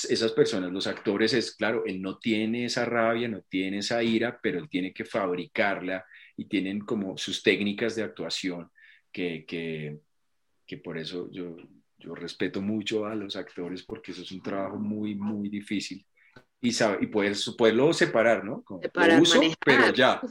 esas 0.09 0.31
personas, 0.31 0.71
los 0.71 0.87
actores, 0.87 1.33
es 1.33 1.55
claro, 1.55 1.83
él 1.85 2.01
no 2.01 2.17
tiene 2.17 2.65
esa 2.65 2.85
rabia, 2.85 3.27
no 3.27 3.41
tiene 3.41 3.79
esa 3.79 4.01
ira, 4.03 4.39
pero 4.41 4.59
él 4.59 4.69
tiene 4.69 4.93
que 4.93 5.05
fabricarla 5.05 6.05
y 6.35 6.45
tienen 6.45 6.79
como 6.79 7.17
sus 7.17 7.43
técnicas 7.43 7.95
de 7.95 8.03
actuación 8.03 8.71
que, 9.11 9.45
que, 9.45 9.99
que 10.65 10.77
por 10.77 10.97
eso 10.97 11.29
yo, 11.31 11.57
yo 11.97 12.15
respeto 12.15 12.61
mucho 12.61 13.05
a 13.05 13.15
los 13.15 13.35
actores 13.35 13.83
porque 13.83 14.11
eso 14.11 14.23
es 14.23 14.31
un 14.31 14.41
trabajo 14.41 14.77
muy, 14.77 15.15
muy 15.15 15.49
difícil 15.49 16.05
y, 16.59 16.71
sabe, 16.71 16.99
y 17.01 17.07
poder, 17.07 17.35
poderlo 17.57 17.93
separar, 17.93 18.43
¿no? 18.43 18.63
separar, 18.81 19.21
uso, 19.21 19.39
pero 19.63 19.93
ya, 19.93 20.21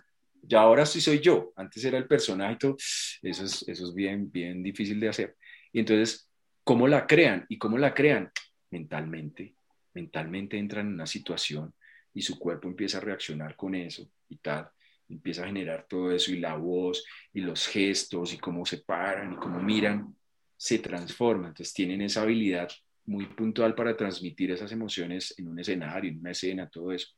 ya 0.42 0.60
ahora 0.60 0.84
sí 0.86 1.00
soy 1.00 1.20
yo, 1.20 1.52
antes 1.56 1.84
era 1.84 1.98
el 1.98 2.06
personaje 2.06 2.54
y 2.54 2.58
todo, 2.58 2.76
eso 2.78 3.44
es, 3.44 3.68
eso 3.68 3.86
es 3.86 3.94
bien, 3.94 4.30
bien 4.30 4.62
difícil 4.62 4.98
de 4.98 5.08
hacer. 5.08 5.36
Y 5.72 5.80
entonces, 5.80 6.30
¿cómo 6.64 6.88
la 6.88 7.06
crean? 7.06 7.46
¿Y 7.48 7.58
cómo 7.58 7.78
la 7.78 7.94
crean? 7.94 8.30
Mentalmente, 8.72 9.54
mentalmente 9.94 10.58
entran 10.58 10.88
en 10.88 10.94
una 10.94 11.06
situación 11.06 11.72
y 12.12 12.22
su 12.22 12.38
cuerpo 12.38 12.68
empieza 12.68 12.98
a 12.98 13.02
reaccionar 13.02 13.54
con 13.56 13.74
eso 13.74 14.10
y 14.28 14.36
tal, 14.38 14.68
empieza 15.08 15.44
a 15.44 15.46
generar 15.46 15.86
todo 15.88 16.10
eso 16.12 16.32
y 16.32 16.40
la 16.40 16.56
voz 16.56 17.04
y 17.32 17.40
los 17.40 17.66
gestos 17.68 18.34
y 18.34 18.38
cómo 18.38 18.66
se 18.66 18.78
paran 18.78 19.34
y 19.34 19.36
cómo 19.36 19.62
miran, 19.62 20.16
se 20.56 20.78
transforma. 20.78 21.48
Entonces 21.48 21.72
tienen 21.74 22.02
esa 22.02 22.22
habilidad 22.22 22.68
muy 23.04 23.26
puntual 23.26 23.74
para 23.74 23.96
transmitir 23.96 24.50
esas 24.50 24.72
emociones 24.72 25.34
en 25.38 25.48
un 25.48 25.58
escenario, 25.58 26.10
en 26.10 26.18
una 26.18 26.30
escena, 26.30 26.68
todo 26.68 26.92
eso. 26.92 27.08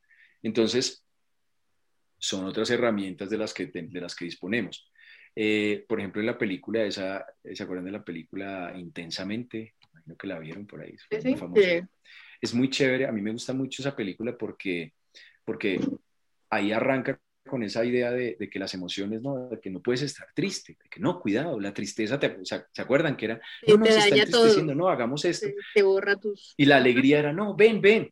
Entonces, 0.43 1.05
son 2.19 2.47
otras 2.47 2.71
herramientas 2.71 3.29
de 3.29 3.39
las 3.39 3.53
que, 3.53 3.67
de 3.67 4.01
las 4.01 4.15
que 4.15 4.25
disponemos. 4.25 4.91
Eh, 5.37 5.85
por 5.89 5.99
ejemplo, 5.99 6.21
en 6.21 6.27
la 6.27 6.39
película, 6.39 6.85
esa, 6.85 7.27
¿se 7.53 7.63
acuerdan 7.63 7.85
de 7.85 7.93
la 7.93 8.05
película 8.05 8.73
Intensamente? 8.77 9.75
Imagino 10.05 10.17
que 10.17 10.27
la 10.27 10.39
vieron 10.39 10.67
por 10.67 10.81
ahí. 10.83 10.95
Es, 11.11 11.25
muy 11.43 11.87
es 12.41 12.55
muy 12.55 12.69
chévere, 12.71 13.07
a 13.07 13.13
mí 13.13 13.23
me 13.23 13.33
gusta 13.33 13.53
mucho 13.53 13.83
esa 13.83 13.97
película 13.97 14.37
porque, 14.37 14.93
porque 15.45 15.81
ahí 16.51 16.73
arranca 16.73 17.19
con 17.47 17.63
esa 17.63 17.85
idea 17.85 18.11
de, 18.11 18.37
que 18.51 18.59
las 18.59 18.75
emociones, 18.75 19.23
¿no? 19.23 19.49
De 19.49 19.61
que 19.61 19.71
no 19.71 19.81
puedes 19.81 20.03
estar 20.03 20.27
triste, 20.35 20.77
de 20.83 20.89
que 20.89 21.01
no, 21.01 21.21
cuidado, 21.21 21.61
la 21.61 21.75
tristeza, 21.75 22.19
te, 22.19 22.39
¿se 22.43 22.83
acuerdan 22.83 23.17
que 23.17 23.27
era? 23.27 23.41
No, 23.67 23.77
no, 23.77 23.87
se 23.87 24.09
está 24.09 24.63
no, 24.63 24.89
hagamos 24.89 25.25
esto. 25.25 25.47
Te, 25.75 25.83
borra 25.83 26.17
tus... 26.17 26.55
Y 26.57 26.65
la 26.65 26.77
alegría 26.77 27.19
era, 27.19 27.33
no, 27.33 27.55
ven, 27.55 27.81
ven. 27.81 28.11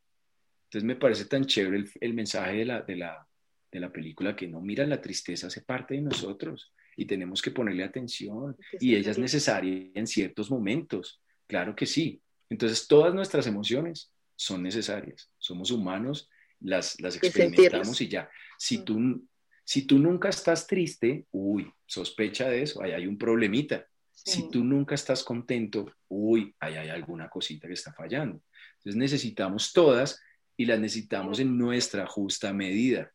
Entonces 0.64 0.84
me 0.84 0.96
parece 0.96 1.26
tan 1.26 1.44
chévere 1.44 1.84
el, 2.00 2.14
mensaje 2.14 2.58
de 2.58 2.64
la, 2.64 2.82
de, 2.82 2.96
la, 2.96 3.26
de 3.70 3.80
la 3.80 3.90
película 3.90 4.36
que 4.36 4.48
no, 4.48 4.60
mira, 4.60 4.86
la 4.86 5.00
tristeza 5.00 5.46
hace 5.46 5.62
parte 5.62 5.94
de 5.94 6.02
nosotros 6.02 6.72
y 6.96 7.06
tenemos 7.06 7.40
que 7.40 7.50
ponerle 7.50 7.84
atención 7.84 8.56
y 8.80 8.96
ella 8.96 9.10
es 9.10 9.18
necesaria 9.18 9.90
en 9.94 10.06
ciertos 10.06 10.50
momentos, 10.50 11.21
claro 11.46 11.74
que 11.74 11.86
sí. 11.86 12.20
Entonces 12.48 12.86
todas 12.86 13.14
nuestras 13.14 13.46
emociones 13.46 14.12
son 14.36 14.62
necesarias, 14.62 15.30
somos 15.38 15.70
humanos 15.70 16.28
las, 16.60 17.00
las 17.00 17.16
experimentamos 17.16 18.00
y 18.00 18.08
ya. 18.08 18.30
Si 18.58 18.78
mm. 18.78 18.84
tú, 18.84 19.28
si 19.64 19.86
tú 19.86 19.98
nunca 19.98 20.28
estás 20.28 20.66
triste, 20.66 21.26
uy, 21.30 21.72
sospecha 21.86 22.48
de 22.48 22.62
eso, 22.62 22.82
ahí 22.82 22.92
hay 22.92 23.06
un 23.06 23.18
problemita. 23.18 23.86
Si 24.12 24.48
tú 24.50 24.62
nunca 24.62 24.94
estás 24.94 25.24
contento, 25.24 25.92
uy, 26.08 26.54
ahí 26.60 26.74
hay 26.74 26.90
alguna 26.90 27.28
cosita 27.28 27.66
que 27.66 27.74
está 27.74 27.92
fallando. 27.92 28.40
Entonces 28.76 28.96
necesitamos 28.96 29.72
todas 29.72 30.20
y 30.56 30.66
las 30.66 30.78
necesitamos 30.78 31.40
en 31.40 31.58
nuestra 31.58 32.06
justa 32.06 32.52
medida. 32.52 33.10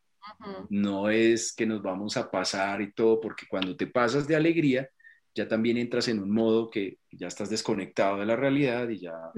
No 0.70 1.10
es 1.10 1.54
que 1.54 1.66
nos 1.66 1.82
vamos 1.82 2.18
a 2.18 2.30
pasar 2.30 2.82
y 2.82 2.92
todo, 2.92 3.22
porque 3.22 3.46
cuando 3.48 3.78
te 3.78 3.88
pasas 3.88 4.28
de 4.28 4.36
alegría, 4.36 4.90
ya 5.38 5.48
también 5.48 5.78
entras 5.78 6.08
en 6.08 6.20
un 6.20 6.32
modo 6.32 6.70
que 6.70 6.98
ya 7.12 7.28
estás 7.28 7.50
desconectado 7.52 8.18
de 8.18 8.26
la 8.26 8.36
realidad 8.36 8.90
y 8.90 9.00
ya 9.00 9.32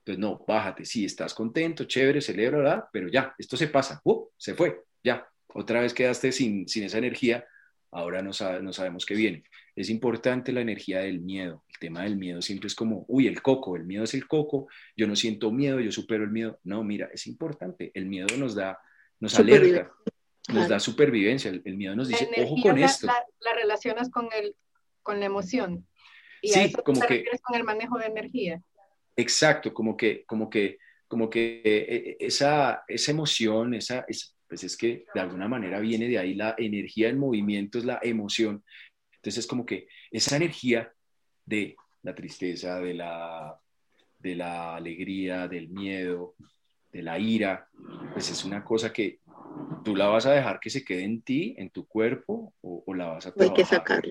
entonces, 0.00 0.18
no, 0.18 0.44
bájate, 0.46 0.84
sí, 0.84 1.04
estás 1.04 1.34
contento, 1.34 1.84
chévere, 1.84 2.20
celebra, 2.20 2.58
¿verdad? 2.58 2.84
Pero 2.92 3.08
ya, 3.08 3.34
esto 3.38 3.56
se 3.56 3.68
pasa, 3.68 4.00
¡uh! 4.04 4.28
se 4.36 4.54
fue, 4.54 4.82
ya, 5.02 5.26
otra 5.48 5.80
vez 5.80 5.94
quedaste 5.94 6.32
sin, 6.32 6.68
sin 6.68 6.84
esa 6.84 6.98
energía, 6.98 7.44
ahora 7.90 8.22
no, 8.22 8.30
no 8.62 8.72
sabemos 8.72 9.06
qué 9.06 9.14
viene. 9.14 9.44
Es 9.76 9.88
importante 9.88 10.52
la 10.52 10.60
energía 10.60 11.00
del 11.00 11.20
miedo. 11.20 11.64
El 11.68 11.78
tema 11.78 12.02
del 12.02 12.16
miedo 12.16 12.42
siempre 12.42 12.66
es 12.66 12.74
como, 12.74 13.04
uy, 13.08 13.26
el 13.26 13.40
coco, 13.40 13.76
el 13.76 13.84
miedo 13.84 14.04
es 14.04 14.14
el 14.14 14.26
coco, 14.26 14.68
yo 14.96 15.06
no 15.06 15.16
siento 15.16 15.50
miedo, 15.50 15.80
yo 15.80 15.92
supero 15.92 16.24
el 16.24 16.30
miedo. 16.30 16.58
No, 16.64 16.82
mira, 16.82 17.08
es 17.12 17.26
importante. 17.26 17.90
El 17.94 18.06
miedo 18.06 18.36
nos 18.36 18.54
da, 18.54 18.78
nos 19.20 19.38
alerta, 19.38 19.90
nos 20.48 20.68
da 20.68 20.80
supervivencia. 20.80 21.50
El, 21.50 21.76
miedo 21.76 21.94
nos 21.94 22.08
dice, 22.08 22.28
ojo 22.44 22.56
con 22.62 22.78
esto. 22.78 23.06
La, 23.06 23.54
relacionas 23.54 24.10
con, 24.10 24.28
el, 24.32 24.54
con 25.02 25.20
la 25.20 25.26
emoción. 25.26 25.86
Y 26.42 26.48
sí, 26.48 26.72
como 26.84 27.00
que... 27.00 27.24
con 27.42 27.56
el 27.56 27.64
manejo 27.64 27.98
de 27.98 28.06
energía. 28.06 28.62
Exacto, 29.16 29.74
como 29.74 29.96
que, 29.96 30.24
como 30.24 30.48
que, 30.48 30.78
como 31.06 31.28
que 31.28 31.60
eh, 31.64 31.86
eh, 31.88 32.16
esa, 32.20 32.84
esa 32.88 33.10
emoción, 33.10 33.74
esa, 33.74 34.06
pues 34.48 34.64
es 34.64 34.76
que 34.76 35.04
de 35.14 35.20
alguna 35.20 35.48
manera 35.48 35.78
viene 35.80 36.08
de 36.08 36.18
ahí 36.18 36.34
la 36.34 36.54
energía 36.56 37.08
del 37.08 37.16
movimiento, 37.16 37.78
es 37.78 37.84
la 37.84 38.00
emoción. 38.02 38.64
Entonces 39.12 39.44
es 39.44 39.46
como 39.46 39.66
que 39.66 39.88
esa 40.10 40.36
energía 40.36 40.92
de 41.44 41.76
la 42.02 42.14
tristeza, 42.14 42.80
de 42.80 42.94
la, 42.94 43.60
de 44.18 44.34
la 44.34 44.76
alegría, 44.76 45.46
del 45.46 45.68
miedo, 45.68 46.34
de 46.90 47.02
la 47.02 47.18
ira, 47.18 47.68
pues 48.12 48.30
es 48.30 48.44
una 48.44 48.64
cosa 48.64 48.92
que 48.92 49.20
tú 49.82 49.96
la 49.96 50.06
vas 50.06 50.26
a 50.26 50.32
dejar 50.32 50.60
que 50.60 50.70
se 50.70 50.84
quede 50.84 51.04
en 51.04 51.22
ti, 51.22 51.54
en 51.58 51.70
tu 51.70 51.86
cuerpo, 51.86 52.54
o, 52.60 52.94
la 52.94 53.06
vas 53.06 53.26
a 53.26 53.32
trabajar. 53.32 53.56
Hay 53.58 53.64
que 53.64 53.68
sacarla 53.68 54.10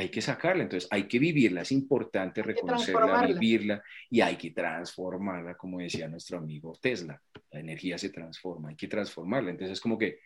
hay 0.00 0.10
que 0.10 0.20
sacarla, 0.20 0.62
entonces 0.62 0.88
hay 0.92 1.04
que 1.08 1.18
vivirla, 1.18 1.62
es 1.62 1.72
importante 1.72 2.42
reconocerla, 2.42 3.26
vivirla 3.26 3.82
y 4.10 4.20
hay 4.20 4.36
que 4.36 4.50
transformarla, 4.50 5.56
como 5.56 5.78
decía 5.78 6.08
nuestro 6.08 6.38
amigo 6.38 6.78
Tesla, 6.80 7.20
la 7.50 7.60
energía 7.60 7.98
se 7.98 8.10
transforma, 8.10 8.70
hay 8.70 8.76
que 8.76 8.88
transformarla, 8.88 9.50
entonces 9.50 9.78
es 9.78 9.80
como 9.80 9.98
que, 9.98 10.20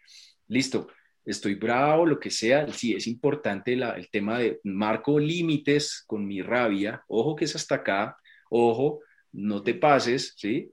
listo, 0.48 0.88
estoy 1.24 1.54
bravo, 1.54 2.04
lo 2.04 2.18
que 2.18 2.30
sea, 2.30 2.70
sí, 2.72 2.94
es 2.94 3.06
importante 3.06 3.72
el 3.72 4.08
tema 4.10 4.38
de 4.38 4.60
marco 4.64 5.18
límites 5.18 6.04
con 6.06 6.26
mi 6.26 6.42
rabia, 6.42 7.02
ojo 7.08 7.36
que 7.36 7.44
es 7.44 7.54
hasta 7.56 7.76
acá, 7.76 8.16
ojo, 8.50 9.00
no 9.32 9.62
te 9.62 9.74
pases, 9.74 10.34
¿sí? 10.36 10.72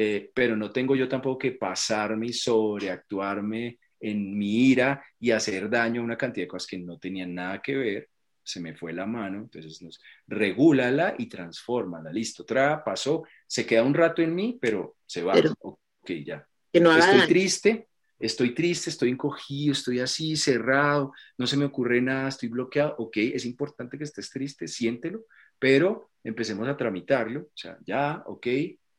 Eh, 0.00 0.30
pero 0.32 0.54
no 0.54 0.70
tengo 0.70 0.94
yo 0.94 1.08
tampoco 1.08 1.38
que 1.38 1.50
pasarme 1.50 2.28
y 2.28 2.32
sobreactuarme 2.32 3.80
en 3.98 4.38
mi 4.38 4.68
ira 4.68 5.04
y 5.18 5.32
hacer 5.32 5.68
daño 5.68 6.00
a 6.00 6.04
una 6.04 6.16
cantidad 6.16 6.44
de 6.44 6.48
cosas 6.48 6.68
que 6.68 6.78
no 6.78 7.00
tenían 7.00 7.34
nada 7.34 7.60
que 7.60 7.74
ver, 7.74 8.08
se 8.40 8.60
me 8.60 8.76
fue 8.76 8.92
la 8.92 9.06
mano, 9.06 9.38
entonces 9.38 9.82
nos 9.82 10.00
regúlala 10.28 11.16
y 11.18 11.26
transfórmala, 11.26 12.12
listo, 12.12 12.44
tra, 12.44 12.84
pasó, 12.84 13.24
se 13.44 13.66
queda 13.66 13.82
un 13.82 13.92
rato 13.92 14.22
en 14.22 14.36
mí, 14.36 14.56
pero 14.60 14.94
se 15.04 15.24
va, 15.24 15.34
ok, 15.58 15.76
ya. 16.24 16.46
estoy 16.72 17.26
triste, 17.26 17.88
estoy 18.20 18.54
triste, 18.54 18.90
estoy 18.90 19.10
encogido, 19.10 19.72
estoy 19.72 19.98
así, 19.98 20.36
cerrado, 20.36 21.12
no 21.36 21.48
se 21.48 21.56
me 21.56 21.64
ocurre 21.64 22.00
nada, 22.00 22.28
estoy 22.28 22.50
bloqueado, 22.50 22.94
ok, 22.98 23.16
es 23.16 23.44
importante 23.44 23.98
que 23.98 24.04
estés 24.04 24.30
triste, 24.30 24.68
siéntelo, 24.68 25.24
pero 25.58 26.12
empecemos 26.22 26.68
a 26.68 26.76
tramitarlo, 26.76 27.40
o 27.40 27.56
sea, 27.56 27.76
ya, 27.84 28.22
ok, 28.26 28.46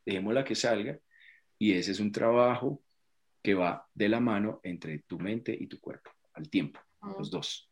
dejémosla 0.10 0.44
que 0.44 0.56
salga, 0.56 1.00
y 1.58 1.74
ese 1.74 1.92
es 1.92 2.00
un 2.00 2.12
trabajo 2.12 2.82
que 3.42 3.54
va 3.54 3.88
de 3.94 4.10
la 4.10 4.20
mano 4.20 4.60
entre 4.64 5.00
tu 5.00 5.20
mente 5.20 5.56
y 5.58 5.68
tu 5.68 5.80
cuerpo, 5.80 6.12
al 6.34 6.50
tiempo, 6.50 6.80
los 7.18 7.30
dos. 7.30 7.70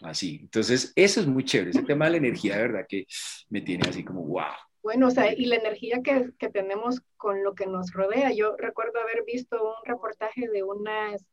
Así. 0.00 0.40
Entonces, 0.42 0.92
eso 0.94 1.20
es 1.20 1.26
muy 1.26 1.44
chévere. 1.44 1.70
Ese 1.70 1.82
tema 1.82 2.04
de 2.04 2.12
la 2.12 2.16
energía, 2.18 2.56
de 2.56 2.62
verdad, 2.62 2.86
que 2.88 3.06
me 3.48 3.60
tiene 3.60 3.88
así 3.88 4.04
como, 4.04 4.24
wow. 4.24 4.44
Bueno, 4.82 5.08
o 5.08 5.10
sea, 5.10 5.32
y 5.32 5.46
la 5.46 5.56
energía 5.56 6.02
que, 6.02 6.30
que 6.38 6.48
tenemos 6.48 7.02
con 7.16 7.42
lo 7.42 7.54
que 7.54 7.66
nos 7.66 7.92
rodea. 7.92 8.32
Yo 8.32 8.56
recuerdo 8.56 9.00
haber 9.00 9.24
visto 9.24 9.56
un 9.60 9.84
reportaje 9.84 10.48
de, 10.48 10.62
unas, 10.62 11.24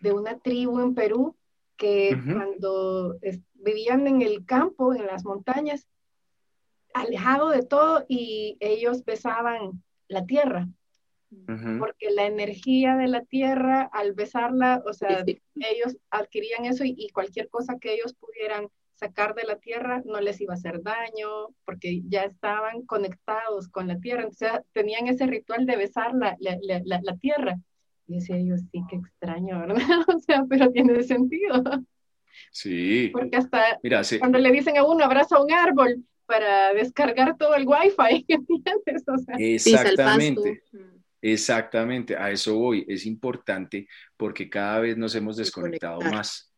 de 0.00 0.12
una 0.12 0.38
tribu 0.38 0.80
en 0.80 0.94
Perú 0.94 1.36
que 1.76 2.18
cuando 2.24 3.18
vivían 3.54 4.06
en 4.08 4.22
el 4.22 4.44
campo, 4.44 4.94
en 4.94 5.06
las 5.06 5.24
montañas, 5.24 5.86
alejado 6.94 7.50
de 7.50 7.62
todo, 7.62 8.04
y 8.08 8.56
ellos 8.60 9.04
besaban 9.04 9.82
la 10.08 10.24
tierra 10.26 10.68
porque 11.78 12.10
la 12.10 12.26
energía 12.26 12.96
de 12.96 13.06
la 13.06 13.22
tierra, 13.22 13.82
al 13.92 14.14
besarla, 14.14 14.82
o 14.86 14.92
sea, 14.92 15.24
ellos 15.26 15.96
adquirían 16.10 16.64
eso 16.64 16.84
y, 16.84 17.08
cualquier 17.10 17.48
cosa 17.48 17.78
que 17.78 17.94
ellos 17.94 18.14
pudieran 18.14 18.68
sacar 18.94 19.34
de 19.34 19.44
la 19.44 19.56
tierra 19.56 20.02
no 20.04 20.20
les 20.20 20.40
iba 20.40 20.54
a 20.54 20.56
hacer 20.56 20.82
daño, 20.82 21.48
porque 21.64 22.02
ya 22.08 22.22
estaban 22.22 22.82
conectados 22.82 23.68
con 23.68 23.88
la 23.88 23.98
tierra, 24.00 24.22
entonces 24.22 24.50
tenían 24.72 25.06
ese 25.06 25.26
ritual 25.26 25.66
de 25.66 25.76
besar 25.76 26.14
la, 26.14 26.36
la, 26.40 26.58
la, 26.62 27.00
la 27.02 27.16
tierra. 27.18 27.58
Y 28.06 28.14
decía 28.14 28.40
yo, 28.40 28.56
sí, 28.56 28.82
qué 28.88 28.96
extraño, 28.96 29.60
¿verdad? 29.60 29.76
o 30.16 30.18
sea, 30.18 30.44
pero 30.48 30.72
tiene 30.72 31.02
sentido. 31.02 31.62
Sí. 32.50 33.10
Porque 33.12 33.36
hasta 33.36 33.78
cuando 34.18 34.38
le 34.38 34.50
dicen 34.50 34.78
a 34.78 34.84
uno, 34.84 35.04
abraza 35.04 35.42
un 35.42 35.52
árbol 35.52 36.04
para 36.28 36.74
descargar 36.74 37.36
todo 37.38 37.54
el 37.54 37.66
wifi, 37.66 38.24
¿entiendes? 38.28 39.02
O 39.08 39.16
sea, 39.16 39.34
Exactamente. 39.38 40.62
Exactamente, 41.20 42.16
a 42.16 42.30
eso 42.30 42.54
voy. 42.54 42.84
Es 42.86 43.06
importante 43.06 43.88
porque 44.16 44.48
cada 44.48 44.80
vez 44.80 44.96
nos 44.96 45.14
hemos 45.14 45.36
desconectado 45.36 46.00
más. 46.02 46.52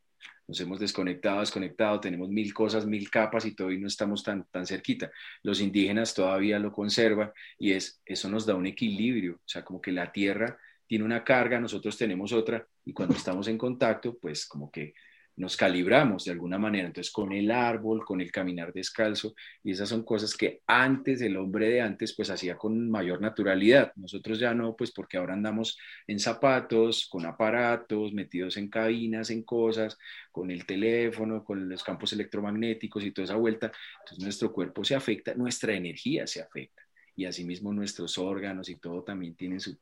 Nos 0.46 0.60
hemos 0.60 0.80
desconectado, 0.80 1.40
desconectado, 1.40 2.00
tenemos 2.00 2.28
mil 2.28 2.52
cosas, 2.52 2.84
mil 2.84 3.08
capas 3.08 3.46
y 3.46 3.50
y 3.50 3.78
no 3.78 3.86
estamos 3.86 4.24
tan, 4.24 4.44
tan 4.50 4.66
cerquita. 4.66 5.10
Los 5.44 5.60
indígenas 5.60 6.12
todavía 6.12 6.58
lo 6.58 6.72
conservan 6.72 7.32
y 7.56 7.72
es, 7.72 8.02
eso 8.04 8.28
nos 8.28 8.44
da 8.44 8.56
un 8.56 8.66
equilibrio, 8.66 9.36
o 9.36 9.48
sea, 9.48 9.64
como 9.64 9.80
que 9.80 9.92
la 9.92 10.10
tierra 10.10 10.58
tiene 10.88 11.04
una 11.04 11.22
carga, 11.22 11.60
nosotros 11.60 11.96
tenemos 11.96 12.32
otra 12.32 12.66
y 12.84 12.92
cuando 12.92 13.14
estamos 13.14 13.46
en 13.46 13.56
contacto, 13.56 14.18
pues 14.18 14.44
como 14.44 14.72
que 14.72 14.92
nos 15.36 15.56
calibramos 15.56 16.24
de 16.24 16.32
alguna 16.32 16.58
manera, 16.58 16.86
entonces 16.86 17.12
con 17.12 17.32
el 17.32 17.50
árbol, 17.50 18.04
con 18.04 18.20
el 18.20 18.30
caminar 18.30 18.72
descalzo, 18.72 19.34
y 19.62 19.72
esas 19.72 19.88
son 19.88 20.04
cosas 20.04 20.36
que 20.36 20.60
antes, 20.66 21.22
el 21.22 21.36
hombre 21.36 21.68
de 21.70 21.80
antes, 21.80 22.14
pues 22.14 22.30
hacía 22.30 22.56
con 22.56 22.90
mayor 22.90 23.20
naturalidad. 23.20 23.92
Nosotros 23.96 24.38
ya 24.38 24.52
no, 24.52 24.76
pues 24.76 24.90
porque 24.92 25.16
ahora 25.16 25.32
andamos 25.32 25.78
en 26.06 26.18
zapatos, 26.18 27.08
con 27.08 27.24
aparatos, 27.24 28.12
metidos 28.12 28.56
en 28.56 28.68
cabinas, 28.68 29.30
en 29.30 29.42
cosas, 29.42 29.96
con 30.30 30.50
el 30.50 30.66
teléfono, 30.66 31.42
con 31.42 31.68
los 31.68 31.82
campos 31.82 32.12
electromagnéticos 32.12 33.04
y 33.04 33.12
toda 33.12 33.24
esa 33.24 33.36
vuelta, 33.36 33.72
entonces 34.00 34.22
nuestro 34.22 34.52
cuerpo 34.52 34.84
se 34.84 34.94
afecta, 34.94 35.34
nuestra 35.34 35.72
energía 35.74 36.26
se 36.26 36.42
afecta, 36.42 36.82
y 37.16 37.24
asimismo 37.24 37.72
nuestros 37.72 38.18
órganos 38.18 38.68
y 38.68 38.76
todo 38.76 39.02
también 39.02 39.34
tienen 39.34 39.60
su, 39.60 39.78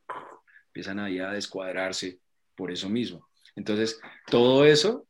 empiezan 0.68 1.00
ahí 1.00 1.18
a 1.18 1.30
descuadrarse 1.30 2.20
por 2.54 2.70
eso 2.70 2.88
mismo. 2.88 3.28
Entonces, 3.56 4.00
todo 4.30 4.64
eso 4.64 5.07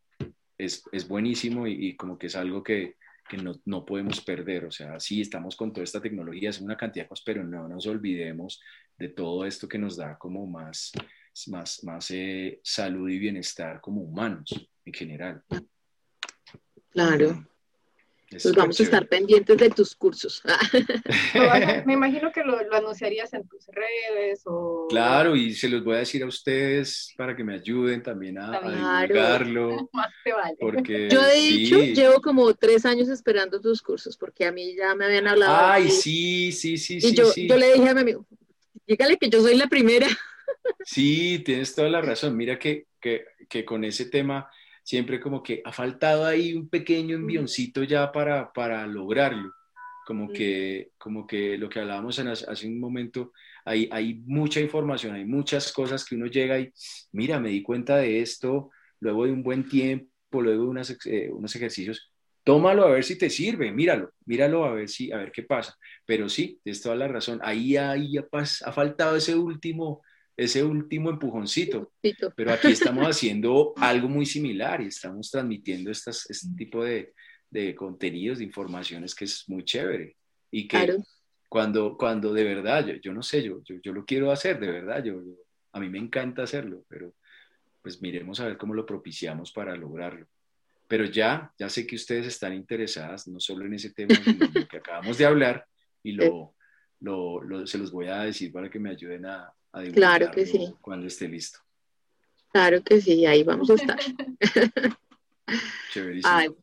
es, 0.58 0.82
es 0.92 1.06
buenísimo 1.08 1.66
y, 1.66 1.96
como 1.96 2.18
que 2.18 2.26
es 2.26 2.36
algo 2.36 2.62
que, 2.62 2.96
que 3.28 3.36
no, 3.36 3.60
no, 3.64 3.86
podemos 3.86 4.20
perder. 4.20 4.64
O 4.64 4.70
sea, 4.70 4.98
sí, 5.00 5.20
estamos 5.20 5.56
con 5.56 5.72
toda 5.72 5.84
esta 5.84 6.02
tecnología, 6.02 6.50
es 6.50 6.60
una 6.60 6.76
cantidad 6.76 7.04
de 7.04 7.08
cosas, 7.08 7.24
pero 7.24 7.44
no 7.44 7.68
nos 7.68 7.86
olvidemos 7.86 8.60
de 8.98 9.08
todo 9.08 9.46
esto 9.46 9.68
que 9.68 9.78
nos 9.78 9.96
da 9.96 10.18
como 10.18 10.46
más, 10.46 10.92
más, 11.46 11.84
más 11.84 12.10
eh, 12.10 12.60
salud 12.62 13.08
y 13.08 13.18
bienestar 13.18 13.80
como 13.80 14.02
humanos 14.02 14.68
en 14.84 14.92
general. 14.92 15.42
Claro. 16.90 17.46
Pues 18.30 18.54
vamos 18.54 18.78
a 18.78 18.82
estar 18.82 19.08
pendientes 19.08 19.56
de 19.56 19.70
tus 19.70 19.94
cursos. 19.94 20.42
me 21.86 21.94
imagino 21.94 22.30
que 22.30 22.44
lo, 22.44 22.58
anunciarías 22.74 23.32
en 23.32 23.48
tus 23.48 23.66
redes 23.68 24.42
o... 24.44 24.86
Claro, 24.90 25.34
y 25.34 25.54
se 25.54 25.68
los 25.68 25.82
voy 25.82 25.96
a 25.96 26.00
decir 26.00 26.22
a 26.22 26.26
ustedes 26.26 27.14
para 27.16 27.34
que 27.34 27.42
me 27.42 27.54
ayuden 27.54 28.02
también 28.02 28.36
a, 28.38 28.60
divulgarlo. 28.60 29.90
Porque, 30.60 31.08
Yo 31.10 31.22
de 31.22 31.38
hecho 31.38 31.80
llevo 31.80 32.20
como 32.20 32.52
tres 32.52 32.84
años 32.84 33.08
esperando 33.08 33.60
tus 33.60 33.80
cursos 33.80 34.16
porque 34.18 34.44
a 34.44 34.52
mí 34.52 34.74
ya 34.76 34.94
me 34.94 35.06
habían 35.06 35.26
hablado. 35.26 35.56
Ay, 35.56 35.88
sí, 35.88 36.52
sí, 36.52 36.76
sí, 36.76 36.96
y 36.98 37.00
sí. 37.00 37.14
Yo, 37.14 37.32
yo 37.34 37.56
le 37.56 37.72
dije 37.72 37.88
a 37.88 37.94
mi 37.94 38.00
amigo, 38.00 38.26
dígale 38.86 39.16
que 39.16 39.30
yo 39.30 39.40
soy 39.40 39.56
la 39.56 39.68
primera. 39.68 40.06
Sí, 40.84 41.42
tienes 41.44 41.74
toda 41.74 41.88
la 41.88 42.02
razón. 42.02 42.36
Mira 42.36 42.58
que, 42.58 42.88
que, 43.00 43.24
que 43.48 43.64
con 43.64 43.84
ese 43.84 44.04
tema 44.06 44.50
siempre 44.88 45.20
como 45.20 45.42
que 45.42 45.60
ha 45.66 45.70
faltado 45.70 46.24
ahí 46.24 46.54
un 46.54 46.66
pequeño 46.70 47.14
envioncito 47.14 47.84
ya 47.84 48.10
para, 48.10 48.50
para 48.54 48.86
lograrlo. 48.86 49.52
Como 50.06 50.32
que, 50.32 50.92
como 50.96 51.26
que 51.26 51.58
lo 51.58 51.68
que 51.68 51.80
hablábamos 51.80 52.18
hace 52.18 52.66
un 52.66 52.80
momento, 52.80 53.34
hay, 53.66 53.86
hay 53.92 54.14
mucha 54.24 54.60
información, 54.60 55.14
hay 55.14 55.26
muchas 55.26 55.72
cosas 55.72 56.06
que 56.06 56.14
uno 56.14 56.24
llega 56.24 56.58
y, 56.58 56.72
mira, 57.12 57.38
me 57.38 57.50
di 57.50 57.62
cuenta 57.62 57.98
de 57.98 58.22
esto, 58.22 58.70
luego 59.00 59.26
de 59.26 59.32
un 59.32 59.42
buen 59.42 59.68
tiempo, 59.68 60.40
luego 60.40 60.62
de 60.62 60.68
unas, 60.70 60.96
eh, 61.04 61.28
unos 61.30 61.54
ejercicios, 61.54 62.10
tómalo 62.42 62.86
a 62.86 62.90
ver 62.92 63.04
si 63.04 63.18
te 63.18 63.28
sirve, 63.28 63.70
míralo, 63.70 64.14
míralo 64.24 64.64
a 64.64 64.72
ver, 64.72 64.88
si, 64.88 65.12
a 65.12 65.18
ver 65.18 65.32
qué 65.32 65.42
pasa. 65.42 65.76
Pero 66.06 66.30
sí, 66.30 66.60
tienes 66.64 66.80
toda 66.80 66.96
la 66.96 67.08
razón, 67.08 67.40
ahí, 67.42 67.76
ahí 67.76 68.16
ha, 68.16 68.26
ha 68.32 68.72
faltado 68.72 69.16
ese 69.16 69.36
último, 69.36 70.00
ese 70.38 70.62
último 70.62 71.10
empujoncito. 71.10 71.92
Pero 72.36 72.52
aquí 72.52 72.68
estamos 72.68 73.04
haciendo 73.08 73.74
algo 73.76 74.08
muy 74.08 74.24
similar 74.24 74.80
y 74.80 74.86
estamos 74.86 75.30
transmitiendo 75.30 75.90
estas, 75.90 76.30
este 76.30 76.54
tipo 76.56 76.84
de, 76.84 77.12
de, 77.50 77.74
contenidos, 77.74 78.38
de 78.38 78.44
informaciones 78.44 79.16
que 79.16 79.24
es 79.24 79.48
muy 79.48 79.64
chévere. 79.64 80.16
Y 80.52 80.68
que 80.68 80.96
cuando, 81.48 81.98
cuando 81.98 82.32
de 82.32 82.44
verdad, 82.44 82.86
yo, 82.86 82.94
yo 82.94 83.12
no 83.12 83.22
sé, 83.22 83.42
yo, 83.42 83.60
yo, 83.64 83.76
yo, 83.82 83.92
lo 83.92 84.04
quiero 84.04 84.30
hacer, 84.30 84.60
de 84.60 84.70
verdad, 84.70 85.02
yo, 85.02 85.20
a 85.72 85.80
mí 85.80 85.90
me 85.90 85.98
encanta 85.98 86.44
hacerlo, 86.44 86.84
pero 86.88 87.12
pues 87.82 88.00
miremos 88.00 88.38
a 88.38 88.46
ver 88.46 88.56
cómo 88.56 88.74
lo 88.74 88.86
propiciamos 88.86 89.50
para 89.50 89.76
lograrlo. 89.76 90.28
Pero 90.86 91.04
ya, 91.04 91.52
ya 91.58 91.68
sé 91.68 91.84
que 91.84 91.96
ustedes 91.96 92.26
están 92.26 92.54
interesadas 92.54 93.26
no 93.26 93.40
solo 93.40 93.66
en 93.66 93.74
ese 93.74 93.92
tema, 93.92 94.14
sino 94.14 94.44
en 94.44 94.54
lo 94.54 94.68
que 94.68 94.76
acabamos 94.76 95.18
de 95.18 95.26
hablar 95.26 95.66
y 96.04 96.12
lo, 96.12 96.54
lo, 97.00 97.42
lo, 97.42 97.66
se 97.66 97.76
los 97.76 97.90
voy 97.90 98.06
a 98.06 98.20
decir 98.20 98.52
para 98.52 98.70
que 98.70 98.78
me 98.78 98.90
ayuden 98.90 99.26
a, 99.26 99.52
claro 99.94 100.30
que 100.30 100.46
sí. 100.46 100.74
Cuando 100.80 101.06
esté 101.06 101.28
listo. 101.28 101.60
Claro 102.52 102.82
que 102.82 103.00
sí, 103.00 103.26
ahí 103.26 103.42
vamos 103.42 103.70
a 103.70 103.74
estar. 103.74 103.98
Chéverísimo. 105.92 106.56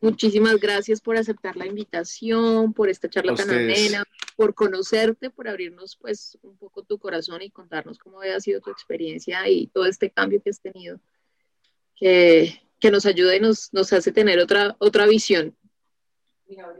muchísimas 0.00 0.56
gracias 0.56 1.00
por 1.00 1.16
aceptar 1.16 1.56
la 1.56 1.66
invitación, 1.66 2.72
por 2.72 2.88
esta 2.88 3.08
charla 3.08 3.34
tan 3.34 3.50
amena, 3.50 4.04
por 4.36 4.54
conocerte, 4.54 5.30
por 5.30 5.48
abrirnos 5.48 5.96
pues 5.96 6.38
un 6.42 6.56
poco 6.56 6.82
tu 6.82 6.98
corazón 6.98 7.42
y 7.42 7.50
contarnos 7.50 7.98
cómo 7.98 8.20
había 8.20 8.40
sido 8.40 8.60
tu 8.60 8.70
experiencia 8.70 9.48
y 9.48 9.68
todo 9.68 9.86
este 9.86 10.10
cambio 10.10 10.42
que 10.42 10.50
has 10.50 10.60
tenido, 10.60 11.00
que, 11.94 12.60
que 12.80 12.90
nos 12.90 13.06
ayuda 13.06 13.36
y 13.36 13.40
nos, 13.40 13.72
nos 13.72 13.92
hace 13.92 14.10
tener 14.10 14.40
otra, 14.40 14.76
otra 14.78 15.06
visión 15.06 15.56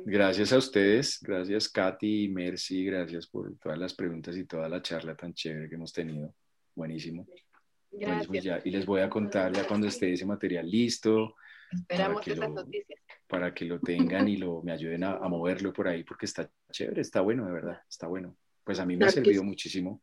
Gracias 0.05 0.53
a 0.53 0.59
ustedes, 0.59 1.19
gracias 1.21 1.69
Katy 1.69 2.25
y 2.25 2.29
Mercy, 2.29 2.85
gracias 2.85 3.27
por 3.27 3.57
todas 3.59 3.79
las 3.79 3.95
preguntas 3.95 4.37
y 4.37 4.45
toda 4.45 4.69
la 4.69 4.83
charla 4.83 5.15
tan 5.15 5.35
chévere 5.35 5.69
que 5.69 5.75
hemos 5.75 5.93
tenido. 5.93 6.35
Buenísimo. 6.75 7.27
Y 7.93 8.71
les 8.71 8.87
voy 8.87 9.01
a 9.01 9.11
contar 9.11 9.53
ya 9.53 9.67
cuando 9.67 9.87
esté 9.87 10.13
ese 10.13 10.25
material 10.25 10.69
listo. 10.69 11.35
Esperamos 11.71 12.27
esas 12.27 12.51
noticias. 12.51 13.01
Para 13.27 13.55
que 13.55 13.65
lo 13.65 13.81
tengan 13.81 14.29
y 14.29 14.37
lo, 14.37 14.63
me 14.63 14.73
ayuden 14.73 15.05
a, 15.05 15.19
moverlo 15.21 15.73
por 15.73 15.89
ahí 15.89 16.05
porque 16.05 16.27
está 16.27 16.51
chévere, 16.71 17.01
está 17.01 17.21
bueno, 17.21 17.47
de 17.47 17.53
verdad, 17.53 17.81
está 17.89 18.07
bueno. 18.07 18.37
Pues 18.65 18.79
a 18.79 18.87
mí 18.87 18.97
me 18.97 19.07
ha 19.07 19.11
servido 19.11 19.43
muchísimo. 19.43 20.03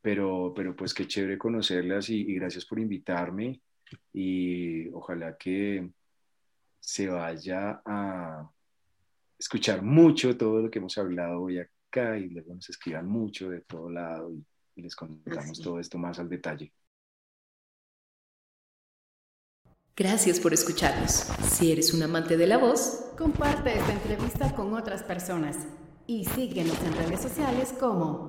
Pero, 0.00 0.52
pero 0.54 0.76
pues 0.76 0.92
qué 0.92 1.06
chévere 1.06 1.38
conocerlas 1.38 2.10
y 2.10 2.34
gracias 2.34 2.66
por 2.66 2.78
invitarme 2.78 3.60
y 4.12 4.88
ojalá 4.90 5.36
que 5.36 5.88
se 6.80 7.08
vaya 7.08 7.80
a 7.84 8.50
escuchar 9.38 9.82
mucho 9.82 10.36
todo 10.36 10.60
lo 10.60 10.70
que 10.70 10.78
hemos 10.78 10.96
hablado 10.98 11.42
hoy 11.42 11.58
acá 11.58 12.18
y 12.18 12.28
luego 12.28 12.54
nos 12.54 12.68
escriban 12.68 13.06
mucho 13.06 13.50
de 13.50 13.60
todo 13.60 13.90
lado 13.90 14.32
y, 14.32 14.44
les 14.76 14.96
contamos 14.96 15.60
todo 15.60 15.78
esto 15.78 15.98
más 15.98 16.18
al 16.18 16.28
detalle. 16.28 16.72
Gracias 19.96 20.40
por 20.40 20.52
escucharnos. 20.52 21.12
Si 21.48 21.70
eres 21.70 21.94
un 21.94 22.02
amante 22.02 22.36
de 22.36 22.48
la 22.48 22.58
voz, 22.58 23.12
comparte 23.16 23.78
esta 23.78 23.92
entrevista 23.92 24.52
con 24.56 24.74
otras 24.74 25.04
personas 25.04 25.56
y 26.08 26.24
síguenos 26.24 26.76
en 26.82 26.96
redes 26.96 27.20
sociales 27.20 27.72
como 27.78 28.20